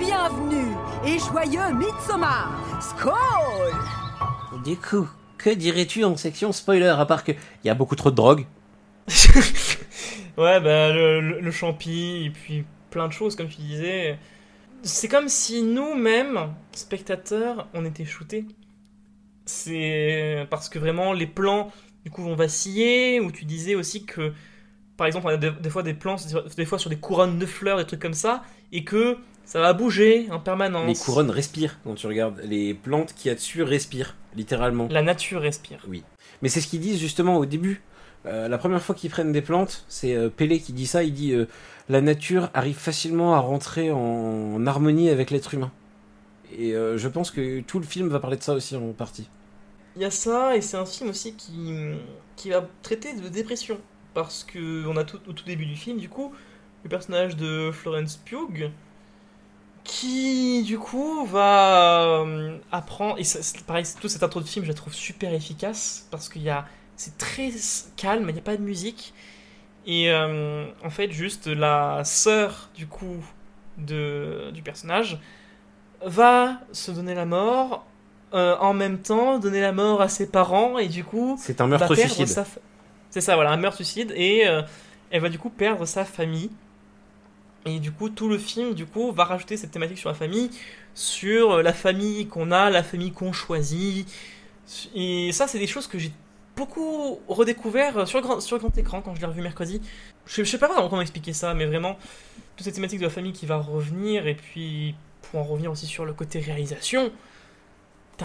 Bienvenue 0.00 0.74
et 1.04 1.18
joyeux 1.18 1.74
Midsommar 1.74 2.80
Skål 2.80 4.62
Du 4.64 4.74
coup, 4.76 5.06
que 5.36 5.50
dirais-tu 5.50 6.04
en 6.04 6.16
section 6.16 6.52
spoiler, 6.52 6.86
à 6.86 7.04
part 7.04 7.22
que 7.22 7.32
il 7.32 7.66
y 7.66 7.70
a 7.70 7.74
beaucoup 7.74 7.96
trop 7.96 8.10
de 8.10 8.16
drogue 8.16 8.46
Ouais, 10.38 10.58
bah 10.60 10.90
le, 10.90 11.20
le, 11.20 11.40
le 11.40 11.50
champi, 11.50 12.24
et 12.24 12.30
puis 12.30 12.64
plein 12.88 13.08
de 13.08 13.12
choses, 13.12 13.36
comme 13.36 13.48
tu 13.48 13.60
disais. 13.60 14.18
C'est 14.82 15.08
comme 15.08 15.28
si 15.28 15.62
nous-mêmes, 15.62 16.54
spectateurs, 16.72 17.68
on 17.74 17.84
était 17.84 18.06
shootés. 18.06 18.46
C'est 19.44 20.46
parce 20.48 20.70
que 20.70 20.78
vraiment, 20.78 21.12
les 21.12 21.26
plans, 21.26 21.70
du 22.04 22.10
coup, 22.10 22.22
vont 22.22 22.36
vaciller, 22.36 23.20
ou 23.20 23.30
tu 23.30 23.44
disais 23.44 23.74
aussi 23.74 24.06
que, 24.06 24.32
par 24.96 25.06
exemple, 25.06 25.26
on 25.26 25.30
a 25.30 25.36
des, 25.36 25.50
des 25.50 25.68
fois 25.68 25.82
des 25.82 25.92
plans, 25.94 26.16
des 26.56 26.64
fois 26.64 26.78
sur 26.78 26.88
des 26.88 26.96
couronnes 26.98 27.38
de 27.38 27.44
fleurs, 27.44 27.76
des 27.76 27.84
trucs 27.84 28.00
comme 28.00 28.14
ça, 28.14 28.42
et 28.72 28.82
que 28.82 29.18
ça 29.50 29.58
va 29.58 29.72
bouger 29.72 30.28
en 30.30 30.38
permanence. 30.38 30.86
Les 30.86 30.94
couronnes 30.94 31.30
respirent 31.30 31.76
quand 31.82 31.96
tu 31.96 32.06
regardes. 32.06 32.40
Les 32.44 32.72
plantes 32.72 33.12
qu'il 33.14 33.30
y 33.30 33.32
a 33.32 33.34
dessus 33.34 33.64
respirent, 33.64 34.14
littéralement. 34.36 34.86
La 34.92 35.02
nature 35.02 35.40
respire. 35.40 35.84
Oui. 35.88 36.04
Mais 36.40 36.48
c'est 36.48 36.60
ce 36.60 36.68
qu'ils 36.68 36.78
disent 36.78 37.00
justement 37.00 37.36
au 37.36 37.46
début. 37.46 37.82
Euh, 38.26 38.46
la 38.46 38.58
première 38.58 38.80
fois 38.80 38.94
qu'ils 38.94 39.10
prennent 39.10 39.32
des 39.32 39.42
plantes, 39.42 39.84
c'est 39.88 40.14
euh, 40.14 40.28
Pelé 40.28 40.60
qui 40.60 40.72
dit 40.72 40.86
ça. 40.86 41.02
Il 41.02 41.14
dit 41.14 41.32
euh, 41.32 41.46
la 41.88 42.00
nature 42.00 42.48
arrive 42.54 42.76
facilement 42.76 43.34
à 43.34 43.40
rentrer 43.40 43.90
en, 43.90 43.98
en 44.54 44.66
harmonie 44.68 45.10
avec 45.10 45.32
l'être 45.32 45.52
humain. 45.52 45.72
Et 46.56 46.76
euh, 46.76 46.96
je 46.96 47.08
pense 47.08 47.32
que 47.32 47.58
tout 47.62 47.80
le 47.80 47.84
film 47.86 48.06
va 48.06 48.20
parler 48.20 48.36
de 48.36 48.44
ça 48.44 48.54
aussi 48.54 48.76
en 48.76 48.92
partie. 48.92 49.28
Il 49.96 50.02
y 50.02 50.04
a 50.04 50.12
ça, 50.12 50.56
et 50.56 50.60
c'est 50.60 50.76
un 50.76 50.86
film 50.86 51.10
aussi 51.10 51.34
qui, 51.34 51.74
qui 52.36 52.50
va 52.50 52.68
traiter 52.82 53.14
de 53.14 53.28
dépression. 53.28 53.78
Parce 54.14 54.44
que 54.44 54.86
on 54.86 54.96
a 54.96 55.02
tout, 55.02 55.18
au 55.28 55.32
tout 55.32 55.44
début 55.44 55.66
du 55.66 55.74
film, 55.74 55.98
du 55.98 56.08
coup, 56.08 56.32
le 56.84 56.88
personnage 56.88 57.34
de 57.34 57.72
Florence 57.72 58.16
Pugh, 58.16 58.70
qui, 59.84 60.62
du 60.62 60.78
coup, 60.78 61.24
va 61.26 62.04
euh, 62.22 62.58
apprendre... 62.72 63.18
Et 63.18 63.24
ça- 63.24 63.40
pareil, 63.66 63.84
toute 64.00 64.10
cette 64.10 64.22
intro 64.22 64.40
de 64.40 64.46
film, 64.46 64.64
je 64.64 64.70
la 64.70 64.74
trouve 64.74 64.94
super 64.94 65.32
efficace, 65.34 66.06
parce 66.10 66.28
qu'il 66.28 66.42
y 66.42 66.50
a... 66.50 66.66
C'est 66.96 67.16
très 67.18 67.50
calme, 67.96 68.26
il 68.28 68.32
n'y 68.34 68.38
a 68.38 68.42
pas 68.42 68.56
de 68.56 68.62
musique. 68.62 69.14
Et 69.86 70.10
euh, 70.10 70.66
en 70.84 70.90
fait, 70.90 71.10
juste 71.10 71.46
la 71.46 72.02
sœur, 72.04 72.68
du 72.74 72.86
coup, 72.86 73.24
de, 73.78 74.50
du 74.52 74.62
personnage, 74.62 75.18
va 76.04 76.60
se 76.72 76.90
donner 76.90 77.14
la 77.14 77.26
mort 77.26 77.86
euh, 78.32 78.56
en 78.58 78.72
même 78.74 78.98
temps 79.00 79.38
donner 79.38 79.60
la 79.60 79.72
mort 79.72 80.00
à 80.00 80.08
ses 80.08 80.30
parents 80.30 80.78
et 80.78 80.88
du 80.88 81.02
coup 81.04 81.36
C'est 81.38 81.60
un 81.60 81.66
sa 82.26 82.44
fa- 82.44 82.60
c'est 83.10 83.20
ça 83.20 83.34
voilà 83.34 83.50
un 83.50 83.56
meurtre 83.56 83.76
suicide 83.76 84.12
et 84.16 84.42
elle 85.10 85.20
va 85.20 85.28
du 85.28 85.38
coup 85.38 85.50
perdre 85.50 85.84
sa 85.84 86.04
famille 86.04 86.50
et 87.66 87.78
du 87.78 87.92
coup 87.92 88.08
tout 88.08 88.28
le 88.28 88.38
film 88.38 88.74
du 88.74 88.86
coup 88.86 89.12
va 89.12 89.24
rajouter 89.24 89.56
cette 89.56 89.70
thématique 89.70 89.98
sur 89.98 90.08
la 90.08 90.14
famille 90.14 90.50
sur 90.94 91.52
euh, 91.52 91.62
la 91.62 91.72
famille 91.72 92.26
qu'on 92.26 92.50
a 92.52 92.70
la 92.70 92.82
famille 92.82 93.12
qu'on 93.12 93.32
choisit 93.32 94.08
et 94.94 95.30
ça 95.32 95.46
c'est 95.46 95.58
des 95.58 95.66
choses 95.66 95.86
que 95.86 95.98
j'ai 95.98 96.12
beaucoup 96.56 97.20
redécouvert 97.28 98.06
sur 98.06 98.18
le 98.18 98.26
grand, 98.26 98.40
sur 98.40 98.58
grand 98.58 98.76
écran 98.76 99.02
quand 99.02 99.14
je 99.14 99.20
l'ai 99.20 99.26
revu 99.26 99.42
mercredi 99.42 99.80
je, 100.26 100.42
je 100.42 100.50
sais 100.50 100.58
pas 100.58 100.68
vraiment 100.68 100.88
comment 100.88 101.02
expliquer 101.02 101.32
ça 101.32 101.54
mais 101.54 101.66
vraiment 101.66 101.98
toute 102.56 102.64
cette 102.64 102.74
thématique 102.74 103.00
de 103.00 103.04
la 103.04 103.10
famille 103.10 103.32
qui 103.32 103.46
va 103.46 103.56
revenir 103.58 104.26
et 104.26 104.34
puis 104.34 104.94
pour 105.22 105.40
en 105.40 105.44
revenir 105.44 105.70
aussi 105.70 105.86
sur 105.86 106.04
le 106.04 106.12
côté 106.12 106.40
réalisation 106.40 107.12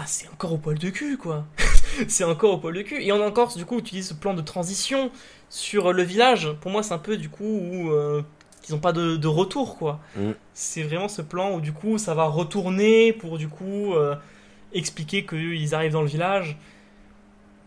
c'est 0.04 0.28
encore 0.28 0.52
au 0.52 0.58
poil 0.58 0.78
de 0.78 0.90
cul, 0.90 1.16
quoi. 1.16 1.46
c'est 2.08 2.24
encore 2.24 2.54
au 2.54 2.58
poil 2.58 2.74
de 2.74 2.82
cul. 2.82 3.02
Et 3.02 3.12
on 3.12 3.22
a 3.22 3.26
encore, 3.26 3.56
du 3.56 3.64
coup, 3.64 3.78
utilisé 3.78 4.10
ce 4.10 4.14
plan 4.14 4.34
de 4.34 4.42
transition 4.42 5.10
sur 5.48 5.92
le 5.92 6.02
village. 6.02 6.52
Pour 6.60 6.70
moi, 6.70 6.82
c'est 6.82 6.92
un 6.92 6.98
peu, 6.98 7.16
du 7.16 7.30
coup, 7.30 7.44
où 7.44 7.90
euh, 7.90 8.22
ils 8.68 8.72
n'ont 8.72 8.80
pas 8.80 8.92
de, 8.92 9.16
de 9.16 9.28
retour, 9.28 9.76
quoi. 9.76 10.00
Mm. 10.16 10.32
C'est 10.54 10.82
vraiment 10.82 11.08
ce 11.08 11.22
plan 11.22 11.54
où, 11.54 11.60
du 11.60 11.72
coup, 11.72 11.98
ça 11.98 12.14
va 12.14 12.24
retourner 12.24 13.12
pour, 13.12 13.38
du 13.38 13.48
coup, 13.48 13.94
euh, 13.94 14.16
expliquer 14.72 15.24
qu'ils 15.24 15.74
arrivent 15.74 15.92
dans 15.92 16.02
le 16.02 16.08
village. 16.08 16.56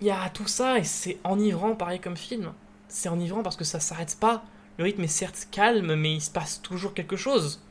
Il 0.02 0.08
y 0.08 0.12
a 0.12 0.30
tout 0.30 0.48
ça, 0.48 0.78
et 0.78 0.84
c'est 0.84 1.18
enivrant, 1.24 1.76
pareil, 1.76 2.00
comme 2.00 2.18
film. 2.18 2.52
C'est 2.88 3.10
enivrant 3.10 3.44
parce 3.44 3.56
que 3.56 3.64
ça 3.64 3.80
s'arrête 3.80 4.18
pas. 4.20 4.44
Le 4.78 4.84
rythme 4.84 5.04
est 5.04 5.08
certes 5.08 5.48
calme, 5.52 5.96
mais 5.96 6.14
il 6.14 6.22
se 6.22 6.32
passe 6.32 6.62
toujours 6.62 6.94
quelque 6.94 7.16
chose. 7.16 7.62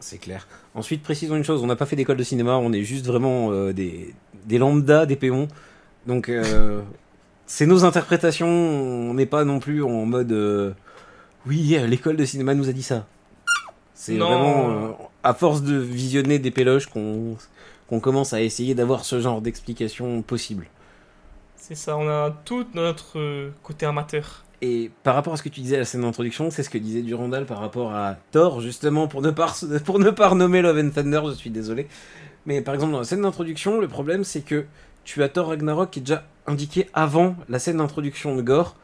C'est 0.00 0.18
clair. 0.18 0.46
Ensuite, 0.74 1.02
précisons 1.02 1.36
une 1.36 1.44
chose, 1.44 1.62
on 1.62 1.66
n'a 1.66 1.76
pas 1.76 1.86
fait 1.86 1.96
d'école 1.96 2.16
de 2.16 2.22
cinéma, 2.22 2.56
on 2.56 2.72
est 2.72 2.84
juste 2.84 3.06
vraiment 3.06 3.50
euh, 3.50 3.72
des, 3.72 4.14
des 4.44 4.58
lambda, 4.58 5.06
des 5.06 5.16
péons. 5.16 5.48
Donc, 6.06 6.28
euh, 6.28 6.82
c'est 7.46 7.66
nos 7.66 7.84
interprétations, 7.84 8.48
on 8.48 9.14
n'est 9.14 9.26
pas 9.26 9.44
non 9.44 9.58
plus 9.58 9.82
en 9.82 10.06
mode 10.06 10.32
oui, 11.46 11.76
euh, 11.76 11.86
l'école 11.86 12.16
de 12.16 12.24
cinéma 12.24 12.54
nous 12.54 12.68
a 12.68 12.72
dit 12.72 12.82
ça. 12.82 13.06
C'est 13.94 14.16
vraiment 14.16 14.70
euh, 14.70 14.92
à 15.24 15.34
force 15.34 15.62
de 15.62 15.76
visionner 15.76 16.38
des 16.38 16.50
péloches 16.50 16.86
qu'on 16.86 18.00
commence 18.00 18.32
à 18.32 18.40
essayer 18.40 18.74
d'avoir 18.74 19.04
ce 19.04 19.20
genre 19.20 19.40
d'explication 19.40 20.22
possible. 20.22 20.68
C'est 21.56 21.74
ça, 21.74 21.96
on 21.96 22.08
a 22.08 22.30
tout 22.44 22.66
notre 22.74 23.18
euh, 23.18 23.50
côté 23.62 23.86
amateur. 23.86 24.44
Et 24.62 24.90
par 25.02 25.14
rapport 25.14 25.34
à 25.34 25.36
ce 25.36 25.42
que 25.42 25.48
tu 25.48 25.60
disais 25.60 25.76
à 25.76 25.80
la 25.80 25.84
scène 25.84 26.02
d'introduction, 26.02 26.50
c'est 26.50 26.62
ce 26.62 26.70
que 26.70 26.78
disait 26.78 27.02
Durandal 27.02 27.44
par 27.44 27.58
rapport 27.58 27.92
à 27.92 28.16
Thor, 28.32 28.60
justement, 28.60 29.06
pour 29.06 29.20
ne 29.20 29.30
pas, 29.30 29.54
pour 29.84 29.98
ne 29.98 30.10
pas 30.10 30.28
renommer 30.28 30.62
Love 30.62 30.78
and 30.78 30.90
Thunder, 30.90 31.22
je 31.26 31.32
suis 31.32 31.50
désolé. 31.50 31.88
Mais 32.46 32.60
par 32.60 32.74
exemple, 32.74 32.92
dans 32.92 33.00
la 33.00 33.04
scène 33.04 33.22
d'introduction, 33.22 33.80
le 33.80 33.88
problème 33.88 34.24
c'est 34.24 34.40
que 34.40 34.64
tu 35.04 35.22
as 35.22 35.28
Thor 35.28 35.48
Ragnarok 35.48 35.90
qui 35.90 35.98
est 35.98 36.02
déjà 36.02 36.24
indiqué 36.46 36.88
avant 36.94 37.36
la 37.48 37.58
scène 37.58 37.78
d'introduction 37.78 38.36
de 38.36 38.42
Gore, 38.42 38.76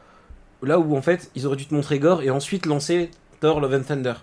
là 0.63 0.79
où 0.79 0.95
en 0.95 1.01
fait 1.01 1.31
ils 1.35 1.45
auraient 1.47 1.55
dû 1.55 1.65
te 1.65 1.73
montrer 1.73 1.99
Gore 1.99 2.21
et 2.21 2.29
ensuite 2.29 2.65
lancer 2.65 3.11
Thor 3.39 3.59
Love 3.59 3.75
and 3.75 3.83
Thunder. 3.83 4.13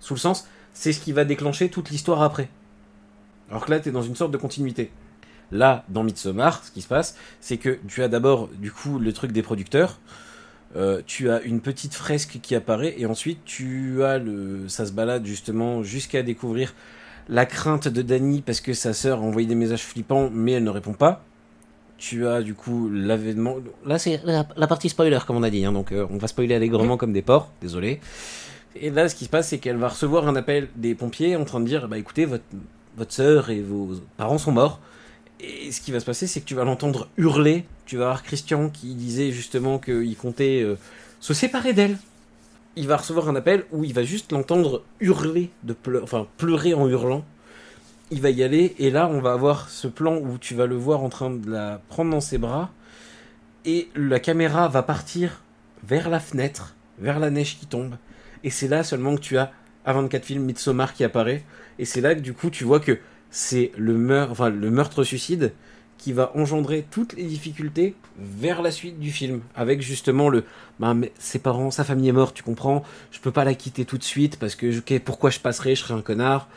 Sous 0.00 0.14
le 0.14 0.20
sens, 0.20 0.48
c'est 0.72 0.92
ce 0.92 1.00
qui 1.00 1.12
va 1.12 1.24
déclencher 1.24 1.68
toute 1.68 1.90
l'histoire 1.90 2.22
après. 2.22 2.48
Alors 3.50 3.66
que 3.66 3.70
là, 3.70 3.80
tu 3.80 3.88
es 3.88 3.92
dans 3.92 4.02
une 4.02 4.16
sorte 4.16 4.30
de 4.30 4.38
continuité. 4.38 4.90
Là, 5.50 5.84
dans 5.88 6.04
Midsommar, 6.04 6.64
ce 6.64 6.70
qui 6.70 6.80
se 6.80 6.88
passe, 6.88 7.16
c'est 7.40 7.56
que 7.56 7.78
tu 7.88 8.02
as 8.02 8.08
d'abord, 8.08 8.48
du 8.48 8.70
coup, 8.70 8.98
le 8.98 9.12
truc 9.12 9.32
des 9.32 9.42
producteurs. 9.42 9.98
Euh, 10.76 11.02
tu 11.04 11.30
as 11.30 11.42
une 11.42 11.60
petite 11.60 11.94
fresque 11.94 12.38
qui 12.40 12.54
apparaît 12.54 12.94
et 12.96 13.04
ensuite 13.04 13.44
tu 13.44 14.04
as 14.04 14.18
le, 14.18 14.68
ça 14.68 14.86
se 14.86 14.92
balade 14.92 15.26
justement 15.26 15.82
jusqu'à 15.82 16.22
découvrir 16.22 16.74
la 17.28 17.44
crainte 17.44 17.88
de 17.88 18.02
Dany 18.02 18.40
parce 18.40 18.60
que 18.60 18.72
sa 18.72 18.92
sœur 18.92 19.18
a 19.18 19.22
envoyé 19.22 19.48
des 19.48 19.56
messages 19.56 19.82
flippants 19.82 20.30
mais 20.32 20.52
elle 20.52 20.62
ne 20.62 20.70
répond 20.70 20.92
pas. 20.92 21.24
Tu 22.00 22.26
as 22.26 22.40
du 22.40 22.54
coup 22.54 22.88
l'avènement. 22.90 23.56
Là 23.84 23.98
c'est 23.98 24.20
la, 24.24 24.66
partie 24.66 24.88
spoiler 24.88 25.18
comme 25.26 25.36
on 25.36 25.42
a 25.42 25.50
dit, 25.50 25.64
hein, 25.64 25.72
donc 25.72 25.92
euh, 25.92 26.06
on 26.10 26.16
va 26.16 26.28
spoiler 26.28 26.54
allègrement 26.54 26.96
comme 26.96 27.12
des 27.12 27.22
porcs, 27.22 27.50
désolé. 27.60 28.00
Et 28.74 28.90
là 28.90 29.08
ce 29.08 29.14
qui 29.14 29.26
se 29.26 29.30
passe 29.30 29.48
c'est 29.48 29.58
qu'elle 29.58 29.76
va 29.76 29.88
recevoir 29.88 30.26
un 30.26 30.34
appel 30.34 30.68
des 30.76 30.94
pompiers 30.94 31.36
en 31.36 31.44
train 31.44 31.60
de 31.60 31.66
dire 31.66 31.88
bah 31.88 31.98
écoutez 31.98 32.24
votre 32.24 32.44
votre 32.96 33.12
sœur 33.12 33.50
et 33.50 33.60
vos 33.60 33.90
parents 34.16 34.38
sont 34.38 34.52
morts. 34.52 34.80
Et 35.40 35.72
ce 35.72 35.80
qui 35.80 35.92
va 35.92 36.00
se 36.00 36.04
passer, 36.04 36.26
c'est 36.26 36.40
que 36.40 36.46
tu 36.46 36.54
vas 36.54 36.64
l'entendre 36.64 37.08
hurler. 37.16 37.64
Tu 37.86 37.96
vas 37.96 38.04
avoir 38.04 38.22
Christian 38.22 38.68
qui 38.68 38.94
disait 38.94 39.30
justement 39.30 39.78
qu'il 39.78 40.16
comptait 40.16 40.62
euh, 40.62 40.76
se 41.20 41.34
séparer 41.34 41.72
d'elle. 41.72 41.98
Il 42.76 42.86
va 42.86 42.96
recevoir 42.96 43.28
un 43.28 43.36
appel 43.36 43.64
où 43.72 43.84
il 43.84 43.94
va 43.94 44.04
juste 44.04 44.32
l'entendre 44.32 44.82
hurler, 45.00 45.50
de 45.64 45.72
pleurer, 45.72 46.04
enfin 46.04 46.26
pleurer 46.36 46.74
en 46.74 46.88
hurlant. 46.88 47.24
Il 48.12 48.20
va 48.20 48.30
y 48.30 48.42
aller 48.42 48.74
et 48.78 48.90
là, 48.90 49.08
on 49.08 49.20
va 49.20 49.32
avoir 49.32 49.68
ce 49.68 49.86
plan 49.86 50.16
où 50.16 50.36
tu 50.38 50.54
vas 50.54 50.66
le 50.66 50.74
voir 50.74 51.04
en 51.04 51.08
train 51.08 51.30
de 51.30 51.48
la 51.48 51.80
prendre 51.88 52.10
dans 52.10 52.20
ses 52.20 52.38
bras 52.38 52.70
et 53.64 53.88
la 53.94 54.18
caméra 54.18 54.68
va 54.68 54.82
partir 54.82 55.42
vers 55.84 56.10
la 56.10 56.18
fenêtre, 56.18 56.74
vers 56.98 57.20
la 57.20 57.30
neige 57.30 57.58
qui 57.58 57.66
tombe. 57.66 57.94
Et 58.42 58.50
c'est 58.50 58.68
là 58.68 58.82
seulement 58.82 59.14
que 59.14 59.20
tu 59.20 59.38
as 59.38 59.52
A24 59.86 60.22
film 60.22 60.44
Midsommar 60.44 60.94
qui 60.94 61.04
apparaît. 61.04 61.44
Et 61.78 61.84
c'est 61.84 62.00
là 62.00 62.14
que 62.14 62.20
du 62.20 62.32
coup 62.32 62.50
tu 62.50 62.64
vois 62.64 62.80
que 62.80 62.98
c'est 63.30 63.70
le, 63.76 63.96
meurtre-suicide 63.96 65.52
qui 65.96 66.12
va 66.12 66.32
engendrer 66.34 66.86
toutes 66.90 67.12
les 67.12 67.24
difficultés 67.24 67.94
vers 68.18 68.62
la 68.62 68.70
suite 68.70 68.98
du 68.98 69.10
film. 69.10 69.42
Avec 69.54 69.82
justement 69.82 70.28
le 70.30 70.44
bah, 70.78 70.96
ses 71.18 71.38
parents, 71.38 71.70
sa 71.70 71.84
famille 71.84 72.08
est 72.08 72.12
morte, 72.12 72.34
tu 72.34 72.42
comprends, 72.42 72.82
je 73.12 73.20
peux 73.20 73.30
pas 73.30 73.44
la 73.44 73.54
quitter 73.54 73.84
tout 73.84 73.98
de 73.98 74.02
suite 74.02 74.38
parce 74.38 74.54
que 74.54 74.98
pourquoi 74.98 75.30
je 75.30 75.38
passerai, 75.38 75.74
je 75.74 75.82
serai 75.82 75.94
un 75.94 76.02
connard. 76.02 76.48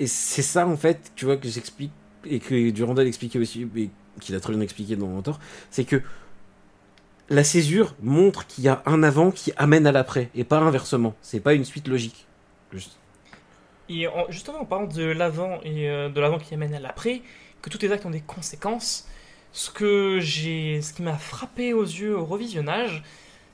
Et 0.00 0.06
c'est 0.06 0.42
ça 0.42 0.66
en 0.66 0.76
fait, 0.76 1.12
tu 1.14 1.26
vois, 1.26 1.36
que 1.36 1.46
j'explique 1.46 1.92
et 2.24 2.40
que 2.40 2.70
Durandal 2.70 3.06
expliquait 3.06 3.38
aussi, 3.38 3.68
et 3.76 3.90
qu'il 4.20 4.34
a 4.34 4.40
très 4.40 4.52
bien 4.52 4.62
expliqué 4.62 4.96
dans 4.96 5.06
Mentor, 5.06 5.38
c'est 5.70 5.84
que 5.84 6.02
la 7.28 7.44
césure 7.44 7.94
montre 8.02 8.46
qu'il 8.46 8.64
y 8.64 8.68
a 8.68 8.82
un 8.86 9.02
avant 9.02 9.30
qui 9.30 9.52
amène 9.56 9.86
à 9.86 9.92
l'après 9.92 10.30
et 10.34 10.42
pas 10.42 10.58
inversement. 10.58 11.14
C'est 11.22 11.40
pas 11.40 11.54
une 11.54 11.64
suite 11.64 11.86
logique. 11.86 12.26
Et 13.88 14.08
en, 14.08 14.30
justement, 14.30 14.60
en 14.60 14.64
parlant 14.64 14.86
de 14.86 15.04
l'avant 15.04 15.60
et 15.62 15.88
euh, 15.88 16.08
de 16.08 16.20
l'avant 16.20 16.38
qui 16.38 16.54
amène 16.54 16.74
à 16.74 16.80
l'après, 16.80 17.22
que 17.62 17.70
tous 17.70 17.78
les 17.82 17.92
actes 17.92 18.06
ont 18.06 18.10
des 18.10 18.20
conséquences, 18.20 19.06
ce, 19.52 19.70
que 19.70 20.18
j'ai, 20.20 20.80
ce 20.80 20.92
qui 20.92 21.02
m'a 21.02 21.18
frappé 21.18 21.72
aux 21.72 21.84
yeux 21.84 22.16
au 22.16 22.24
revisionnage, 22.24 23.02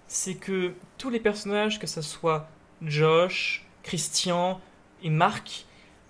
c'est 0.06 0.34
que 0.34 0.72
tous 0.96 1.10
les 1.10 1.20
personnages, 1.20 1.78
que 1.78 1.86
ce 1.86 2.02
soit 2.02 2.48
Josh, 2.82 3.64
Christian 3.82 4.60
et 5.02 5.10
Marc, 5.10 5.66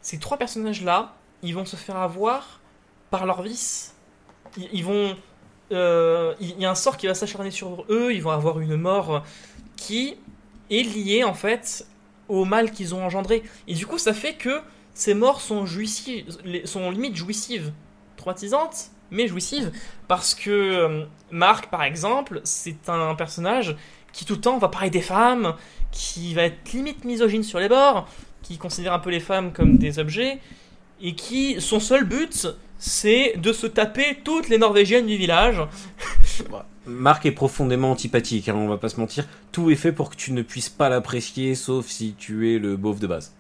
ces 0.07 0.19
trois 0.21 0.37
personnages-là, 0.37 1.17
ils 1.43 1.53
vont 1.53 1.65
se 1.65 1.75
faire 1.75 1.97
avoir 1.97 2.61
par 3.11 3.27
leur 3.27 3.43
vice. 3.43 3.97
Ils, 4.57 4.85
vont. 4.85 5.17
Il 5.73 5.77
euh, 5.77 6.33
y 6.39 6.65
a 6.65 6.71
un 6.71 6.77
sort 6.77 6.97
qui 6.97 7.09
va 7.09 7.15
s'acharner 7.15 7.51
sur 7.51 7.85
eux, 7.91 8.15
ils 8.15 8.23
vont 8.23 8.31
avoir 8.31 8.61
une 8.61 8.77
mort 8.77 9.25
qui 9.75 10.17
est 10.71 10.83
liée 10.85 11.25
en 11.25 11.35
fait 11.35 11.89
au 12.29 12.45
mal 12.45 12.71
qu'ils 12.71 12.95
ont 12.95 13.05
engendré. 13.05 13.43
Et 13.67 13.75
du 13.75 13.85
coup, 13.85 13.99
ça 13.99 14.15
fait 14.15 14.35
que 14.35 14.61
ces 14.95 15.13
morts 15.13 15.41
sont, 15.41 15.67
jouissives, 15.67 16.39
sont 16.67 16.89
limite 16.93 17.17
jouissives, 17.17 17.73
traumatisantes, 18.17 18.93
mais 19.11 19.27
jouissives, 19.27 19.73
parce 20.07 20.37
que 20.37 20.51
euh, 20.51 21.05
Marc, 21.33 21.69
par 21.69 21.83
exemple, 21.83 22.43
c'est 22.45 22.89
un 22.89 23.17
personnage 23.17 23.77
qui 24.13 24.25
tout 24.25 24.35
le 24.35 24.41
temps 24.41 24.59
va 24.59 24.69
parler 24.69 24.91
des 24.91 25.03
femmes, 25.03 25.57
qui 25.91 26.33
va 26.33 26.43
être 26.45 26.73
limite 26.73 27.05
misogyne 27.05 27.43
sur 27.43 27.59
les 27.59 27.69
bords, 27.69 28.09
qui 28.47 28.59
considère 28.59 28.93
un 28.93 28.99
peu 28.99 29.11
les 29.11 29.21
femmes 29.21 29.53
comme 29.53 29.77
des 29.77 29.99
objets, 29.99 30.39
et 31.01 31.15
qui, 31.15 31.61
son 31.61 31.81
seul 31.81 32.05
but, 32.05 32.49
c'est 32.79 33.35
de 33.37 33.53
se 33.53 33.67
taper 33.67 34.19
toutes 34.23 34.49
les 34.49 34.59
Norvégiennes 34.59 35.07
du 35.07 35.17
village. 35.17 35.61
Marc 36.87 37.27
est 37.27 37.33
profondément 37.33 37.91
antipathique, 37.91 38.49
hein, 38.49 38.55
on 38.55 38.69
va 38.69 38.77
pas 38.77 38.89
se 38.89 39.01
mentir. 39.01 39.27
Tout 39.51 39.71
est 39.71 39.77
fait 39.77 39.93
pour 39.93 40.11
que 40.11 40.17
tu 40.17 40.33
ne 40.33 40.43
puisses 40.43 40.69
pas 40.69 40.89
l'apprécier, 40.89 41.55
sauf 41.57 41.87
si 41.87 42.15
tu 42.17 42.55
es 42.55 42.59
le 42.59 42.77
beauf 42.77 43.01
de 43.01 43.09
base. 43.09 43.35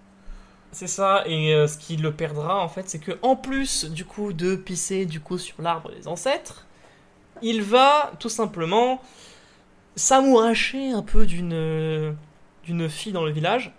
C'est 0.72 0.88
ça, 0.88 1.22
et 1.26 1.54
euh, 1.54 1.68
ce 1.68 1.78
qui 1.78 1.96
le 1.96 2.12
perdra 2.12 2.62
en 2.62 2.68
fait, 2.68 2.88
c'est 2.88 2.98
que 2.98 3.12
en 3.22 3.36
plus 3.36 3.84
du 3.86 4.04
coup 4.04 4.32
de 4.32 4.57
pisser 4.57 5.07
du 5.07 5.20
coup 5.20 5.38
sur 5.38 5.62
l'arbre 5.62 5.90
des 5.92 6.09
ancêtres, 6.09 6.66
il 7.40 7.62
va 7.62 8.12
tout 8.18 8.28
simplement 8.28 9.00
s'amouracher 9.94 10.90
un 10.90 11.02
peu 11.02 11.24
d'une 11.24 12.16
d'une 12.64 12.88
fille 12.88 13.12
dans 13.12 13.24
le 13.24 13.30
village. 13.30 13.72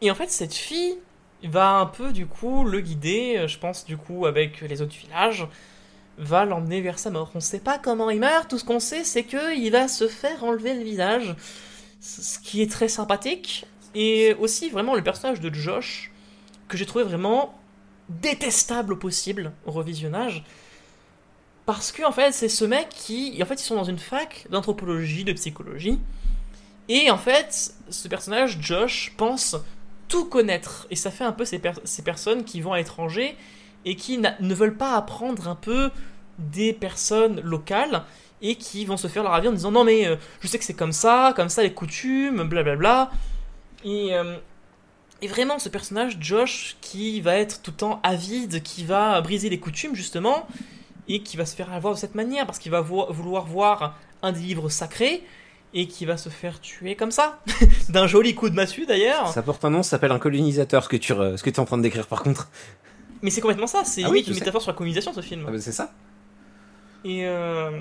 Et 0.00 0.10
en 0.10 0.14
fait, 0.14 0.30
cette 0.30 0.54
fille 0.54 0.98
va 1.44 1.76
un 1.78 1.86
peu 1.86 2.12
du 2.12 2.26
coup 2.26 2.64
le 2.64 2.80
guider, 2.80 3.36
euh, 3.36 3.48
je 3.48 3.58
pense 3.58 3.84
du 3.84 3.96
coup 3.96 4.26
avec 4.26 4.60
les 4.60 4.82
autres 4.82 4.96
villages, 4.96 5.46
va 6.18 6.44
l'emmener 6.44 6.80
vers 6.80 6.98
sa 6.98 7.10
mort. 7.10 7.30
On 7.34 7.40
sait 7.40 7.60
pas 7.60 7.78
comment 7.78 8.10
il 8.10 8.20
meurt, 8.20 8.50
tout 8.50 8.58
ce 8.58 8.64
qu'on 8.64 8.80
sait 8.80 9.04
c'est 9.04 9.22
que 9.22 9.56
il 9.56 9.70
va 9.70 9.88
se 9.88 10.08
faire 10.08 10.42
enlever 10.42 10.74
le 10.74 10.82
visage, 10.82 11.36
ce 12.00 12.38
qui 12.38 12.62
est 12.62 12.70
très 12.70 12.88
sympathique. 12.88 13.66
Et 13.94 14.34
aussi 14.34 14.68
vraiment 14.68 14.94
le 14.94 15.02
personnage 15.02 15.40
de 15.40 15.52
Josh, 15.52 16.12
que 16.68 16.76
j'ai 16.76 16.86
trouvé 16.86 17.04
vraiment 17.04 17.54
détestable 18.08 18.94
au 18.94 18.96
possible 18.96 19.52
au 19.64 19.70
revisionnage. 19.70 20.44
Parce 21.66 21.92
que 21.92 22.02
en 22.02 22.12
fait 22.12 22.32
c'est 22.32 22.48
ce 22.48 22.64
mec 22.64 22.88
qui... 22.90 23.38
En 23.42 23.46
fait 23.46 23.60
ils 23.60 23.64
sont 23.64 23.76
dans 23.76 23.84
une 23.84 23.98
fac 23.98 24.46
d'anthropologie, 24.50 25.24
de 25.24 25.32
psychologie. 25.32 25.98
Et 26.88 27.10
en 27.10 27.18
fait 27.18 27.74
ce 27.88 28.08
personnage, 28.08 28.58
Josh, 28.60 29.12
pense 29.16 29.56
tout 30.08 30.24
connaître. 30.24 30.86
Et 30.90 30.96
ça 30.96 31.10
fait 31.10 31.24
un 31.24 31.32
peu 31.32 31.44
ces, 31.44 31.60
ces 31.84 32.02
personnes 32.02 32.44
qui 32.44 32.60
vont 32.60 32.72
à 32.72 32.78
l'étranger 32.78 33.36
et 33.84 33.94
qui 33.96 34.18
ne 34.18 34.54
veulent 34.54 34.76
pas 34.76 34.96
apprendre 34.96 35.48
un 35.48 35.54
peu 35.54 35.90
des 36.38 36.72
personnes 36.72 37.40
locales 37.40 38.04
et 38.42 38.56
qui 38.56 38.84
vont 38.84 38.96
se 38.96 39.08
faire 39.08 39.22
leur 39.22 39.34
avis 39.34 39.48
en 39.48 39.52
disant 39.52 39.72
non 39.72 39.84
mais 39.84 40.06
euh, 40.06 40.16
je 40.40 40.46
sais 40.46 40.58
que 40.58 40.64
c'est 40.64 40.74
comme 40.74 40.92
ça, 40.92 41.32
comme 41.34 41.48
ça 41.48 41.62
les 41.62 41.72
coutumes, 41.72 42.44
blablabla. 42.44 43.10
Et, 43.84 44.14
euh, 44.14 44.36
et 45.20 45.28
vraiment 45.28 45.58
ce 45.58 45.68
personnage, 45.68 46.18
Josh, 46.20 46.76
qui 46.80 47.20
va 47.20 47.36
être 47.36 47.62
tout 47.62 47.72
le 47.72 47.76
temps 47.76 48.00
avide, 48.02 48.62
qui 48.62 48.84
va 48.84 49.20
briser 49.20 49.48
les 49.48 49.58
coutumes 49.58 49.94
justement, 49.94 50.46
et 51.08 51.22
qui 51.22 51.36
va 51.36 51.46
se 51.46 51.56
faire 51.56 51.72
avoir 51.72 51.94
de 51.94 51.98
cette 51.98 52.14
manière, 52.14 52.46
parce 52.46 52.58
qu'il 52.58 52.70
va 52.70 52.80
vo 52.80 53.10
vouloir 53.12 53.44
voir 53.44 53.98
un 54.22 54.32
des 54.32 54.40
livres 54.40 54.68
sacrés, 54.68 55.24
et 55.74 55.86
qui 55.86 56.06
va 56.06 56.16
se 56.16 56.28
faire 56.28 56.60
tuer 56.60 56.96
comme 56.96 57.10
ça, 57.10 57.40
d'un 57.88 58.06
joli 58.06 58.34
coup 58.34 58.48
de 58.48 58.54
massue 58.54 58.86
d'ailleurs. 58.86 59.28
Ça 59.28 59.42
porte 59.42 59.64
un 59.64 59.70
nom, 59.70 59.82
ça 59.82 59.90
s'appelle 59.90 60.12
un 60.12 60.18
colonisateur, 60.18 60.84
ce 60.84 60.88
que 60.88 60.96
tu, 60.96 61.12
ce 61.12 61.42
que 61.42 61.50
tu 61.50 61.56
es 61.56 61.60
en 61.60 61.64
train 61.64 61.76
de 61.76 61.82
décrire 61.82 62.06
par 62.06 62.22
contre. 62.22 62.48
Mais 63.22 63.30
c'est 63.30 63.40
complètement 63.40 63.66
ça, 63.66 63.84
c'est 63.84 64.04
Ah 64.04 64.10
oui, 64.10 64.24
une 64.26 64.34
métaphore 64.34 64.62
sur 64.62 64.70
la 64.70 64.76
colonisation 64.76 65.12
ce 65.12 65.20
film. 65.20 65.44
Ah 65.46 65.50
bah 65.50 65.58
c'est 65.60 65.72
ça. 65.72 65.92
Et, 67.04 67.26
euh, 67.26 67.80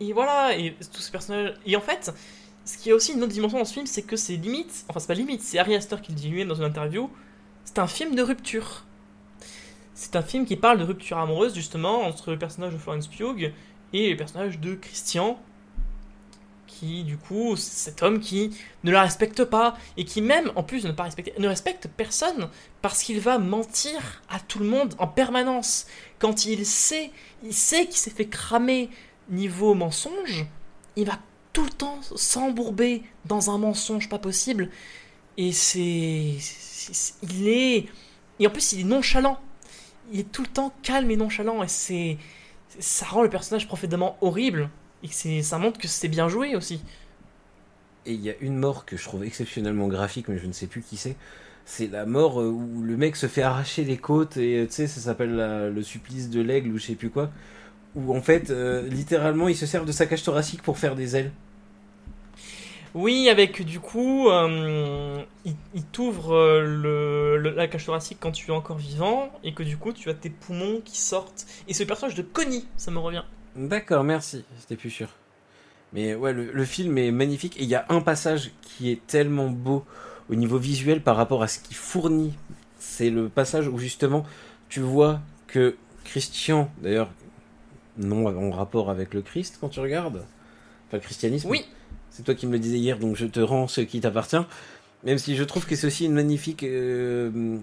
et 0.00 0.12
voilà, 0.12 0.56
et 0.56 0.76
tous 0.92 1.00
ces 1.00 1.10
personnages. 1.10 1.54
Et 1.66 1.76
en 1.76 1.80
fait, 1.80 2.12
ce 2.64 2.78
qui 2.78 2.90
a 2.90 2.94
aussi 2.94 3.12
une 3.12 3.22
autre 3.22 3.32
dimension 3.32 3.58
dans 3.58 3.64
ce 3.64 3.72
film, 3.72 3.86
c'est 3.86 4.02
que 4.02 4.16
c'est 4.16 4.36
limite. 4.36 4.84
Enfin, 4.88 5.00
c'est 5.00 5.06
pas 5.06 5.14
limite, 5.14 5.42
c'est 5.42 5.58
Harry 5.58 5.74
Astor 5.74 6.00
qui 6.00 6.12
le 6.12 6.18
dit 6.18 6.28
lui-même 6.28 6.48
dans 6.48 6.54
une 6.54 6.64
interview. 6.64 7.10
C'est 7.64 7.78
un 7.78 7.86
film 7.86 8.14
de 8.14 8.22
rupture. 8.22 8.84
C'est 9.94 10.16
un 10.16 10.22
film 10.22 10.44
qui 10.44 10.56
parle 10.56 10.78
de 10.78 10.84
rupture 10.84 11.18
amoureuse, 11.18 11.54
justement, 11.54 12.02
entre 12.02 12.32
le 12.32 12.38
personnage 12.38 12.72
de 12.72 12.78
Florence 12.78 13.06
Pugh 13.06 13.52
et 13.92 14.10
le 14.10 14.16
personnage 14.16 14.58
de 14.58 14.74
Christian, 14.74 15.38
qui, 16.74 17.04
du 17.04 17.16
coup, 17.16 17.56
cet 17.56 18.02
homme 18.02 18.20
qui 18.20 18.56
ne 18.82 18.90
la 18.90 19.02
respecte 19.02 19.44
pas, 19.44 19.76
et 19.96 20.04
qui 20.04 20.20
même, 20.22 20.50
en 20.56 20.62
plus 20.62 20.82
de 20.82 20.88
ne 20.88 20.92
pas 20.92 21.04
respecter, 21.04 21.32
ne 21.38 21.48
respecte 21.48 21.88
personne, 21.88 22.48
parce 22.82 23.02
qu'il 23.02 23.20
va 23.20 23.38
mentir 23.38 24.22
à 24.28 24.40
tout 24.40 24.58
le 24.58 24.66
monde 24.66 24.94
en 24.98 25.06
permanence. 25.06 25.86
Quand 26.18 26.46
il 26.46 26.66
sait, 26.66 27.10
sait 27.50 27.86
qu'il 27.86 27.96
s'est 27.96 28.10
fait 28.10 28.26
cramer 28.26 28.90
niveau 29.28 29.74
mensonge, 29.74 30.46
il 30.96 31.06
va 31.06 31.18
tout 31.52 31.64
le 31.64 31.70
temps 31.70 32.00
s'embourber 32.14 33.02
dans 33.24 33.50
un 33.50 33.58
mensonge 33.58 34.08
pas 34.08 34.18
possible, 34.18 34.70
et 35.36 35.52
c'est- 35.52 36.38
Il 37.22 37.48
est... 37.48 37.86
Et 38.40 38.46
en 38.46 38.50
plus, 38.50 38.72
il 38.72 38.80
est 38.80 38.84
nonchalant. 38.84 39.38
Il 40.12 40.20
est 40.20 40.30
tout 40.30 40.42
le 40.42 40.48
temps 40.48 40.74
calme 40.82 41.10
et 41.10 41.16
nonchalant, 41.16 41.62
et 41.62 41.68
c'est... 41.68 42.18
Ça 42.78 43.06
rend 43.06 43.22
le 43.22 43.30
personnage 43.30 43.66
profondément 43.68 44.18
horrible, 44.20 44.68
et 45.04 45.08
que 45.08 45.14
c'est- 45.14 45.42
ça 45.44 45.58
montre 45.58 45.80
que 45.80 45.88
c'est 45.88 46.08
bien 46.08 46.28
joué 46.28 46.56
aussi. 46.56 46.82
Et 48.06 48.12
il 48.14 48.20
y 48.20 48.30
a 48.30 48.34
une 48.40 48.58
mort 48.58 48.84
que 48.84 48.96
je 48.96 49.04
trouve 49.04 49.24
exceptionnellement 49.24 49.88
graphique, 49.88 50.28
mais 50.28 50.38
je 50.38 50.46
ne 50.46 50.52
sais 50.52 50.66
plus 50.66 50.82
qui 50.82 50.96
c'est. 50.96 51.16
C'est 51.64 51.86
la 51.88 52.04
mort 52.06 52.40
euh, 52.40 52.48
où 52.50 52.82
le 52.82 52.96
mec 52.98 53.16
se 53.16 53.26
fait 53.26 53.42
arracher 53.42 53.84
les 53.84 53.96
côtes 53.96 54.36
et 54.36 54.58
euh, 54.60 54.66
tu 54.66 54.72
sais, 54.72 54.86
ça 54.86 55.00
s'appelle 55.00 55.36
le 55.74 55.82
supplice 55.82 56.28
de 56.30 56.40
l'aigle 56.42 56.70
ou 56.72 56.78
je 56.78 56.84
sais 56.86 56.94
plus 56.96 57.10
quoi. 57.10 57.30
où 57.96 58.16
en 58.16 58.22
fait, 58.22 58.50
euh, 58.50 58.88
littéralement, 58.88 59.48
il 59.48 59.56
se 59.56 59.66
sert 59.66 59.84
de 59.86 59.92
sa 59.92 60.06
cage 60.06 60.22
thoracique 60.24 60.62
pour 60.62 60.78
faire 60.78 60.96
des 60.96 61.16
ailes. 61.16 61.32
Oui, 62.94 63.28
avec 63.28 63.62
du 63.64 63.80
coup, 63.80 64.28
euh, 64.30 65.22
il, 65.44 65.56
il 65.74 65.84
t'ouvre 65.84 66.60
le, 66.62 67.36
le- 67.38 67.50
la 67.50 67.66
cage 67.66 67.86
thoracique 67.86 68.18
quand 68.20 68.30
tu 68.32 68.50
es 68.50 68.54
encore 68.54 68.78
vivant, 68.78 69.30
et 69.42 69.52
que 69.52 69.62
du 69.64 69.76
coup, 69.76 69.92
tu 69.92 70.08
as 70.10 70.14
tes 70.14 70.30
poumons 70.30 70.80
qui 70.84 70.98
sortent. 70.98 71.46
Et 71.68 71.74
ce 71.74 71.82
personnage 71.82 72.14
de 72.14 72.22
Connie, 72.22 72.66
ça 72.76 72.90
me 72.92 72.98
revient. 72.98 73.24
D'accord, 73.56 74.04
merci, 74.04 74.44
j'étais 74.60 74.76
plus 74.76 74.90
sûr. 74.90 75.08
Mais 75.92 76.14
ouais, 76.14 76.32
le, 76.32 76.50
le 76.50 76.64
film 76.64 76.98
est 76.98 77.12
magnifique 77.12 77.58
et 77.58 77.62
il 77.62 77.68
y 77.68 77.76
a 77.76 77.86
un 77.88 78.00
passage 78.00 78.50
qui 78.62 78.90
est 78.90 79.06
tellement 79.06 79.48
beau 79.48 79.84
au 80.28 80.34
niveau 80.34 80.58
visuel 80.58 81.00
par 81.02 81.16
rapport 81.16 81.42
à 81.42 81.48
ce 81.48 81.60
qu'il 81.60 81.76
fournit. 81.76 82.34
C'est 82.78 83.10
le 83.10 83.28
passage 83.28 83.68
où 83.68 83.78
justement 83.78 84.24
tu 84.68 84.80
vois 84.80 85.20
que 85.46 85.76
Christian, 86.04 86.70
d'ailleurs, 86.82 87.10
non 87.96 88.26
en 88.26 88.50
rapport 88.50 88.90
avec 88.90 89.14
le 89.14 89.22
Christ 89.22 89.58
quand 89.60 89.68
tu 89.68 89.80
regardes, 89.80 90.24
enfin 90.86 90.96
le 90.96 91.00
christianisme. 91.00 91.48
Oui. 91.48 91.64
C'est 92.10 92.22
toi 92.22 92.34
qui 92.34 92.46
me 92.46 92.52
le 92.52 92.58
disais 92.58 92.78
hier, 92.78 92.98
donc 92.98 93.16
je 93.16 93.26
te 93.26 93.40
rends 93.40 93.66
ce 93.66 93.80
qui 93.80 94.00
t'appartient. 94.00 94.36
Même 95.04 95.18
si 95.18 95.36
je 95.36 95.44
trouve 95.44 95.66
que 95.66 95.76
c'est 95.76 95.86
aussi 95.86 96.06
une 96.06 96.12
magnifique, 96.12 96.62
euh, 96.62 97.58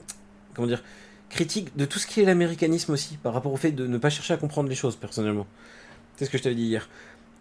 comment 0.53 0.67
dire, 0.67 0.83
critique 1.29 1.75
de 1.77 1.85
tout 1.85 1.99
ce 1.99 2.07
qui 2.07 2.21
est 2.21 2.25
l'américanisme 2.25 2.91
aussi, 2.91 3.17
par 3.17 3.33
rapport 3.33 3.53
au 3.53 3.57
fait 3.57 3.71
de 3.71 3.87
ne 3.87 3.97
pas 3.97 4.09
chercher 4.09 4.33
à 4.33 4.37
comprendre 4.37 4.69
les 4.69 4.75
choses 4.75 4.95
personnellement. 4.95 5.47
C'est 6.15 6.25
ce 6.25 6.29
que 6.29 6.37
je 6.37 6.43
t'avais 6.43 6.55
dit 6.55 6.63
hier. 6.65 6.87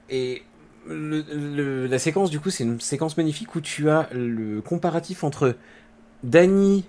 Et 0.09 0.43
le- 0.87 1.25
le- 1.33 1.87
la 1.87 1.99
séquence, 1.99 2.31
du 2.31 2.41
coup, 2.41 2.51
c'est 2.51 2.65
une 2.65 2.81
séquence 2.81 3.17
magnifique 3.17 3.55
où 3.55 3.61
tu 3.61 3.91
as 3.91 4.09
le 4.13 4.61
comparatif 4.63 5.25
entre 5.25 5.57
Danny 6.25 6.85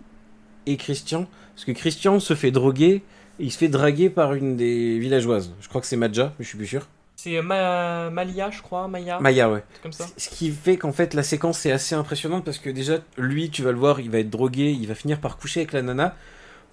et 0.65 0.77
Christian. 0.77 1.27
Parce 1.55 1.65
que 1.65 1.71
Christian 1.71 2.19
se 2.19 2.33
fait 2.35 2.51
droguer 2.51 3.03
et 3.39 3.43
il 3.43 3.51
se 3.51 3.57
fait 3.57 3.67
draguer 3.67 4.09
par 4.09 4.33
une 4.33 4.55
des 4.55 4.99
villageoises. 4.99 5.53
Je 5.61 5.67
crois 5.69 5.81
que 5.81 5.87
c'est 5.87 5.97
Madja, 5.97 6.33
mais 6.39 6.43
je 6.45 6.49
suis 6.49 6.57
plus 6.57 6.67
sûr. 6.67 6.87
C'est 7.17 7.39
Ma- 7.41 8.09
Malia, 8.09 8.49
je 8.49 8.61
crois, 8.63 8.87
Maya. 8.87 9.19
Maya, 9.19 9.51
ouais. 9.51 9.63
Comme 9.83 9.91
ça. 9.91 10.07
Ce 10.17 10.29
qui 10.29 10.49
fait 10.49 10.77
qu'en 10.77 10.91
fait 10.91 11.13
la 11.13 11.21
séquence 11.21 11.65
est 11.67 11.71
assez 11.71 11.93
impressionnante 11.93 12.43
parce 12.43 12.57
que 12.57 12.69
déjà 12.71 12.97
lui 13.17 13.51
tu 13.51 13.61
vas 13.61 13.71
le 13.71 13.77
voir, 13.77 13.99
il 13.99 14.09
va 14.09 14.19
être 14.19 14.29
drogué, 14.31 14.71
il 14.71 14.87
va 14.87 14.95
finir 14.95 15.19
par 15.19 15.37
coucher 15.37 15.59
avec 15.59 15.73
la 15.73 15.83
nana, 15.83 16.15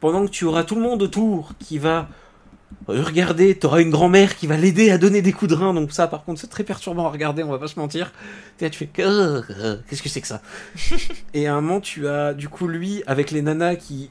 pendant 0.00 0.24
que 0.24 0.30
tu 0.30 0.46
auras 0.46 0.64
tout 0.64 0.74
le 0.74 0.80
monde 0.80 1.02
autour 1.02 1.52
qui 1.58 1.78
va 1.78 2.08
regarder, 2.86 3.54
t'auras 3.54 3.80
une 3.80 3.90
grand-mère 3.90 4.36
qui 4.36 4.46
va 4.46 4.56
l'aider 4.56 4.90
à 4.90 4.98
donner 4.98 5.22
des 5.22 5.32
coups 5.32 5.50
de 5.50 5.56
rein, 5.56 5.74
donc 5.74 5.92
ça 5.92 6.06
par 6.06 6.24
contre 6.24 6.40
c'est 6.40 6.48
très 6.48 6.64
perturbant 6.64 7.06
à 7.06 7.10
regarder, 7.10 7.42
on 7.42 7.50
va 7.50 7.58
pas 7.58 7.68
se 7.68 7.78
mentir. 7.78 8.12
T'es 8.56 8.66
là, 8.66 8.70
tu 8.70 8.78
fais 8.78 8.90
Euh, 9.02 9.42
euh, 9.50 9.76
qu'est-ce 9.88 10.02
que 10.02 10.08
c'est 10.08 10.20
que 10.20 10.26
ça? 10.26 10.42
Et 11.34 11.46
à 11.46 11.54
un 11.54 11.60
moment 11.60 11.80
tu 11.80 12.08
as 12.08 12.34
du 12.34 12.48
coup 12.48 12.66
lui 12.66 13.02
avec 13.06 13.30
les 13.30 13.42
nanas 13.42 13.76
qui 13.76 14.10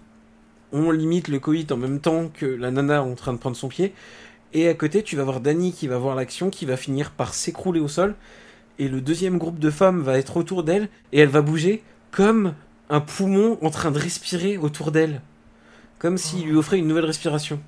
ont 0.72 0.92
limite 0.92 1.28
le 1.28 1.40
coït 1.40 1.72
en 1.72 1.78
même 1.78 2.00
temps 2.00 2.30
que 2.34 2.46
la 2.46 2.72
nana 2.72 3.04
en 3.04 3.16
train 3.16 3.34
de 3.34 3.38
prendre 3.38 3.56
son 3.56 3.68
pied. 3.68 3.94
Et 4.54 4.68
à 4.68 4.74
côté, 4.74 5.04
tu 5.04 5.16
vas 5.16 5.24
voir 5.24 5.40
Dani 5.40 5.74
qui 5.74 5.88
va 5.88 5.98
voir 5.98 6.16
l'action, 6.16 6.50
qui 6.50 6.66
va 6.66 6.78
finir 6.78 7.12
par 7.12 7.34
s'écrouler 7.34 7.80
au 7.80 7.88
sol. 7.88 8.16
Et 8.80 8.88
le 8.88 9.02
deuxième 9.02 9.38
groupe 9.38 9.60
de 9.60 9.70
femmes 9.70 10.02
va 10.02 10.18
être 10.18 10.38
autour 10.38 10.64
d'elle, 10.64 10.90
et 11.12 11.20
elle 11.20 11.30
va 11.30 11.42
bouger 11.42 11.84
comme 12.12 12.54
un 12.90 13.02
poumon 13.02 13.58
en 13.62 13.70
train 13.70 13.92
de 13.92 14.00
respirer 14.00 14.58
autour 14.58 14.92
d'elle. 14.92 15.22
Comme 16.00 16.18
s'il 16.18 16.46
lui 16.48 16.56
offrait 16.56 16.78
une 16.78 16.88
nouvelle 16.88 17.06
respiration. 17.06 17.60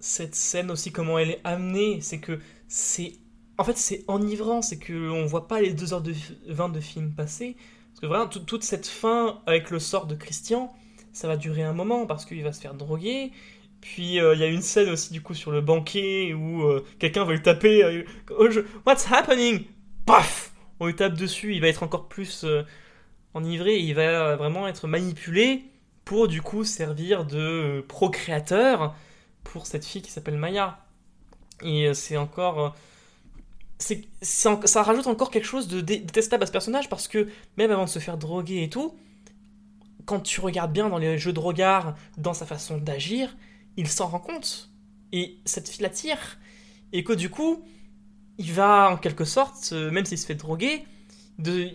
Cette 0.00 0.34
scène 0.34 0.70
aussi 0.70 0.92
comment 0.92 1.18
elle 1.18 1.30
est 1.30 1.40
amenée 1.44 2.00
c'est 2.00 2.18
que 2.18 2.38
c'est 2.68 3.14
en 3.58 3.64
fait 3.64 3.76
c'est 3.76 4.04
enivrant 4.08 4.62
c'est 4.62 4.78
que 4.78 5.10
on 5.10 5.26
voit 5.26 5.48
pas 5.48 5.60
les 5.60 5.74
2h20 5.74 6.72
de 6.72 6.80
film 6.80 7.12
passer 7.12 7.56
parce 7.90 8.00
que 8.00 8.06
vraiment 8.06 8.28
tout- 8.28 8.40
toute 8.40 8.62
cette 8.64 8.86
fin 8.86 9.40
avec 9.46 9.70
le 9.70 9.78
sort 9.78 10.06
de 10.06 10.14
Christian 10.14 10.72
ça 11.12 11.26
va 11.28 11.36
durer 11.36 11.62
un 11.62 11.72
moment 11.72 12.06
parce 12.06 12.24
qu'il 12.24 12.42
va 12.44 12.52
se 12.52 12.60
faire 12.60 12.74
droguer 12.74 13.32
puis 13.80 14.20
euh, 14.20 14.34
il 14.34 14.40
y 14.40 14.44
a 14.44 14.48
une 14.48 14.62
scène 14.62 14.90
aussi 14.90 15.12
du 15.12 15.20
coup 15.20 15.34
sur 15.34 15.50
le 15.50 15.60
banquet 15.60 16.32
où 16.32 16.62
euh, 16.62 16.84
quelqu'un 16.98 17.24
va 17.24 17.32
lui 17.32 17.42
taper 17.42 17.82
euh, 17.84 18.02
oh, 18.38 18.48
je- 18.50 18.60
what's 18.86 19.06
happening 19.10 19.64
paf! 20.06 20.52
On 20.80 20.86
lui 20.86 20.94
tape 20.94 21.14
dessus 21.14 21.54
il 21.54 21.60
va 21.60 21.68
être 21.68 21.82
encore 21.82 22.08
plus 22.08 22.44
enivré 23.34 23.78
il 23.78 23.94
va 23.94 24.36
vraiment 24.36 24.68
être 24.68 24.86
manipulé 24.88 25.64
pour 26.04 26.28
du 26.28 26.40
coup 26.42 26.64
servir 26.64 27.24
de 27.26 27.84
procréateur 27.88 28.94
pour 29.52 29.66
cette 29.66 29.84
fille 29.84 30.02
qui 30.02 30.10
s'appelle 30.10 30.36
Maya. 30.38 30.78
Et 31.62 31.86
euh, 31.88 31.94
c'est 31.94 32.16
encore. 32.16 32.60
euh, 32.66 32.70
c'est, 33.78 34.04
c'est 34.22 34.66
ça 34.66 34.82
rajoute 34.82 35.06
encore 35.06 35.30
quelque 35.30 35.44
chose 35.46 35.68
de 35.68 35.80
dé- 35.80 35.98
détestable 36.00 36.42
à 36.42 36.46
ce 36.46 36.52
personnage 36.52 36.88
parce 36.88 37.06
que 37.08 37.28
même 37.56 37.70
avant 37.70 37.84
de 37.84 37.88
se 37.88 37.98
faire 37.98 38.18
droguer 38.18 38.62
et 38.62 38.70
tout, 38.70 38.96
quand 40.06 40.20
tu 40.20 40.40
regardes 40.40 40.72
bien 40.72 40.88
dans 40.88 40.98
les 40.98 41.18
jeux 41.18 41.32
de 41.32 41.40
regard, 41.40 41.94
dans 42.16 42.34
sa 42.34 42.46
façon 42.46 42.78
d'agir, 42.78 43.36
il 43.76 43.88
s'en 43.88 44.06
rend 44.08 44.20
compte. 44.20 44.70
Et 45.12 45.38
cette 45.44 45.68
fille 45.68 45.82
l'attire. 45.82 46.38
Et 46.92 47.04
que 47.04 47.12
du 47.12 47.28
coup, 47.30 47.62
il 48.38 48.52
va 48.52 48.90
en 48.92 48.96
quelque 48.96 49.24
sorte, 49.24 49.70
euh, 49.72 49.90
même 49.90 50.06
s'il 50.06 50.18
se 50.18 50.26
fait 50.26 50.34
droguer, 50.34 50.84
de, 51.38 51.70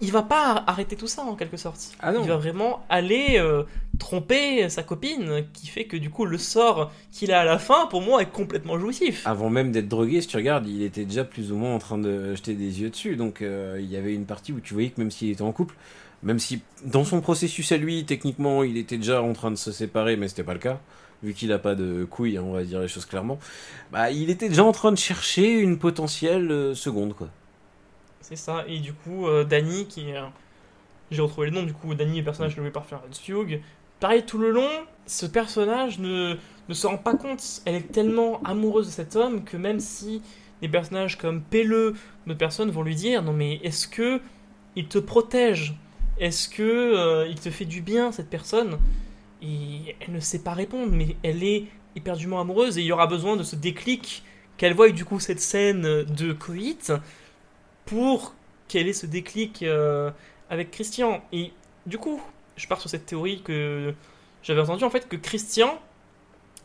il 0.00 0.12
va 0.12 0.22
pas 0.22 0.64
arrêter 0.66 0.96
tout 0.96 1.06
ça 1.06 1.22
en 1.22 1.34
quelque 1.34 1.56
sorte. 1.56 1.92
Ah 2.00 2.12
non. 2.12 2.22
Il 2.22 2.28
va 2.28 2.36
vraiment 2.36 2.84
aller 2.88 3.36
euh, 3.38 3.64
tromper 3.98 4.68
sa 4.68 4.82
copine, 4.82 5.44
qui 5.52 5.66
fait 5.66 5.84
que 5.84 5.96
du 5.96 6.10
coup 6.10 6.24
le 6.24 6.38
sort 6.38 6.90
qu'il 7.12 7.32
a 7.32 7.40
à 7.40 7.44
la 7.44 7.58
fin, 7.58 7.86
pour 7.86 8.00
moi, 8.00 8.22
est 8.22 8.30
complètement 8.30 8.78
jouissif. 8.78 9.26
Avant 9.26 9.50
même 9.50 9.72
d'être 9.72 9.88
drogué, 9.88 10.20
si 10.20 10.28
tu 10.28 10.36
regardes, 10.36 10.66
il 10.66 10.82
était 10.82 11.04
déjà 11.04 11.24
plus 11.24 11.52
ou 11.52 11.56
moins 11.56 11.74
en 11.74 11.78
train 11.78 11.98
de 11.98 12.34
jeter 12.34 12.54
des 12.54 12.80
yeux 12.80 12.90
dessus. 12.90 13.16
Donc 13.16 13.42
euh, 13.42 13.78
il 13.80 13.90
y 13.90 13.96
avait 13.96 14.14
une 14.14 14.26
partie 14.26 14.52
où 14.52 14.60
tu 14.60 14.74
voyais 14.74 14.90
que 14.90 15.00
même 15.00 15.10
s'il 15.10 15.30
était 15.30 15.42
en 15.42 15.52
couple, 15.52 15.74
même 16.22 16.38
si 16.38 16.60
dans 16.84 17.04
son 17.04 17.20
processus 17.20 17.72
à 17.72 17.76
lui, 17.76 18.04
techniquement, 18.04 18.62
il 18.62 18.76
était 18.76 18.96
déjà 18.96 19.22
en 19.22 19.32
train 19.32 19.50
de 19.50 19.56
se 19.56 19.72
séparer, 19.72 20.16
mais 20.16 20.28
c'était 20.28 20.44
pas 20.44 20.54
le 20.54 20.60
cas, 20.60 20.80
vu 21.22 21.34
qu'il 21.34 21.52
a 21.52 21.58
pas 21.58 21.74
de 21.74 22.04
couilles, 22.04 22.36
hein, 22.36 22.44
on 22.44 22.52
va 22.52 22.62
dire 22.62 22.80
les 22.80 22.88
choses 22.88 23.06
clairement, 23.06 23.38
bah 23.92 24.10
il 24.10 24.30
était 24.30 24.48
déjà 24.48 24.64
en 24.64 24.72
train 24.72 24.92
de 24.92 24.98
chercher 24.98 25.50
une 25.50 25.78
potentielle 25.78 26.50
euh, 26.50 26.74
seconde, 26.74 27.14
quoi. 27.14 27.28
C'est 28.20 28.36
ça. 28.36 28.64
Et 28.68 28.78
du 28.78 28.92
coup, 28.92 29.26
euh, 29.26 29.44
Danny, 29.44 29.86
qui. 29.86 30.12
euh, 30.12 30.26
J'ai 31.10 31.22
retrouvé 31.22 31.48
le 31.48 31.54
nom, 31.54 31.62
du 31.64 31.72
coup, 31.72 31.94
Danny 31.94 32.16
est 32.18 32.20
le 32.20 32.24
personnage 32.24 32.54
joué 32.54 32.70
par 32.70 32.86
Florence 32.86 33.18
Pugh. 33.20 33.60
Pareil, 34.00 34.24
tout 34.24 34.38
le 34.38 34.50
long, 34.50 34.68
ce 35.06 35.26
personnage 35.26 35.98
ne, 35.98 36.36
ne 36.68 36.74
se 36.74 36.86
rend 36.86 36.98
pas 36.98 37.14
compte. 37.14 37.42
Elle 37.64 37.74
est 37.76 37.92
tellement 37.92 38.42
amoureuse 38.44 38.86
de 38.86 38.92
cet 38.92 39.16
homme 39.16 39.44
que 39.44 39.56
même 39.56 39.80
si 39.80 40.22
des 40.62 40.68
personnages 40.68 41.18
comme 41.18 41.42
Pelleux, 41.42 41.94
d'autres 42.26 42.38
personnes 42.38 42.70
vont 42.70 42.82
lui 42.82 42.94
dire 42.94 43.22
Non, 43.22 43.32
mais 43.32 43.56
est-ce 43.62 43.88
que 43.88 44.20
il 44.76 44.86
te 44.88 44.98
protège? 44.98 45.74
Est-ce 46.18 46.48
que 46.48 46.62
euh, 46.62 47.26
il 47.28 47.40
te 47.40 47.50
fait 47.50 47.64
du 47.64 47.80
bien, 47.82 48.12
cette 48.12 48.30
personne? 48.30 48.78
Et 49.42 49.96
elle 50.00 50.14
ne 50.14 50.20
sait 50.20 50.40
pas 50.40 50.52
répondre, 50.52 50.92
mais 50.92 51.16
elle 51.22 51.42
est 51.42 51.64
éperdument 51.96 52.40
amoureuse 52.40 52.78
et 52.78 52.82
il 52.82 52.86
y 52.86 52.92
aura 52.92 53.06
besoin 53.06 53.36
de 53.36 53.42
ce 53.42 53.56
déclic 53.56 54.22
qu'elle 54.58 54.74
voie 54.74 54.90
du 54.90 55.04
coup 55.04 55.18
cette 55.18 55.40
scène 55.40 55.82
de 56.04 56.32
coït 56.32 56.92
pour 57.84 58.34
qu'elle 58.68 58.88
ait 58.88 58.92
ce 58.92 59.06
déclic 59.06 59.62
euh, 59.62 60.10
avec 60.48 60.70
Christian. 60.70 61.22
Et 61.32 61.52
du 61.86 61.98
coup, 61.98 62.20
je 62.56 62.66
pars 62.66 62.80
sur 62.80 62.90
cette 62.90 63.06
théorie 63.06 63.42
que 63.42 63.94
j'avais 64.42 64.60
entendue 64.60 64.84
en 64.84 64.90
fait 64.90 65.08
que 65.08 65.16
Christian 65.16 65.80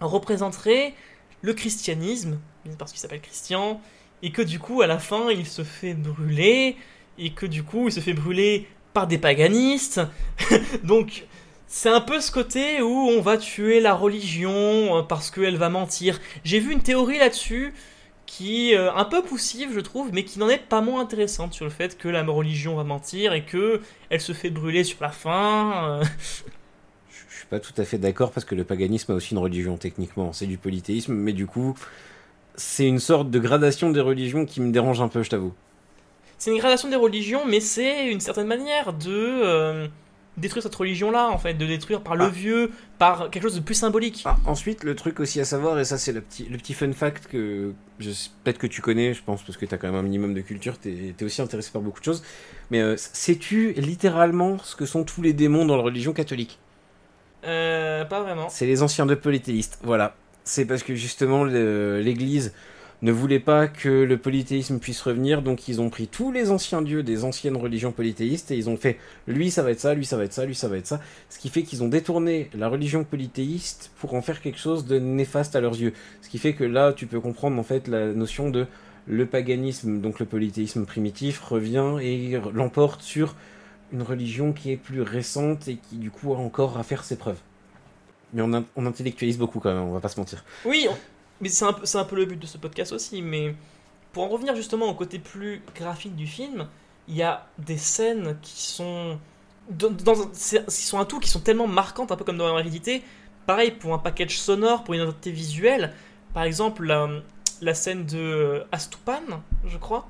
représenterait 0.02 0.94
le 1.42 1.54
christianisme, 1.54 2.40
parce 2.78 2.92
qu'il 2.92 3.00
s'appelle 3.00 3.22
Christian, 3.22 3.82
et 4.24 4.32
que 4.32 4.42
du 4.42 4.60
coup, 4.60 4.82
à 4.82 4.88
la 4.88 5.00
fin, 5.00 5.30
il 5.30 5.46
se 5.46 5.64
fait 5.64 5.94
brûler, 5.94 6.78
et 7.18 7.32
que 7.32 7.46
du 7.46 7.64
coup, 7.64 7.88
il 7.88 7.92
se 7.92 8.00
fait 8.00 8.14
brûler 8.14 8.68
par 8.94 9.08
des 9.08 9.18
paganistes. 9.18 10.02
Donc, 10.84 11.26
c'est 11.68 11.90
un 11.90 12.02
peu 12.02 12.20
ce 12.22 12.32
côté 12.32 12.82
où 12.82 12.88
on 12.88 13.22
va 13.22 13.38
tuer 13.38 13.80
la 13.80 13.94
religion 13.94 14.98
euh, 14.98 15.02
parce 15.02 15.30
qu'elle 15.30 15.58
va 15.58 15.70
mentir. 15.70 16.20
J'ai 16.44 16.60
vu 16.60 16.72
une 16.72 16.82
théorie 16.82 17.18
là-dessus 17.18 17.74
qui 18.26 18.72
est 18.72 18.78
euh, 18.78 18.94
un 18.94 19.06
peu 19.06 19.22
poussive, 19.22 19.72
je 19.74 19.80
trouve, 19.80 20.10
mais 20.14 20.24
qui 20.24 20.40
n'en 20.40 20.50
est 20.50 20.58
pas 20.58 20.82
moins 20.82 21.02
intéressante 21.02 21.54
sur 21.54 21.66
le 21.66 21.72
fait 21.72 21.98
que 21.98 22.08
la 22.08 22.24
religion 22.24 22.76
va 22.76 22.84
mentir 22.84 23.34
et 23.34 23.44
que 23.44 23.82
elle 24.10 24.22
se 24.22 24.34
fait 24.34 24.50
brûler 24.50 24.84
sur 24.84 24.98
la 25.02 25.10
fin. 25.10 26.00
euh. 26.00 26.04
Je 27.10 27.38
suis 27.38 27.48
pas 27.48 27.60
tout 27.60 27.74
à 27.78 27.84
fait 27.84 27.98
d'accord 27.98 28.32
parce 28.32 28.46
que 28.46 28.56
le 28.56 28.64
paganisme 28.64 29.12
a 29.12 29.16
aussi 29.16 29.34
une 29.34 29.40
religion 29.40 29.78
techniquement, 29.78 30.34
c'est 30.34 30.48
du 30.48 30.58
polythéisme, 30.58 31.14
mais 31.14 31.34
du 31.34 31.48
coup, 31.48 31.76
c'est 32.56 32.88
une 32.88 33.00
sorte 33.00 33.30
de 33.30 33.40
gradation 33.40 33.90
des 33.90 34.00
religions 34.00 34.46
qui 34.46 34.62
me 34.62 34.72
dérange 34.72 35.02
un 35.02 35.08
peu, 35.08 35.22
je 35.22 35.30
t'avoue. 35.30 35.54
C'est 36.38 36.52
une 36.52 36.58
gradation 36.58 36.90
des 36.90 36.96
religions, 36.96 37.46
mais 37.46 37.60
c'est 37.60 38.08
une 38.08 38.20
certaine 38.20 38.48
manière 38.48 38.94
de 38.94 39.10
euh, 39.10 39.88
détruire 40.38 40.64
cette 40.64 40.76
religion-là, 40.76 41.30
en 41.30 41.38
fait, 41.38 41.54
de 41.54 41.66
détruire 41.66 42.02
par 42.02 42.16
le 42.16 42.26
Ah. 42.26 42.30
vieux, 42.30 42.72
par 43.00 43.30
quelque 43.30 43.44
chose 43.44 43.56
de 43.56 43.62
plus 43.62 43.76
symbolique. 43.76 44.24
Ah, 44.26 44.38
ensuite, 44.46 44.84
le 44.84 44.96
truc 44.96 45.20
aussi 45.20 45.40
à 45.40 45.46
savoir, 45.46 45.80
et 45.80 45.86
ça 45.86 45.98
c'est 45.98 46.12
le 46.12 46.22
petit, 46.22 46.46
le 46.50 46.58
petit 46.58 46.74
fun 46.74 46.92
fact 46.92 47.28
que 47.28 47.74
je- 48.00 48.10
peut-être 48.44 48.58
que 48.58 48.68
tu 48.68 48.82
connais, 48.82 49.14
je 49.14 49.24
pense, 49.24 49.44
parce 49.44 49.58
que 49.58 49.66
tu 49.66 49.74
as 49.74 49.78
quand 49.78 49.88
même 49.88 49.96
un 49.96 50.02
minimum 50.04 50.34
de 50.34 50.42
culture, 50.42 50.80
tu 50.80 51.14
es, 51.18 51.24
aussi 51.24 51.42
intéressé 51.42 51.72
par 51.72 51.82
beaucoup 51.82 52.00
de 52.00 52.06
choses, 52.06 52.24
mais 52.72 52.82
euh, 52.82 52.96
sais-tu 52.98 53.74
littéralement 53.78 54.58
ce 54.60 54.76
que 54.76 54.86
sont 54.86 55.04
tous 55.04 55.22
les 55.22 55.34
démons 55.34 55.66
dans 55.66 55.78
la 55.78 55.84
religion 55.84 56.12
catholique? 56.14 56.60
Euh, 57.46 58.04
pas 58.06 58.22
vraiment. 58.22 58.50
C'est 58.50 58.66
les 58.66 58.82
anciens 58.84 59.06
de 59.06 59.16
polythéistes, 59.16 59.80
voilà. 59.84 60.16
C'est 60.44 60.66
parce 60.66 60.84
que 60.84 60.96
justement 60.96 61.44
l'Église 61.44 62.54
ne 63.06 63.12
voulaient 63.12 63.40
pas 63.40 63.68
que 63.68 63.88
le 63.88 64.18
polythéisme 64.18 64.80
puisse 64.80 65.00
revenir, 65.02 65.44
donc 65.44 65.68
ils 65.68 65.80
ont 65.80 65.90
pris 65.90 66.08
tous 66.08 66.32
les 66.32 66.50
anciens 66.50 66.82
dieux 66.82 67.04
des 67.04 67.24
anciennes 67.24 67.56
religions 67.56 67.92
polythéistes 67.92 68.50
et 68.50 68.58
ils 68.58 68.68
ont 68.68 68.78
fait 68.78 68.98
lui 69.28 69.52
ça 69.52 69.62
va 69.62 69.72
être 69.72 69.80
ça, 69.80 69.94
lui 69.94 70.06
ça 70.06 70.18
va 70.18 70.24
être 70.24 70.34
ça, 70.34 70.44
lui 70.44 70.56
ça 70.56 70.68
va 70.68 70.78
être 70.78 70.88
ça, 70.88 71.00
ce 71.30 71.38
qui 71.38 71.50
fait 71.50 71.62
qu'ils 71.62 71.84
ont 71.84 71.88
détourné 71.88 72.50
la 72.58 72.68
religion 72.68 73.04
polythéiste 73.04 73.92
pour 74.00 74.16
en 74.16 74.24
faire 74.24 74.42
quelque 74.42 74.58
chose 74.58 74.86
de 74.86 74.98
néfaste 74.98 75.56
à 75.56 75.62
leurs 75.62 75.80
yeux. 75.80 75.94
Ce 76.24 76.30
qui 76.30 76.40
fait 76.40 76.54
que 76.54 76.64
là 76.64 76.94
tu 76.94 77.06
peux 77.06 77.20
comprendre 77.20 77.60
en 77.60 77.64
fait 77.64 77.88
la 77.88 78.12
notion 78.12 78.50
de 78.50 78.66
le 79.06 79.28
paganisme, 79.28 80.02
donc 80.02 80.20
le 80.20 80.26
polythéisme 80.26 80.86
primitif, 80.86 81.40
revient 81.42 81.98
et 82.02 82.40
l'emporte 82.54 83.04
sur 83.04 83.36
une 83.94 84.02
religion 84.02 84.52
qui 84.52 84.72
est 84.72 84.78
plus 84.78 85.04
récente 85.04 85.68
et 85.68 85.78
qui 85.78 85.98
du 85.98 86.10
coup 86.10 86.34
a 86.34 86.38
encore 86.38 86.80
à 86.80 86.84
faire 86.84 87.04
ses 87.04 87.18
preuves. 87.18 87.38
Mais 88.34 88.42
on, 88.42 88.66
on 88.76 88.86
intellectualise 88.88 89.38
beaucoup 89.38 89.60
quand 89.60 89.72
même, 89.72 89.84
on 89.84 89.94
va 89.94 90.00
pas 90.00 90.10
se 90.10 90.20
mentir. 90.20 90.44
Oui, 90.66 90.88
mais 91.42 91.50
c'est 91.50 91.66
un, 91.66 91.74
peu- 91.74 92.16
le 92.16 92.26
but 92.26 92.38
de 92.40 92.46
ce 92.48 92.58
podcast 92.58 92.92
aussi. 92.92 93.22
Mais 93.22 93.56
pour 94.14 94.24
en 94.24 94.28
revenir 94.30 94.56
justement 94.56 94.88
au 94.88 94.94
côté 94.94 95.20
plus 95.20 95.62
graphique 95.76 96.16
du 96.16 96.28
film, 96.28 96.68
il 97.08 97.16
y 97.16 97.24
a 97.24 97.48
des 97.58 97.78
scènes 97.78 98.38
qui 98.42 98.62
sont. 98.62 99.20
Qui 99.78 100.70
sont 100.70 101.00
un 101.00 101.06
tout, 101.06 101.20
qui 101.20 101.30
sont 101.30 101.40
tellement 101.40 101.68
marquantes, 101.68 102.12
un 102.12 102.16
peu 102.16 102.24
comme 102.24 102.38
dans 102.38 102.48
Hérédité. 102.58 103.02
Pareil 103.48 103.72
pour 103.72 103.94
un 103.94 103.98
package 104.00 104.38
sonore, 104.40 104.84
pour 104.84 104.94
une 104.94 105.02
identité 105.02 105.32
visuelle. 105.32 105.94
Par 106.34 106.44
exemple, 106.44 106.86
la, 106.86 107.10
la 107.62 107.74
scène 107.74 108.06
de 108.06 108.64
Astupan, 108.72 109.22
je 109.68 109.78
crois. 109.78 110.08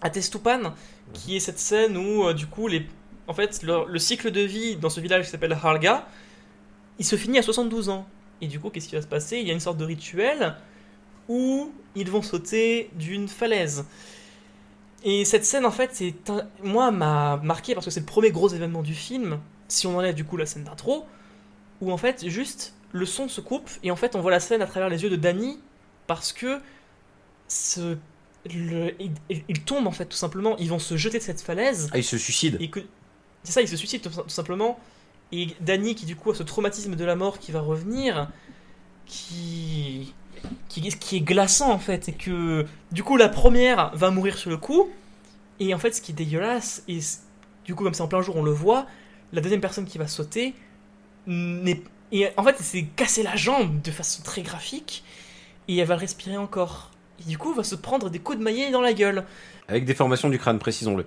Atestupan, 0.00 0.74
qui 1.12 1.36
est 1.36 1.40
cette 1.40 1.58
scène 1.58 1.96
où, 1.96 2.24
euh, 2.26 2.34
du 2.34 2.46
coup, 2.46 2.68
en 3.28 3.34
fait, 3.34 3.62
le, 3.62 3.84
le 3.86 3.98
cycle 3.98 4.30
de 4.30 4.40
vie 4.40 4.76
dans 4.76 4.90
ce 4.90 5.00
village 5.00 5.24
qui 5.24 5.30
s'appelle 5.30 5.52
Harga, 5.52 6.06
il 6.98 7.04
se 7.04 7.16
finit 7.16 7.38
à 7.38 7.42
72 7.42 7.88
ans. 7.88 8.06
Et 8.42 8.48
du 8.48 8.60
coup, 8.60 8.68
qu'est-ce 8.68 8.88
qui 8.88 8.96
va 8.96 9.00
se 9.02 9.06
passer? 9.06 9.38
Il 9.38 9.46
y 9.46 9.50
a 9.50 9.54
une 9.54 9.60
sorte 9.60 9.78
de 9.78 9.84
rituel 9.84 10.54
où 11.28 11.72
ils 11.94 12.10
vont 12.10 12.20
sauter 12.20 12.90
d'une 12.94 13.28
falaise. 13.28 13.86
Et 15.04 15.24
cette 15.24 15.44
scène, 15.44 15.64
en 15.64 15.70
fait, 15.70 15.90
c'est 15.92 16.28
un- 16.28 16.46
moi 16.62 16.90
m'a 16.90 17.38
marqué 17.38 17.72
parce 17.74 17.86
que 17.86 17.90
c'est 17.90 18.00
le 18.00 18.06
premier 18.06 18.30
gros 18.30 18.48
événement 18.48 18.82
du 18.82 18.94
film. 18.94 19.38
Si 19.68 19.86
on 19.86 19.96
enlève 19.96 20.14
du 20.14 20.24
coup 20.24 20.36
la 20.36 20.44
scène 20.44 20.64
d'intro, 20.64 21.06
où 21.80 21.90
en 21.90 21.96
fait 21.96 22.28
juste 22.28 22.74
le 22.92 23.06
son 23.06 23.28
se 23.28 23.40
coupe 23.40 23.70
et 23.82 23.90
en 23.90 23.96
fait 23.96 24.14
on 24.14 24.20
voit 24.20 24.30
la 24.30 24.38
scène 24.38 24.60
à 24.60 24.66
travers 24.66 24.88
les 24.90 25.02
yeux 25.02 25.08
de 25.10 25.16
Danny 25.16 25.58
parce 26.06 26.32
que 26.32 26.60
ce, 27.48 27.96
le, 28.54 28.94
il, 29.00 29.64
tombe 29.64 29.86
en 29.86 29.92
fait 29.92 30.06
tout 30.06 30.16
simplement. 30.16 30.56
Ils 30.58 30.68
vont 30.68 30.78
se 30.78 30.96
jeter 30.96 31.18
de 31.18 31.22
cette 31.22 31.40
falaise. 31.40 31.88
Ah, 31.92 31.98
il 31.98 32.04
se 32.04 32.18
suicide. 32.18 32.58
Et 32.60 32.68
que 32.68 32.80
c'est 33.44 33.52
ça, 33.52 33.62
il 33.62 33.68
se 33.68 33.76
suicide 33.76 34.02
tout 34.02 34.28
simplement. 34.28 34.78
Et 35.32 35.48
Danny 35.60 35.94
qui 35.94 36.06
du 36.06 36.16
coup 36.16 36.30
a 36.30 36.34
ce 36.34 36.42
traumatisme 36.42 36.94
de 36.94 37.04
la 37.04 37.16
mort 37.16 37.38
qui 37.38 37.52
va 37.52 37.60
revenir, 37.60 38.28
qui 39.06 40.14
qui, 40.68 41.16
est 41.16 41.20
glaçant 41.20 41.70
en 41.70 41.78
fait, 41.78 42.08
et 42.08 42.12
que 42.12 42.66
du 42.90 43.02
coup 43.02 43.16
la 43.16 43.28
première 43.28 43.94
va 43.94 44.10
mourir 44.10 44.36
sur 44.36 44.50
le 44.50 44.56
coup. 44.56 44.90
Et 45.60 45.74
en 45.74 45.78
fait, 45.78 45.92
ce 45.92 46.02
qui 46.02 46.12
est 46.12 46.14
dégueulasse, 46.14 46.82
et 46.88 46.98
du 47.64 47.74
coup 47.74 47.84
comme 47.84 47.94
c'est 47.94 48.02
en 48.02 48.08
plein 48.08 48.22
jour, 48.22 48.36
on 48.36 48.42
le 48.42 48.50
voit, 48.50 48.86
la 49.32 49.40
deuxième 49.40 49.60
personne 49.60 49.84
qui 49.84 49.98
va 49.98 50.08
sauter 50.08 50.54
et 52.12 52.28
en 52.36 52.42
fait, 52.42 52.56
c'est 52.60 52.84
casser 52.84 53.22
la 53.22 53.36
jambe 53.36 53.80
de 53.80 53.90
façon 53.90 54.22
très 54.22 54.42
graphique, 54.42 55.04
et 55.68 55.76
elle 55.76 55.86
va 55.86 55.96
respirer 55.96 56.36
encore. 56.36 56.90
Et 57.20 57.28
du 57.28 57.38
coup, 57.38 57.54
va 57.54 57.64
se 57.64 57.74
prendre 57.74 58.10
des 58.10 58.18
coups 58.18 58.38
de 58.38 58.42
maillet 58.42 58.70
dans 58.70 58.80
la 58.80 58.92
gueule. 58.92 59.24
Avec 59.68 59.84
des 59.84 59.94
formations 59.94 60.28
du 60.28 60.38
crâne, 60.38 60.58
précisons-le. 60.58 61.06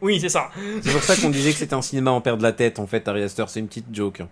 Oui, 0.00 0.20
c'est 0.20 0.28
ça. 0.28 0.50
C'est 0.82 0.92
pour 0.92 1.02
ça 1.02 1.16
qu'on 1.16 1.30
disait 1.30 1.52
que 1.52 1.58
c'était 1.58 1.74
un 1.74 1.82
cinéma 1.82 2.10
en 2.10 2.20
perdre 2.20 2.42
la 2.42 2.52
tête, 2.52 2.78
en 2.78 2.86
fait, 2.86 3.06
Ari 3.08 3.22
Aster, 3.22 3.44
c'est 3.48 3.60
une 3.60 3.68
petite 3.68 3.86
joke. 3.92 4.22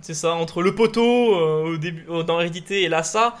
C'est 0.00 0.14
ça, 0.14 0.34
entre 0.34 0.62
le 0.62 0.74
poteau 0.74 1.34
euh, 1.34 1.72
au 1.72 1.76
début, 1.78 2.04
euh, 2.10 2.22
dans 2.22 2.38
Hérédité 2.38 2.82
et 2.82 2.88
là 2.90 3.02
ça, 3.02 3.38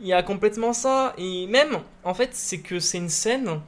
il 0.00 0.06
y 0.06 0.14
a 0.14 0.22
complètement 0.22 0.72
ça. 0.72 1.12
Et 1.18 1.46
même, 1.46 1.80
en 2.04 2.14
fait, 2.14 2.30
c'est 2.32 2.60
que 2.60 2.80
c'est 2.80 2.96
une 2.96 3.10
scène, 3.10 3.60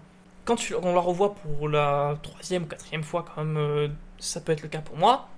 quand 0.47 0.57
tu, 0.57 0.75
on 0.75 0.95
la 0.95 1.01
revoit 1.01 1.35
pour 1.35 1.69
la 1.69 2.19
troisième 2.23 2.63
ou 2.63 2.67
quatrième 2.67 3.03
fois, 3.03 3.27
quand 3.27 3.45
même, 3.45 3.59
euh, 3.59 3.89
ça 4.19 4.41
peut 4.41 4.53
être 4.53 4.63
le 4.63 4.69
cas 4.69 4.81
pour 4.81 4.97
moi, 4.97 5.29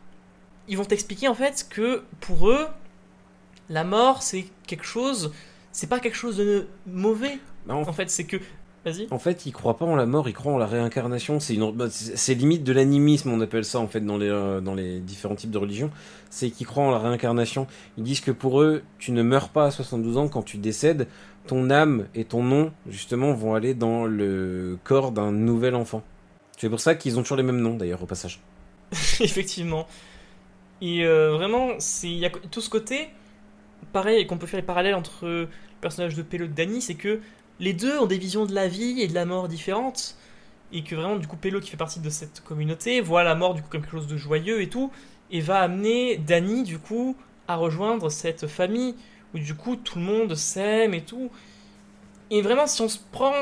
ils 0.69 0.79
vont 0.79 0.85
t'expliquer 0.85 1.27
en 1.27 1.35
fait 1.35 1.67
que 1.69 2.05
pour 2.21 2.49
eux, 2.49 2.69
la 3.69 3.83
mort 3.83 4.23
c'est 4.23 4.45
quelque 4.67 4.85
chose, 4.85 5.33
c'est 5.73 5.89
pas 5.89 5.99
quelque 5.99 6.17
chose 6.17 6.37
de 6.37 6.69
mauvais. 6.87 7.39
Non. 7.67 7.87
En 7.89 7.93
fait, 7.93 8.11
c'est 8.11 8.25
que. 8.25 8.37
Vas-y. 8.85 9.07
En 9.13 9.19
fait, 9.19 9.47
ils 9.47 9.53
croient 9.53 9.77
pas 9.77 9.85
en 9.85 9.95
la 9.95 10.07
mort, 10.07 10.29
ils 10.29 10.33
croient 10.33 10.53
en 10.53 10.59
la 10.59 10.67
réincarnation. 10.67 11.39
C'est 11.39 11.55
une... 11.55 11.71
bah, 11.71 11.87
c'est 11.91 12.35
limite 12.35 12.65
de 12.65 12.73
l'animisme, 12.73 13.31
on 13.31 13.41
appelle 13.41 13.65
ça 13.65 13.79
en 13.79 13.87
fait 13.87 14.01
dans 14.01 14.19
les, 14.19 14.29
euh, 14.29 14.61
dans 14.61 14.75
les 14.75 14.99
différents 14.99 15.37
types 15.37 15.53
de 15.53 15.59
religions. 15.59 15.91
C'est 16.31 16.51
qu'ils 16.51 16.67
croient 16.67 16.85
en 16.85 16.91
la 16.91 16.99
réincarnation. 16.99 17.69
Ils 17.97 18.03
disent 18.03 18.21
que 18.21 18.33
pour 18.33 18.61
eux, 18.61 18.83
tu 18.99 19.13
ne 19.13 19.23
meurs 19.23 19.51
pas 19.51 19.67
à 19.67 19.71
72 19.71 20.17
ans 20.17 20.29
quand 20.29 20.43
tu 20.43 20.59
décèdes. 20.59 21.07
Ton 21.47 21.71
âme 21.71 22.07
et 22.15 22.25
ton 22.25 22.43
nom, 22.43 22.73
justement, 22.89 23.33
vont 23.33 23.55
aller 23.55 23.75
dans 23.75 24.05
le 24.05 24.79
corps 24.85 25.13
d'un 25.13 25.33
nouvel 25.33 25.75
enfant. 25.75 26.03
C'est 26.57 26.69
pour 26.69 26.81
ça 26.81 26.95
qu'ils 26.95 27.19
ont 27.19 27.23
toujours 27.23 27.37
les 27.37 27.43
mêmes 27.43 27.61
noms, 27.61 27.77
d'ailleurs, 27.77 28.03
au 28.03 28.07
passage. 28.07 28.41
Effectivement. 28.93 29.87
Et 30.81 31.05
euh, 31.05 31.33
vraiment, 31.33 31.71
il 32.03 32.19
y 32.19 32.27
a 32.27 32.31
tout 32.31 32.61
ce 32.61 32.71
côté, 32.71 33.09
pareil, 33.93 34.21
et 34.21 34.27
qu'on 34.27 34.39
peut 34.39 34.47
faire 34.47 34.61
les 34.61 34.67
parallèles 34.67 34.95
entre 34.95 35.27
le 35.27 35.49
personnage 35.81 36.15
de 36.15 36.25
et 36.33 36.39
de 36.39 36.47
Danny, 36.47 36.81
c'est 36.81 36.95
que 36.95 37.21
les 37.61 37.73
deux 37.73 37.99
ont 37.99 38.07
des 38.07 38.19
visions 38.19 38.47
de 38.47 38.55
la 38.55 38.69
vie 38.69 39.01
et 39.01 39.09
de 39.09 39.15
la 39.15 39.25
mort 39.25 39.49
différentes, 39.49 40.17
et 40.73 40.83
que 40.83 40.95
vraiment, 40.95 41.17
du 41.17 41.27
coup, 41.27 41.37
Pello, 41.37 41.61
qui 41.61 41.71
fait 41.71 41.77
partie 41.77 42.01
de 42.01 42.11
cette 42.11 42.43
communauté, 42.43 43.01
voit 43.01 43.23
la 43.23 43.35
mort, 43.35 43.55
du 43.55 43.63
coup, 43.63 43.69
comme 43.69 43.83
quelque 43.83 43.93
chose 43.93 44.07
de 44.07 44.17
joyeux 44.17 44.63
et 44.63 44.69
tout, 44.69 44.91
et 45.31 45.41
va 45.41 45.61
amener 45.61 46.17
Danny, 46.17 46.63
du 46.63 46.79
coup, 46.79 47.17
à 47.49 47.57
rejoindre 47.57 48.11
cette 48.11 48.47
famille, 48.47 48.95
où 49.35 49.39
du 49.39 49.55
coup, 49.55 49.77
tout 49.77 49.99
le 49.99 50.05
monde 50.05 50.35
s'aime 50.35 50.95
et 50.95 51.03
tout. 51.03 51.31
Et 52.31 52.41
vraiment, 52.43 52.67
si 52.67 52.81
on 52.81 52.89
se 52.89 52.99
prend 53.11 53.33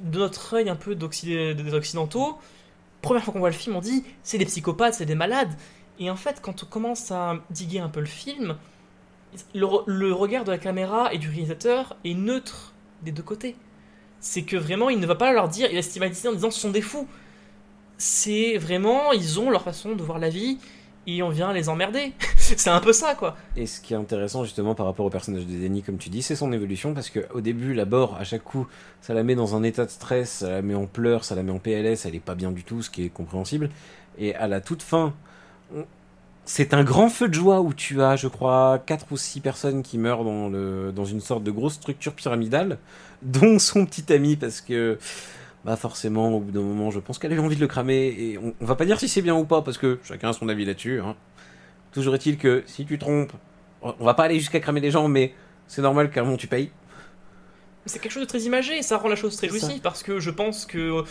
de 0.00 0.18
notre 0.18 0.54
œil 0.54 0.68
un 0.68 0.76
peu 0.76 0.94
des 0.94 1.74
occidentaux, 1.74 2.38
première 3.02 3.22
fois 3.24 3.32
qu'on 3.32 3.40
voit 3.40 3.50
le 3.50 3.54
film, 3.54 3.76
on 3.76 3.80
dit 3.80 4.04
c'est 4.22 4.38
des 4.38 4.46
psychopathes, 4.46 4.94
c'est 4.94 5.06
des 5.06 5.14
malades. 5.14 5.52
Et 5.98 6.10
en 6.10 6.16
fait, 6.16 6.40
quand 6.40 6.62
on 6.62 6.66
commence 6.66 7.10
à 7.10 7.36
diguer 7.50 7.80
un 7.80 7.88
peu 7.88 8.00
le 8.00 8.06
film, 8.06 8.56
le 9.54 10.12
regard 10.12 10.44
de 10.44 10.52
la 10.52 10.58
caméra 10.58 11.12
et 11.12 11.18
du 11.18 11.28
réalisateur 11.28 11.96
est 12.04 12.14
neutre 12.14 12.72
des 13.02 13.12
deux 13.12 13.22
côtés. 13.22 13.56
C'est 14.20 14.42
que 14.42 14.56
vraiment, 14.56 14.90
il 14.90 14.98
ne 14.98 15.06
va 15.06 15.14
pas 15.14 15.32
leur 15.32 15.48
dire, 15.48 15.68
il 15.70 15.76
va 15.76 15.82
stigmatiser 15.82 16.28
en 16.28 16.32
disant 16.32 16.50
ce 16.50 16.60
sont 16.60 16.70
des 16.70 16.82
fous. 16.82 17.06
C'est 17.96 18.56
vraiment, 18.58 19.12
ils 19.12 19.40
ont 19.40 19.50
leur 19.50 19.62
façon 19.62 19.94
de 19.94 20.02
voir 20.02 20.18
la 20.18 20.28
vie 20.28 20.58
et 21.06 21.22
on 21.22 21.30
vient 21.30 21.52
les 21.52 21.68
emmerder. 21.68 22.12
c'est 22.36 22.68
un 22.68 22.80
peu 22.80 22.92
ça, 22.92 23.14
quoi. 23.14 23.36
Et 23.56 23.66
ce 23.66 23.80
qui 23.80 23.94
est 23.94 23.96
intéressant 23.96 24.44
justement 24.44 24.74
par 24.74 24.86
rapport 24.86 25.06
au 25.06 25.10
personnage 25.10 25.46
de 25.46 25.52
Danny, 25.52 25.82
comme 25.82 25.98
tu 25.98 26.10
dis, 26.10 26.22
c'est 26.22 26.36
son 26.36 26.52
évolution 26.52 26.94
parce 26.94 27.10
que 27.10 27.20
au 27.32 27.40
début, 27.40 27.74
la 27.74 27.84
Bore, 27.84 28.16
à 28.16 28.24
chaque 28.24 28.44
coup, 28.44 28.66
ça 29.00 29.14
la 29.14 29.22
met 29.22 29.34
dans 29.34 29.56
un 29.56 29.62
état 29.62 29.84
de 29.84 29.90
stress, 29.90 30.30
ça 30.30 30.50
la 30.50 30.62
met 30.62 30.74
en 30.74 30.86
pleurs, 30.86 31.24
ça 31.24 31.34
la 31.34 31.42
met 31.42 31.52
en 31.52 31.58
PLS, 31.58 32.06
elle 32.06 32.14
est 32.14 32.20
pas 32.20 32.34
bien 32.34 32.52
du 32.52 32.62
tout, 32.64 32.82
ce 32.82 32.90
qui 32.90 33.04
est 33.04 33.08
compréhensible. 33.08 33.70
Et 34.18 34.34
à 34.34 34.48
la 34.48 34.60
toute 34.60 34.82
fin, 34.82 35.14
c'est 36.50 36.72
un 36.72 36.82
grand 36.82 37.10
feu 37.10 37.28
de 37.28 37.34
joie 37.34 37.60
où 37.60 37.74
tu 37.74 38.00
as, 38.00 38.16
je 38.16 38.26
crois, 38.26 38.82
4 38.86 39.06
ou 39.10 39.18
6 39.18 39.40
personnes 39.40 39.82
qui 39.82 39.98
meurent 39.98 40.24
dans, 40.24 40.48
le, 40.48 40.92
dans 40.92 41.04
une 41.04 41.20
sorte 41.20 41.44
de 41.44 41.50
grosse 41.50 41.74
structure 41.74 42.14
pyramidale, 42.14 42.78
dont 43.22 43.58
son 43.58 43.84
petit 43.84 44.10
ami 44.12 44.36
parce 44.36 44.60
que. 44.62 44.98
Bah 45.64 45.76
forcément, 45.76 46.30
au 46.30 46.40
bout 46.40 46.52
d'un 46.52 46.62
moment, 46.62 46.90
je 46.90 47.00
pense 47.00 47.18
qu'elle 47.18 47.32
a 47.32 47.34
eu 47.34 47.40
envie 47.40 47.56
de 47.56 47.60
le 47.60 47.66
cramer, 47.66 48.06
et 48.16 48.38
on, 48.38 48.54
on 48.60 48.64
va 48.64 48.76
pas 48.76 48.84
dire 48.86 48.98
si 49.00 49.08
c'est 49.08 49.20
bien 49.22 49.34
ou 49.34 49.44
pas, 49.44 49.60
parce 49.60 49.76
que 49.76 49.98
chacun 50.04 50.30
a 50.30 50.32
son 50.32 50.48
avis 50.48 50.64
là-dessus. 50.64 51.00
Hein. 51.00 51.16
Toujours 51.92 52.14
est-il 52.14 52.38
que 52.38 52.62
si 52.64 52.86
tu 52.86 52.96
trompes, 52.96 53.32
on 53.82 54.04
va 54.04 54.14
pas 54.14 54.22
aller 54.24 54.38
jusqu'à 54.38 54.60
cramer 54.60 54.80
les 54.80 54.92
gens, 54.92 55.08
mais 55.08 55.34
c'est 55.66 55.82
normal 55.82 56.10
car 56.10 56.24
bon, 56.24 56.36
tu 56.36 56.46
payes. 56.46 56.70
C'est 57.86 57.98
quelque 57.98 58.12
chose 58.12 58.22
de 58.22 58.28
très 58.28 58.40
imagé 58.42 58.78
et 58.78 58.82
ça 58.82 58.98
rend 58.98 59.08
la 59.08 59.16
chose 59.16 59.36
très 59.36 59.48
jouissive 59.48 59.80
parce 59.80 60.02
que 60.04 60.20
je 60.20 60.30
pense 60.30 60.64
que 60.64 61.02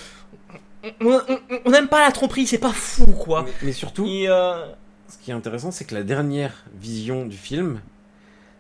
on- 1.02 1.70
n'aime 1.70 1.90
pas 1.90 2.06
la 2.06 2.12
tromperie, 2.12 2.48
c'est 2.48 2.58
pas 2.58 2.72
fou 2.74 3.06
quoi. 3.06 3.44
Mais, 3.44 3.52
mais 3.64 3.72
surtout, 3.74 4.06
Et 4.08 4.30
euh, 4.30 4.66
ce 5.08 5.18
qui 5.18 5.32
est 5.32 5.34
intéressant, 5.34 5.72
c'est 5.72 5.86
que 5.86 5.96
la 5.96 6.04
dernière 6.04 6.66
vision 6.76 7.26
du 7.26 7.38
film, 7.38 7.82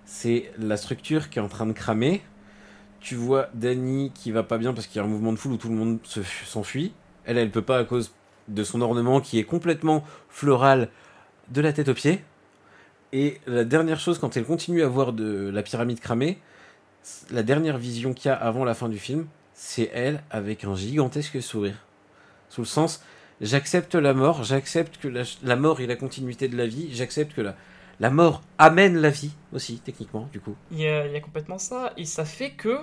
c'est 0.06 0.52
la 0.58 0.78
structure 0.78 1.30
qui 1.30 1.40
est 1.40 1.42
en 1.42 1.50
train 1.50 1.66
de 1.66 1.74
cramer. 1.74 2.22
Tu 3.00 3.16
vois 3.16 3.50
Danny 3.54 4.12
qui 4.14 4.32
va 4.32 4.44
pas 4.44 4.58
bien 4.58 4.74
parce 4.74 4.88
qu'il 4.88 4.98
y 4.98 5.00
a 5.00 5.04
un 5.04 5.10
mouvement 5.10 5.34
de 5.34 5.38
foule 5.38 5.54
où 5.54 5.58
tout 5.58 5.70
le 5.70 5.76
monde 5.76 6.00
se- 6.04 6.22
s'enfuit. 6.46 6.94
Elle, 7.26 7.38
elle 7.38 7.52
peut 7.52 7.62
pas 7.62 7.80
à 7.80 7.84
cause 7.84 8.12
de 8.48 8.64
son 8.64 8.82
ornement 8.82 9.20
qui 9.20 9.40
est 9.40 9.44
complètement 9.44 10.04
floral 10.30 10.90
de 11.50 11.62
la 11.62 11.74
tête 11.74 11.90
aux 11.90 11.94
pieds. 11.94 12.24
Et 13.14 13.40
la 13.46 13.64
dernière 13.64 14.00
chose, 14.00 14.20
quand 14.20 14.36
elle 14.36 14.46
continue 14.46 14.84
à 14.84 14.88
voir 14.88 15.14
de 15.14 15.50
la 15.50 15.64
pyramide 15.64 16.00
cramée, 16.00 16.40
la 17.32 17.44
dernière 17.44 17.78
vision 17.78 18.14
qu'il 18.14 18.30
y 18.30 18.32
a 18.32 18.36
avant 18.36 18.66
la 18.66 18.74
fin 18.74 18.90
du 18.90 19.00
film, 19.00 19.28
c'est 19.54 19.90
elle 19.94 20.24
avec 20.30 20.64
un 20.64 20.76
gigantesque 20.76 21.42
sourire. 21.42 21.86
Sous 22.50 22.62
le 22.62 22.68
sens, 22.68 23.02
j'accepte 23.42 23.96
la 23.96 24.14
mort, 24.14 24.44
j'accepte 24.44 24.98
que 24.98 25.08
la, 25.08 25.56
mort 25.56 25.82
est 25.82 25.88
la 25.88 25.96
continuité 25.96 26.48
de 26.48 26.58
la 26.58 26.68
vie, 26.68 26.90
j'accepte 26.92 27.34
que 27.34 27.42
la, 28.00 28.10
mort 28.10 28.42
amène 28.58 28.98
la 28.98 29.10
vie 29.10 29.32
aussi, 29.54 29.80
techniquement, 29.80 30.30
du 30.32 30.40
coup. 30.40 30.56
il 30.72 30.80
y, 30.80 30.88
a, 30.88 31.20
complètement 31.20 31.58
ça 31.58 31.94
et 31.98 32.06
ça 32.06 32.26
fait 32.26 32.52
que 32.52 32.80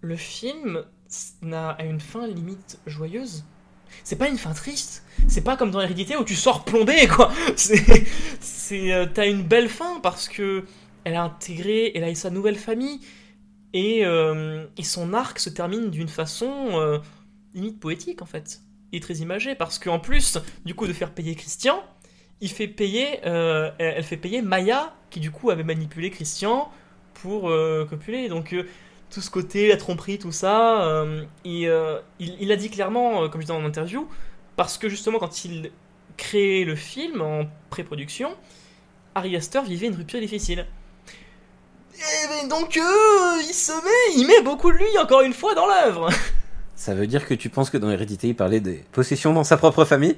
le 0.00 0.16
film 0.16 0.84
a 1.52 1.84
une 1.84 2.00
fin 2.00 2.26
limite 2.26 2.78
joyeuse. 2.86 3.44
C'est 4.02 4.16
pas 4.16 4.28
une 4.28 4.38
fin 4.38 4.52
triste. 4.52 5.04
C'est 5.28 5.42
pas 5.42 5.56
comme 5.56 5.70
dans 5.70 5.80
Hérédité 5.80 6.16
où 6.16 6.24
tu 6.24 6.34
sors 6.34 6.64
plombé 6.64 7.06
quoi. 7.06 7.32
C'est 7.56 8.92
euh, 8.92 9.06
t'as 9.06 9.28
une 9.28 9.42
belle 9.42 9.68
fin 9.68 10.00
parce 10.00 10.28
que 10.28 10.64
elle 11.04 11.14
a 11.14 11.22
intégré, 11.22 11.92
elle 11.94 12.04
a 12.04 12.10
eu 12.10 12.14
sa 12.14 12.30
nouvelle 12.30 12.56
famille 12.56 13.00
Et, 13.72 14.04
euh, 14.04 14.66
son 14.82 15.12
arc 15.12 15.38
se 15.38 15.50
termine 15.50 15.90
d'une 15.90 16.08
façon 16.08 16.50
euh, 16.80 16.98
limite 17.54 17.78
poétique 17.78 18.22
en 18.22 18.26
fait, 18.26 18.60
très 19.00 19.14
imagée, 19.14 19.54
parce 19.54 19.78
qu'en 19.78 19.98
plus 19.98 20.38
du 20.64 20.74
coup 20.74 20.86
de 20.86 20.92
faire 20.92 21.10
payer 21.10 21.34
Christian, 21.34 21.82
il 22.40 22.50
fait 22.50 22.68
payer, 22.68 23.20
euh, 23.26 23.70
elle 23.78 24.02
fait 24.04 24.16
payer 24.16 24.42
Maya, 24.42 24.94
qui 25.10 25.20
du 25.20 25.30
coup 25.30 25.50
avait 25.50 25.64
manipulé 25.64 26.10
Christian 26.10 26.70
pour 27.14 27.48
euh, 27.48 27.86
copuler. 27.88 28.28
Donc 28.28 28.52
euh, 28.52 28.66
tout 29.10 29.20
ce 29.20 29.30
côté, 29.30 29.68
la 29.68 29.76
tromperie, 29.76 30.18
tout 30.18 30.32
ça, 30.32 31.06
il, 31.44 31.72
il 32.18 32.52
a 32.52 32.56
dit 32.56 32.70
clairement, 32.70 33.28
comme 33.28 33.40
je 33.40 33.46
disais 33.46 33.58
en 33.58 33.64
interview, 33.64 34.08
parce 34.56 34.76
que 34.76 34.88
justement 34.88 35.18
quand 35.18 35.44
il 35.44 35.70
créait 36.16 36.64
le 36.64 36.74
film 36.74 37.20
en 37.22 37.44
pré-production, 37.70 38.36
Ari 39.14 39.36
Aster 39.36 39.62
vivait 39.62 39.86
une 39.86 39.94
rupture 39.94 40.20
difficile. 40.20 40.66
Et 41.94 42.28
ben 42.28 42.48
donc 42.48 42.74
il 42.74 43.54
se 43.54 43.72
met, 43.72 44.20
il 44.20 44.26
met 44.26 44.42
beaucoup 44.42 44.72
de 44.72 44.78
lui 44.78 44.98
encore 44.98 45.20
une 45.20 45.32
fois 45.32 45.54
dans 45.54 45.66
l'œuvre. 45.66 46.10
Ça 46.76 46.94
veut 46.94 47.06
dire 47.06 47.26
que 47.26 47.34
tu 47.34 47.48
penses 47.48 47.70
que 47.70 47.78
dans 47.78 47.90
Hérédité, 47.90 48.28
il 48.28 48.36
parlait 48.36 48.60
des 48.60 48.84
possessions 48.92 49.32
dans 49.32 49.44
sa 49.44 49.56
propre 49.56 49.84
famille? 49.84 50.16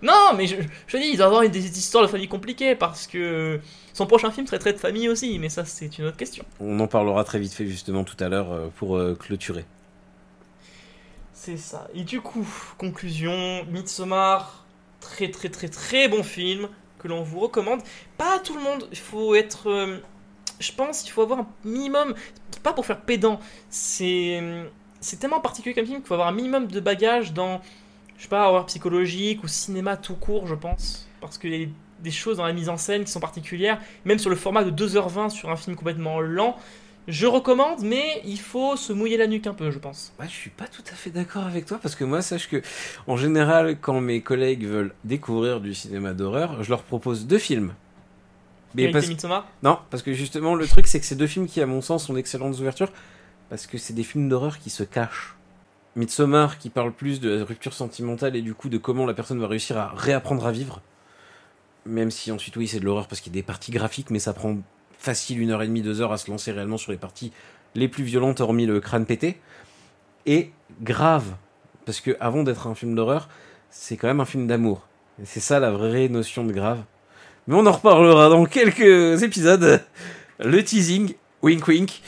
Non, 0.00 0.32
mais 0.36 0.46
je, 0.48 0.56
je 0.88 0.96
dis, 0.96 1.10
il 1.12 1.16
doit 1.16 1.26
avoir 1.26 1.42
une- 1.42 1.52
des 1.52 1.78
histoires 1.78 2.02
de 2.02 2.08
famille 2.08 2.28
compliquées 2.28 2.74
parce 2.74 3.06
que 3.06 3.60
son 3.92 4.06
prochain 4.06 4.32
film 4.32 4.46
traiterait 4.46 4.72
de 4.72 4.78
famille 4.78 5.08
aussi, 5.08 5.38
mais 5.38 5.48
ça 5.48 5.64
c'est 5.64 5.98
une 5.98 6.06
autre 6.06 6.16
question. 6.16 6.44
On 6.58 6.80
en 6.80 6.88
parlera 6.88 7.22
très 7.22 7.38
vite 7.38 7.52
fait 7.52 7.66
justement 7.66 8.02
tout 8.02 8.16
à 8.18 8.28
l'heure 8.28 8.50
euh, 8.52 8.68
pour 8.76 8.96
euh, 8.96 9.14
clôturer. 9.14 9.64
C'est 11.32 11.56
ça. 11.56 11.88
Et 11.94 12.02
du 12.02 12.20
coup, 12.20 12.46
conclusion, 12.78 13.64
Midsommar, 13.70 14.64
très 15.00 15.30
très 15.30 15.50
très 15.50 15.68
très 15.68 16.08
bon 16.08 16.24
film 16.24 16.68
que 16.98 17.06
l'on 17.06 17.22
vous 17.22 17.38
recommande. 17.38 17.80
Pas 18.18 18.36
à 18.36 18.38
tout 18.40 18.54
le 18.56 18.62
monde, 18.62 18.88
il 18.90 18.98
faut 18.98 19.34
être... 19.36 19.70
euh, 19.70 19.98
je 20.58 20.72
pense 20.72 21.06
il 21.06 21.10
faut 21.10 21.22
avoir 21.22 21.40
un 21.40 21.48
minimum... 21.64 22.14
Pas 22.64 22.72
pour 22.72 22.86
faire 22.86 23.00
pédant, 23.00 23.40
c'est... 23.70 24.40
C'est 25.02 25.18
tellement 25.18 25.40
particulier 25.40 25.74
comme 25.74 25.84
film 25.84 25.98
qu'il 25.98 26.06
faut 26.06 26.14
avoir 26.14 26.28
un 26.28 26.32
minimum 26.32 26.66
de 26.68 26.80
bagage 26.80 27.32
dans, 27.32 27.60
je 28.16 28.22
sais 28.22 28.28
pas, 28.28 28.48
horreur 28.48 28.66
psychologique 28.66 29.42
ou 29.44 29.48
cinéma 29.48 29.96
tout 29.96 30.14
court, 30.14 30.46
je 30.46 30.54
pense. 30.54 31.08
Parce 31.20 31.38
qu'il 31.38 31.54
y 31.54 31.64
a 31.64 31.66
des 32.00 32.10
choses 32.10 32.38
dans 32.38 32.46
la 32.46 32.52
mise 32.52 32.68
en 32.68 32.76
scène 32.76 33.04
qui 33.04 33.10
sont 33.10 33.20
particulières, 33.20 33.78
même 34.04 34.18
sur 34.18 34.30
le 34.30 34.36
format 34.36 34.64
de 34.64 34.70
2h20 34.70 35.28
sur 35.30 35.50
un 35.50 35.56
film 35.56 35.76
complètement 35.76 36.20
lent. 36.20 36.56
Je 37.08 37.26
recommande, 37.26 37.80
mais 37.82 38.22
il 38.24 38.38
faut 38.38 38.76
se 38.76 38.92
mouiller 38.92 39.16
la 39.16 39.26
nuque 39.26 39.48
un 39.48 39.54
peu, 39.54 39.72
je 39.72 39.78
pense. 39.80 40.12
Ouais, 40.20 40.26
je 40.28 40.32
suis 40.34 40.50
pas 40.50 40.68
tout 40.68 40.84
à 40.90 40.94
fait 40.94 41.10
d'accord 41.10 41.44
avec 41.46 41.66
toi 41.66 41.78
parce 41.82 41.96
que 41.96 42.04
moi, 42.04 42.22
sache 42.22 42.48
que 42.48 42.62
en 43.08 43.16
général, 43.16 43.76
quand 43.80 44.00
mes 44.00 44.20
collègues 44.20 44.64
veulent 44.64 44.94
découvrir 45.02 45.60
du 45.60 45.74
cinéma 45.74 46.12
d'horreur, 46.12 46.62
je 46.62 46.70
leur 46.70 46.82
propose 46.84 47.26
deux 47.26 47.38
films. 47.38 47.74
Parce- 48.92 49.08
Midsommar 49.08 49.46
Non, 49.62 49.78
parce 49.90 50.02
que 50.02 50.12
justement, 50.12 50.54
le 50.54 50.66
truc, 50.66 50.86
c'est 50.86 50.98
que 51.00 51.04
ces 51.06 51.16
deux 51.16 51.26
films 51.26 51.46
qui, 51.46 51.60
à 51.60 51.66
mon 51.66 51.80
sens, 51.82 52.06
sont 52.06 52.14
d'excellentes 52.14 52.58
ouvertures 52.58 52.90
parce 53.48 53.66
que 53.66 53.78
c'est 53.78 53.92
des 53.92 54.02
films 54.02 54.28
d'horreur 54.28 54.58
qui 54.58 54.70
se 54.70 54.82
cachent. 54.82 55.36
Midsommar 55.94 56.58
qui 56.58 56.70
parle 56.70 56.92
plus 56.92 57.20
de 57.20 57.30
la 57.30 57.44
rupture 57.44 57.74
sentimentale 57.74 58.34
et 58.34 58.42
du 58.42 58.54
coup 58.54 58.68
de 58.68 58.78
comment 58.78 59.04
la 59.04 59.12
personne 59.12 59.38
va 59.38 59.46
réussir 59.46 59.76
à 59.76 59.92
réapprendre 59.94 60.46
à 60.46 60.52
vivre. 60.52 60.80
Même 61.84 62.10
si 62.10 62.32
ensuite, 62.32 62.56
oui, 62.56 62.68
c'est 62.68 62.80
de 62.80 62.84
l'horreur 62.84 63.08
parce 63.08 63.20
qu'il 63.20 63.32
y 63.32 63.36
a 63.36 63.40
des 63.40 63.42
parties 63.42 63.72
graphiques, 63.72 64.10
mais 64.10 64.18
ça 64.18 64.32
prend 64.32 64.56
facile 64.98 65.40
une 65.40 65.50
heure 65.50 65.62
et 65.62 65.66
demie, 65.66 65.82
deux 65.82 66.00
heures 66.00 66.12
à 66.12 66.18
se 66.18 66.30
lancer 66.30 66.52
réellement 66.52 66.78
sur 66.78 66.92
les 66.92 66.98
parties 66.98 67.32
les 67.74 67.88
plus 67.88 68.04
violentes, 68.04 68.40
hormis 68.40 68.66
le 68.66 68.80
crâne 68.80 69.04
pété. 69.04 69.40
Et 70.26 70.52
grave, 70.80 71.34
parce 71.84 72.00
que 72.00 72.16
avant 72.20 72.42
d'être 72.42 72.66
un 72.66 72.74
film 72.74 72.94
d'horreur, 72.94 73.28
c'est 73.70 73.96
quand 73.96 74.06
même 74.06 74.20
un 74.20 74.24
film 74.24 74.46
d'amour. 74.46 74.86
C'est 75.24 75.40
ça 75.40 75.60
la 75.60 75.70
vraie 75.70 76.08
notion 76.08 76.44
de 76.44 76.52
grave. 76.52 76.82
Mais 77.46 77.54
on 77.56 77.66
en 77.66 77.72
reparlera 77.72 78.28
dans 78.28 78.44
quelques 78.44 79.22
épisodes. 79.22 79.84
Le 80.38 80.64
teasing, 80.64 81.14
wink 81.42 81.66
wink. 81.66 82.02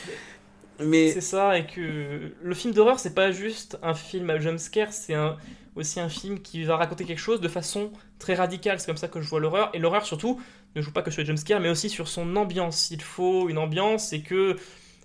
Mais 0.79 1.11
C'est 1.11 1.21
ça, 1.21 1.57
et 1.57 1.65
que 1.65 2.31
le 2.41 2.55
film 2.55 2.73
d'horreur, 2.73 2.99
c'est 2.99 3.15
pas 3.15 3.31
juste 3.31 3.77
un 3.81 3.93
film 3.93 4.29
à 4.29 4.39
jumpscare, 4.39 4.91
c'est 4.91 5.13
un, 5.13 5.37
aussi 5.75 5.99
un 5.99 6.09
film 6.09 6.39
qui 6.39 6.63
va 6.63 6.77
raconter 6.77 7.05
quelque 7.05 7.19
chose 7.19 7.41
de 7.41 7.47
façon 7.47 7.91
très 8.19 8.33
radicale. 8.35 8.79
C'est 8.79 8.87
comme 8.87 8.97
ça 8.97 9.07
que 9.07 9.21
je 9.21 9.29
vois 9.29 9.39
l'horreur. 9.39 9.69
Et 9.73 9.79
l'horreur, 9.79 10.05
surtout, 10.05 10.41
ne 10.75 10.81
joue 10.81 10.91
pas 10.91 11.01
que 11.01 11.11
sur 11.11 11.21
les 11.21 11.25
jumpscares, 11.25 11.59
mais 11.59 11.69
aussi 11.69 11.89
sur 11.89 12.07
son 12.07 12.35
ambiance. 12.35 12.91
Il 12.91 13.01
faut 13.01 13.49
une 13.49 13.57
ambiance 13.57 14.13
et 14.13 14.21
que 14.21 14.57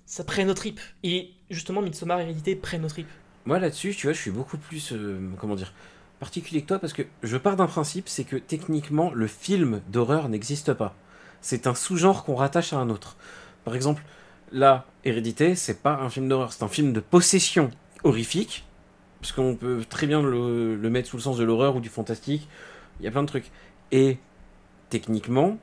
ça 0.07 0.25
prenne 0.25 0.49
nos 0.49 0.55
tripes. 0.55 0.81
Et 1.03 1.31
justement, 1.51 1.83
Midsommar 1.83 2.21
Hérédité 2.21 2.57
prenne 2.57 2.83
nos 2.83 2.89
tripes. 2.89 3.11
moi 3.45 3.59
là-dessus, 3.59 3.95
tu 3.95 4.07
vois, 4.07 4.13
je 4.13 4.21
suis 4.21 4.31
beaucoup 4.31 4.59
plus, 4.59 4.93
euh, 4.93 5.19
comment 5.39 5.55
dire, 5.55 5.73
particulier 6.19 6.63
que 6.63 6.67
toi 6.67 6.79
parce 6.79 6.93
que 6.93 7.03
je 7.23 7.37
pars 7.37 7.57
d'un 7.57 7.67
principe, 7.67 8.09
c'est 8.09 8.25
que 8.25 8.37
techniquement, 8.37 9.13
le 9.13 9.27
film 9.27 9.81
d'horreur 9.89 10.29
n'existe 10.29 10.73
pas. 10.75 10.95
C'est 11.41 11.67
un 11.67 11.75
sous-genre 11.75 12.25
qu'on 12.25 12.35
rattache 12.35 12.73
à 12.73 12.77
un 12.77 12.91
autre. 12.91 13.17
Par 13.65 13.75
exemple, 13.75 14.03
là, 14.53 14.87
Hérédité, 15.05 15.55
c'est 15.55 15.83
pas 15.83 15.95
un 15.95 16.11
film 16.11 16.29
d'horreur, 16.29 16.53
c'est 16.53 16.63
un 16.63 16.69
film 16.69 16.93
de 16.93 17.01
possession 17.01 17.71
horrifique. 18.05 18.65
Parce 19.21 19.33
qu'on 19.33 19.55
peut 19.55 19.85
très 19.89 20.07
bien 20.07 20.23
le, 20.23 20.77
le 20.77 20.91
mettre 20.91 21.09
sous 21.09 21.17
le 21.17 21.23
sens 21.23 21.37
de 21.37 21.45
l'horreur 21.45 21.77
ou 21.77 21.81
du 21.81 21.91
fantastique. 21.91 22.49
Il 22.99 23.05
y 23.05 23.09
a 23.09 23.11
plein 23.11 23.23
de 23.23 23.29
trucs. 23.29 23.51
Et 23.93 24.19
techniquement, 24.89 25.59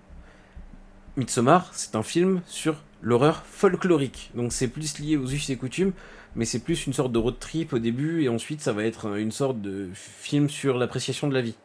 Midsommar, 1.16 1.72
c'est 1.74 1.96
un 1.96 2.04
film 2.04 2.42
sur 2.46 2.76
l'horreur 3.02 3.44
folklorique. 3.46 4.32
Donc 4.36 4.54
c'est 4.54 4.68
plus 4.68 5.00
lié 5.00 5.18
aux 5.18 5.28
us 5.28 5.50
et 5.50 5.58
coutumes, 5.58 5.94
mais 6.36 6.46
c'est 6.46 6.60
plus 6.60 6.86
une 6.86 6.94
sorte 6.94 7.12
de 7.12 7.18
road 7.18 7.40
trip 7.40 7.74
au 7.74 7.80
début, 7.80 8.24
et 8.24 8.30
ensuite 8.30 8.62
ça 8.62 8.74
va 8.74 8.84
être 8.84 9.18
une 9.18 9.32
sorte 9.32 9.62
de 9.62 9.90
film 9.94 10.50
sur 10.50 10.78
l'appréciation 10.78 11.28
de 11.28 11.34
la 11.34 11.42
vie. 11.42 11.56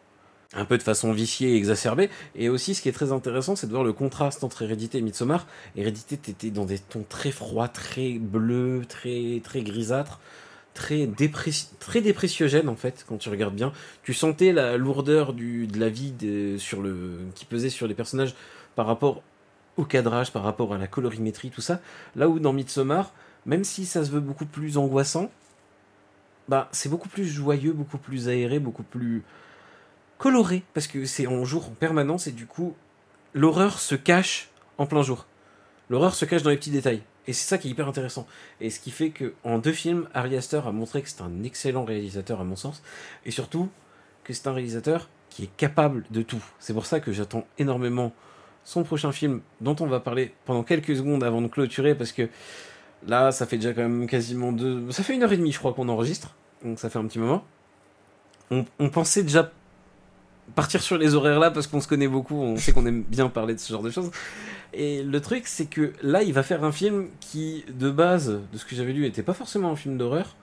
Un 0.54 0.66
peu 0.66 0.76
de 0.76 0.82
façon 0.82 1.12
viciée 1.12 1.52
et 1.52 1.56
exacerbée. 1.56 2.10
Et 2.34 2.50
aussi, 2.50 2.74
ce 2.74 2.82
qui 2.82 2.88
est 2.90 2.92
très 2.92 3.10
intéressant, 3.10 3.56
c'est 3.56 3.66
de 3.66 3.72
voir 3.72 3.84
le 3.84 3.94
contraste 3.94 4.44
entre 4.44 4.62
Hérédité 4.62 4.98
et 4.98 5.00
Midsommar. 5.00 5.46
Hérédité, 5.76 6.18
t'étais 6.18 6.50
dans 6.50 6.66
des 6.66 6.78
tons 6.78 7.06
très 7.08 7.30
froids, 7.30 7.68
très 7.68 8.18
bleus, 8.18 8.82
très, 8.86 9.40
grisâtres, 9.62 10.20
très, 10.74 11.06
dépressi- 11.06 11.68
très 11.78 12.02
en 12.68 12.76
fait, 12.76 13.06
quand 13.08 13.16
tu 13.16 13.30
regardes 13.30 13.54
bien. 13.54 13.72
Tu 14.02 14.12
sentais 14.12 14.52
la 14.52 14.76
lourdeur 14.76 15.32
de 15.32 15.78
la 15.78 15.88
vie 15.88 16.12
qui 17.34 17.44
pesait 17.46 17.70
sur 17.70 17.86
les 17.86 17.94
personnages 17.94 18.34
par 18.76 18.86
rapport 18.86 19.22
au 19.78 19.84
cadrage, 19.84 20.32
par 20.32 20.42
rapport 20.42 20.74
à 20.74 20.78
la 20.78 20.86
colorimétrie, 20.86 21.48
tout 21.48 21.62
ça. 21.62 21.80
Là 22.14 22.28
où 22.28 22.38
dans 22.38 22.52
Midsommar, 22.52 23.14
même 23.46 23.64
si 23.64 23.86
ça 23.86 24.04
se 24.04 24.10
veut 24.10 24.20
beaucoup 24.20 24.44
plus 24.44 24.76
angoissant, 24.76 25.30
bah 26.48 26.68
c'est 26.72 26.90
beaucoup 26.90 27.08
plus 27.08 27.24
joyeux, 27.24 27.72
beaucoup 27.72 27.96
plus 27.96 28.28
aéré, 28.28 28.58
beaucoup 28.58 28.82
plus 28.82 29.22
coloré, 30.22 30.62
parce 30.72 30.86
que 30.86 31.04
c'est 31.04 31.26
en 31.26 31.44
jour 31.44 31.66
en 31.66 31.72
permanence 31.72 32.28
et 32.28 32.32
du 32.32 32.46
coup 32.46 32.76
l'horreur 33.34 33.80
se 33.80 33.96
cache 33.96 34.50
en 34.78 34.86
plein 34.86 35.02
jour. 35.02 35.26
L'horreur 35.90 36.14
se 36.14 36.24
cache 36.24 36.44
dans 36.44 36.50
les 36.50 36.56
petits 36.56 36.70
détails. 36.70 37.02
Et 37.26 37.32
c'est 37.32 37.48
ça 37.48 37.58
qui 37.58 37.66
est 37.66 37.70
hyper 37.72 37.88
intéressant. 37.88 38.28
Et 38.60 38.70
ce 38.70 38.78
qui 38.78 38.92
fait 38.92 39.10
que 39.10 39.34
en 39.42 39.58
deux 39.58 39.72
films, 39.72 40.08
Ari 40.14 40.36
Aster 40.36 40.60
a 40.64 40.70
montré 40.70 41.02
que 41.02 41.08
c'est 41.08 41.22
un 41.22 41.42
excellent 41.42 41.84
réalisateur 41.84 42.40
à 42.40 42.44
mon 42.44 42.54
sens, 42.54 42.84
et 43.26 43.32
surtout 43.32 43.68
que 44.22 44.32
c'est 44.32 44.46
un 44.46 44.52
réalisateur 44.52 45.08
qui 45.28 45.42
est 45.42 45.56
capable 45.56 46.04
de 46.12 46.22
tout. 46.22 46.42
C'est 46.60 46.72
pour 46.72 46.86
ça 46.86 47.00
que 47.00 47.10
j'attends 47.10 47.44
énormément 47.58 48.12
son 48.62 48.84
prochain 48.84 49.10
film, 49.10 49.40
dont 49.60 49.74
on 49.80 49.86
va 49.86 49.98
parler 49.98 50.34
pendant 50.44 50.62
quelques 50.62 50.94
secondes 50.94 51.24
avant 51.24 51.42
de 51.42 51.48
clôturer, 51.48 51.96
parce 51.96 52.12
que 52.12 52.28
là, 53.08 53.32
ça 53.32 53.44
fait 53.44 53.56
déjà 53.56 53.72
quand 53.72 53.82
même 53.82 54.06
quasiment 54.06 54.52
deux... 54.52 54.88
Ça 54.92 55.02
fait 55.02 55.16
une 55.16 55.24
heure 55.24 55.32
et 55.32 55.36
demie, 55.36 55.50
je 55.50 55.58
crois, 55.58 55.74
qu'on 55.74 55.88
enregistre, 55.88 56.36
donc 56.64 56.78
ça 56.78 56.90
fait 56.90 57.00
un 57.00 57.06
petit 57.06 57.18
moment. 57.18 57.44
On, 58.52 58.64
on 58.78 58.88
pensait 58.88 59.24
déjà 59.24 59.50
partir 60.54 60.82
sur 60.82 60.98
les 60.98 61.14
horaires 61.14 61.40
là, 61.40 61.50
parce 61.50 61.66
qu'on 61.66 61.80
se 61.80 61.88
connaît 61.88 62.08
beaucoup, 62.08 62.36
on 62.36 62.56
sait 62.56 62.72
qu'on 62.72 62.86
aime 62.86 63.02
bien 63.02 63.28
parler 63.28 63.54
de 63.54 63.60
ce 63.60 63.72
genre 63.72 63.82
de 63.82 63.90
choses. 63.90 64.10
Et 64.74 65.02
le 65.02 65.20
truc, 65.20 65.46
c'est 65.46 65.66
que 65.66 65.92
là, 66.02 66.22
il 66.22 66.32
va 66.32 66.42
faire 66.42 66.64
un 66.64 66.72
film 66.72 67.08
qui, 67.20 67.64
de 67.68 67.90
base, 67.90 68.40
de 68.52 68.58
ce 68.58 68.64
que 68.64 68.74
j'avais 68.74 68.92
lu, 68.92 69.06
était 69.06 69.22
pas 69.22 69.34
forcément 69.34 69.70
un 69.70 69.76
film 69.76 69.98
d'horreur. 69.98 70.34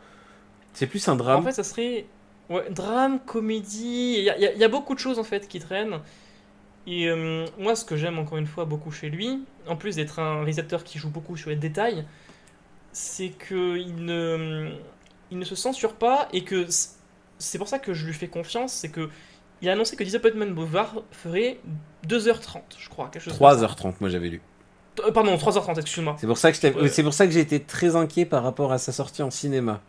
C'est 0.74 0.88
plus 0.88 1.08
un 1.08 1.16
drame. 1.16 1.40
En 1.40 1.44
fait, 1.44 1.52
ça 1.52 1.64
serait 1.64 2.06
drame, 2.72 3.20
comédie. 3.26 4.16
Il 4.18 4.24
y, 4.24 4.64
a- 4.64 4.68
beaucoup 4.68 4.94
de 4.94 5.00
choses 5.00 5.20
en 5.20 5.24
fait 5.24 5.48
qui 5.48 5.60
traînent. 5.60 6.00
Et 6.88 7.08
euh, 7.08 7.46
moi, 7.58 7.76
ce 7.76 7.86
que 7.86 7.98
j'aime 7.98 8.18
encore 8.20 8.38
une 8.38 8.48
fois 8.48 8.66
beaucoup 8.66 8.92
chez 8.92 9.10
lui, 9.10 9.44
en 9.68 9.76
plus 9.76 9.96
d'être 9.96 10.20
un 10.20 10.38
réalisateur 10.38 10.84
qui 10.84 10.98
joue 10.98 11.10
beaucoup 11.10 11.38
sur 11.38 11.50
les 11.50 11.56
détails, 11.56 12.06
c'est 12.92 13.30
qu'il 13.30 14.04
ne, 14.06 14.72
il 15.32 15.38
ne 15.38 15.46
se 15.46 15.56
censure 15.56 15.94
pas 15.94 16.28
et 16.34 16.44
que 16.44 16.66
c'est 17.38 17.58
pour 17.58 17.68
ça 17.68 17.78
que 17.80 17.94
je 17.94 18.06
lui 18.06 18.14
fais 18.14 18.28
confiance. 18.28 18.74
C'est 18.74 18.90
que 18.90 19.10
il 19.62 19.70
a 19.70 19.74
annoncé 19.74 19.96
que 19.96 20.04
Disappointment 20.04 20.48
Boulevard 20.52 20.96
ferait 21.12 21.60
2h30, 22.08 22.62
je 22.78 22.90
crois. 22.90 23.10
Quelque 23.12 23.24
chose 23.24 23.38
comme 23.38 23.50
ça. 23.60 23.66
3h30, 23.68 23.94
moi 24.00 24.10
j'avais 24.10 24.30
lu. 24.30 24.42
Euh, 25.06 25.12
Pardon, 25.12 25.36
3h30, 25.36 25.80
excuse-moi. 25.80 26.16
C'est 26.20 26.28
pour 26.28 26.38
ça 26.38 26.52
que 26.52 26.58
c'est 26.58 27.04
pour 27.04 27.14
ça 27.14 27.26
que 27.26 27.32
j'ai 27.34 27.40
été 27.42 27.60
très 27.60 27.96
inquiet 27.96 28.26
par 28.26 28.44
rapport 28.44 28.72
à 28.72 28.78
sa 28.78 28.92
sortie 28.92 29.22
en 29.24 29.32
cinéma. 29.32 29.82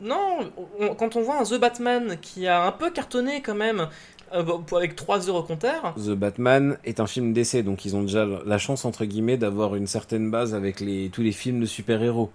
Non, 0.00 0.38
on- 0.80 0.94
quand 0.94 1.14
on 1.16 1.22
voit 1.22 1.38
un 1.40 1.44
The 1.44 1.60
Batman 1.60 2.16
qui 2.20 2.46
a 2.48 2.64
un 2.66 2.72
peu 2.72 2.90
cartonné 2.90 3.40
quand 3.40 3.54
même, 3.54 3.86
euh, 4.34 4.42
avec 4.74 4.96
3 4.96 5.28
heures 5.28 5.36
au 5.36 5.42
compteur, 5.44 5.94
The 5.96 6.10
Batman 6.10 6.76
est 6.84 6.98
un 6.98 7.06
film 7.06 7.32
d'essai, 7.32 7.62
donc 7.62 7.84
ils 7.84 7.94
ont 7.94 8.02
déjà 8.02 8.26
la 8.44 8.58
chance 8.58 8.84
entre 8.84 9.04
guillemets 9.04 9.36
d'avoir 9.36 9.76
une 9.76 9.86
certaine 9.86 10.30
base 10.30 10.54
avec 10.54 10.80
les, 10.80 11.08
tous 11.10 11.22
les 11.22 11.32
films 11.32 11.60
de 11.60 11.66
super-héros. 11.66 12.30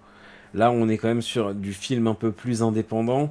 Là, 0.54 0.70
on 0.70 0.88
est 0.88 0.96
quand 0.96 1.08
même 1.08 1.20
sur 1.20 1.54
du 1.54 1.74
film 1.74 2.06
un 2.06 2.14
peu 2.14 2.32
plus 2.32 2.62
indépendant 2.62 3.30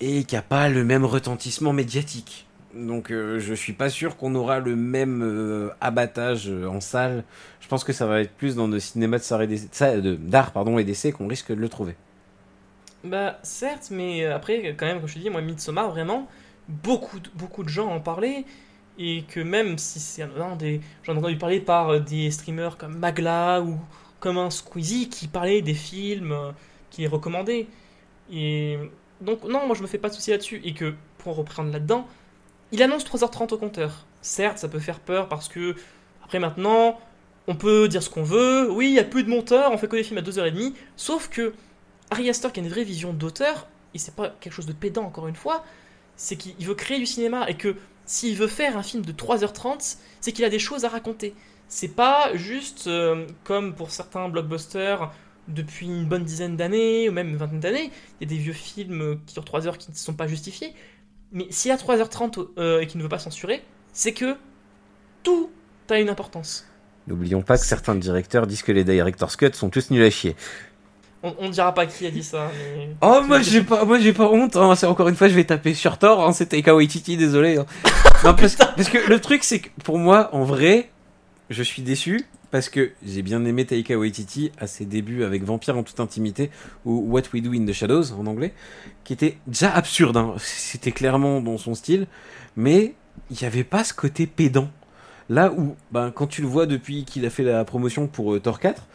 et 0.00 0.24
qui 0.24 0.36
a 0.36 0.42
pas 0.42 0.68
le 0.68 0.84
même 0.84 1.04
retentissement 1.04 1.72
médiatique. 1.72 2.46
Donc 2.74 3.10
euh, 3.10 3.38
je 3.40 3.54
suis 3.54 3.72
pas 3.72 3.88
sûr 3.88 4.16
qu'on 4.16 4.34
aura 4.34 4.60
le 4.60 4.76
même 4.76 5.22
euh, 5.22 5.70
abattage 5.80 6.48
euh, 6.50 6.66
en 6.68 6.80
salle. 6.80 7.24
Je 7.60 7.68
pense 7.68 7.84
que 7.84 7.92
ça 7.92 8.06
va 8.06 8.20
être 8.20 8.32
plus 8.36 8.54
dans 8.56 8.68
le 8.68 8.78
cinéma 8.80 9.18
d'art 10.18 10.52
pardon, 10.52 10.78
et 10.78 10.84
d'essai 10.84 11.12
qu'on 11.12 11.26
risque 11.26 11.50
de 11.50 11.60
le 11.60 11.68
trouver. 11.68 11.96
Bah 13.04 13.38
certes, 13.42 13.88
mais 13.90 14.24
après 14.26 14.74
quand 14.76 14.86
même, 14.86 14.98
comme 14.98 15.08
je 15.08 15.14
te 15.14 15.18
dis, 15.20 15.30
moi 15.30 15.40
Midsommar 15.40 15.90
vraiment 15.90 16.28
beaucoup 16.68 17.20
de- 17.20 17.30
beaucoup 17.34 17.62
de 17.62 17.68
gens 17.68 17.88
en 17.88 18.00
parlaient 18.00 18.44
et 18.98 19.24
que 19.28 19.40
même 19.40 19.78
si 19.78 20.00
c'est 20.00 20.22
un 20.22 20.56
des 20.56 20.80
j'en 21.04 21.14
ai 21.14 21.18
entendu 21.18 21.38
parler 21.38 21.60
par 21.60 21.90
euh, 21.90 22.00
des 22.00 22.30
streamers 22.30 22.76
comme 22.78 22.98
Magla 22.98 23.62
ou 23.62 23.78
comme 24.20 24.38
un 24.38 24.50
Squeezie 24.50 25.08
qui 25.08 25.28
parlait 25.28 25.62
des 25.62 25.74
films 25.74 26.32
euh, 26.32 26.52
qui 26.90 27.02
les 27.02 27.06
recommandaient. 27.08 27.68
Et 28.32 28.78
donc 29.20 29.44
non, 29.44 29.66
moi 29.66 29.74
je 29.74 29.82
me 29.82 29.86
fais 29.86 29.98
pas 29.98 30.08
de 30.08 30.14
soucis 30.14 30.30
là-dessus 30.30 30.60
et 30.64 30.74
que 30.74 30.94
pour 31.18 31.36
reprendre 31.36 31.72
là-dedans, 31.72 32.06
il 32.72 32.82
annonce 32.82 33.04
3h30 33.04 33.54
au 33.54 33.58
compteur. 33.58 34.06
Certes, 34.22 34.58
ça 34.58 34.68
peut 34.68 34.78
faire 34.78 35.00
peur 35.00 35.28
parce 35.28 35.48
que 35.48 35.74
après 36.24 36.38
maintenant, 36.38 36.98
on 37.46 37.54
peut 37.54 37.88
dire 37.88 38.02
ce 38.02 38.10
qu'on 38.10 38.22
veut. 38.22 38.70
Oui, 38.70 38.88
il 38.88 38.94
y 38.94 38.98
a 38.98 39.04
plus 39.04 39.24
de 39.24 39.30
monteurs, 39.30 39.72
on 39.72 39.78
fait 39.78 39.88
que 39.88 39.96
des 39.96 40.02
films 40.02 40.18
à 40.18 40.22
2h30, 40.22 40.74
sauf 40.96 41.28
que 41.28 41.54
Ari 42.10 42.28
Aster 42.28 42.50
qui 42.52 42.60
a 42.60 42.62
une 42.62 42.68
vraie 42.68 42.84
vision 42.84 43.12
d'auteur, 43.12 43.68
et 43.94 43.98
c'est 43.98 44.14
pas 44.14 44.30
quelque 44.40 44.52
chose 44.52 44.66
de 44.66 44.72
pédant 44.72 45.04
encore 45.04 45.28
une 45.28 45.36
fois, 45.36 45.64
c'est 46.16 46.36
qu'il 46.36 46.66
veut 46.66 46.74
créer 46.74 46.98
du 46.98 47.06
cinéma 47.06 47.48
et 47.48 47.56
que 47.56 47.76
s'il 48.04 48.36
veut 48.36 48.46
faire 48.46 48.76
un 48.76 48.82
film 48.82 49.04
de 49.04 49.12
3h30, 49.12 49.98
c'est 50.20 50.32
qu'il 50.32 50.44
a 50.44 50.48
des 50.48 50.58
choses 50.58 50.84
à 50.84 50.88
raconter. 50.88 51.34
C'est 51.68 51.88
pas 51.88 52.34
juste 52.34 52.86
euh, 52.86 53.26
comme 53.44 53.74
pour 53.74 53.90
certains 53.90 54.28
blockbusters 54.28 55.12
depuis 55.48 55.86
une 55.86 56.06
bonne 56.06 56.24
dizaine 56.24 56.56
d'années 56.56 57.08
ou 57.08 57.12
même 57.12 57.28
une 57.28 57.36
vingtaine 57.36 57.60
d'années, 57.60 57.90
il 58.20 58.28
y 58.28 58.32
a 58.32 58.36
des 58.36 58.42
vieux 58.42 58.52
films 58.52 59.20
qui 59.26 59.34
durent 59.34 59.44
3 59.44 59.66
heures 59.66 59.78
qui 59.78 59.90
ne 59.90 59.96
sont 59.96 60.14
pas 60.14 60.26
justifiés. 60.26 60.74
Mais 61.32 61.46
s'il 61.50 61.70
y 61.70 61.72
a 61.72 61.76
3h30 61.76 62.48
euh, 62.58 62.80
et 62.80 62.86
qu'il 62.86 62.98
ne 62.98 63.02
veut 63.02 63.08
pas 63.08 63.18
censurer, 63.18 63.62
c'est 63.92 64.12
que 64.12 64.36
tout 65.22 65.50
a 65.90 65.98
une 65.98 66.08
importance. 66.08 66.66
N'oublions 67.06 67.42
pas 67.42 67.58
que 67.58 67.64
certains 67.64 67.94
directeurs 67.94 68.46
disent 68.46 68.62
que 68.62 68.72
les 68.72 68.84
director's 68.84 69.36
cut 69.36 69.52
sont 69.52 69.70
tous 69.70 69.90
nuls 69.90 70.02
à 70.02 70.10
chier. 70.10 70.34
On, 71.22 71.34
on 71.38 71.46
ne 71.48 71.52
dira 71.52 71.72
pas 71.72 71.86
qui 71.86 72.06
a 72.06 72.10
dit 72.10 72.22
ça. 72.22 72.50
Mais... 72.76 72.90
Oh 73.00 73.20
moi 73.26 73.40
j'ai 73.40 73.62
pas 73.62 73.84
moi 73.84 73.98
j'ai 73.98 74.12
pas 74.12 74.28
honte 74.28 74.56
hein. 74.56 74.74
c'est 74.74 74.86
encore 74.86 75.08
une 75.08 75.16
fois 75.16 75.28
je 75.28 75.34
vais 75.34 75.44
taper 75.44 75.74
sur 75.74 75.98
Thor 75.98 76.24
hein. 76.24 76.32
c'est 76.32 76.46
Taika 76.46 76.74
Waititi 76.74 77.16
désolé 77.16 77.56
hein. 77.56 77.66
non, 78.24 78.34
parce, 78.34 78.56
parce 78.56 78.88
que 78.88 78.98
le 79.08 79.20
truc 79.20 79.42
c'est 79.42 79.60
que 79.60 79.68
pour 79.82 79.98
moi 79.98 80.28
en 80.34 80.44
vrai 80.44 80.90
je 81.48 81.62
suis 81.62 81.82
déçu 81.82 82.26
parce 82.50 82.68
que 82.68 82.92
j'ai 83.04 83.22
bien 83.22 83.44
aimé 83.44 83.64
Taika 83.64 83.98
Waititi 83.98 84.52
à 84.58 84.66
ses 84.66 84.84
débuts 84.84 85.24
avec 85.24 85.44
Vampire 85.44 85.76
en 85.76 85.82
toute 85.82 86.00
intimité 86.00 86.50
ou 86.84 87.04
What 87.10 87.22
We 87.32 87.42
Do 87.42 87.52
in 87.52 87.64
the 87.64 87.72
Shadows 87.72 88.12
en 88.12 88.26
anglais 88.26 88.54
qui 89.04 89.12
était 89.12 89.38
déjà 89.46 89.70
absurde 89.70 90.16
hein. 90.16 90.34
c'était 90.38 90.92
clairement 90.92 91.40
dans 91.40 91.58
son 91.58 91.74
style 91.74 92.06
mais 92.56 92.94
il 93.30 93.38
n'y 93.40 93.46
avait 93.46 93.64
pas 93.64 93.84
ce 93.84 93.94
côté 93.94 94.26
pédant 94.26 94.70
là 95.28 95.52
où 95.52 95.76
ben, 95.92 96.10
quand 96.10 96.26
tu 96.26 96.42
le 96.42 96.48
vois 96.48 96.66
depuis 96.66 97.04
qu'il 97.04 97.26
a 97.26 97.30
fait 97.30 97.44
la 97.44 97.64
promotion 97.64 98.06
pour 98.06 98.34
euh, 98.34 98.40
Thor 98.40 98.60
4 98.60 98.86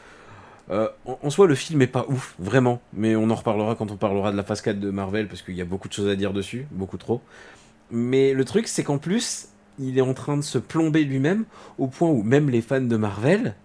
euh, 0.69 0.87
en, 1.05 1.29
soi, 1.29 1.47
le 1.47 1.55
film 1.55 1.81
est 1.81 1.87
pas 1.87 2.05
ouf, 2.07 2.33
vraiment. 2.39 2.81
Mais 2.93 3.15
on 3.17 3.29
en 3.29 3.35
reparlera 3.35 3.75
quand 3.75 3.91
on 3.91 3.97
parlera 3.97 4.31
de 4.31 4.37
la 4.37 4.43
phase 4.43 4.61
4 4.61 4.79
de 4.79 4.89
Marvel, 4.89 5.27
parce 5.27 5.41
qu'il 5.41 5.55
y 5.55 5.61
a 5.61 5.65
beaucoup 5.65 5.89
de 5.89 5.93
choses 5.93 6.07
à 6.07 6.15
dire 6.15 6.31
dessus, 6.31 6.65
beaucoup 6.71 6.97
trop. 6.97 7.21
Mais 7.89 8.33
le 8.33 8.45
truc, 8.45 8.69
c'est 8.69 8.83
qu'en 8.83 8.97
plus, 8.97 9.49
il 9.80 9.98
est 9.98 10.02
en 10.02 10.14
train 10.14 10.38
de 10.38 10.41
se 10.41 10.57
plomber 10.57 11.03
lui-même, 11.03 11.45
au 11.77 11.88
point 11.88 12.10
où 12.10 12.22
même 12.23 12.49
les 12.49 12.61
fans 12.61 12.81
de 12.81 12.95
Marvel 12.98 13.56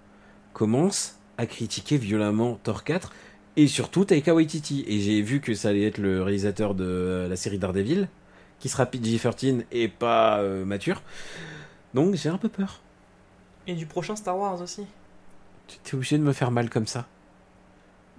commencent 0.52 1.16
à 1.38 1.46
critiquer 1.46 1.98
violemment 1.98 2.58
Thor 2.62 2.84
4, 2.84 3.12
et 3.56 3.66
surtout 3.68 4.04
Taika 4.04 4.34
Waititi. 4.34 4.84
Et 4.88 5.00
j'ai 5.00 5.20
vu 5.22 5.40
que 5.40 5.54
ça 5.54 5.68
allait 5.70 5.84
être 5.86 5.98
le 5.98 6.22
réalisateur 6.22 6.74
de 6.74 7.26
la 7.28 7.36
série 7.36 7.58
Daredevil, 7.58 8.08
qui 8.58 8.68
sera 8.68 8.86
PG-13 8.86 9.64
et 9.72 9.88
pas 9.88 10.38
euh, 10.38 10.64
mature. 10.64 11.02
Donc 11.94 12.14
j'ai 12.14 12.28
un 12.30 12.38
peu 12.38 12.48
peur. 12.48 12.80
Et 13.66 13.74
du 13.74 13.86
prochain 13.86 14.16
Star 14.16 14.38
Wars 14.38 14.60
aussi. 14.62 14.84
T'es 15.84 15.94
obligé 15.94 16.16
de 16.18 16.22
me 16.22 16.32
faire 16.32 16.50
mal 16.50 16.70
comme 16.70 16.86
ça. 16.86 17.06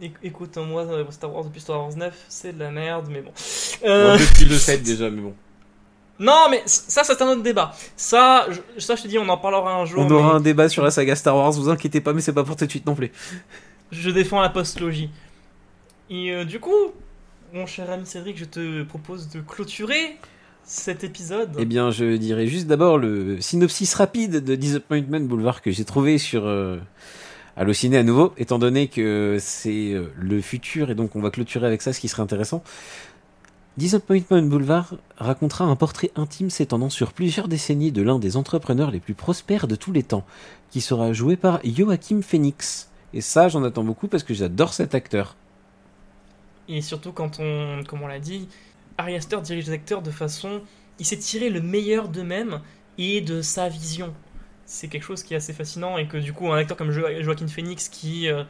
Éc- 0.01 0.11
Écoute, 0.21 0.57
moi, 0.57 0.83
euh, 0.83 1.05
Star 1.09 1.33
Wars 1.33 1.45
depuis 1.45 1.61
Star 1.61 1.79
Wars 1.79 1.95
9, 1.95 2.25
c'est 2.29 2.53
de 2.53 2.59
la 2.59 2.69
merde, 2.69 3.07
mais 3.09 3.21
bon. 3.21 3.31
Bon, 3.31 3.87
Euh, 3.87 4.17
depuis 4.17 4.45
le 4.45 4.55
7 4.55 4.83
déjà, 4.83 5.09
mais 5.09 5.21
bon. 5.21 5.33
Non, 6.19 6.47
mais 6.49 6.63
ça, 6.65 7.03
c'est 7.03 7.21
un 7.21 7.27
autre 7.27 7.43
débat. 7.43 7.73
Ça, 7.95 8.47
je, 8.49 8.79
ça, 8.79 8.95
je 8.95 9.03
te 9.03 9.07
dis, 9.07 9.19
on 9.19 9.29
en 9.29 9.37
parlera 9.37 9.75
un 9.75 9.85
jour. 9.85 10.03
On 10.05 10.11
aura 10.11 10.35
un 10.35 10.39
débat 10.39 10.67
sur 10.67 10.83
la 10.83 10.91
saga 10.91 11.15
Star 11.15 11.35
Wars, 11.35 11.51
vous 11.51 11.69
inquiétez 11.69 12.01
pas, 12.01 12.13
mais 12.13 12.21
c'est 12.21 12.33
pas 12.33 12.43
pour 12.43 12.55
tout 12.55 12.65
de 12.65 12.69
suite 12.69 12.85
non 12.85 12.95
plus. 12.95 13.11
Je 13.91 14.09
défends 14.09 14.41
la 14.41 14.49
post-logie. 14.49 15.09
Et 16.09 16.31
euh, 16.31 16.45
du 16.45 16.59
coup, 16.59 16.93
mon 17.53 17.65
cher 17.65 17.89
ami 17.91 18.05
Cédric, 18.05 18.37
je 18.37 18.45
te 18.45 18.83
propose 18.83 19.29
de 19.29 19.41
clôturer 19.41 20.17
cet 20.63 21.03
épisode. 21.03 21.51
Eh 21.59 21.65
bien, 21.65 21.91
je 21.91 22.17
dirais 22.17 22.47
juste 22.47 22.67
d'abord 22.67 22.97
le 22.97 23.39
synopsis 23.39 23.93
rapide 23.93 24.43
de 24.43 24.55
Disappointment 24.55 25.21
Boulevard 25.21 25.61
que 25.61 25.71
j'ai 25.71 25.85
trouvé 25.85 26.17
sur 26.17 26.45
euh, 26.45 26.77
Allociné 27.59 27.97
à 27.97 28.03
nouveau, 28.03 28.33
étant 28.37 28.59
donné 28.59 28.87
que 28.87 29.37
c'est 29.39 29.91
euh, 29.91 30.11
le 30.15 30.41
futur 30.41 30.91
et 30.91 30.95
donc 30.95 31.15
on 31.15 31.21
va 31.21 31.31
clôturer 31.31 31.65
avec 31.65 31.81
ça, 31.81 31.91
ce 31.91 31.99
qui 31.99 32.07
serait 32.07 32.21
intéressant. 32.21 32.63
Disappointment 33.77 34.41
Boulevard 34.41 34.95
racontera 35.17 35.65
un 35.65 35.75
portrait 35.75 36.09
intime 36.15 36.49
s'étendant 36.49 36.89
sur 36.89 37.13
plusieurs 37.13 37.47
décennies 37.47 37.91
de 37.91 38.01
l'un 38.01 38.17
des 38.17 38.35
entrepreneurs 38.35 38.89
les 38.89 38.99
plus 38.99 39.13
prospères 39.13 39.67
de 39.67 39.75
tous 39.75 39.91
les 39.91 40.01
temps, 40.01 40.25
qui 40.71 40.81
sera 40.81 41.13
joué 41.13 41.35
par 41.35 41.59
Joachim 41.63 42.21
Phoenix. 42.23 42.89
Et 43.13 43.21
ça, 43.21 43.49
j'en 43.49 43.63
attends 43.63 43.83
beaucoup 43.83 44.07
parce 44.07 44.23
que 44.23 44.33
j'adore 44.33 44.73
cet 44.73 44.95
acteur. 44.95 45.35
Et 46.67 46.81
surtout 46.81 47.11
quand 47.11 47.39
on, 47.39 47.83
comme 47.87 48.01
on 48.01 48.07
l'a 48.07 48.19
dit, 48.19 48.47
Ari 48.97 49.15
Aster 49.15 49.39
dirige 49.41 49.67
les 49.67 49.73
acteurs 49.73 50.01
de 50.01 50.11
façon, 50.11 50.61
il 50.99 51.05
s'est 51.05 51.17
tiré 51.19 51.51
le 51.51 51.61
meilleur 51.61 52.09
d'eux-mêmes 52.09 52.61
et 52.97 53.21
de 53.21 53.43
sa 53.43 53.69
vision. 53.69 54.11
C'est 54.65 54.87
quelque 54.87 55.03
chose 55.03 55.21
qui 55.21 55.35
est 55.35 55.37
assez 55.37 55.53
fascinant 55.53 55.99
et 55.99 56.07
que 56.07 56.17
du 56.17 56.33
coup 56.33 56.51
un 56.51 56.57
acteur 56.57 56.75
comme 56.75 56.91
Jo- 56.91 57.21
Joaquin 57.21 57.47
Phoenix 57.47 57.89
qui, 57.89 58.27
euh, 58.27 58.43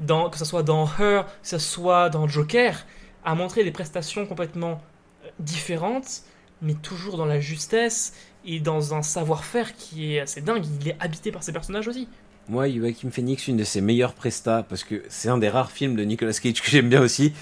dans, 0.00 0.30
que 0.30 0.38
ce 0.38 0.46
soit 0.46 0.62
dans 0.62 0.86
Her, 0.98 1.26
que 1.26 1.48
ce 1.48 1.58
soit 1.58 2.08
dans 2.08 2.26
Joker, 2.26 2.84
a 3.24 3.34
montré 3.34 3.64
des 3.64 3.70
prestations 3.70 4.26
complètement 4.26 4.80
euh, 5.24 5.28
différentes, 5.38 6.22
mais 6.60 6.74
toujours 6.74 7.16
dans 7.16 7.26
la 7.26 7.40
justesse 7.40 8.14
et 8.44 8.60
dans 8.60 8.94
un 8.94 9.02
savoir-faire 9.02 9.74
qui 9.74 10.14
est 10.14 10.20
assez 10.20 10.40
dingue. 10.40 10.64
Il 10.80 10.88
est 10.88 10.96
habité 11.00 11.32
par 11.32 11.42
ses 11.42 11.52
personnages 11.52 11.88
aussi. 11.88 12.08
Moi, 12.48 12.68
Joachim 12.68 13.10
Phoenix, 13.10 13.46
une 13.46 13.56
de 13.56 13.64
ses 13.64 13.80
meilleures 13.80 14.14
prestas, 14.14 14.64
parce 14.64 14.82
que 14.82 15.02
c'est 15.08 15.28
un 15.28 15.38
des 15.38 15.48
rares 15.48 15.70
films 15.70 15.94
de 15.94 16.02
Nicolas 16.02 16.32
Cage 16.32 16.60
que 16.60 16.70
j'aime 16.70 16.88
bien 16.88 17.00
aussi. 17.00 17.32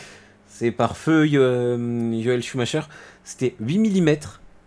C'est 0.46 0.70
par 0.70 0.96
feu 0.96 1.26
euh, 1.32 2.22
Joel 2.22 2.42
Schumacher. 2.42 2.82
C'était 3.24 3.54
8 3.60 3.78
mm. 4.00 4.16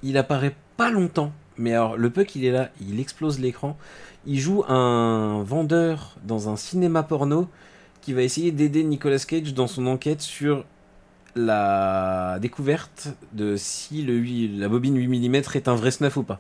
Il 0.02 0.18
apparaît 0.18 0.56
pas 0.76 0.90
longtemps. 0.90 1.32
Mais 1.58 1.74
alors, 1.74 1.98
le 1.98 2.10
peu 2.10 2.24
qu'il 2.24 2.46
est 2.46 2.52
là, 2.52 2.72
il 2.82 3.00
explose 3.00 3.40
l'écran. 3.40 3.78
Il 4.26 4.40
joue 4.40 4.64
un 4.68 5.44
vendeur 5.44 6.16
dans 6.24 6.50
un 6.50 6.56
cinéma 6.56 7.04
porno 7.04 7.48
qui 8.02 8.14
va 8.14 8.24
essayer 8.24 8.52
d'aider 8.52 8.84
Nicolas 8.84 9.20
Cage 9.20 9.54
dans 9.54 9.68
son 9.68 9.86
enquête 9.86 10.22
sur 10.22 10.66
la 11.36 12.38
découverte 12.40 13.10
de 13.34 13.56
si 13.56 14.04
le, 14.04 14.22
la 14.60 14.70
bobine 14.70 14.98
8 14.98 15.30
mm 15.30 15.36
est 15.36 15.68
un 15.68 15.76
vrai 15.76 15.92
snuff 15.92 16.18
ou 16.18 16.24
pas. 16.24 16.40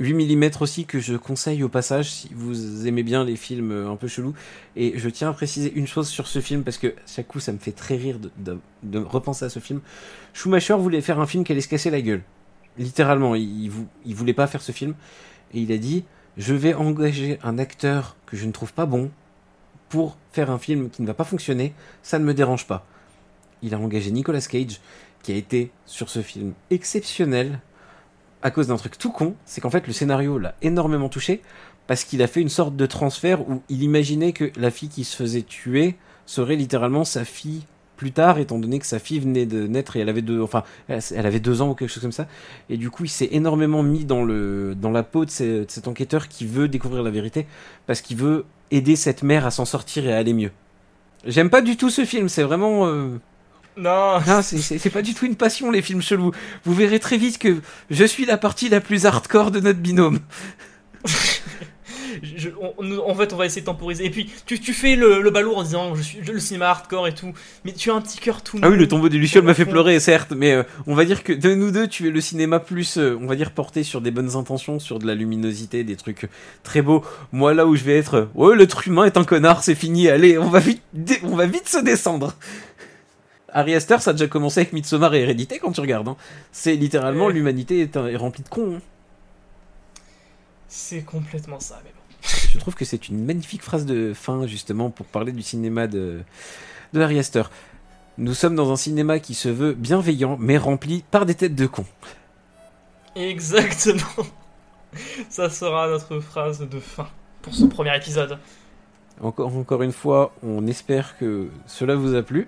8 0.00 0.14
mm 0.14 0.50
aussi 0.60 0.84
que 0.84 1.00
je 1.00 1.16
conseille 1.16 1.64
au 1.64 1.68
passage 1.68 2.10
si 2.10 2.30
vous 2.32 2.86
aimez 2.86 3.02
bien 3.02 3.24
les 3.24 3.34
films 3.34 3.72
euh, 3.72 3.90
un 3.90 3.96
peu 3.96 4.06
chelous. 4.06 4.34
Et 4.76 4.96
je 4.96 5.08
tiens 5.08 5.30
à 5.30 5.32
préciser 5.32 5.72
une 5.74 5.88
chose 5.88 6.08
sur 6.08 6.28
ce 6.28 6.40
film 6.40 6.62
parce 6.62 6.78
que 6.78 6.94
chaque 7.06 7.26
coup 7.26 7.40
ça 7.40 7.52
me 7.52 7.58
fait 7.58 7.72
très 7.72 7.96
rire 7.96 8.18
de, 8.38 8.98
repenser 8.98 9.44
à 9.44 9.48
ce 9.48 9.58
film. 9.58 9.80
Schumacher 10.34 10.74
voulait 10.74 11.00
faire 11.00 11.18
un 11.18 11.26
film 11.26 11.42
qui 11.42 11.52
allait 11.52 11.60
se 11.60 11.68
casser 11.68 11.90
la 11.90 12.00
gueule. 12.00 12.22
Littéralement, 12.78 13.34
il, 13.34 13.64
il, 13.64 13.72
il 14.06 14.14
voulait 14.14 14.34
pas 14.34 14.46
faire 14.46 14.62
ce 14.62 14.70
film. 14.70 14.94
Et 15.52 15.60
il 15.60 15.72
a 15.72 15.78
dit 15.78 16.04
Je 16.36 16.54
vais 16.54 16.74
engager 16.74 17.40
un 17.42 17.58
acteur 17.58 18.16
que 18.26 18.36
je 18.36 18.46
ne 18.46 18.52
trouve 18.52 18.72
pas 18.72 18.86
bon 18.86 19.10
pour 19.88 20.16
faire 20.30 20.50
un 20.50 20.58
film 20.58 20.90
qui 20.90 21.02
ne 21.02 21.08
va 21.08 21.14
pas 21.14 21.24
fonctionner. 21.24 21.74
Ça 22.02 22.20
ne 22.20 22.24
me 22.24 22.34
dérange 22.34 22.68
pas. 22.68 22.86
Il 23.62 23.74
a 23.74 23.78
engagé 23.78 24.10
Nicolas 24.10 24.40
Cage 24.40 24.80
qui 25.22 25.32
a 25.32 25.36
été 25.36 25.70
sur 25.86 26.08
ce 26.10 26.22
film 26.22 26.52
exceptionnel 26.70 27.60
à 28.42 28.50
cause 28.50 28.68
d'un 28.68 28.76
truc 28.76 28.98
tout 28.98 29.10
con, 29.10 29.34
c'est 29.44 29.60
qu'en 29.60 29.70
fait 29.70 29.86
le 29.86 29.92
scénario 29.92 30.38
l'a 30.38 30.54
énormément 30.62 31.08
touché 31.08 31.42
parce 31.88 32.04
qu'il 32.04 32.22
a 32.22 32.28
fait 32.28 32.40
une 32.40 32.48
sorte 32.48 32.76
de 32.76 32.86
transfert 32.86 33.48
où 33.48 33.62
il 33.68 33.82
imaginait 33.82 34.32
que 34.32 34.52
la 34.56 34.70
fille 34.70 34.88
qui 34.88 35.04
se 35.04 35.16
faisait 35.16 35.42
tuer 35.42 35.96
serait 36.26 36.56
littéralement 36.56 37.04
sa 37.04 37.24
fille 37.24 37.62
plus 37.96 38.12
tard, 38.12 38.38
étant 38.38 38.60
donné 38.60 38.78
que 38.78 38.86
sa 38.86 39.00
fille 39.00 39.18
venait 39.18 39.44
de 39.46 39.66
naître 39.66 39.96
et 39.96 40.00
elle 40.00 40.08
avait 40.08 40.22
deux, 40.22 40.40
enfin, 40.40 40.62
elle 40.88 41.26
avait 41.26 41.40
deux 41.40 41.62
ans 41.62 41.70
ou 41.70 41.74
quelque 41.74 41.88
chose 41.88 42.02
comme 42.02 42.12
ça. 42.12 42.28
Et 42.70 42.76
du 42.76 42.90
coup, 42.90 43.04
il 43.04 43.08
s'est 43.08 43.30
énormément 43.32 43.82
mis 43.82 44.04
dans 44.04 44.22
la 44.24 45.02
peau 45.02 45.24
de 45.24 45.30
cet 45.30 45.88
enquêteur 45.88 46.28
qui 46.28 46.46
veut 46.46 46.68
découvrir 46.68 47.02
la 47.02 47.10
vérité 47.10 47.46
parce 47.86 48.00
qu'il 48.02 48.18
veut 48.18 48.44
aider 48.70 48.94
cette 48.94 49.24
mère 49.24 49.46
à 49.46 49.50
s'en 49.50 49.64
sortir 49.64 50.06
et 50.06 50.12
à 50.12 50.18
aller 50.18 50.32
mieux. 50.32 50.52
J'aime 51.26 51.50
pas 51.50 51.60
du 51.60 51.76
tout 51.76 51.90
ce 51.90 52.04
film, 52.04 52.28
c'est 52.28 52.44
vraiment. 52.44 52.86
euh, 52.86 53.18
Non, 53.78 54.18
non, 54.26 54.42
c'est- 54.42 54.90
pas 54.90 55.02
du 55.02 55.14
tout 55.14 55.24
une 55.26 55.36
passion 55.36 55.70
les 55.70 55.82
films 55.82 56.02
chelous. 56.02 56.32
Vous 56.64 56.74
verrez 56.74 56.98
très 56.98 57.16
vite 57.16 57.38
que 57.38 57.56
je 57.90 58.04
suis 58.04 58.24
la 58.26 58.36
partie 58.36 58.68
la 58.68 58.80
plus 58.80 59.06
hardcore 59.06 59.50
de 59.50 59.60
notre 59.60 59.78
binôme. 59.78 60.18
je, 62.22 62.48
on- 62.78 62.98
en 63.10 63.14
fait, 63.14 63.32
on 63.32 63.36
va 63.36 63.46
essayer 63.46 63.60
de 63.60 63.66
temporiser. 63.66 64.04
Et 64.06 64.10
puis, 64.10 64.30
tu, 64.46 64.58
tu 64.58 64.72
fais 64.72 64.96
le, 64.96 65.20
le 65.22 65.30
balourd 65.30 65.58
en 65.58 65.62
disant 65.62 65.94
je 65.94 66.02
suis 66.02 66.18
je- 66.22 66.32
le 66.32 66.40
cinéma 66.40 66.66
hardcore 66.70 67.06
et 67.06 67.14
tout, 67.14 67.32
mais 67.64 67.72
tu 67.72 67.90
as 67.90 67.94
un 67.94 68.00
petit 68.00 68.18
cœur 68.18 68.42
tout 68.42 68.58
Ah 68.62 68.68
oui, 68.68 68.76
le 68.76 68.88
tombeau 68.88 69.08
des 69.08 69.18
Lucioles 69.18 69.44
m'a 69.44 69.54
fait 69.54 69.64
pleurer, 69.66 70.00
certes, 70.00 70.32
mais 70.32 70.52
euh, 70.52 70.62
on 70.86 70.94
va 70.94 71.04
dire 71.04 71.22
que 71.22 71.32
de 71.32 71.54
nous 71.54 71.70
deux, 71.70 71.86
tu 71.86 72.08
es 72.08 72.10
le 72.10 72.20
cinéma 72.20 72.58
plus, 72.60 72.98
euh, 72.98 73.16
on 73.20 73.26
va 73.26 73.36
dire, 73.36 73.50
porté 73.52 73.82
sur 73.82 74.00
des 74.00 74.10
bonnes 74.10 74.34
intentions, 74.36 74.78
sur 74.78 74.98
de 74.98 75.06
la 75.06 75.14
luminosité, 75.14 75.84
des 75.84 75.96
trucs 75.96 76.28
très 76.62 76.82
beaux. 76.82 77.04
Moi, 77.32 77.54
là 77.54 77.66
où 77.66 77.76
je 77.76 77.84
vais 77.84 77.98
être, 77.98 78.14
euh, 78.14 78.24
ouais, 78.34 78.56
l'être 78.56 78.86
humain 78.88 79.04
est 79.04 79.16
un 79.16 79.24
connard, 79.24 79.62
c'est 79.62 79.74
fini, 79.76 80.08
allez, 80.08 80.38
on 80.38 80.48
va 80.48 80.58
vite, 80.60 80.82
on 81.22 81.36
va 81.36 81.46
vite 81.46 81.68
se 81.68 81.78
descendre. 81.78 82.34
Harry 83.52 83.74
Aster, 83.74 83.98
ça 84.00 84.10
a 84.10 84.12
déjà 84.12 84.26
commencé 84.28 84.60
avec 84.60 84.72
Midsommar 84.72 85.14
et 85.14 85.22
Hérédité 85.22 85.58
quand 85.58 85.72
tu 85.72 85.80
regardes. 85.80 86.08
hein. 86.08 86.16
C'est 86.52 86.74
littéralement 86.76 87.26
Ouais. 87.26 87.32
l'humanité 87.32 87.80
est 87.82 88.16
remplie 88.16 88.42
de 88.42 88.48
cons. 88.48 88.76
hein. 88.76 88.80
C'est 90.68 91.02
complètement 91.02 91.60
ça, 91.60 91.80
mais 91.84 91.90
bon. 91.90 92.28
Je 92.52 92.58
trouve 92.58 92.74
que 92.74 92.84
c'est 92.84 93.08
une 93.08 93.24
magnifique 93.24 93.62
phrase 93.62 93.86
de 93.86 94.12
fin, 94.14 94.46
justement, 94.46 94.90
pour 94.90 95.06
parler 95.06 95.32
du 95.32 95.42
cinéma 95.42 95.86
de, 95.86 96.20
de 96.92 97.00
Harry 97.00 97.18
Astor. 97.18 97.50
Nous 98.18 98.34
sommes 98.34 98.54
dans 98.56 98.70
un 98.72 98.76
cinéma 98.76 99.18
qui 99.20 99.34
se 99.34 99.48
veut 99.48 99.72
bienveillant, 99.72 100.36
mais 100.40 100.58
rempli 100.58 101.04
par 101.10 101.24
des 101.24 101.34
têtes 101.34 101.54
de 101.54 101.66
cons. 101.66 101.86
Exactement. 103.16 104.26
Ça 105.28 105.50
sera 105.50 105.88
notre 105.88 106.20
phrase 106.20 106.60
de 106.60 106.80
fin 106.80 107.08
pour 107.42 107.54
ce 107.54 107.64
premier 107.66 107.96
épisode. 107.96 108.38
Encore, 109.20 109.54
encore 109.56 109.82
une 109.82 109.92
fois, 109.92 110.32
on 110.42 110.66
espère 110.66 111.16
que 111.18 111.48
cela 111.66 111.94
vous 111.94 112.14
a 112.14 112.22
plu. 112.22 112.46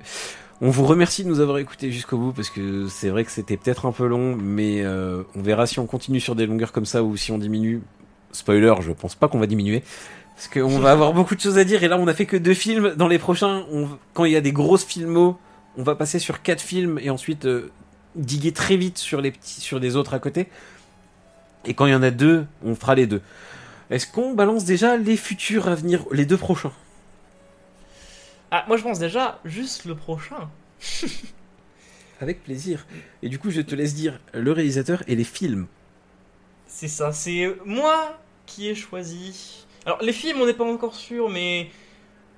On 0.63 0.69
vous 0.69 0.85
remercie 0.85 1.25
de 1.25 1.29
nous 1.29 1.41
avoir 1.41 1.57
écoutés 1.57 1.91
jusqu'au 1.91 2.19
bout 2.19 2.33
parce 2.33 2.51
que 2.51 2.87
c'est 2.89 3.09
vrai 3.09 3.25
que 3.25 3.31
c'était 3.31 3.57
peut-être 3.57 3.87
un 3.87 3.93
peu 3.93 4.07
long, 4.07 4.37
mais 4.37 4.83
euh, 4.83 5.23
on 5.35 5.41
verra 5.41 5.67
si 5.67 5.79
on 5.79 5.87
continue 5.87 6.21
sur 6.21 6.35
des 6.35 6.45
longueurs 6.45 6.73
comme 6.73 6.85
ça 6.85 7.03
ou 7.03 7.17
si 7.17 7.33
on 7.33 7.39
diminue. 7.39 7.81
Spoiler, 8.33 8.75
je 8.81 8.93
pense 8.93 9.15
pas 9.15 9.27
qu'on 9.27 9.39
va 9.39 9.47
diminuer 9.47 9.83
parce 10.37 10.49
qu'on 10.49 10.79
va 10.79 10.93
avoir 10.93 11.15
beaucoup 11.15 11.35
de 11.35 11.41
choses 11.41 11.57
à 11.57 11.65
dire 11.65 11.83
et 11.83 11.89
là 11.89 11.99
on 11.99 12.07
a 12.09 12.15
fait 12.15 12.27
que 12.27 12.37
deux 12.37 12.53
films. 12.53 12.95
Dans 12.95 13.09
les 13.09 13.19
prochains, 13.19 13.65
quand 14.13 14.27
il 14.27 14.33
y 14.33 14.37
a 14.37 14.43
des 14.43 14.53
grosses 14.53 14.85
filmos, 14.85 15.37
on 15.79 15.83
va 15.83 15.95
passer 15.95 16.19
sur 16.19 16.43
quatre 16.43 16.61
films 16.61 16.99
et 17.03 17.09
ensuite 17.09 17.47
euh, 17.47 17.71
diguer 18.15 18.53
très 18.53 18.77
vite 18.77 18.99
sur 18.99 19.23
les 19.23 19.31
petits, 19.31 19.63
sur 19.63 19.79
les 19.79 19.97
autres 19.97 20.13
à 20.13 20.19
côté. 20.19 20.49
Et 21.65 21.73
quand 21.73 21.87
il 21.87 21.93
y 21.93 21.95
en 21.95 22.03
a 22.03 22.11
deux, 22.11 22.45
on 22.63 22.75
fera 22.75 22.95
les 22.95 23.07
deux. 23.07 23.23
Est-ce 23.89 24.07
qu'on 24.07 24.35
balance 24.35 24.65
déjà 24.67 24.99
les 24.99 25.17
futurs 25.17 25.69
à 25.69 25.75
venir, 25.75 26.05
les 26.13 26.27
deux 26.27 26.37
prochains? 26.37 26.73
Ah, 28.51 28.65
moi 28.69 28.77
je 28.77 28.83
pense 28.83 28.99
déjà 28.99 29.41
juste 29.45 29.85
le 29.85 29.95
prochain. 29.95 30.51
Avec 32.21 32.43
plaisir. 32.45 32.87
Et 33.23 33.29
du 33.29 33.39
coup, 33.39 33.51
je 33.51 33.63
te 33.63 33.75
laisse 33.75 33.95
dire 33.95 34.21
le 34.35 34.53
réalisateur 34.53 35.03
et 35.07 35.15
les 35.17 35.25
films. 35.25 35.67
C'est 36.67 36.89
ça, 36.89 37.13
c'est 37.13 37.57
moi 37.65 38.19
qui 38.47 38.69
ai 38.69 38.75
choisi. 38.75 39.67
Alors, 39.87 40.03
les 40.03 40.13
films, 40.13 40.41
on 40.41 40.47
n'est 40.47 40.55
pas 40.55 40.65
encore 40.65 40.95
sûr, 40.95 41.31
mais 41.31 41.71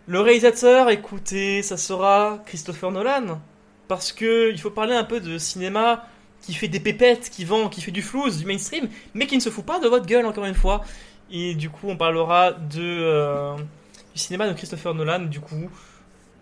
le 0.07 0.21
réalisateur, 0.21 0.89
écoutez, 0.91 1.63
ça 1.63 1.77
sera 1.77 2.43
Christopher 2.47 2.93
Nolan. 2.93 3.41
Parce 3.89 4.13
que 4.13 4.51
il 4.53 4.61
faut 4.61 4.71
parler 4.71 4.95
un 4.95 5.05
peu 5.05 5.21
de 5.21 5.37
cinéma 5.39 6.07
qui 6.41 6.55
fait 6.55 6.69
des 6.69 6.81
pépettes, 6.81 7.31
qui 7.31 7.45
vend, 7.45 7.69
qui 7.69 7.81
fait 7.81 7.91
du 7.91 8.03
flouze, 8.03 8.39
du 8.39 8.47
mainstream, 8.47 8.89
mais 9.15 9.27
qui 9.27 9.37
ne 9.37 9.41
se 9.41 9.51
fout 9.51 9.65
pas 9.65 9.81
de 9.81 9.89
votre 9.89 10.07
gueule, 10.07 10.27
encore 10.27 10.45
une 10.45 10.55
fois. 10.55 10.83
Et 11.31 11.55
du 11.55 11.71
coup, 11.71 11.89
on 11.89 11.97
parlera 11.97 12.53
de, 12.53 12.81
euh, 12.81 13.57
du 14.15 14.21
cinéma 14.21 14.49
de 14.49 14.53
Christopher 14.53 14.95
Nolan. 14.95 15.21
Du 15.21 15.41
coup, 15.41 15.71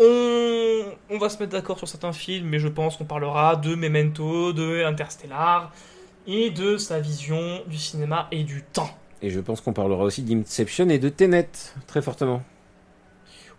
on, 0.00 0.84
on 1.14 1.18
va 1.18 1.28
se 1.28 1.38
mettre 1.38 1.52
d'accord 1.52 1.78
sur 1.78 1.86
certains 1.88 2.12
films, 2.12 2.48
mais 2.48 2.58
je 2.58 2.68
pense 2.68 2.96
qu'on 2.96 3.04
parlera 3.04 3.54
de 3.56 3.74
Memento, 3.74 4.52
de 4.52 4.84
Interstellar 4.84 5.72
et 6.26 6.50
de 6.50 6.76
sa 6.76 6.98
vision 7.00 7.62
du 7.66 7.78
cinéma 7.78 8.26
et 8.32 8.42
du 8.44 8.62
temps. 8.62 8.90
Et 9.22 9.30
je 9.30 9.38
pense 9.40 9.60
qu'on 9.60 9.72
parlera 9.72 10.04
aussi 10.04 10.22
d'Inception 10.22 10.88
et 10.88 10.98
de 10.98 11.08
Tenet, 11.10 11.48
très 11.86 12.00
fortement. 12.02 12.42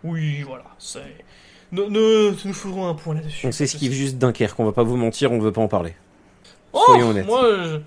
Oui, 0.04 0.42
voilà, 0.42 0.64
c'est. 0.78 1.00
Ne- 1.70 1.84
ne- 1.86 2.34
nous 2.44 2.52
ferons 2.52 2.88
un 2.88 2.94
point 2.94 3.14
là-dessus. 3.14 3.46
On 3.46 3.52
s'esquive 3.52 3.92
juste 3.92 4.18
Dunkerque, 4.18 4.58
on 4.58 4.64
va 4.64 4.72
pas 4.72 4.82
vous 4.82 4.96
mentir, 4.96 5.32
on 5.32 5.38
veut 5.38 5.52
pas 5.52 5.60
en 5.62 5.68
parler. 5.68 5.94
Oh, 6.72 6.82
Soyons 6.86 7.10
honnêtes. 7.10 7.26
Moi, 7.26 7.80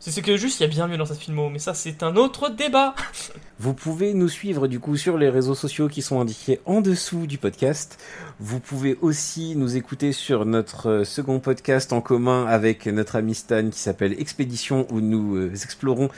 c'est 0.00 0.12
c'est 0.12 0.22
que 0.22 0.36
juste 0.36 0.60
il 0.60 0.62
y 0.62 0.66
a 0.66 0.68
bien 0.68 0.86
mieux 0.86 0.96
dans 0.96 1.06
cette 1.06 1.18
filmo, 1.18 1.50
mais 1.50 1.58
ça 1.58 1.74
c'est 1.74 2.02
un 2.02 2.14
autre 2.16 2.50
débat. 2.50 2.94
Vous 3.58 3.74
pouvez 3.74 4.14
nous 4.14 4.28
suivre 4.28 4.68
du 4.68 4.78
coup 4.78 4.96
sur 4.96 5.18
les 5.18 5.28
réseaux 5.28 5.56
sociaux 5.56 5.88
qui 5.88 6.02
sont 6.02 6.20
indiqués 6.20 6.60
en 6.66 6.80
dessous 6.80 7.26
du 7.26 7.36
podcast. 7.36 7.98
Vous 8.38 8.60
pouvez 8.60 8.96
aussi 9.00 9.56
nous 9.56 9.76
écouter 9.76 10.12
sur 10.12 10.46
notre 10.46 10.88
euh, 10.88 11.04
second 11.04 11.40
podcast 11.40 11.92
en 11.92 12.00
commun 12.00 12.46
avec 12.46 12.86
notre 12.86 13.16
ami 13.16 13.34
Stan 13.34 13.68
qui 13.70 13.80
s'appelle 13.80 14.14
Expédition 14.20 14.86
où 14.90 15.00
nous 15.00 15.36
euh, 15.36 15.52
explorons 15.52 16.10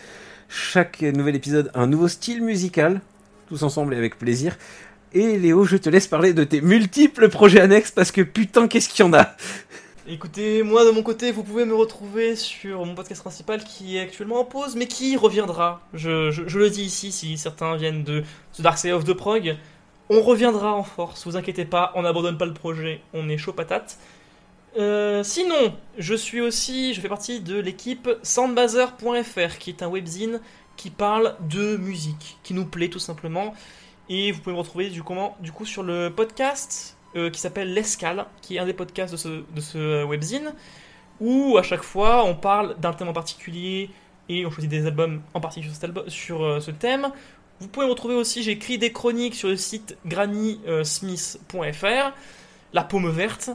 chaque 0.51 1.01
nouvel 1.01 1.36
épisode 1.36 1.70
un 1.74 1.86
nouveau 1.86 2.09
style 2.09 2.43
musical, 2.43 3.01
tous 3.48 3.62
ensemble 3.62 3.94
et 3.94 3.97
avec 3.97 4.19
plaisir. 4.19 4.59
Et 5.12 5.39
Léo, 5.39 5.65
je 5.65 5.77
te 5.78 5.89
laisse 5.89 6.07
parler 6.07 6.35
de 6.35 6.44
tes 6.44 6.61
multiples 6.61 7.31
projets 7.31 7.61
annexes 7.61 7.90
parce 7.90 8.12
que 8.12 8.20
putain 8.20 8.69
qu'est-ce 8.69 8.89
qu'il 8.90 9.05
y 9.05 9.09
en 9.09 9.15
a? 9.15 9.35
Écoutez, 10.12 10.65
moi 10.65 10.85
de 10.85 10.91
mon 10.91 11.05
côté, 11.05 11.31
vous 11.31 11.45
pouvez 11.45 11.65
me 11.65 11.73
retrouver 11.73 12.35
sur 12.35 12.85
mon 12.85 12.97
podcast 12.97 13.20
principal 13.20 13.62
qui 13.62 13.97
est 13.97 14.01
actuellement 14.01 14.41
en 14.41 14.45
pause, 14.45 14.74
mais 14.74 14.89
qui 14.89 15.16
reviendra. 15.16 15.82
Je, 15.95 16.59
le 16.59 16.69
dis 16.69 16.82
ici, 16.82 17.12
si 17.12 17.39
certains 17.39 17.77
viennent 17.77 18.03
de 18.03 18.24
The 18.57 18.62
Dark 18.62 18.85
of 18.87 19.05
the 19.05 19.16
on 20.09 20.20
reviendra 20.20 20.74
en 20.74 20.82
force, 20.82 21.28
vous 21.28 21.37
inquiétez 21.37 21.65
pas, 21.65 21.93
on 21.95 22.03
n'abandonne 22.03 22.37
pas 22.37 22.47
le 22.47 22.55
projet, 22.55 23.03
on 23.15 23.28
est 23.28 23.39
chaud 23.39 23.53
patate. 23.53 23.99
Euh, 24.78 25.23
sinon, 25.23 25.77
je 25.97 26.16
suis 26.16 26.41
aussi, 26.41 26.93
je 26.93 27.01
fais 27.01 27.09
partie 27.09 27.39
de 27.39 27.61
l'équipe 27.61 28.11
soundbazer.fr, 28.24 29.59
qui 29.61 29.70
est 29.70 29.85
un 29.85 29.89
webzine 29.89 30.41
qui 30.77 30.91
parle 30.91 31.37
de 31.49 31.77
musique, 31.77 32.37
qui 32.43 32.53
nous 32.53 32.66
plaît 32.66 32.89
tout 32.89 32.99
simplement. 32.99 33.55
Et 34.09 34.32
vous 34.32 34.41
pouvez 34.41 34.57
me 34.57 34.61
retrouver 34.61 34.91
du, 34.91 35.05
comment, 35.05 35.37
du 35.39 35.53
coup 35.53 35.66
sur 35.66 35.85
le 35.85 36.11
podcast 36.11 36.97
euh, 37.16 37.31
qui 37.31 37.41
s'appelle 37.41 37.74
L'Escale, 37.74 38.27
qui 38.41 38.55
est 38.57 38.61
un 38.61 38.66
des 38.66 38.73
podcasts 38.73 39.12
de 39.12 39.19
ce, 39.19 39.28
de 39.28 39.61
ce 39.61 39.78
euh, 39.78 40.05
webzine, 40.05 40.55
où 41.20 41.59
à 41.59 41.62
chaque 41.62 41.82
fois 41.82 42.24
on 42.24 42.37
parle 42.37 42.77
d'un 42.78 42.93
thème 42.93 43.09
en 43.09 43.12
particulier 43.12 43.91
et 44.28 44.47
on 44.47 44.51
choisit 44.51 44.70
des 44.70 44.87
albums 44.87 45.20
en 45.35 45.41
particulier 45.41 45.74
sur, 46.07 46.45
euh, 46.45 46.61
ce 46.61 46.70
thème. 46.70 47.11
Vous 47.59 47.66
pouvez 47.66 47.87
me 47.87 47.91
retrouver 47.91 48.15
aussi, 48.15 48.45
j'ai 48.45 48.53
écrit 48.53 48.78
des 48.78 48.93
chroniques 48.93 49.35
sur 49.35 49.49
le 49.49 49.57
site 49.57 49.99
granny-smith.fr, 50.07 52.12
La 52.73 52.85
Paume 52.85 53.11
Verte. 53.11 53.51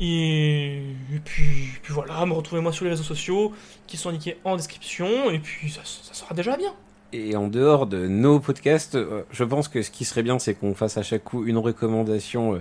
Et, 0.00 0.82
puis, 1.24 1.68
puis 1.82 1.94
voilà, 1.94 2.26
me 2.26 2.34
retrouvez-moi 2.34 2.72
sur 2.72 2.84
les 2.84 2.90
réseaux 2.90 3.04
sociaux 3.04 3.54
qui 3.86 3.96
sont 3.96 4.10
indiqués 4.10 4.38
en 4.44 4.56
description, 4.56 5.30
et 5.30 5.38
puis 5.38 5.70
ça 5.70 5.82
sera 5.84 6.34
déjà 6.34 6.56
bien. 6.56 6.74
Et 7.18 7.34
en 7.34 7.48
dehors 7.48 7.86
de 7.86 8.06
nos 8.06 8.40
podcasts, 8.40 8.94
euh, 8.94 9.22
je 9.30 9.42
pense 9.42 9.68
que 9.68 9.80
ce 9.80 9.90
qui 9.90 10.04
serait 10.04 10.22
bien, 10.22 10.38
c'est 10.38 10.52
qu'on 10.52 10.74
fasse 10.74 10.98
à 10.98 11.02
chaque 11.02 11.24
coup 11.24 11.46
une 11.46 11.56
recommandation 11.56 12.54
euh, 12.56 12.58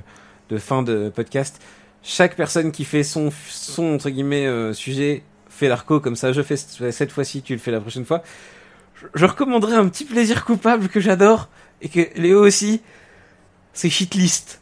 de 0.49 0.57
fin 0.57 0.82
de 0.82 1.11
podcast. 1.14 1.61
Chaque 2.03 2.38
personne 2.38 2.72
qui 2.72 2.86
fait 2.86 3.03
son, 3.03 3.32
son 3.49 3.95
entre 3.95 4.10
guillemets, 4.10 4.48
euh, 4.48 4.72
sujet 4.72 5.23
fait 5.49 5.68
l'arco, 5.68 5.99
comme 5.99 6.15
ça 6.15 6.32
je 6.32 6.41
fais 6.41 6.56
cette 6.56 7.11
fois-ci, 7.11 7.41
tu 7.41 7.52
le 7.53 7.60
fais 7.60 7.72
la 7.72 7.82
prochaine 7.82 8.06
fois. 8.06 8.23
Je, 8.95 9.07
je 9.14 9.26
recommanderais 9.26 9.76
un 9.76 9.90
petit 9.90 10.06
plaisir 10.06 10.45
coupable 10.45 10.88
que 10.88 11.02
j'adore, 11.02 11.49
et 11.82 11.90
que 11.90 12.02
Léo 12.18 12.45
aussi, 12.45 12.82
c'est 13.73 13.90
Shitlist. 13.90 14.61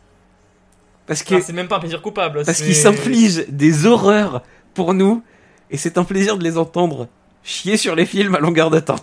Parce 1.05 1.21
que 1.21 1.35
Ah, 1.35 1.41
c'est 1.41 1.53
même 1.53 1.67
pas 1.67 1.77
un 1.77 1.81
plaisir 1.81 2.01
coupable. 2.01 2.43
parce 2.45 2.63
qu'il 2.63 2.75
s'inflige 2.75 3.45
des 3.47 3.85
horreurs 3.85 4.41
pour 4.73 4.95
nous, 4.95 5.21
et 5.69 5.77
c'est 5.77 5.99
un 5.99 6.03
plaisir 6.03 6.37
de 6.37 6.43
les 6.43 6.57
entendre 6.57 7.07
chier 7.43 7.77
sur 7.77 7.95
les 7.95 8.07
films 8.07 8.33
à 8.33 8.39
longueur 8.39 8.71
de 8.71 8.79
temps. 8.79 8.95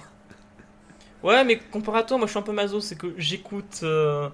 Ouais, 1.23 1.45
mais 1.45 1.59
comparé 1.71 1.99
à 1.99 2.03
toi, 2.03 2.17
moi 2.19 2.27
je 2.27 2.31
suis 2.31 2.39
un 2.39 2.43
peu 2.43 2.53
maso, 2.53 2.81
c'est 2.81 2.97
que 2.97 3.15
j'écoute. 3.19 3.81
euh, 3.83 4.29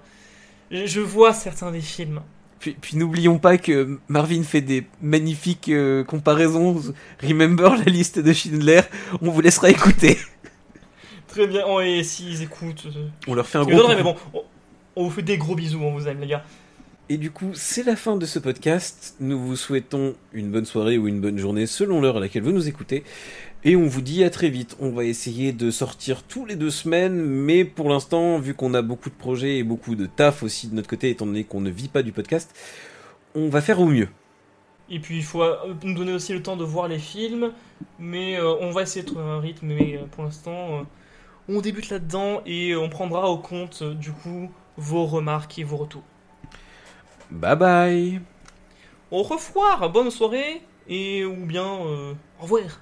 je- 0.71 0.99
vois 1.01 1.33
certains 1.33 1.71
des 1.71 1.81
films. 1.81 2.21
Puis, 2.59 2.75
puis 2.79 2.97
n'oublions 2.97 3.37
pas 3.37 3.57
que 3.57 3.99
Marvin 4.07 4.41
fait 4.43 4.61
des 4.61 4.87
magnifiques 5.01 5.69
euh, 5.69 6.03
comparaisons. 6.03 6.81
Remember 7.21 7.75
la 7.77 7.85
liste 7.85 8.19
de 8.19 8.33
Schindler, 8.33 8.81
on 9.21 9.29
vous 9.29 9.41
laissera 9.41 9.69
écouter. 9.69 10.17
Très 11.27 11.45
bien, 11.45 11.63
oh, 11.67 11.81
et 11.81 12.03
s'ils 12.03 12.41
écoutent. 12.41 12.87
euh, 12.87 13.07
On 13.27 13.35
leur 13.35 13.45
fait 13.47 13.57
un 13.59 13.63
gros 13.63 13.71
donnerai, 13.77 13.97
mais 13.97 14.03
bon, 14.03 14.15
on, 14.33 14.41
on 14.95 15.03
vous 15.03 15.11
fait 15.11 15.21
des 15.21 15.37
gros 15.37 15.55
bisous, 15.55 15.79
on 15.81 15.91
vous 15.93 16.07
aime, 16.07 16.19
les 16.21 16.27
gars. 16.27 16.43
Et 17.09 17.17
du 17.17 17.31
coup, 17.31 17.51
c'est 17.53 17.83
la 17.83 17.95
fin 17.95 18.17
de 18.17 18.25
ce 18.25 18.39
podcast. 18.39 19.15
Nous 19.21 19.39
vous 19.39 19.55
souhaitons 19.55 20.15
une 20.33 20.49
bonne 20.51 20.65
soirée 20.65 20.97
ou 20.97 21.07
une 21.07 21.21
bonne 21.21 21.37
journée 21.37 21.65
selon 21.67 22.01
l'heure 22.01 22.17
à 22.17 22.19
laquelle 22.19 22.43
vous 22.43 22.51
nous 22.51 22.67
écoutez. 22.67 23.03
Et 23.63 23.75
on 23.75 23.87
vous 23.87 24.01
dit 24.01 24.23
à 24.23 24.29
très 24.29 24.49
vite. 24.49 24.77
On 24.79 24.91
va 24.91 25.03
essayer 25.03 25.51
de 25.51 25.71
sortir 25.71 26.23
tous 26.23 26.45
les 26.45 26.55
deux 26.55 26.69
semaines, 26.69 27.15
mais 27.15 27.65
pour 27.65 27.89
l'instant, 27.89 28.39
vu 28.39 28.53
qu'on 28.53 28.73
a 28.73 28.81
beaucoup 28.81 29.09
de 29.09 29.15
projets 29.15 29.57
et 29.57 29.63
beaucoup 29.63 29.95
de 29.95 30.05
taf 30.05 30.43
aussi 30.43 30.67
de 30.67 30.75
notre 30.75 30.87
côté, 30.87 31.09
étant 31.09 31.25
donné 31.25 31.43
qu'on 31.43 31.61
ne 31.61 31.69
vit 31.69 31.89
pas 31.89 32.03
du 32.03 32.11
podcast, 32.11 32.55
on 33.35 33.49
va 33.49 33.61
faire 33.61 33.81
au 33.81 33.85
mieux. 33.85 34.09
Et 34.89 34.99
puis 34.99 35.17
il 35.17 35.23
faut 35.23 35.43
euh, 35.43 35.55
nous 35.83 35.93
donner 35.93 36.13
aussi 36.13 36.31
le 36.31 36.41
temps 36.41 36.55
de 36.55 36.63
voir 36.63 36.87
les 36.87 36.99
films, 36.99 37.51
mais 37.99 38.39
euh, 38.39 38.55
on 38.61 38.71
va 38.71 38.83
essayer 38.83 39.01
de 39.01 39.07
trouver 39.07 39.25
un 39.25 39.39
rythme, 39.39 39.67
mais 39.67 39.97
euh, 39.97 40.05
pour 40.09 40.23
l'instant, 40.23 40.79
euh, 40.79 40.83
on 41.49 41.59
débute 41.59 41.89
là-dedans 41.89 42.41
et 42.45 42.75
on 42.75 42.87
prendra 42.87 43.29
au 43.29 43.37
compte, 43.37 43.83
du 43.83 44.11
coup, 44.11 44.49
vos 44.77 45.05
remarques 45.05 45.59
et 45.59 45.63
vos 45.63 45.77
retours. 45.77 46.03
Bye 47.29 47.55
bye 47.57 48.21
Au 49.11 49.23
revoir, 49.23 49.89
bonne 49.89 50.11
soirée, 50.11 50.61
et 50.87 51.25
ou 51.25 51.45
bien 51.45 51.65
euh, 51.65 52.13
au 52.39 52.43
revoir. 52.43 52.79